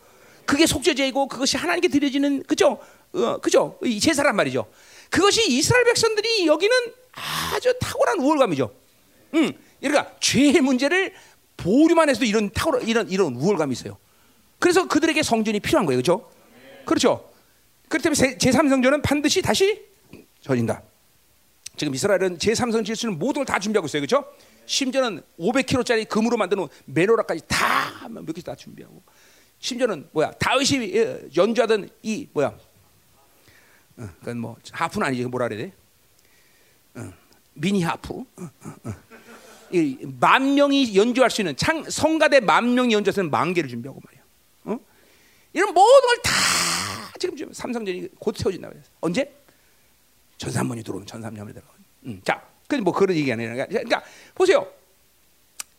[0.46, 2.80] 그게 속죄제이고 그것이 하나님께 드려지는 그죠?
[3.14, 3.78] 어, 그죠?
[3.84, 4.68] 이 제사란 말이죠.
[5.10, 6.76] 그것이 이스라엘 백성들이 여기는
[7.54, 8.74] 아주 탁월한 우월감이죠.
[9.36, 11.14] 음, 그러니까 죄의 문제를
[11.58, 13.98] 보류만 해서도 이런 탁월 이런 이런 우월감이 있어요.
[14.60, 16.30] 그래서 그들에게 성전이 필요한 거예요, 그렇죠?
[16.86, 17.30] 그렇죠.
[17.90, 19.86] 때문에 제3성전은 반드시 다시
[20.42, 20.82] 전인다.
[21.78, 24.02] 지금 이스라엘은 제3성 질 수는 모든 걸 다 준비하고 있어요.
[24.02, 24.26] 그렇죠?
[24.66, 29.02] 심지어는 500kg짜리 금으로 만든 메노라까지 다몇개다 준비하고
[29.60, 32.48] 심지어는 뭐야 다윗이 연주하던 이 뭐야
[33.98, 35.74] 어, 그건 뭐 하프는 아니지 뭐라 그래야 돼?
[37.02, 37.14] 어,
[37.54, 38.14] 미니 하프.
[38.14, 38.94] 어, 어, 어.
[40.20, 44.22] 만 명이 연주할 수 있는 창, 성가대 만 명이 연주할 수 있는 만개를 준비하고 말이야.
[44.66, 44.80] 어?
[45.54, 46.32] 이런 모든 걸 다
[47.18, 48.88] 지금 좀 삼성전이 곧 세워진다 그랬어.
[49.02, 49.32] 언제?
[50.38, 51.74] 전산문이 들어오면 전산문이 들어가.
[52.06, 54.04] 음, 자, 근데 뭐 그런 얘기 아니라 그러니까
[54.36, 54.68] 보세요.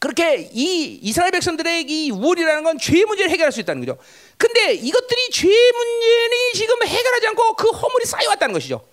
[0.00, 3.98] 그렇게 이 이스라엘 백성들의 이 우월이라는 건 죄 문제를 해결할 수 있다는 거죠.
[4.36, 8.86] 근데 이것들이 죄 문제는 지금 해결하지 않고 그 허물이 쌓여왔다는 것이죠.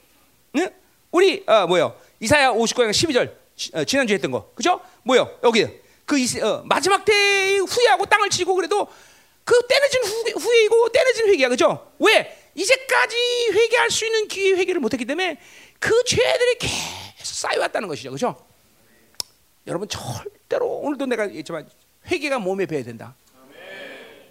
[0.58, 0.70] 응?
[1.12, 1.96] 우리 어, 뭐요?
[2.20, 3.34] 이사야 59장 12절
[3.74, 4.82] 어, 지난주에 했던 거, 그죠?
[5.04, 5.38] 뭐요?
[5.44, 5.68] 여기
[6.06, 8.88] 그 이, 어, 마지막 때 후회하고 땅을 치고 그래도
[9.46, 11.92] 그 떼내진 후회, 후회이고 떼내진 회개야, 그죠?
[12.00, 12.36] 왜?
[12.56, 13.16] 이제까지
[13.52, 15.40] 회개할 수 있는 기회 회개를 못했기 때문에
[15.80, 18.36] 그 죄들이 계속 쌓여왔다는 것이죠, 그죠?
[19.68, 21.70] 여러분 절대로 오늘도 내가 얘기했지만
[22.08, 23.16] 회개가 몸에 배야 된다.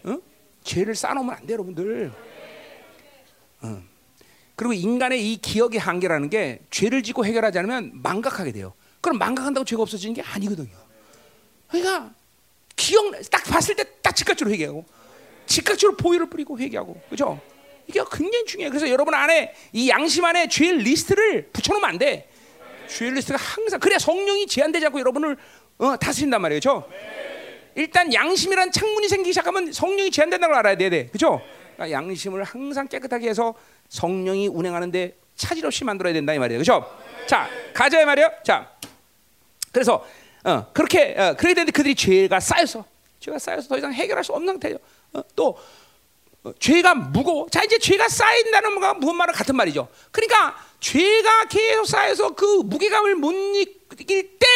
[0.06, 0.20] 응?
[0.64, 2.12] 죄를 쌓아놓으면 안 돼, 여러분들.
[3.64, 3.88] 응.
[4.56, 8.74] 그리고 인간의 이 기억의 한계라는 게 죄를 짓고 해결하지 않으면 망각하게 돼요.
[9.00, 10.74] 그럼 망각한다고 죄가 없어지는 게 아니거든요.
[11.68, 12.12] 그러니까
[12.76, 14.84] 기억 딱 봤을 때 딱 즉각적으로 회개하고
[15.46, 17.40] 즉각적으로 보혈을 뿌리고 회개하고 그죠?
[17.86, 18.70] 이게 굉장히 중요해요.
[18.70, 22.28] 그래서 여러분 안에 이 양심 안에 죄 리스트를 붙여놓으면 안 돼.
[22.88, 25.36] 죄 리스트가 항상 그래야 성령이 제한되지 않고 여러분을
[25.78, 26.88] 어, 다스린단 말이에요, 그렇죠?
[27.74, 31.06] 일단 양심이란 창문이 생기기 시작하면 성령이 제한된다는 걸 알아야 돼, 돼.
[31.08, 31.42] 그렇죠?
[31.74, 33.54] 그러니까 양심을 항상 깨끗하게 해서
[33.88, 36.88] 성령이 운행하는데 차질 없이 만들어야 된다 이 말이에요, 그렇죠?
[37.26, 38.30] 자, 가자 이 말이에요.
[38.44, 38.70] 자,
[39.72, 40.06] 그래서
[40.44, 42.84] 어, 그렇게 어, 그래야 되는데 그들이 죄가 쌓여서
[43.18, 44.78] 죄가 쌓여서 더 이상 해결할 수 없는 상태예요.
[45.14, 45.58] 어, 또
[46.42, 47.48] 어, 죄가 무거워.
[47.50, 49.88] 자 이제 죄가 쌓인다는 거 무슨 말은 같은 말이죠.
[50.10, 53.32] 그러니까 죄가 계속 쌓여서 그 무게감을 못
[53.98, 54.46] 이길 때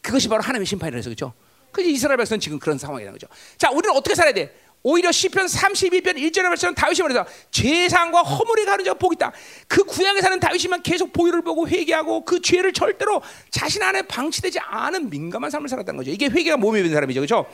[0.00, 1.34] 그것이 바로 하나님의 심판이라서 그렇죠.
[1.70, 3.26] 그 이스라엘 백성은 지금 그런 상황이라는 거죠.
[3.58, 4.54] 자 우리는 어떻게 살아야 돼?
[4.86, 9.32] 오히려 시편 31편 1절에 말처럼 다윗이 말해서 죄상과 허물이 가는 자가 복이 있다.
[9.66, 15.08] 그 구약에 사는 다윗이만 계속 보혈을 보고 회개하고 그 죄를 절대로 자신 안에 방치되지 않은
[15.08, 16.10] 민감한 삶을 살았다는 거죠.
[16.10, 17.20] 이게 회개가 몸에 든 사람이죠.
[17.20, 17.46] 그렇죠?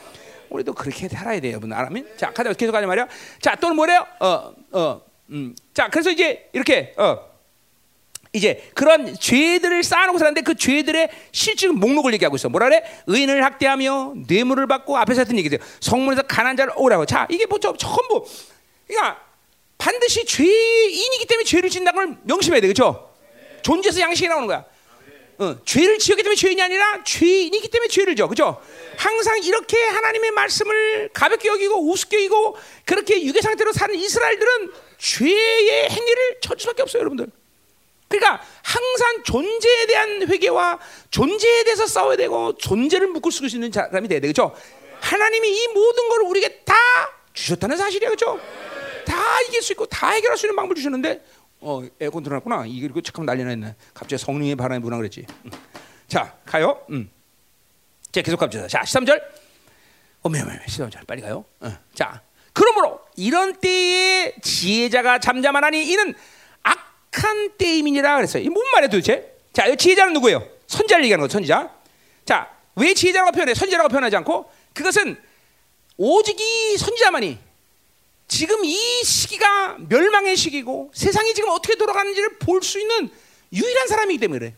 [0.51, 1.73] 우리도 그렇게 살아야 돼요, 여러분.
[1.73, 2.07] 아멘.
[2.17, 3.07] 자, 가자 계속 가자 말이야.
[3.41, 4.05] 자, 또는 뭐래요?
[4.19, 5.55] 어, 어, 음.
[5.73, 7.31] 자, 그래서 이제 이렇게 어
[8.33, 12.49] 이제 그런 죄들을 쌓아놓고 살았는데 그 죄들의 실질 목록을 얘기하고 있어.
[12.49, 12.83] 뭐라 그래?
[13.07, 15.57] 의인을 학대하며 뇌물을 받고 앞에서 했던 얘기죠.
[15.79, 17.05] 성문에서 가난 자를 오라고.
[17.05, 18.25] 자, 이게 뭐 전부
[18.87, 19.19] 그러니까
[19.77, 22.67] 반드시 죄인이기 때문에 죄를 짓는다는 걸 명심해야 돼.
[22.67, 23.09] 그렇죠?
[23.63, 24.65] 존재에서 양식이 나오는 거야.
[25.41, 28.27] 어, 죄를 지었기 때문에 죄인이 아니라 죄인이기 때문에 죄를 져.
[28.27, 28.61] 그죠?
[28.95, 32.55] 항상 이렇게 하나님의 말씀을 가볍게 여기고 우습게 여기고
[32.85, 37.25] 그렇게 유괴 상태로 사는 이스라엘들은 죄의 행위를 쳐줄 수밖에 없어요, 여러분들.
[38.07, 44.19] 그러니까 항상 존재에 대한 회개와 존재에 대해서 싸워야 되고 존재를 묶을 수 있는 사람이 돼야
[44.19, 44.55] 되겠죠.
[44.99, 46.75] 하나님이 이 모든 걸 우리에게 다
[47.33, 48.39] 주셨다는 사실이야, 그렇죠?
[49.05, 51.23] 다 이길 수 있고 다 해결할 수 있는 방법을 주셨는데
[51.61, 52.65] 어 에어컨 틀어놨구나.
[52.67, 53.75] 이거 잠깐 난리 났네.
[53.93, 55.25] 갑자기 성령의 바람이 부나 그랬지.
[55.45, 55.51] 음.
[56.07, 56.83] 자 가요.
[56.89, 57.09] 음.
[58.11, 58.67] 자 계속 갑시다.
[58.67, 59.21] 자 13절.
[60.23, 61.45] 어메 어메 13절 빨리 가요.
[61.59, 61.71] 어.
[61.93, 62.21] 자
[62.53, 66.13] 그러므로 이런 때에 지혜자가 잠잠하나니 이는
[66.63, 68.43] 악한 때임이니라 그랬어요.
[68.43, 69.31] 이뭔 말이야 도대체?
[69.53, 70.47] 자, 이 지혜자는 누구예요?
[70.67, 71.69] 선지자를 얘기하는 거죠, 선지자.
[72.25, 73.53] 자, 왜 지혜자라고 표현해?
[73.53, 75.17] 선지자라고 표현하지 않고 그것은
[75.97, 77.37] 오직 이 선지자만이
[78.31, 83.09] 지금 이 시기가 멸망의 시기고 세상이 지금 어떻게 돌아가는지를 볼 수 있는
[83.51, 84.53] 유일한 사람이기 때문에 그래.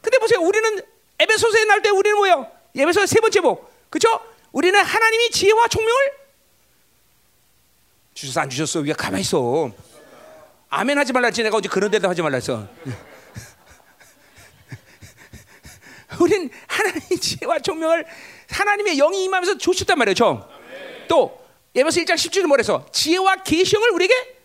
[0.00, 0.40] 근데 보세요.
[0.40, 0.80] 우리는
[1.18, 2.50] 에베소서에 나올 때 우리는 뭐예요?
[2.74, 3.90] 에베소 세 번째 복.
[3.90, 4.08] 그죠?
[4.50, 6.12] 우리는 하나님이 지혜와 총명을
[8.14, 8.80] 주셔서 안 주셨어.
[8.80, 9.70] 우리가 가만히 있어.
[10.70, 12.66] 아멘 하지 말라 했지 내가 어제 그런 데도 하지 말라 했어.
[16.18, 18.06] 우린 하나님의 지혜와 총명을
[18.48, 20.48] 하나님의 영이 임하면서 주셨단 말이죠.
[21.08, 21.45] 또
[21.76, 24.36] 예배서 1장 10절에 뭐래서 지혜와 계시을 우리에게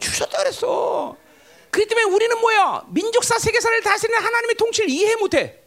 [0.00, 1.16] 주셨다 그랬어.
[1.70, 2.84] 그렇기 때문에 우리는 뭐야?
[2.88, 5.58] 민족사 세계사를 다스리는 하나님의 통치를 이해 못해.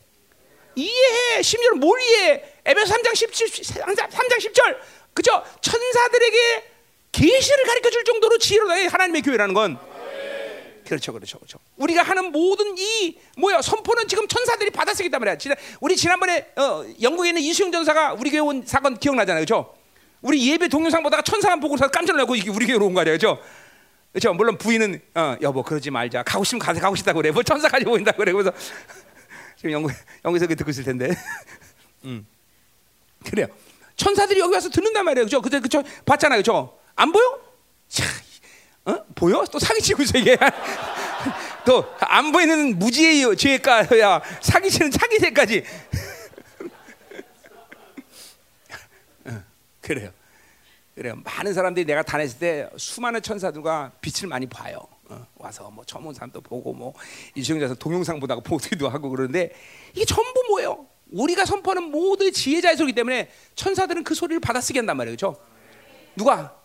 [0.75, 1.41] 이해해.
[1.43, 2.43] 심지어 뭘 이해해?
[2.65, 4.77] 에베소 3장 10, 3장 10절.
[5.13, 5.43] 그죠?
[5.61, 6.71] 천사들에게
[7.11, 9.77] 계시를 가르쳐 줄 정도로 지혜로 하나님의 교회라는 건
[10.87, 11.59] 그렇죠, 그렇죠, 그렇죠.
[11.77, 17.29] 우리가 하는 모든 이 뭐야 선포는 지금 천사들이 받아쓰기 때문에 지난 우리 지난번에 어, 영국에
[17.29, 19.80] 있는 이수영 전사가 우리 교회 온 사건 기억나잖아요, 그렇죠?
[20.21, 24.33] 우리 예배 동영상 보다가 천사만 보고서 깜짝 놀라고 이게 우리 교회로 온거 아니에요, 그렇죠?
[24.33, 26.23] 물론 부인은 어, 여보 그러지 말자.
[26.23, 27.31] 가고 싶으면 가서 가고 싶다고 그래.
[27.31, 28.31] 뭐 천사까지 보인다고 그래.
[28.31, 28.51] 그래서
[29.55, 29.91] 지금 영국
[30.25, 31.09] 영국에서 그 듣고 있을 텐데.
[32.05, 32.25] 음.
[33.25, 33.47] 그래요.
[33.95, 35.25] 천사들이 여기 와서 듣는단 말이에요.
[35.25, 35.41] 그죠?
[35.41, 35.83] 그때 그죠?
[36.05, 36.39] 봤잖아요.
[36.39, 36.77] 그죠?
[36.95, 37.39] 안 보여?
[37.87, 38.03] 자,
[38.85, 38.97] 어?
[39.15, 39.45] 보여?
[39.45, 40.37] 또 사기치고 있어 이게.
[41.65, 45.63] 또 안 보이는 무지의 죄가야 사기치는 사기죄까지.
[49.83, 50.11] 그래요.
[50.95, 51.15] 그래요.
[51.23, 54.87] 많은 사람들이 내가 다녔을 때 수많은 천사들과 빛을 많이 봐요.
[55.09, 56.93] 어, 와서 뭐 처음 사람도 보고 뭐
[57.35, 59.51] 이수영자서 동영상 보다가 보기도 하고 그러는데
[59.93, 60.85] 이게 전부 뭐예요?
[61.11, 65.17] 우리가 선포하는 모두 지혜자의 소리기 때문에 천사들은 그 소리를 받아쓰게 한단 말이에요.
[65.17, 65.41] 그렇죠?
[66.15, 66.60] 누가?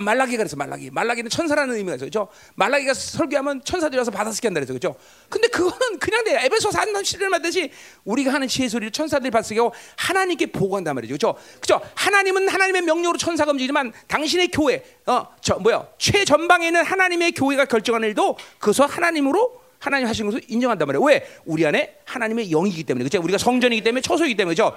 [0.00, 0.90] 말라기가 그래서 말라기.
[0.90, 2.10] 말라기는 천사라는 의미가 있어요.
[2.10, 2.28] 그렇죠?
[2.56, 4.94] 말라기가 설교하면 천사들이 와서 받아쓰게 한다 그렇죠?
[5.30, 7.70] 근데 그거는 그냥 내 에베소 4장 10절 말듯이
[8.04, 11.16] 우리가 하는 지혜 소리를 천사들이 받아쓰게 하고 하나님께 보고한단 말이죠.
[11.16, 11.38] 그렇죠?
[11.60, 11.80] 그렇죠?
[11.94, 15.86] 하나님은 하나님의 명령으로 천사가 움직이지만 당신의 교회 어, 저 뭐야?
[15.98, 21.02] 최전방에 있는 하나님의 교회가 결정하는 일도 그것을 하나님으로 하나님 하신 것을 인정한단 말이에요.
[21.04, 21.26] 왜?
[21.46, 23.04] 우리 안에 하나님의 영이기 때문에.
[23.04, 23.22] 그렇죠?
[23.22, 24.54] 우리가 성전이기 때문에 처소이기 때문에.
[24.54, 24.76] 그렇죠?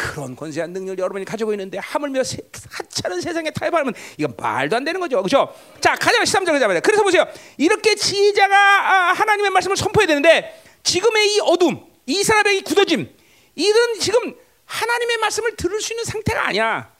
[0.00, 2.38] 그런 권세한 능력을 여러분이 가지고 있는데 하물며 세,
[2.70, 5.22] 하찮은 세상에 타협하면 이건 말도 안 되는 거죠.
[5.22, 5.54] 그렇죠?
[5.80, 6.80] 자, 가자 13절 가자.
[6.80, 7.26] 그래서 보세요.
[7.58, 13.14] 이렇게 지혜자가 아, 하나님의 말씀을 선포해야 되는데 지금의 이 어둠, 이스라엘의 이 굳어짐,
[13.54, 16.90] 이런 지금 하나님의 말씀을 들을 수 있는 상태가 아니야.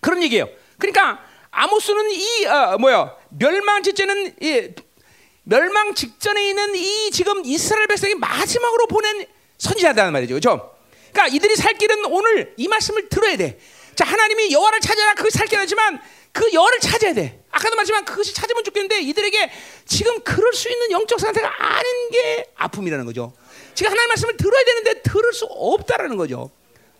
[0.00, 0.48] 그런 얘기예요.
[0.78, 4.70] 그러니까 아모스는 이 어, 뭐야 멸망 직전은 이,
[5.44, 9.26] 멸망 직전에 있는 이 지금 이스라엘 백성이 마지막으로 보낸
[9.58, 10.34] 선지자다는 말이죠.
[10.34, 10.74] 그렇죠?
[11.12, 13.58] 그러니까 이들이 살 길은 오늘 이 말씀을 들어야 돼.
[13.94, 16.00] 자, 하나님이 여호와를 찾아라 그걸 살 길하지만
[16.32, 17.44] 그 여호와를 찾아야 돼.
[17.50, 19.50] 아까도 말했지만 그것이 찾으면 죽겠는데 이들에게
[19.84, 23.34] 지금 그럴 수 있는 영적 상태가 아닌 게 아픔이라는 거죠.
[23.74, 26.50] 지금 하나님 말씀을 들어야 되는데 들을 수 없다라는 거죠.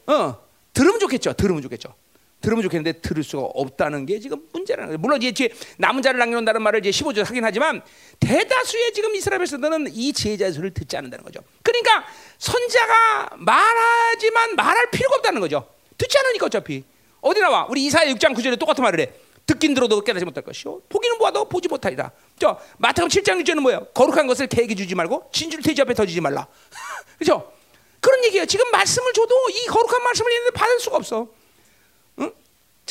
[0.07, 0.39] 어,
[0.75, 1.33] 들으면 좋겠죠.
[1.33, 1.95] 들으면 좋겠죠.
[2.43, 4.99] 들으면 좋겠는데 들을 수가 없다는 게 지금 문제라는 거예요.
[4.99, 5.49] 물론 이제
[5.79, 7.81] 남은 자를 남겨놓는다는 말을 이제 15절 하긴 하지만
[8.21, 11.41] 대다수의 지금 이스라엘 백성들은 이 제자의 소리를 듣지 않는다는 거죠.
[11.63, 12.05] 그러니까
[12.39, 15.67] 선자가 말하지만 말할 필요가 없다는 거죠.
[15.97, 16.85] 듣지 않으니까 어차피
[17.21, 17.67] 어디 나와?
[17.71, 19.13] 우리 이사야 6장 9절에 똑같은 말을 해.
[19.47, 20.83] 듣긴 들어도 깨닫지 못할 것이요.
[20.89, 22.11] 보기는 보아도 보지 못하리라.
[22.39, 23.87] 저 마태복음 7장 6절은 뭐예요?
[23.95, 26.47] 거룩한 것을 개에게 주지 말고 진주를 돼지 앞에 던지지 말라.
[27.19, 27.53] 그죠?
[28.01, 28.47] 그런 얘기예요.
[28.47, 31.29] 지금 말씀을 줘도 이 거룩한 말씀을 얘네들 받을 수가 없어.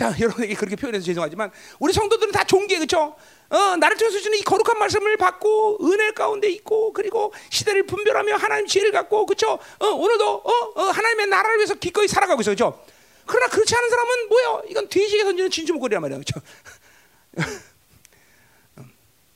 [0.01, 0.11] 응?
[0.11, 3.15] 자, 여러분에게 그렇게 표현해서 죄송하지만 우리 성도들은 다 종기에 그렇죠?
[3.49, 8.65] 어, 나를 통해서 주는 이 거룩한 말씀을 받고 은혜 가운데 있고 그리고 시대를 분별하며 하나님
[8.65, 9.59] 지혜를 갖고 그렇죠?
[9.79, 12.51] 어, 오늘도 어, 어, 하나님의 나라를 위해서 기꺼이 살아가고 있어.
[12.51, 12.83] 그렇죠?
[13.25, 14.61] 그러나 그렇지 않은 사람은 뭐야?
[14.69, 16.19] 이건 돼지에 던지는 진주 목걸이란 말이야.
[16.19, 16.41] 그렇죠?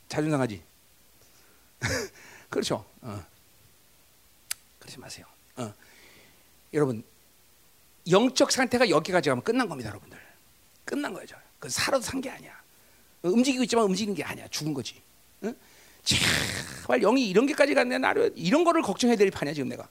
[0.10, 0.64] 자존 상하지.
[2.50, 2.86] 그렇죠.
[3.02, 3.24] 어.
[4.80, 5.26] 그러지 마세요.
[5.58, 5.74] 어.
[6.74, 7.04] 여러분
[8.10, 10.25] 영적 상태가 여기까지 가면 끝난 겁니다, 여러분들.
[10.86, 11.36] 끝난 거죠.
[11.60, 12.54] 그 살아도 산 게 아니야.
[13.24, 14.48] 움직이고 있지만 움직이는 게 아니야.
[14.50, 15.02] 죽은 거지.
[15.44, 15.56] 응?
[16.04, 17.98] 제발 영이 이런 게까지 갔네.
[17.98, 19.88] 나를 이런 거를 걱정해야 될 판이야 지금 내가.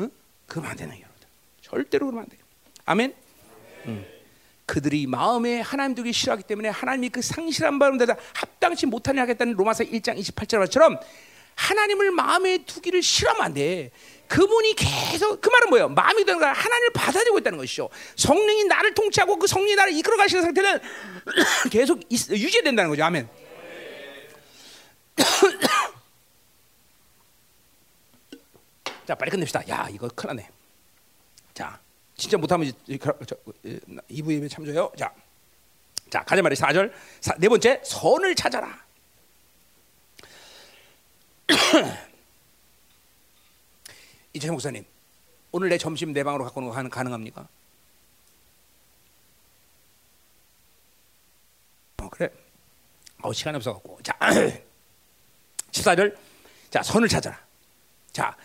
[0.00, 0.10] 응?
[0.46, 1.14] 그러면 안 되는 여러분.
[1.60, 2.40] 절대로 그러면 안 돼요.
[2.86, 3.14] 아멘.
[3.86, 4.06] 응.
[4.64, 9.84] 그들이 마음에 하나님 두기 싫어하기 때문에 하나님이 그 상실한 바로 데다 합당치 못하게 하겠다는 로마서
[9.84, 10.98] 1장 28절처럼
[11.56, 13.90] 하나님을 마음에 두기를 싫어하면 안 돼.
[14.28, 15.88] 그분이 계속 그 말은 뭐예요?
[15.88, 17.88] 마음이 드는 거 하나님을 받아들이고 있다는 것이죠.
[18.16, 20.80] 성령이 나를 통치하고 그 성령이 나를 이끌어 가시는 상태는
[21.70, 23.04] 계속 유지된다는 거죠.
[23.04, 23.28] 아멘.
[29.06, 29.66] 자, 빨리 끝냅시다.
[29.68, 30.50] 야, 이거 큰일 나네.
[31.54, 31.78] 자,
[32.16, 34.90] 진짜 못하면 2부 예배 참조요.
[34.98, 35.14] 자,
[36.10, 36.92] 자, 가자 말이 4절.
[37.38, 38.85] 네 번째, 선을 찾아라.
[44.32, 44.84] 이재 목사님,
[45.52, 47.46] 오늘 내 점심 내 방으로 갖고 오는 거 가능합니까?
[51.98, 52.28] 어, 그래.
[53.22, 53.98] 어, 시간이 없어 갖고.
[54.02, 54.12] 자,
[55.72, 56.16] 14절.
[56.70, 57.38] 자, 선을 찾아라.
[58.12, 58.36] 자,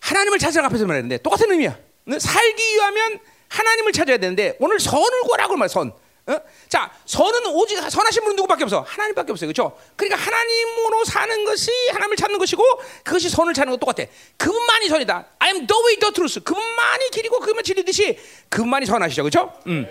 [0.00, 1.78] 하나님을 찾아라 앞에서 말했는데 똑같은 의미야.
[2.18, 5.92] 살기 위하면 하나님을 찾아야 되는데 오늘 선을 구하라고 말 선.
[6.30, 6.40] 어?
[6.68, 8.80] 자, 선은 오직 선하신 분은 누구밖에 없어?
[8.86, 9.48] 하나님밖에 없어요.
[9.48, 9.76] 그렇죠?
[9.96, 12.62] 그러니까 하나님으로 사는 것이 하나님을 찾는 것이고
[13.02, 14.08] 그것이 선을 찾는 것 똑같아.
[14.36, 15.26] 그분만이 선이다.
[15.40, 16.40] I am the way, the truth.
[16.44, 19.24] 그분만이 길이고 그분만 진리듯이 그분만이 선하시죠.
[19.24, 19.52] 그렇죠?
[19.66, 19.86] 음.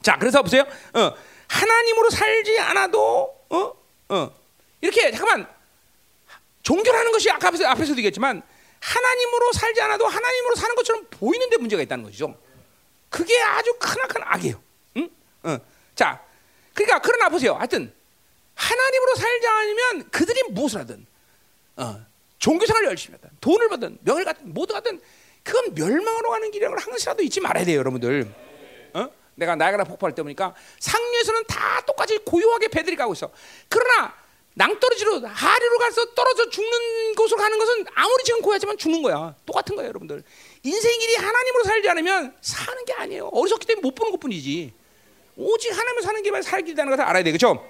[0.00, 0.62] 자, 그래서 보세요.
[0.94, 1.12] 어,
[1.48, 3.72] 하나님으로 살지 않아도 어?
[4.08, 4.30] 어.
[4.80, 5.46] 이렇게 잠깐만
[6.62, 8.42] 종교라는 것이 아까 앞에서, 앞에서도 얘기했지만
[8.80, 12.34] 하나님으로 살지 않아도 하나님으로 사는 것처럼 보이는데 문제가 있다는 것이죠.
[13.10, 14.71] 그게 아주 크나큰 악이에요.
[15.44, 15.58] 어.
[15.94, 16.22] 자,
[16.74, 17.54] 그러니까 그러나 보세요.
[17.54, 17.92] 하여튼
[18.54, 21.06] 하나님으로 살지 않으면 그들이 무엇을 하든
[21.76, 22.06] 어,
[22.38, 25.00] 종교생활 열심히 하든 돈을 받든 명예를 갖든 뭐든 하든
[25.42, 28.32] 그건 멸망으로 가는 길이라는 걸 항상이라도 잊지 말아야 돼요, 여러분들.
[28.94, 29.08] 어?
[29.34, 33.30] 내가 나야가라 폭발 때 보니까 상류에서는 다 똑같이 고요하게 배들이 가고 있어.
[33.68, 34.14] 그러나
[34.54, 39.34] 낭떠러지로 하류로 가서 떨어져 죽는 곳으로 가는 것은 아무리 지금 고야지만 죽는 거야.
[39.46, 40.22] 똑같은 거예요, 여러분들.
[40.62, 43.28] 인생 길이 하나님으로 살지 않으면 사는 게 아니에요.
[43.28, 44.74] 어리석기 때문에 못 보는 것뿐이지.
[45.36, 47.68] 오직 하나님을 사는 게만 살기라는 것을 알아야 돼, 그렇죠?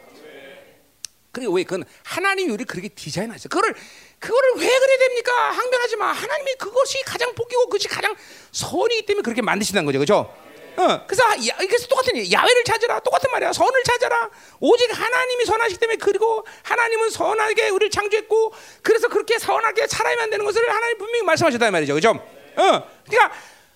[1.32, 3.48] 그리고 왜 그건 하나님이 우리 그렇게 디자인하셨어.
[3.48, 3.74] 그거를
[4.18, 5.32] 그거를 왜 그래야 됩니까?
[5.51, 6.12] 항변하지 마.
[6.12, 8.14] 하나님이 그것이 가장 복이고 그것이 가장
[8.52, 10.43] 선이기 때문에 그렇게 만드신다는 거죠, 그렇죠?
[10.76, 13.52] 어, 그래서 야, 그래서 똑같은 일, 야외를 찾으라, 똑같은 말이야.
[13.52, 14.30] 선을 찾아라.
[14.60, 20.66] 오직 하나님이 선하시기 때문에 그리고 하나님은 선하게 우리를 창조했고, 그래서 그렇게 선하게 살아야만 되는 것을
[20.70, 22.10] 하나님 분명히 말씀하셨다 말이죠, 그렇죠?
[22.10, 23.32] 어, 그러니까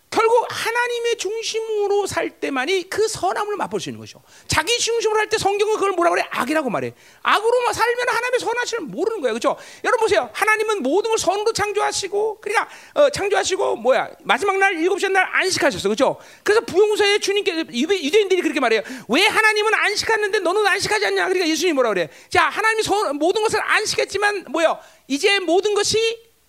[0.09, 4.23] 결국 하나님의 중심으로 살 때만이 그 선함을 맛볼 수 있는 것이죠.
[4.47, 6.25] 자기 중심으로 할 때 성경은 그걸 뭐라 그래?
[6.31, 6.95] 악이라고 말해.
[7.23, 9.35] 악으로 살면 하나님의 선하심을 모르는 거예요.
[9.35, 9.57] 그렇죠?
[9.85, 10.31] 여러분 보세요.
[10.33, 14.11] 하나님은 모든 걸 선으로 창조하시고 그러니까 어, 창조하시고 뭐야?
[14.23, 15.89] 마지막 날 일곱째 날 안식하셨어.
[15.89, 16.19] 그렇죠?
[16.45, 18.83] 그래서 부용서에 주님께 유대인들이 그렇게 말해요.
[19.09, 21.25] 왜 하나님은 안식하는데 너는 안식하지 않냐?
[21.25, 22.09] 그러니까 예수님이 뭐라 그래?
[22.31, 24.79] 자, 하나님이 선, 모든 것을 안식했지만 뭐야?
[25.09, 25.99] 이제 모든 것이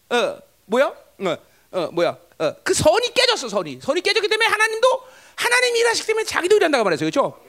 [0.10, 0.86] 어, 뭐야?
[0.86, 1.38] 어,
[1.72, 2.18] 어, 뭐야?
[2.40, 3.80] 어, 그 선이 깨졌어 선이.
[3.82, 5.02] 선이 깨졌기 때문에 하나님도
[5.36, 7.10] 하나님 일하시기 때문에 자기도 일한다고 말했어요.
[7.10, 7.40] 그렇죠?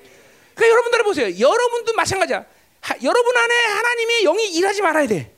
[0.55, 1.39] 그러니까 여러분들 보세요.
[1.39, 2.45] 여러분도 마찬가지야.
[2.81, 5.35] 하, 여러분 안에 하나님의 영이 일하지 말아야 돼.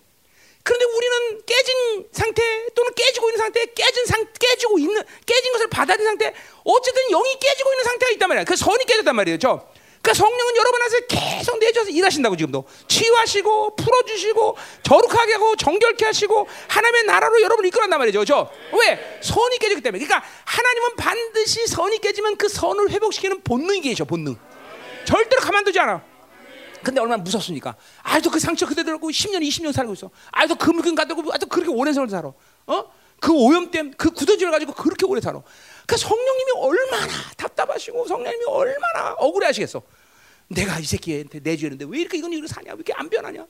[0.62, 2.42] 그런데 우리는 깨진 상태
[2.74, 7.72] 또는 깨지고 있는 상태 깨진 상 깨지고 있는 깨진 것을 받아들인 상태 어쨌든 영이 깨지고
[7.72, 8.44] 있는 상태가 있단 말이야.
[8.44, 9.38] 그 선이 깨졌단 말이에요.
[9.38, 9.69] 그렇죠?
[10.02, 17.04] 그러니까 성령은 여러분 안에서 계속 내줘서 일하신다고 지금도 치유하시고 풀어주시고 저룩하게 하고 정결케 하시고 하나님의
[17.04, 18.50] 나라로 여러분을 이끌어간단 말이죠, 그렇죠?
[18.72, 20.02] 왜 선이 깨지기 때문에.
[20.04, 24.36] 그러니까 하나님은 반드시 선이 깨지면 그 선을 회복시키는 본능이 계셔, 본능.
[25.04, 26.02] 절대로 가만두지 않아.
[26.82, 27.76] 근데 얼마나 무섭습니까?
[28.02, 30.10] 아직도 그 상처 그대로 고 10년, 20년 살고 있어.
[30.32, 32.32] 아직도 그 물건 가지고 아직도 그렇게 오랜 세월 살아.
[32.66, 32.84] 어?
[33.20, 35.42] 그 오염됨, 그 굳어짐을 가지고 그렇게 오래 살아.
[35.90, 39.82] 그 성령님이 얼마나 답답하시고 성령님이 얼마나 억울해하시겠어.
[40.46, 42.70] 내가 이 새끼한테 내주는데 왜 이렇게 이건 이렇게 사냐?
[42.70, 43.44] 왜 이렇게 안 변하냐?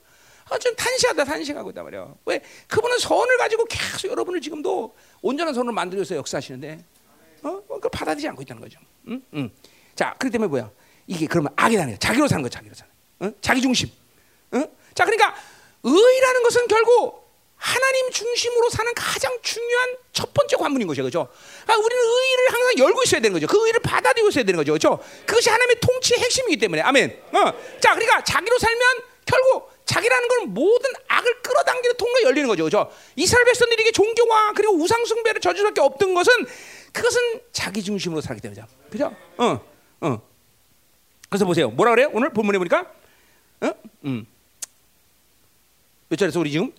[0.49, 2.15] 아, 좀 탄식하다 탄식하고 있단 말이야.
[2.25, 6.83] 왜 그분은 선을 가지고 계속 여러분을 지금도 온전한 선을 만들어서 역사하시는데,
[7.43, 8.81] 어, 그걸 받아들이지 않고 있다는 거죠.
[9.09, 9.51] 응, 응.
[9.95, 10.71] 자, 그렇기 때문에 뭐야?
[11.09, 11.99] 이게 그러면 악이라는 거야.
[11.99, 12.91] 자기로 사는 거, 자기로 사는.
[13.21, 13.35] 응?
[13.43, 13.91] 자기 중심.
[14.55, 14.67] 응?
[14.95, 15.35] 자, 그러니까
[15.83, 17.20] 의라는 것은 결국
[17.61, 21.03] 하나님 중심으로 사는 가장 중요한 첫 번째 관문인 것이죠.
[21.03, 21.29] 그렇죠?
[21.63, 23.47] 그러니까 우리는 의를 항상 열고 있어야 되는 거죠.
[23.47, 24.73] 그 의를 받아들이고 있어야 되는 거죠.
[24.73, 24.99] 그렇죠?
[25.27, 26.81] 그것이 하나님의 통치의 핵심이기 때문에.
[26.81, 27.23] 아멘.
[27.33, 27.53] 어.
[27.79, 32.65] 자, 그러니까 자기로 살면 결국 자기라는 건 모든 악을 끌어당기는 통로가 열리는 거죠.
[32.65, 32.91] 그렇죠?
[33.17, 36.33] 이스라엘 백성들에게 종교와 그리고 우상 숭배를 저질 수밖에 없던 것은
[36.93, 38.67] 그것은 자기 중심으로 살기 때문이죠.
[38.89, 39.15] 그죠?
[39.37, 39.61] 어.
[40.01, 40.23] 어.
[41.29, 41.69] 그래서 보세요.
[41.69, 42.11] 뭐라 그래요?
[42.15, 42.91] 오늘 본문에 보니까
[43.61, 43.71] 어?
[44.07, 44.27] 음.
[46.09, 46.73] 몇 절에서 우리 지금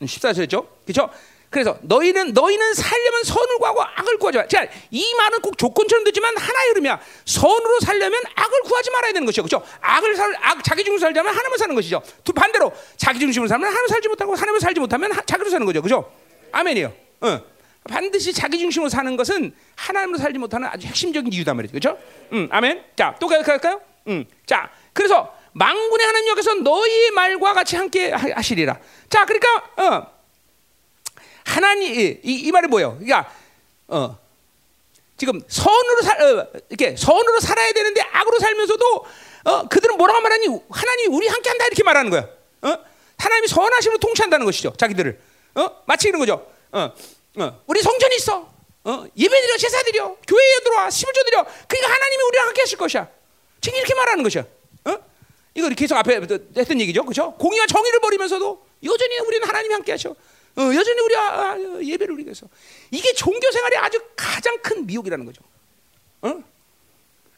[0.00, 0.66] 14절이죠.
[0.84, 1.10] 그렇죠?
[1.48, 4.46] 그래서 너희는 너희는 살려면 선을 구하고 악을 구하지 마.
[4.48, 7.00] 자, 이 말은 꼭 조건처럼 되지만 하나의 흐름이야.
[7.24, 9.42] 선으로 살려면 악을 구하지 말아야 되는 것이죠.
[9.42, 9.64] 그렇죠?
[9.80, 12.02] 악을 살, 악, 자기 중심으로 살자면 하나님을 사는 것이죠.
[12.24, 15.80] 두 반대로 자기 중심으로 살면 하나님 살지 못하고 하나님을 살지 못하면 하, 자기로 사는 거죠.
[15.82, 16.12] 그렇죠?
[16.52, 16.92] 아멘이요.
[17.22, 17.40] 어.
[17.88, 21.72] 반드시 자기 중심으로 사는 것은 하나님으로 살지 못하는 아주 핵심적인 이유단 말이죠.
[21.72, 21.98] 그렇죠?
[22.32, 22.82] 음, 아멘.
[22.96, 23.80] 자, 또 갈까요?
[24.08, 24.24] 음.
[24.44, 28.78] 자, 그래서 망군의 하나님 여기서 너희의 말과 같이 함께 하시리라.
[29.08, 30.06] 자, 그러니까 어,
[31.44, 32.98] 하나님 이, 이 말이 뭐예요?
[32.98, 33.32] 그러니까
[33.88, 34.18] 어,
[35.16, 39.06] 지금 선으로 살 어, 이렇게 선으로 살아야 되는데 악으로 살면서도
[39.44, 40.46] 어, 그들은 뭐라고 말하니?
[40.68, 42.28] 하나님이 우리 함께 한다 이렇게 말하는 거야.
[42.62, 42.78] 어?
[43.16, 44.74] 하나님이 선하심으로 통치한다는 것이죠.
[44.76, 45.18] 자기들을.
[45.54, 45.82] 어?
[45.86, 46.46] 마치 이런 거죠.
[46.72, 46.92] 어,
[47.38, 47.62] 어.
[47.66, 48.52] 우리 성전이 있어.
[48.84, 49.04] 어?
[49.16, 51.46] 예배드려, 제사드려, 교회에 들어와, 십을조 드려.
[51.66, 53.08] 그러니까 하나님이 우리랑 함께 하실 것이야.
[53.62, 54.44] 지금 이렇게 말하는 것이야.
[55.56, 55.58] 어?
[55.58, 56.20] 이거 계속 앞에
[56.56, 57.02] 했던 얘기죠.
[57.04, 57.32] 그렇죠?
[57.34, 60.10] 공의와 정의를 버리면서도 여전히 우리는 하나님이 함께 하셔.
[60.10, 61.20] 어, 여전히 우리 아,
[61.52, 62.46] 아, 예배를 우리 위해서.
[62.90, 65.42] 이게 종교 생활의 아주 가장 큰 미혹이라는 거죠.
[66.22, 66.42] 어?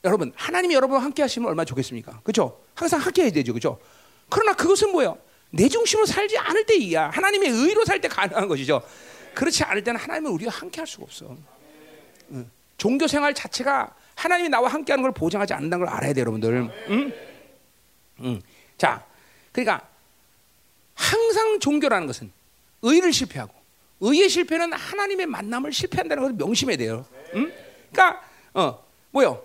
[0.04, 2.20] 여러분, 하나님이 여러분과 함께 하시면 얼마나 좋겠습니까?
[2.22, 2.60] 그렇죠?
[2.74, 3.52] 항상 함께 해야 되죠.
[3.52, 3.80] 그렇죠?
[4.28, 5.18] 그러나 그것은 뭐예요?
[5.50, 7.10] 내 중심으로 살지 않을 때이야.
[7.10, 8.82] 하나님의 의로 살 때 가능한 것이죠.
[9.34, 11.36] 그렇지 않을 때는 하나님은 우리와 함께 할 수가 없어.
[12.32, 12.50] 응.
[12.76, 16.70] 종교 생활 자체가 하나님이 나와 함께 하는 걸 보장하지 않는다는 걸 알아야 돼요, 여러분들.
[16.90, 17.12] 응?
[18.20, 18.42] 응.
[18.76, 19.04] 자,
[19.52, 19.88] 그러니까
[20.94, 22.32] 항상 종교라는 것은
[22.82, 23.52] 의를 실패하고
[24.00, 27.06] 의의 실패는 하나님의 만남을 실패한다는 것을 명심해야 돼요.
[27.34, 27.52] 응?
[27.90, 28.22] 그러니까
[28.54, 29.44] 어 뭐요?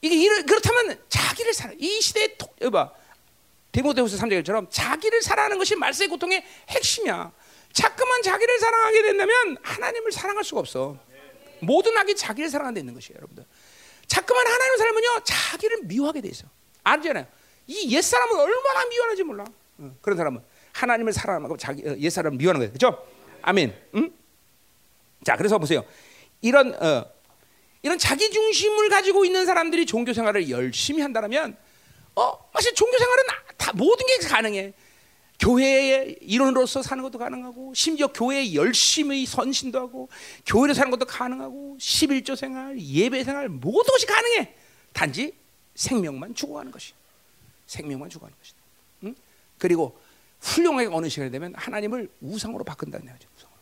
[0.00, 1.72] 이게 이를, 그렇다면 자기를 살아.
[1.78, 2.92] 이 시대의 토, 여봐
[3.72, 7.32] 데모데후서 3장처럼 자기를 사랑하는 것이 말세의 고통의 핵심이야.
[7.72, 10.96] 자꾸만 자기를 사랑하게 된다면 하나님을 사랑할 수가 없어.
[11.60, 13.44] 모든 악이 자기를 사랑하는 데 있는 것이에요, 여러분들.
[14.06, 16.46] 자꾸만 하나님을 살면요 자기를 미워하게 돼 있어.
[16.84, 17.26] 알잖아요.
[17.66, 19.44] 이 옛사람은 얼마나 미워하는지 몰라.
[19.78, 20.40] 어, 그런 사람은
[20.72, 22.72] 하나님을 사랑하고 자기 어, 옛사람을 미워하는 거예요.
[22.72, 23.06] 그렇죠?
[23.42, 23.74] 아멘.
[23.94, 24.12] 응?
[25.24, 25.84] 자, 그래서 보세요.
[26.40, 27.06] 이런 어,
[27.82, 31.56] 이런 자기 중심을 가지고 있는 사람들이 종교 생활을 열심히 한다면
[32.14, 33.24] 어, 사실 종교 생활은
[33.56, 34.72] 다 모든 게 가능해.
[35.38, 40.08] 교회의 일원으로서 사는 것도 가능하고 심지어 교회에 열심히 선신도 하고
[40.46, 44.54] 교회를 사는 것도 가능하고 11조 생활, 예배 생활 모든 것이 가능해.
[44.94, 45.34] 단지
[45.74, 46.94] 생명만 죽어가는 것이.
[47.66, 48.58] 생명만 죽어가는 것이다.
[49.04, 49.14] 응?
[49.58, 49.98] 그리고
[50.40, 53.28] 훌륭하게 어느 시간이 되면 하나님을 우상으로 바꾼다는 거죠.
[53.36, 53.58] 우상으로.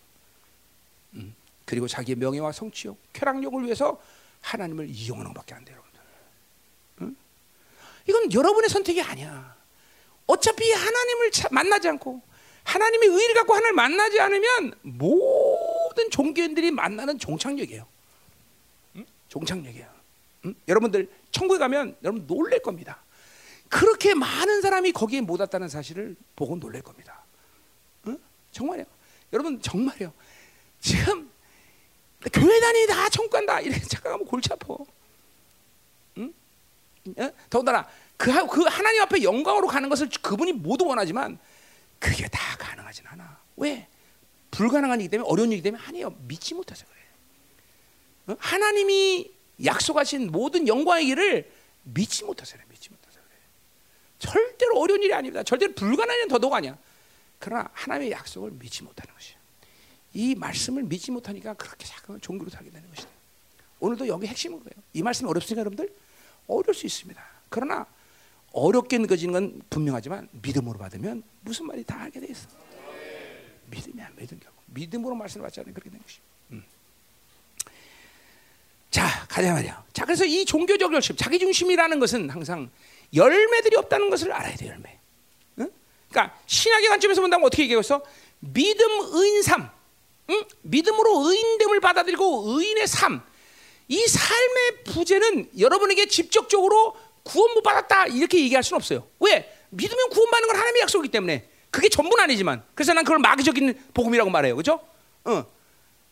[1.15, 1.35] 응?
[1.65, 4.01] 그리고 자기의 명예와 성취욕, 쾌락욕을 위해서
[4.43, 6.01] 하나님을 이용하는 것밖에 안 돼요, 여러분들.
[7.03, 7.17] 응?
[8.09, 9.57] 이건 여러분의 선택이 아니야.
[10.27, 12.23] 어차피 하나님을 만나지 않고
[12.65, 17.87] 하나님의 의를 갖고 하나님을 만나지 않으면 모든 종교인들이 만나는 종착역이에요.
[18.97, 19.07] 응?
[19.29, 19.89] 종착역이에요.
[20.47, 20.55] 응?
[20.69, 23.04] 여러분들 천국에 가면 여러분 놀랄 겁니다.
[23.69, 27.25] 그렇게 많은 사람이 거기에 못 왔다는 사실을 보고 놀랄 겁니다.
[28.07, 28.19] 응?
[28.53, 28.85] 정말요.
[29.33, 30.13] 여러분 정말요.
[30.81, 31.31] 지금
[32.33, 34.77] 교회 다니다 천국 간다 이렇게 착각하면 골치 아파.
[36.19, 36.33] 응?
[37.51, 41.39] 더군다나 그, 그 하나님 앞에 영광으로 가는 것을 그분이 모두 원하지만
[41.99, 43.39] 그게 다 가능하진 않아.
[43.57, 43.89] 왜?
[44.51, 46.11] 불가능한 일이기 때문에 어려운 일이기 때문에 아니에요.
[46.29, 47.01] 믿지 못해서 그래.
[48.29, 48.37] 어?
[48.39, 49.33] 하나님이
[49.65, 51.53] 약속하신 모든 영광의 길을.
[51.83, 52.65] 믿지 못해서 그래.
[54.19, 55.43] 절대로 어려운 일이 아닙니다.
[55.43, 56.77] 절대로 불가능한 일은 더더욱 아니야.
[57.39, 59.37] 그러나 하나님의 약속을 믿지 못하는 것이야.
[60.15, 63.09] 이 말씀을 믿지 못하니까 그렇게 자꾸 종교로 살게 되는 것이다.
[63.81, 64.83] 오늘도 여기 핵심은 그래요.
[64.93, 65.93] 이 말씀이 어렵습니까, 여러분들?
[66.47, 67.23] 어려울 수 있습니다.
[67.49, 67.87] 그러나
[68.53, 72.49] 어렵게 느껴지는 건 분명하지만 믿음으로 받으면 무슨 말이 다 알게 돼 있어.
[73.67, 76.19] 믿음이 안 믿음 결국 믿음으로 말씀을 받지 않으면 그렇게 되는 것이.
[76.53, 76.65] 음.
[78.91, 79.85] 자 가자 말이야.
[79.93, 82.71] 자 그래서 이 종교적 열심, 자기 중심이라는 것은 항상
[83.15, 84.99] 열매들이 없다는 것을 알아야 돼 열매.
[85.61, 85.71] 응?
[86.11, 88.03] 그러니까 신학의 관점에서 본다면 어떻게 얘기했어?
[88.41, 89.71] 믿음, 의인, 삶.
[90.31, 90.45] 응?
[90.63, 93.23] 믿음으로 의인됨을 받아들이고 의인의 삶.
[93.89, 99.07] 이 삶의 부재는 여러분에게 직접적으로 구원 못 받았다 이렇게 얘기할 수는 없어요.
[99.21, 99.51] 왜?
[99.71, 104.57] 믿으면 구원받는 건 하나님의 약속이기 때문에 그게 전부는 아니지만 그래서 난 그걸 마귀적인 복음이라고 말해요.
[104.57, 104.81] 그죠?
[105.25, 105.45] 어.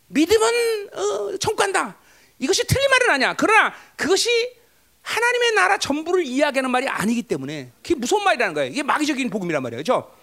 [0.08, 1.96] 믿으면 어, 천국 간다.
[2.38, 3.34] 이것이 틀린 말은 아니야.
[3.34, 4.28] 그러나 그것이
[5.02, 8.70] 하나님의 나라 전부를 이야기하는 말이 아니기 때문에 그게 무서운 말이라는 거예요.
[8.70, 9.80] 이게 마귀적인 복음이란 말이에요.
[9.80, 10.14] 그죠?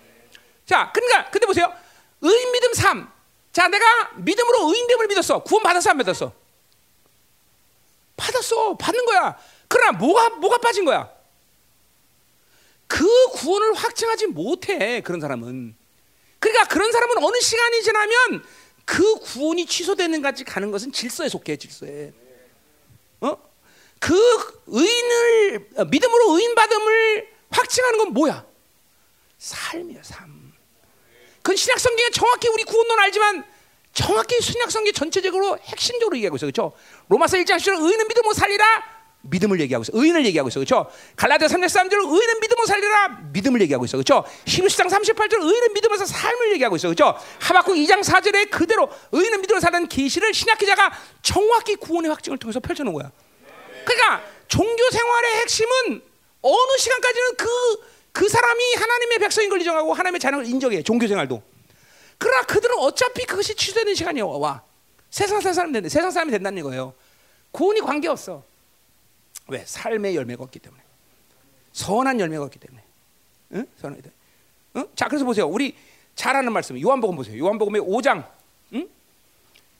[0.65, 1.71] 자, 그러니까 근데 보세요.
[2.21, 3.11] 의인 믿음 3.
[3.51, 5.43] 자, 내가 믿음으로 의인됨을 믿었어.
[5.43, 6.31] 구원 받았어, 안 받았어?
[8.15, 8.77] 받았어.
[8.77, 9.37] 받는 거야.
[9.67, 11.09] 그러나 뭐가 뭐가 빠진 거야?
[12.87, 15.75] 그 구원을 확증하지 못해 그런 사람은.
[16.39, 18.43] 그러니까 그런 사람은 어느 시간이 지나면
[18.85, 22.11] 그 구원이 취소되는 까지 가는 것은 질서에 속해 질서에.
[23.99, 24.05] 어?
[24.07, 28.45] 그 의인을 믿음으로 의인 받음을 확증하는 건 뭐야?
[29.37, 30.53] 삶이야 삶.
[31.37, 33.45] 그건 신약 성경에 정확히 우리 구원론 알지만
[33.93, 36.73] 정확히 신약 성경 전체적으로 핵심적으로 얘기하고 있어 그렇죠?
[37.07, 39.91] 로마서 1장 10절 의인은 믿음으로 살리라 믿음을 얘기하고 있어.
[39.93, 40.59] 의인을 얘기하고 있어.
[40.61, 40.89] 그렇죠?
[41.17, 43.97] 갈라디아 3장 3절은 의인은 믿음으로 살리라 믿음을 얘기하고 있어.
[43.97, 44.23] 그렇죠?
[44.45, 46.87] 히브리서 38절 의인은 믿음에서 삶을 얘기하고 있어.
[46.87, 47.19] 그렇죠?
[47.39, 52.83] 하박국 2장 4절에 그대로 의인은 믿음으로 사는 계시를 신약 기자가 정확히 구원의 확증을 통해서 펼쳐
[52.83, 53.11] 놓은 거야.
[53.85, 56.01] 그러니까 종교 생활의 핵심은
[56.41, 57.47] 어느 시간까지는 그,
[58.11, 60.81] 그 사람이 하나님의 백성인 걸 인정하고 하나님의 자녀를 인정해.
[60.81, 61.41] 종교 생활도.
[62.17, 64.61] 그러나 그들은 어차피 그것이 취소되는 시간이 와.
[65.09, 65.89] 세상 사람 된다.
[65.89, 66.93] 세상 사람이 된다는 거예요.
[67.51, 68.43] 구원이 관계 없어.
[69.47, 69.63] 왜?
[69.65, 70.81] 삶의 열매가 없기 때문에.
[71.73, 72.83] 선한 열매가 없기 때문에.
[73.53, 73.67] 응?
[73.81, 74.01] 선한
[74.75, 74.87] 응?
[74.95, 75.47] 자, 그래서 보세요.
[75.47, 75.75] 우리
[76.15, 76.79] 잘하는 말씀.
[76.79, 77.37] 요한복음 보세요.
[77.43, 78.27] 요한복음의 5장.
[78.73, 78.89] 응?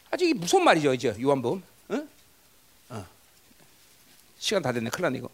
[0.09, 1.61] 아주 무슨 말이죠, 이제 요한복음.
[4.39, 4.89] 시간 다 됐네.
[4.89, 5.29] 큰일 났네 이거.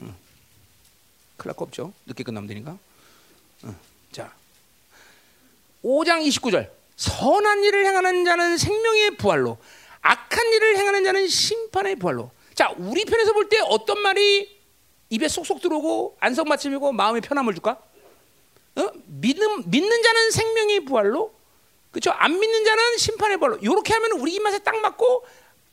[0.00, 0.14] 응.
[1.36, 1.92] 큰일 날거 없죠.
[2.06, 2.76] 늦게 끝나면 되니까.
[3.64, 3.76] 응.
[4.12, 4.32] 자.
[5.84, 6.70] 5장 29절.
[6.96, 9.56] 선한 일을 행하는 자는 생명의 부활로
[10.02, 14.60] 악한 일을 행하는 자는 심판의 부활로 자, 우리 편에서 볼 때 어떤 말이
[15.08, 17.80] 입에 쏙쏙 들어오고 안성맞춤이고 마음에 편함을 줄까?
[18.76, 18.90] 어?
[19.06, 21.34] 믿음 믿는 자는 생명의 부활로,
[21.90, 22.10] 그렇죠?
[22.10, 23.56] 안 믿는 자는 심판의 부활로.
[23.56, 25.24] 이렇게 하면 우리 입맛에 딱 맞고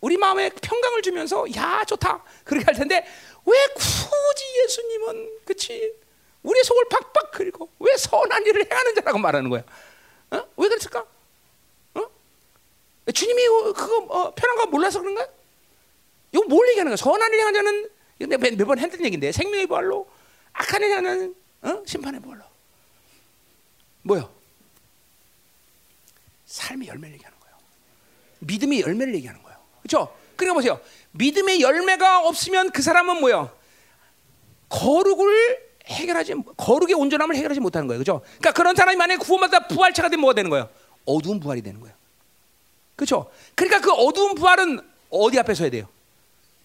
[0.02, 3.06] 우리 마음에 평강을 주면서 야 좋다 그렇게 할 텐데
[3.46, 5.94] 왜 굳이 예수님은 그치
[6.44, 9.64] 우리 속을 팍팍 그리고 왜 선한 일을 행하는 자라고 말하는 거야?
[10.32, 10.48] 어?
[10.58, 11.06] 왜 그랬을까?
[11.96, 12.10] 어?
[13.14, 15.28] 주님이 그거 어, 편한 거 몰라서 그런가?
[16.32, 16.96] 이거 뭘 얘기하는 거야?
[16.98, 17.90] 선한 일 행하는 자는
[18.30, 20.10] 내가 몇번 했던 얘기인데 생명의 부활로
[20.54, 21.84] 악한 일 하는 어?
[21.86, 22.44] 심판의 부활로
[24.04, 24.34] 뭐요?
[26.46, 27.56] 삶의 열매를 얘기하는 거예요.
[28.40, 29.47] 믿음의 열매를 얘기하는 거예요.
[29.88, 30.14] 그렇죠?
[30.36, 30.80] 그러니까 보세요.
[31.12, 33.50] 믿음의 열매가 없으면 그 사람은 뭐요?
[34.70, 38.00] 거룩을 해결하지 거룩의 온전함을 해결하지 못하는 거예요.
[38.00, 38.22] 그죠?
[38.40, 40.70] 그러니까 그런 사람이 만약에 구원받다 부활체가 되면 뭐가 되는 거예요?
[41.06, 41.96] 어두운 부활이 되는 거예요.
[42.98, 43.32] 그렇죠?
[43.56, 45.88] 그러니까 그 어두운 부활은 어디 앞에 서야 돼요?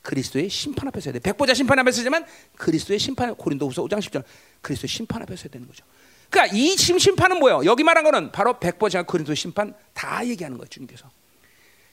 [0.03, 1.21] 그리스도의 심판 앞에 서야 돼.
[1.21, 2.27] 백보자 심판 앞에 서지만
[2.57, 4.25] 그리스도의 심판 고린도후서 5장 10절
[4.61, 5.85] 그리스도의 심판 앞에 서야 되는 거죠.
[6.29, 7.65] 그러니까 이 심판은 뭐예요?
[7.65, 10.67] 여기 말한 거는 바로 백보자 고린도 심판 다 얘기하는 거예요.
[10.69, 11.09] 주님께서.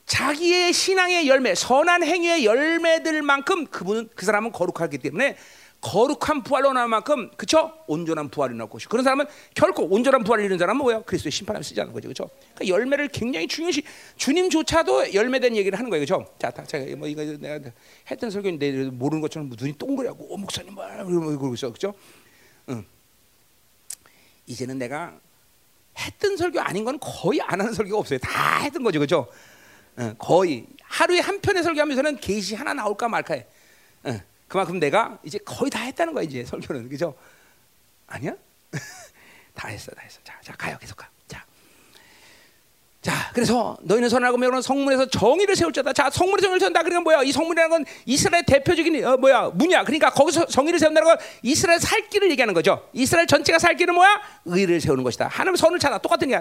[0.09, 5.37] 자기의 신앙의 열매, 선한 행위의 열매들만큼 그분은 그 사람은 거룩하기 때문에
[5.81, 10.57] 거룩한 부활로 나올 만큼 그쵸 온전한 부활이 나올 것이고 그런 사람은 결코 온전한 부활을 이룬
[10.57, 13.83] 사람은 뭐야 그리스도의 심판을 쓰지 않는 거죠 그죠 그러니까 열매를 굉장히 중요시
[14.17, 17.71] 주님조차도 열매된 얘기를 하는 거예요 그죠 자 제가 뭐 이거 내가
[18.11, 21.93] 했던 설교인데 모르는 것처럼 눈이 동그랗고 오 목사님 뭐 그러고 있어 그죠
[22.67, 22.83] 응.
[24.47, 25.17] 이제는 내가
[25.97, 29.27] 했던 설교 아닌 건 거의 안 하는 설교가 없어요 다 했던 거죠 응,
[30.17, 33.45] 거의 하루에 한 편의 설교하면서는 계시 하나 나올까 말까해
[34.07, 34.21] 응.
[34.47, 37.15] 그만큼 내가 이제 거의 다 했다는 거야 이제 설교는 그죠?
[38.07, 38.33] 아니야?
[39.53, 40.19] 다 했어, 다 했어.
[40.23, 41.09] 자, 자 가요, 계속 가.
[43.01, 45.93] 자, 자, 그래서 너희는 선하고 매우는 성문에서 정의를 세울 자다.
[45.93, 46.83] 자, 성문에 정의를 세운다.
[46.83, 47.23] 그러니까 뭐야?
[47.23, 49.83] 이 성문이라는 건 이스라엘 대표적인 어, 뭐야 문이야.
[49.83, 52.89] 그러니까 거기서 정의를 세운다는 건 이스라엘 살 길을 얘기하는 거죠.
[52.91, 54.21] 이스라엘 전체가 살 길은 뭐야?
[54.45, 55.27] 의를 세우는 것이다.
[55.27, 55.97] 하나님 선을 찾아.
[55.97, 56.39] 똑같은 게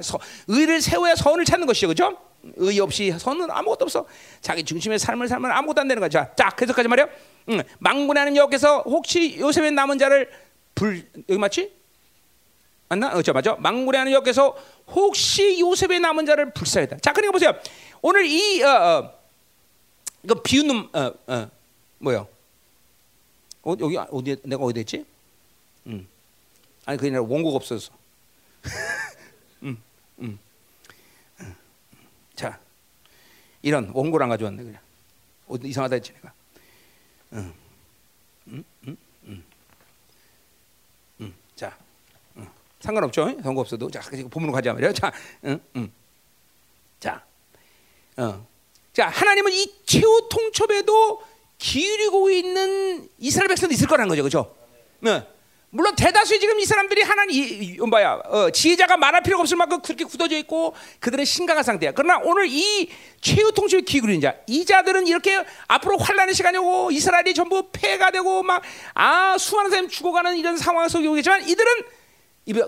[0.49, 2.17] 의를 세워야 선을 찾는 것이죠, 그죠?
[2.57, 4.07] 의 없이 선은 아무것도 없어.
[4.41, 6.27] 자기 중심의 삶을 살면 아무것도 안 되는 거죠.
[6.37, 7.09] 자, 계속까지 말이요.
[7.51, 7.63] 응.
[7.79, 10.29] 망군하는 여기서 혹시 요셉의 남은 자를
[10.75, 11.73] 불 여기 맞지?
[12.89, 13.09] 맞나?
[13.15, 13.57] 어, 저 맞죠?
[13.61, 14.57] 망군하는 여기서
[14.89, 16.99] 혹시 요셉의 남은 자를 불사했다.
[16.99, 17.53] 자, 그러니까 보세요.
[18.01, 19.19] 오늘 이 어, 어,
[20.23, 21.51] 이거 비웃는 어, 어,
[21.99, 22.29] 뭐요?
[23.63, 25.05] 어, 여기 어디 내가 어디 했지?
[25.87, 26.07] 음.
[26.87, 27.93] 아니 그게 원고가 없어서.
[29.63, 29.81] 음,
[30.21, 30.39] 음.
[32.35, 32.59] 자,
[33.63, 34.81] 이런 원고를 가져왔네 그냥.
[35.49, 36.33] 어디 이상하다 했지 내가.
[37.35, 37.55] 응.
[38.49, 38.65] 응?
[38.87, 38.97] 응?
[39.27, 39.45] 응.
[41.21, 41.35] 응.
[41.57, 41.77] 자,
[42.37, 42.49] 응.
[42.81, 43.25] 상관없죠.
[43.43, 44.01] 상관없어도 자,
[44.31, 44.93] 본문으로 가자 말이야.
[44.93, 45.13] 자,
[45.45, 45.91] 응, 응.
[47.01, 47.23] 자,
[48.17, 48.47] 어.
[48.93, 51.23] 자, 하나님은 이 최후 통첩에도
[51.59, 54.55] 기울이고 있는 이스라엘 백성도 있을 거라는 거죠, 그렇죠?
[55.01, 55.27] 네.
[55.71, 60.39] 물론 대다수의 지금 이 사람들이 하나님 뭐야 어, 지혜자가 말할 필요가 없을 만큼 그렇게 굳어져
[60.39, 61.93] 있고 그들은 심각한 상태야.
[61.93, 62.89] 그러나 오늘 이
[63.21, 68.43] 최후 통치의 기구인 자, 이 자들은 이렇게 앞으로 환란의 시간이 오고 이스라엘이 전부 폐가 되고
[68.43, 68.63] 막
[68.95, 71.71] 아 수많은 사람이 죽어가는 이런 상황 속에 오겠지만 이들은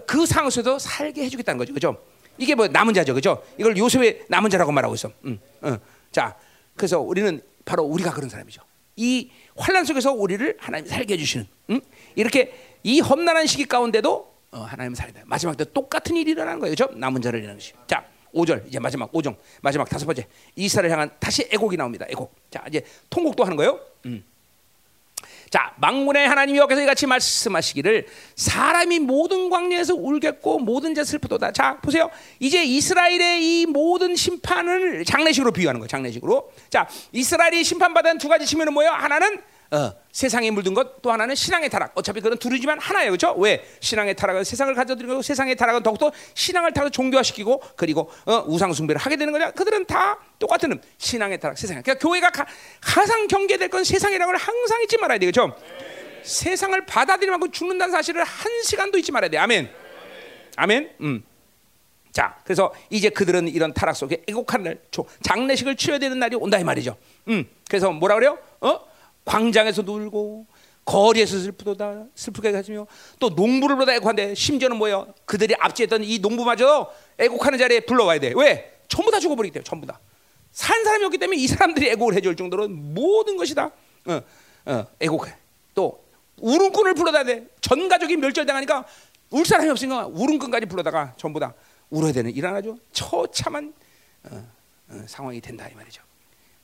[0.06, 1.96] 그 상황 속에서 살게 해주겠다는 거죠, 그죠?
[2.38, 3.42] 이게 뭐 남은 자죠, 그죠?
[3.58, 5.10] 이걸 요셉의 남은 자라고 말하고 있어.
[5.24, 5.78] 음, 음.
[6.10, 6.36] 자,
[6.76, 8.62] 그래서 우리는 바로 우리가 그런 사람이죠.
[8.96, 11.80] 이 환란 속에서 우리를 하나님 살게 해주시는 음?
[12.14, 12.52] 이렇게
[12.82, 15.22] 이 험난한 시기 가운데도 어, 하나님 살린다.
[15.26, 16.74] 마지막 때 똑같은 일이 일어나는 거예요.
[16.74, 16.92] 그렇죠?
[16.98, 17.72] 남은 자를 일어나는 것이.
[17.86, 20.26] 자, 5절 이제 마지막 5종 마지막 다섯 번째
[20.56, 22.06] 이스라엘 향한 다시 애곡이 나옵니다.
[22.08, 22.34] 애곡.
[22.50, 23.80] 자, 이제 통곡도 하는 거예요.
[24.06, 24.24] 음.
[25.50, 28.06] 자, 망군의 하나님이 여기서 이같이 말씀하시기를
[28.36, 31.50] 사람이 모든 광야에서 울겠고 모든 자 슬프도다.
[31.50, 32.08] 자, 보세요.
[32.38, 35.88] 이제 이스라엘의 이 모든 심판을 장례식으로 비유하는 거예요.
[35.88, 36.52] 장례식으로.
[36.70, 38.92] 자, 이스라엘이 심판받은 두 가지 측면은 뭐예요?
[38.92, 41.92] 하나는 어, 세상에 물든 것 또 하나는 신앙의 타락.
[41.94, 43.32] 어차피 그런 둘이지만 하나예요, 그렇죠?
[43.38, 49.00] 왜 신앙의 타락은 세상을 가져들이고 세상의 타락은 더욱더 신앙을 타고 종교화시키고 그리고 어, 우상 숭배를
[49.00, 49.52] 하게 되는 거냐?
[49.52, 51.80] 그들은 다 똑같은 신앙의 타락, 세상.
[51.82, 52.46] 그러니까 교회가 가,
[52.80, 55.56] 가장 경계될 건 세상이라는 걸 항상 잊지 말아야 돼요, 그렇죠?
[55.78, 56.22] 네.
[56.22, 59.38] 세상을 받아들이는 만큼 죽는다는 사실을 한 시간도 잊지 말아야 돼.
[59.38, 59.70] 아멘.
[60.56, 60.90] 아멘.
[61.00, 61.22] 음.
[62.12, 64.78] 자, 그래서 이제 그들은 이런 타락 속에 애곡하는 날,
[65.22, 66.96] 장례식을 치러야 되는 날이 온다 이 말이죠.
[67.28, 67.48] 음.
[67.68, 68.36] 그래서 뭐라 그래요?
[68.60, 68.89] 어?
[69.24, 70.46] 광장에서 놀고
[70.84, 72.86] 거리에서 슬프도다 슬프게 가시며
[73.18, 75.12] 또 농부를 보다 애곡한데 심지어는 뭐예요?
[75.24, 78.32] 그들이 압제했던 이 농부마저 애곡하는 자리에 불러와야 돼.
[78.36, 78.80] 왜?
[78.88, 80.00] 전부 다 죽어버리기 때문에 전부 다.
[80.50, 83.70] 산 사람이 없기 때문에 이 사람들이 애곡을 해줄 정도로 모든 것이 다
[84.06, 84.20] 어,
[84.66, 85.36] 어, 애곡해.
[85.74, 86.02] 또
[86.38, 87.46] 울음꾼을 불러다 돼.
[87.60, 88.84] 전 가족이 멸절당하니까
[89.30, 91.54] 울 사람이 없으니까 울음꾼까지 불러다가 전부 다
[91.90, 92.78] 울어야 되는 일어나죠.
[92.92, 93.72] 처참한
[94.24, 94.48] 어,
[94.88, 96.02] 어, 상황이 된다 이 말이죠.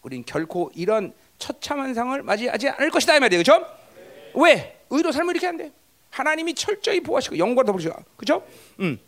[0.02, 3.43] 우린 결코 이런 처참한 상을 맞이하지 않을 것이다 이 말이에요.
[3.43, 3.67] 그렇죠?
[3.95, 4.33] 네.
[4.35, 4.81] 왜?
[4.91, 5.73] 의로 삶을 이렇게 한대.
[6.11, 7.95] 하나님이 철저히 보호하시고 영광을 더불으시고.
[8.17, 8.47] 그렇죠?
[8.81, 8.99] 음.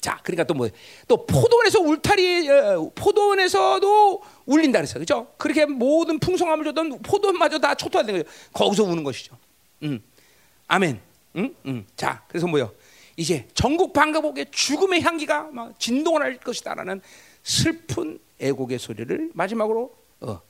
[0.00, 0.68] 자, 그러니까 또 뭐,
[1.06, 5.00] 또 포도원에서 울타리, 어, 포도원에서도 울린다 그랬어요.
[5.00, 5.28] 그죠?
[5.36, 8.30] 그렇게 모든 풍성함을 줬던 포도원마저 다 초토화된 거죠.
[8.52, 9.36] 거기서 우는 것이죠.
[9.82, 10.02] 음.
[10.68, 11.00] 아멘.
[11.36, 11.54] 음?
[11.66, 11.86] 음.
[11.96, 12.72] 자, 그래서 뭐요?
[13.16, 17.02] 이제 전국 방가복의 죽음의 향기가 막 진동을 할 것이다라는
[17.42, 20.40] 슬픈 애곡의 소리를 마지막으로 어,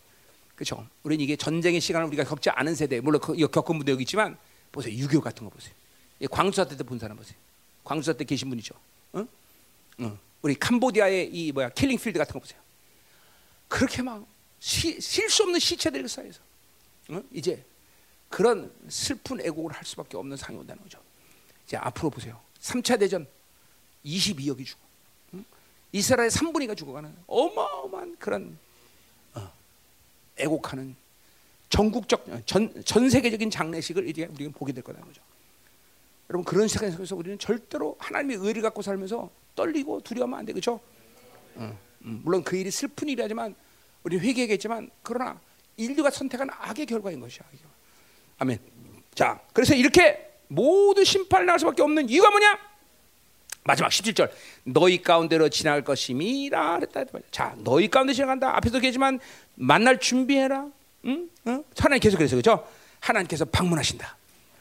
[0.61, 0.87] 그렇죠?
[1.05, 4.37] 우리는 이게 전쟁의 시간을 우리가 겪지 않은 세대, 물론 그, 겪은 분도 여기 있지만
[4.71, 5.73] 보세요, 유고 같은 거 보세요.
[6.31, 7.39] 광주사태 본 사람 보세요.
[7.83, 8.75] 광주사태 계신 분이죠.
[9.15, 9.27] 응?
[10.01, 10.19] 응.
[10.43, 12.61] 우리 캄보디아의 이 뭐야 킬링필드 같은 거 보세요.
[13.69, 16.41] 그렇게 막 셀 수 없는 시체들 사이에서
[17.09, 17.27] 응?
[17.33, 17.65] 이제
[18.29, 20.99] 그런 슬픈 애곡을 할 수밖에 없는 상황이 온다는 거죠.
[21.67, 22.39] 이제 앞으로 보세요.
[22.61, 23.27] 3차 대전
[24.05, 24.81] 22억이 죽어.
[25.35, 25.45] 응?
[25.93, 28.70] 이스라엘 3분의 2가 죽어가는 어마어마한 그런 어,
[30.41, 30.97] 애국하는
[31.69, 35.23] 전국적 전, 전 세계적인 장례식을 이제 우리가 보게 될 거라는 거죠.
[36.29, 40.81] 여러분 그런 세계 속에서 우리는 절대로 하나님의 의를 갖고 살면서 떨리고 두려워하면 안 돼, 그렇죠?
[41.57, 43.55] 어, 음, 물론 그 일이 슬픈 일이지만
[44.03, 45.41] 우리 회개하겠지만 그러나
[45.77, 47.43] 인류가 선택한 악의 결과인 것이야.
[48.39, 48.59] 아멘.
[49.15, 52.70] 자, 그래서 이렇게 모두 심판을 날 수밖에 없는 이유가 뭐냐?
[53.65, 54.31] 마지막 17절
[54.65, 57.05] 너희 가운데로 지나갈 것임이라 그랬다.
[57.31, 58.57] 자, 너희 가운데 지나간다.
[58.57, 59.21] 앞에서 얘기했지만
[59.55, 60.67] 만날 준비해라.
[61.07, 61.29] 응?
[61.47, 61.65] 응?
[61.79, 62.67] 하나님 계속 그래서 그죠?
[63.01, 64.17] 하나님께서 방문하신다.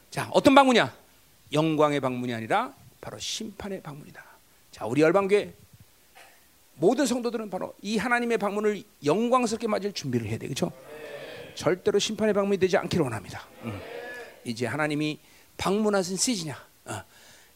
[0.09, 0.93] 자, 어떤 방문이야?
[1.51, 4.23] 영광의 방문이 아니라 바로 심판의 방문이다.
[4.71, 5.53] 자, 우리 열방교회
[6.75, 10.71] 모든 성도들은 바로 이 하나님의 방문을 영광스럽게 맞을 준비를 해야 돼, 그렇죠?
[11.55, 13.45] 절대로 심판의 방문이 되지 않기를 원합니다.
[13.63, 13.79] 음.
[14.45, 15.19] 이제 하나님이
[15.57, 16.68] 방문하신 시즌이야.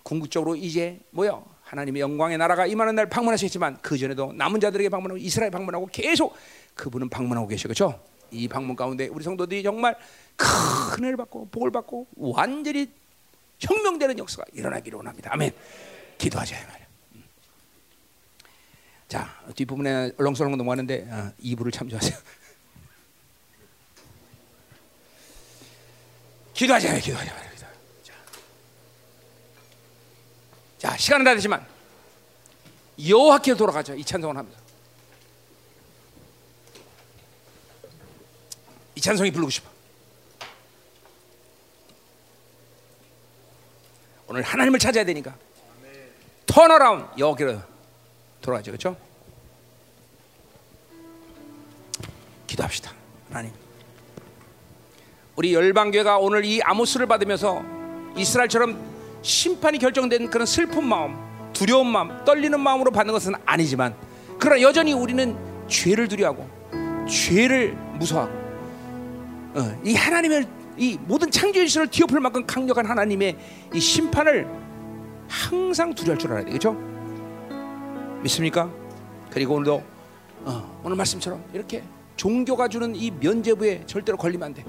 [0.03, 0.09] 어.
[0.13, 1.45] 궁극적으로 이제 뭐요?
[1.63, 6.35] 하나님의 영광의 나라가 임하는 날 방문하셨지만 그 전에도 남은 자들에게 방문하고 이스라엘 방문하고 계속
[6.75, 7.99] 그분은 방문하고 계셔, 그렇죠?
[8.29, 9.95] 이 방문 가운데 우리 성도들이 정말
[10.35, 10.47] 큰
[10.99, 12.91] 은혜를 받고 복을 받고 완전히
[13.59, 15.31] 혁명되는 역사가 일어나기를 원합니다.
[15.33, 15.51] 아멘.
[16.17, 16.87] 기도하자 말이야.
[17.15, 17.23] 음.
[19.07, 22.17] 자 뒷부분에 얼렁설렁 넘어가는데 어, 2부를 참조하세요.
[26.53, 27.52] 기도하자, 기도하자,
[30.83, 31.65] 자 시간은 다 되지만
[33.07, 34.59] 여호와께 돌아가자 이 찬송을 하면서
[38.93, 39.69] 이 찬송이 부르고 싶어.
[44.27, 45.33] 오늘 하나님을 찾아야 되니까
[46.45, 47.61] 턴어라운 여기로
[48.41, 48.97] 돌아가죠, 그렇죠?
[52.45, 52.93] 기도합시다,
[53.29, 53.53] 하나님.
[55.37, 57.63] 우리 열방교회가 오늘 이 아모스를 받으면서
[58.17, 58.92] 이스라엘처럼
[59.23, 61.15] 심판이 결정된 그런 슬픈 마음,
[61.53, 63.95] 두려운 마음, 떨리는 마음으로 받는 것은 아니지만
[64.37, 65.35] 그러나 여전히 우리는
[65.67, 66.47] 죄를 두려워하고
[67.07, 68.33] 죄를 무서워하고
[69.55, 70.45] 어, 이 하나님을
[70.77, 73.37] 이 모든 창조의 신을 뒤엎을 만큼 강력한 하나님의
[73.73, 74.47] 이 심판을
[75.29, 76.73] 항상 두려울 줄 알아야 되겠죠?
[78.21, 78.69] 믿습니까?
[79.29, 79.83] 그리고 오늘도
[80.45, 81.83] 어, 오늘 말씀처럼 이렇게
[82.17, 84.65] 종교가 주는 이 면죄부에 절대로 걸리면 안 돼.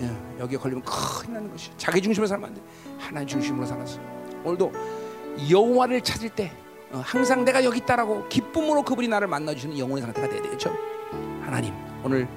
[0.00, 1.70] 예, 여기에 걸리면 큰일 나는 것이.
[1.76, 2.62] 자기 중심으로 살면 안 돼.
[2.98, 4.00] 하나님 중심으로 살았어.
[4.44, 4.72] 오늘도
[5.50, 6.52] 여호와를 찾을 때
[6.92, 10.76] 어, 항상 내가 여기 있다라고 기쁨으로 그분이 나를 만나주시는 영혼의 상태가 돼야 되겠죠.
[11.42, 12.28] 하나님 오늘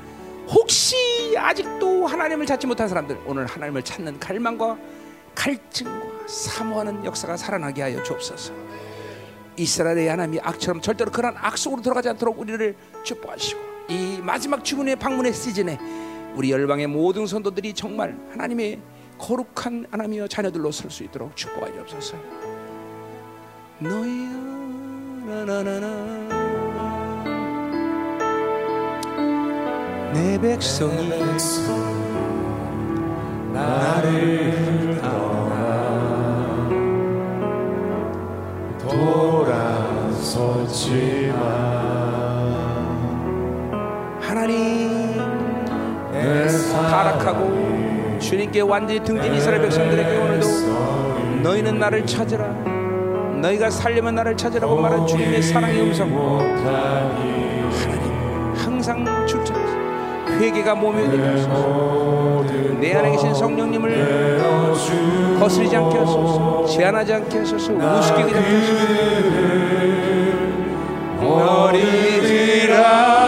[0.48, 0.96] 혹시
[1.38, 4.78] 아직도 하나님을 찾지 못한 사람들 오늘 하나님을 찾는 갈망과
[5.36, 8.54] 갈증과 사모하는 역사가 살아나게 하여 주옵소서.
[9.58, 15.34] 이스라엘의 하나님이 악처럼 절대로 그런 악 속으로 들어가지 않도록 우리를 축복하시고 이 마지막 주문의 방문의
[15.34, 15.78] 시즌에
[16.38, 18.80] 우리 열방의 모든 선도들이 정말 하나님의
[19.18, 22.16] 거룩한 하나님의 자녀들로 설 수 있도록 축복하여 주옵소서.
[23.80, 24.30] 너희야
[25.26, 26.28] 나나나나
[30.14, 31.10] 내 백성이
[33.52, 36.70] 나를 떠나
[40.18, 41.38] 돌아섰지만
[44.22, 44.87] 하나님
[46.28, 46.48] 내
[46.90, 50.48] 타락하고 주님께 완전히 등진 이스라엘 백성들에게 오늘도
[51.44, 52.46] 너희는 나를 찾으라.
[53.42, 56.10] 너희가 살려면 나를 찾으라고 말한 주님의 사랑의 음성.
[56.66, 57.70] 하나님
[58.56, 59.54] 항상 출처
[60.40, 62.44] 회개가 몸에 되게 하소서
[62.80, 64.40] 내 안에 계신 성령님을
[65.40, 66.66] 거스르지 않게 하소서.
[66.68, 67.74] 제한하지 않게 하소서.
[67.74, 68.86] 우습게 되지 않게 하소서.
[71.22, 73.27] 너희들아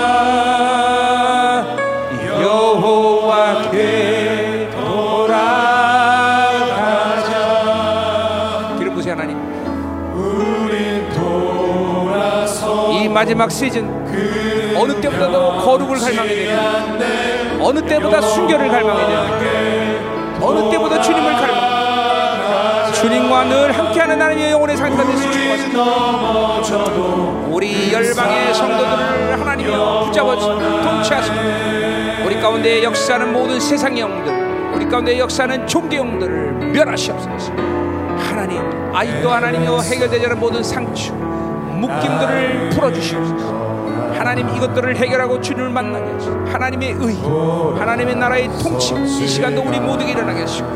[13.19, 13.85] 마지막 시즌
[14.77, 23.43] 어느 때보다도 거룩을 갈망해야 되고 어느 때보다 순결을 갈망해야 되고 어느 때보다 주님을 갈망 주님과
[23.43, 25.83] 늘 함께하는 하나님의 영혼의 상태가 될수 있을 것입니다.
[27.49, 31.35] 우리 열방의 성도들을 하나님이여 붙잡아 통치하시고
[32.25, 37.51] 우리 가운데 역사하는 모든 세상의 영들 우리 가운데 역사하는 종교 영들을 멸하시옵소서.
[38.17, 38.61] 하나님
[38.95, 41.14] 아직도 하나님이여 해결되지 않은 모든 상처
[41.80, 43.69] 묶임들을 풀어주시옵소서.
[44.14, 47.16] 하나님 이것들을 해결하고 주님을 만나게 하시고 하나님의 의
[47.80, 50.67] 하나님의 나라의 통치 이 시간도 우리 모두에게 일어나게 하시고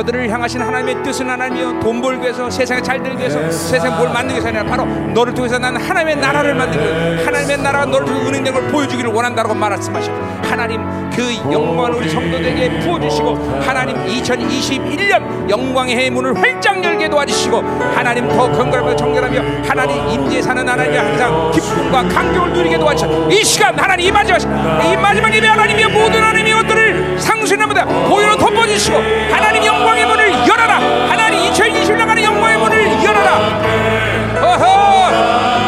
[0.00, 1.80] 저들을 향하신 하나님의 뜻은 하나님이요.
[1.80, 5.58] 돈 벌기 위해서 세상에 잘 되기 위해서 세상 뭘 만들기 위해서 아니라 바로 너를 통해서
[5.58, 10.80] 나는 하나님의 나라를 만들고 하나님의 나라가 너를 통해 은행된 걸 보여주기를 원한다고 말씀하시고 하나님
[11.10, 17.58] 그 영광을 우리 성도들에게 부어주시고 하나님 2021년 영광의 해의 문을 활짝 열게 도와주시고
[17.94, 23.78] 하나님 더 건강하고 정결하며 하나님 임재 사는 하나님이 항상 기쁨과 감격을 누리게 도와주시고 이 시간
[23.78, 28.96] 하나님 이 마지막 이 마지막 예배 하나님의 모든 하나님의 것들을 상수님보다 보혈로 덮어주시고
[29.30, 30.76] 하나님 영광 의 문을 열어라.
[31.08, 33.30] 하나님 2020년 가는 영광의 문을 열어라.
[34.42, 35.59] 어허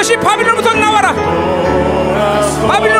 [0.00, 1.14] 도시 바빌론부터 나와라.
[2.66, 2.99] 바빌론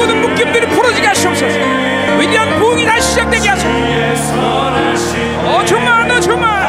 [0.00, 1.58] 모든 묶임들이 풀어지게 하시옵소서.
[2.18, 3.68] 위대한 부흥이 다시 시작되게 하소서.
[5.44, 6.59] 어 정말 너 정말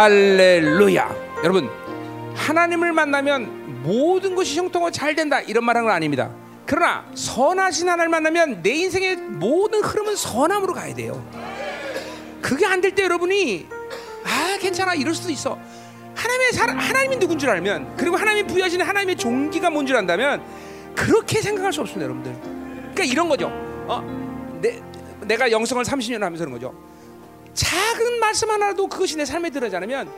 [0.00, 1.14] 할렐루야.
[1.44, 1.68] 여러분
[2.34, 6.30] 하나님을 만나면 모든 것이 형통하고 잘 된다 이런 말하는 건 아닙니다.
[6.64, 11.22] 그러나 선하신 하나님을 만나면 내 인생의 모든 흐름은 선함으로 가야 돼요.
[12.40, 13.66] 그게 안 될 때 여러분이
[14.24, 15.58] 아 괜찮아 이럴 수도 있어.
[16.14, 20.42] 하나님의 사람, 하나님이 누군 줄 알면 그리고 하나님이 부여하시는 하나님의 종기가 뭔 줄 안다면
[20.96, 22.34] 그렇게 생각할 수 없습니다, 여러분들.
[22.94, 23.48] 그러니까 이런 거죠.
[23.86, 24.00] 어,
[24.62, 24.80] 내,
[25.26, 26.74] 내가 영성을 30년 하면서 그런 거죠.
[28.40, 30.10] 말씀 하나라도 그것이 내 삶에 들어지 않으면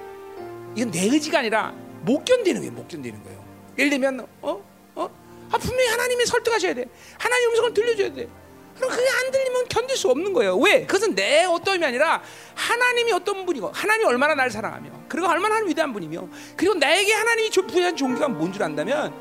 [0.76, 2.72] 이건 내 의지가 아니라 못 견디는 거예요.
[2.72, 3.44] 못 견디는 거예요.
[3.78, 4.62] 예를 들면 어?
[4.94, 5.10] 어?
[5.50, 6.84] 아, 분명히 하나님이 설득하셔야 돼.
[7.18, 8.28] 하나님 음성을 들려줘야 돼.
[8.76, 10.56] 그럼 그게 안 들리면 견딜 수 없는 거예요.
[10.56, 10.86] 왜?
[10.86, 12.22] 그것은 내 어떠함이 아니라
[12.54, 17.96] 하나님이 어떤 분이고 하나님이 얼마나 나를 사랑하며 그리고 얼마나 위대한 분이며 그리고 나에게 하나님이 부여한
[17.96, 19.12] 종교가 뭔 줄 안다면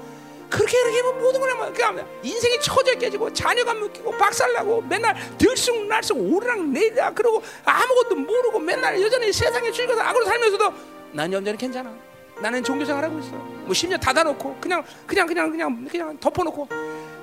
[0.52, 6.68] 그렇게 그렇게 하면 모든 걸 그냥 인생이 처져 깨지고 자녀가 묶이고 박살나고 맨날 들쑥날쑥 오르락
[6.68, 10.74] 내리락 그러고 아무것도 모르고 맨날 여전히 세상에 즐겨서 악으로 살면서도
[11.14, 11.94] 난 여전히 괜찮아.
[12.42, 13.32] 나는 종교생활 하고 있어.
[13.32, 16.68] 뭐 10년 닫아놓고 그냥 그냥 그냥 그냥 그냥 덮어놓고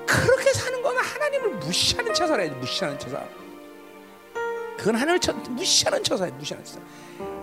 [0.07, 3.23] 그렇게 사는 건 하나님을 무시하는 처사래 무시하는 처사.
[4.79, 6.35] 그건 하나님을 처, 무시하는 처사예요.
[6.35, 6.81] 무시하는 처사.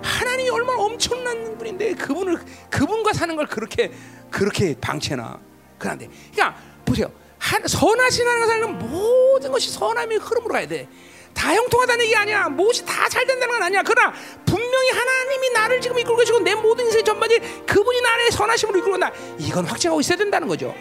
[0.02, 2.40] 하나님이 얼마나 엄청난 분인데 그분을
[2.72, 3.92] 그분과 사는 걸 그렇게
[4.32, 5.55] 그렇게 방치해놔.
[5.78, 7.12] 그런데 그러니까 보세요.
[7.38, 10.88] 한, 선하신 하나님과 사는 모든 것이 선함의 흐름으로 가야 돼.
[11.34, 12.48] 다 형통하다는 얘기 아니야.
[12.50, 13.84] 무엇이 다 잘 된다는 건 아니야.
[13.84, 14.14] 그러나
[14.46, 19.12] 분명히 하나님이 나를 지금 이끌고 계시고 내 모든 인생 전반이 그분이 나의 선하심으로 이끌고 나.
[19.38, 20.74] 이건 확증하고 있어야 된다는 거죠.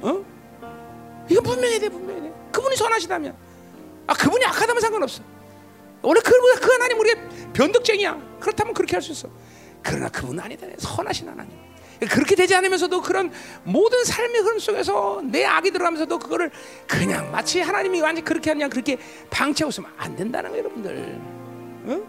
[0.00, 0.24] 어?
[1.28, 2.32] 이거 분명해야 돼, 분명해야 돼.
[2.52, 3.36] 그분이 선하시다면.
[4.06, 5.22] 아, 그분이 악하다면 상관없어.
[6.02, 7.16] 원래 그보다 그 하나님 우리의
[7.54, 8.38] 변덕쟁이야.
[8.40, 9.28] 그렇다면 그렇게 할 수 있어.
[9.82, 10.66] 그러나 그분은 아니다.
[10.78, 11.63] 선하신 하나님.
[12.00, 13.32] 그렇게 되지 않으면서도 그런
[13.62, 16.50] 모든 삶의 흐름 속에서 내 악이 들어가면서도 그거를
[16.86, 18.98] 그냥 마치 하나님이 완전 그렇게 하냐 그렇게
[19.30, 21.20] 방치하고 있으면 안 된다는 거예요, 여러분들.
[21.86, 22.04] 응?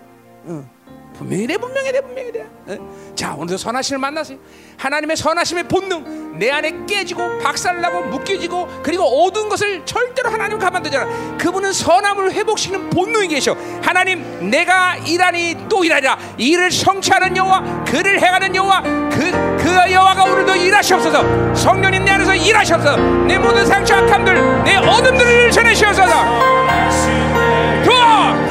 [0.47, 0.69] 응.
[1.17, 2.45] 분명히 돼, 분명히 돼, 분명히 돼.
[2.69, 3.15] 응?
[3.15, 4.37] 자, 오늘도 선하심을 만나세요.
[4.77, 11.37] 하나님의 선하심의 본능 내 안에 깨지고 박살나고 묶여지고 그리고 어두운 것을 절대로 하나님 가만두지 않아.
[11.37, 13.55] 그분은 선함을 회복시키는 본능이 계셔.
[13.81, 16.17] 하나님, 내가 일하니 또 일하리라.
[16.37, 21.55] 일을 성취하는 여호와, 그를 행하는 여호와, 그, 그 여호와가 오늘도 일하시옵소서.
[21.55, 26.05] 성령님 내 안에서 일하셔서 내 모든 상처 악함들, 내 어둠들을 전해주셔서.
[27.83, 27.89] 더!
[27.89, 28.44] 더!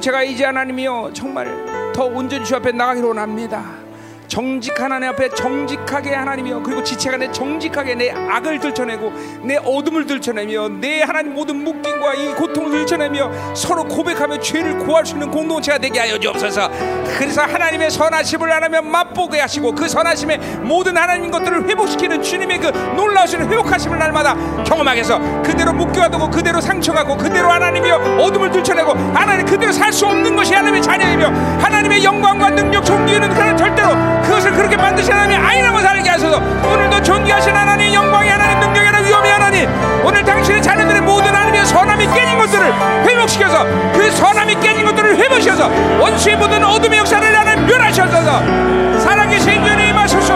[0.00, 3.80] 공동체가 이제 하나님이여 정말 더 온전히 주 앞에 나가기로 원합니다.
[4.26, 9.12] 정직한 하나님 앞에 정직하게 하나님이여 그리고 지체가 내 정직하게 내 악을 들춰내고
[9.42, 15.14] 내 어둠을 들춰내며 내 하나님 모든 묶임과 이 고통을 들춰내며 서로 고백하며 죄를 구할 수
[15.14, 16.70] 있는 공동체가 되게 하여 주옵소서
[17.18, 22.66] 그래서 하나님의 선하심을 하나님 맛보게 하시고 그 선하심의 모든 하나님 것들을 회복시키는 주님의 그
[22.96, 29.72] 놀라우신 회복하심을 날마다 경험하게 해서 그대로 묶여두고 그대로 상처가고 그대로 하나님이여 어둠을 들춰내고 하나님 그대로
[29.72, 31.26] 살 수 없는 것이 하나님의 자녀이며
[31.60, 33.88] 하나님의 영광과 능력 존귀는 그는 절대로
[34.22, 36.38] 그것을 그렇게 만드신 하나님이 아니라고 살게 하소서.
[36.38, 39.70] 오늘도 존귀하신 하나님 영광의 하나님 하나님 위엄의 하나님
[40.04, 42.72] 오늘 당신의 자녀들의 모든 하나님의 선함이 깨진 것들을
[43.08, 45.68] 회복시켜서 그 선함이 깨진 것들을 회복시켜서
[45.98, 49.00] 원수의 모든 어둠의 역사를 하나님 멸하셔서.
[49.00, 50.34] 살아계신 주님 임하소서.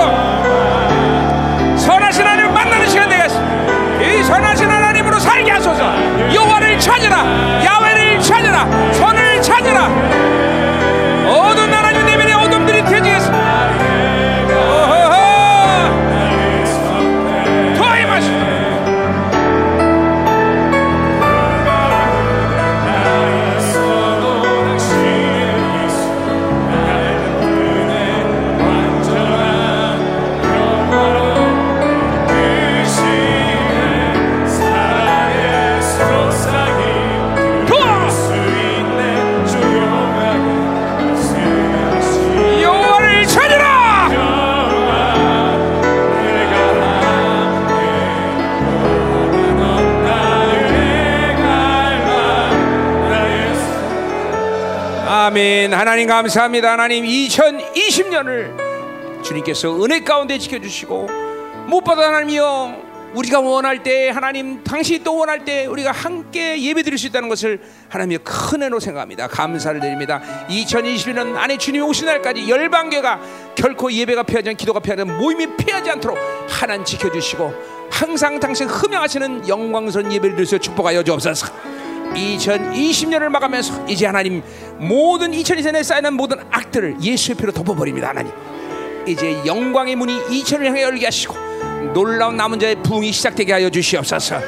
[1.77, 4.03] 선하신 하나님을 만나는 시간 되겠습니다.
[4.03, 5.85] 이 선하신 하나님으로 살게 하소서.
[6.35, 7.19] 여호와를 찾으라.
[7.65, 8.67] 야훼를 찾으라.
[8.93, 10.14] 선을 찾으라
[55.35, 55.75] 아멘.
[55.75, 56.71] 하나님 감사합니다.
[56.71, 58.55] 하나님 2020년을
[59.25, 61.09] 주님께서 은혜 가운데 지켜주시고
[61.67, 67.29] 무엇보다 하나님이여 우리가 원할 때 하나님 당신이 또 원할 때 우리가 함께 예배드릴 수 있다는
[67.29, 69.27] 것을 하나님의 큰 은혜로 생각합니다.
[69.27, 70.23] 감사를 드립니다.
[70.49, 73.21] 2021년 안에 주님 오신 날까지 열방교가
[73.57, 76.17] 결코 예배가 피하지 않 기도가 피하지 않 모임이 피하지 않도록
[76.49, 77.53] 하나님 지켜주시고
[77.91, 81.84] 항상 당신 흠양하시는 영광스러운 예배를 드리서 축복하여 주옵소서.
[82.15, 84.43] 2020년을 마감하면서 이제 하나님
[84.79, 88.33] 모든 2020년에 쌓이는 모든 악들을 예수의 피로 덮어버립니다 하나님.
[89.07, 91.35] 이제 영광의 문이 2000을 향해 열게 하시고
[91.93, 94.41] 놀라운 남은 자의 부흥이 시작되게 하여 주시옵소서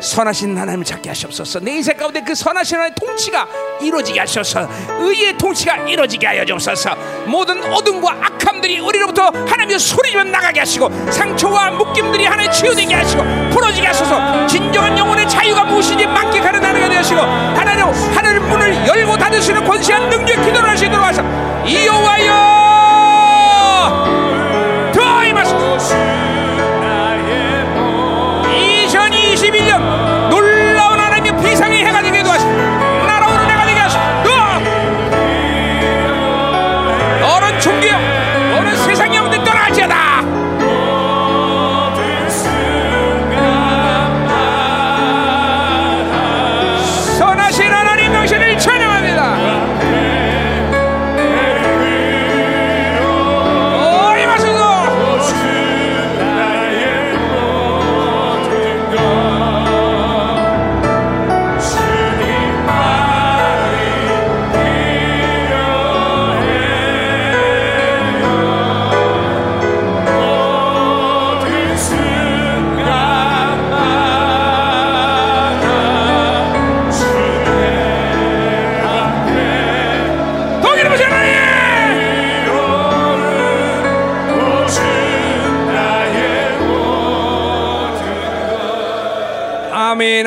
[0.00, 1.60] 선하신 하나님을 찾게 하시옵소서.
[1.60, 3.46] 내 인생 가운데 그 선하신 하나님의 통치가
[3.80, 4.68] 이루어지게 하셔서.
[4.98, 6.90] 의의 통치가 이루어지게 하여 주옵소서.
[7.26, 14.46] 모든 어둠과 악함들이 우리로부터 하나님의 소리지며 나가게 하시고 상처와 묶임들이 하나님 치유되게 하시고 풀어지게 하소서.
[14.46, 19.16] 진정한 영혼의 자유가 무엇인지 만끽하는 하나가 되시고 하나님 하늘 문을 열고
[19.50, 21.22] 있는 권세한 능력 기도를 있도록 하소서.
[21.66, 22.59] 이호와여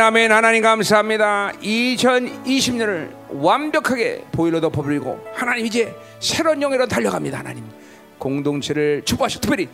[0.04, 0.34] 아멘.
[0.34, 1.54] 하나님 감사합니다.
[1.62, 7.64] 2020년을 완벽하게 보일러 덮어버리고 하나님 이제 새로운 영예로 달려갑니다 하나님.
[8.18, 9.70] 공동체를 축복하시고 특별히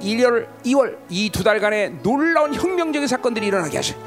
[0.00, 4.00] 1월 2월 이 두 달간의 놀라운 혁명적인 사건들이 일어나게 하시고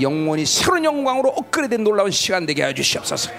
[0.00, 3.30] 영원히 새로운 영광으로 업그레이드된 놀라운 시간 되게 하여 주시옵소서.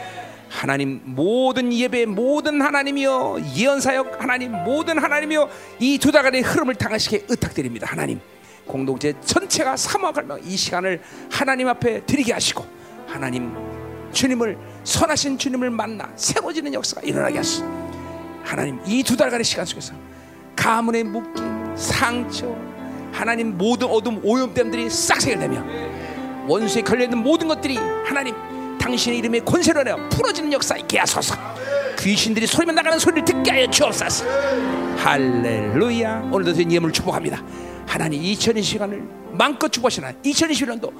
[0.48, 5.50] 하나님 모든 예배 모든 하나님이여 예언사역 하나님 모든 하나님이여
[5.82, 8.22] 이 두 달간의 흐름을 당하시게 의탁드립니다 하나님
[8.66, 12.66] 공동체 전체가 사모갈망 이 시간을 하나님 앞에 드리게 하시고
[13.08, 13.54] 하나님
[14.12, 17.68] 주님을 선하신 주님을 만나 새로지는 역사가 일어나게 하시고
[18.44, 19.94] 하나님 이 두 달간의 시간 속에서
[20.56, 22.56] 가문의 묶임 상처
[23.12, 25.64] 하나님 모든 어둠 오염됨들이 싹 해결되며
[26.48, 28.36] 원수에 걸려 있는 모든 것들이 하나님
[28.80, 31.36] 당신의 이름에 권세로 내어 풀어지는 역사 있게 하소서.
[31.98, 34.26] 귀신들이 소리만 나가는 소리를 듣게 하여 주옵소서.
[34.98, 36.30] 할렐루야.
[36.32, 37.42] 오늘도 된 예물 축복합니다
[37.86, 40.94] 하나님 2020시간을 마음껏 축복하시나 2021년도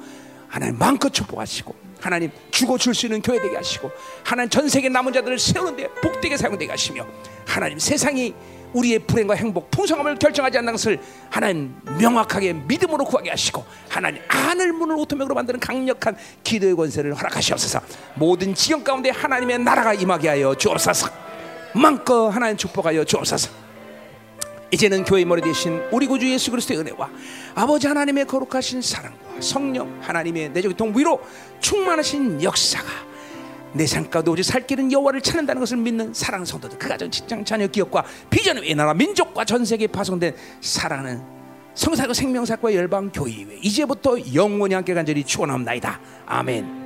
[0.48, 3.90] 하나님 마음껏 축복하시고 하나님 주고 줄 수 있는 교회 되게 하시고
[4.24, 7.06] 하나님 전 세계 남은 자들을 세우는데 복되게 사용되게 하시며
[7.46, 8.34] 하나님 세상이
[8.72, 11.00] 우리의 불행과 행복, 풍성함을 결정하지 않는 것을
[11.30, 17.80] 하나님 명확하게 믿음으로 구하게 하시고 하나님 하늘 문을 오토맥으로 만드는 강력한 기도의 권세를 허락하시옵소서.
[18.16, 21.08] 모든 지경 가운데 하나님의 나라가 임하게 하여 주옵소서.
[21.74, 23.65] 마음껏 하나님 축복하여 주옵소서.
[24.70, 27.10] 이제는 교회 머리 대신 우리 구주 예수 그리스도의 은혜와
[27.54, 31.20] 아버지 하나님의 거룩하신 사랑과 성령 하나님의 내적 동부로
[31.60, 32.86] 충만하신 역사가
[33.72, 37.66] 내 삶가도 오직 살 길은 여호와를 찾는다는 것을 믿는 사랑 성도들 그 가정 직장 자녀
[37.66, 41.22] 기업과 비전의 나라 민족과 전 세계에 파송된 사랑하는
[41.74, 46.85] 성사과 생명사과 열방 교회 이제부터 영원히 함께 간절히 축원합니다 아멘.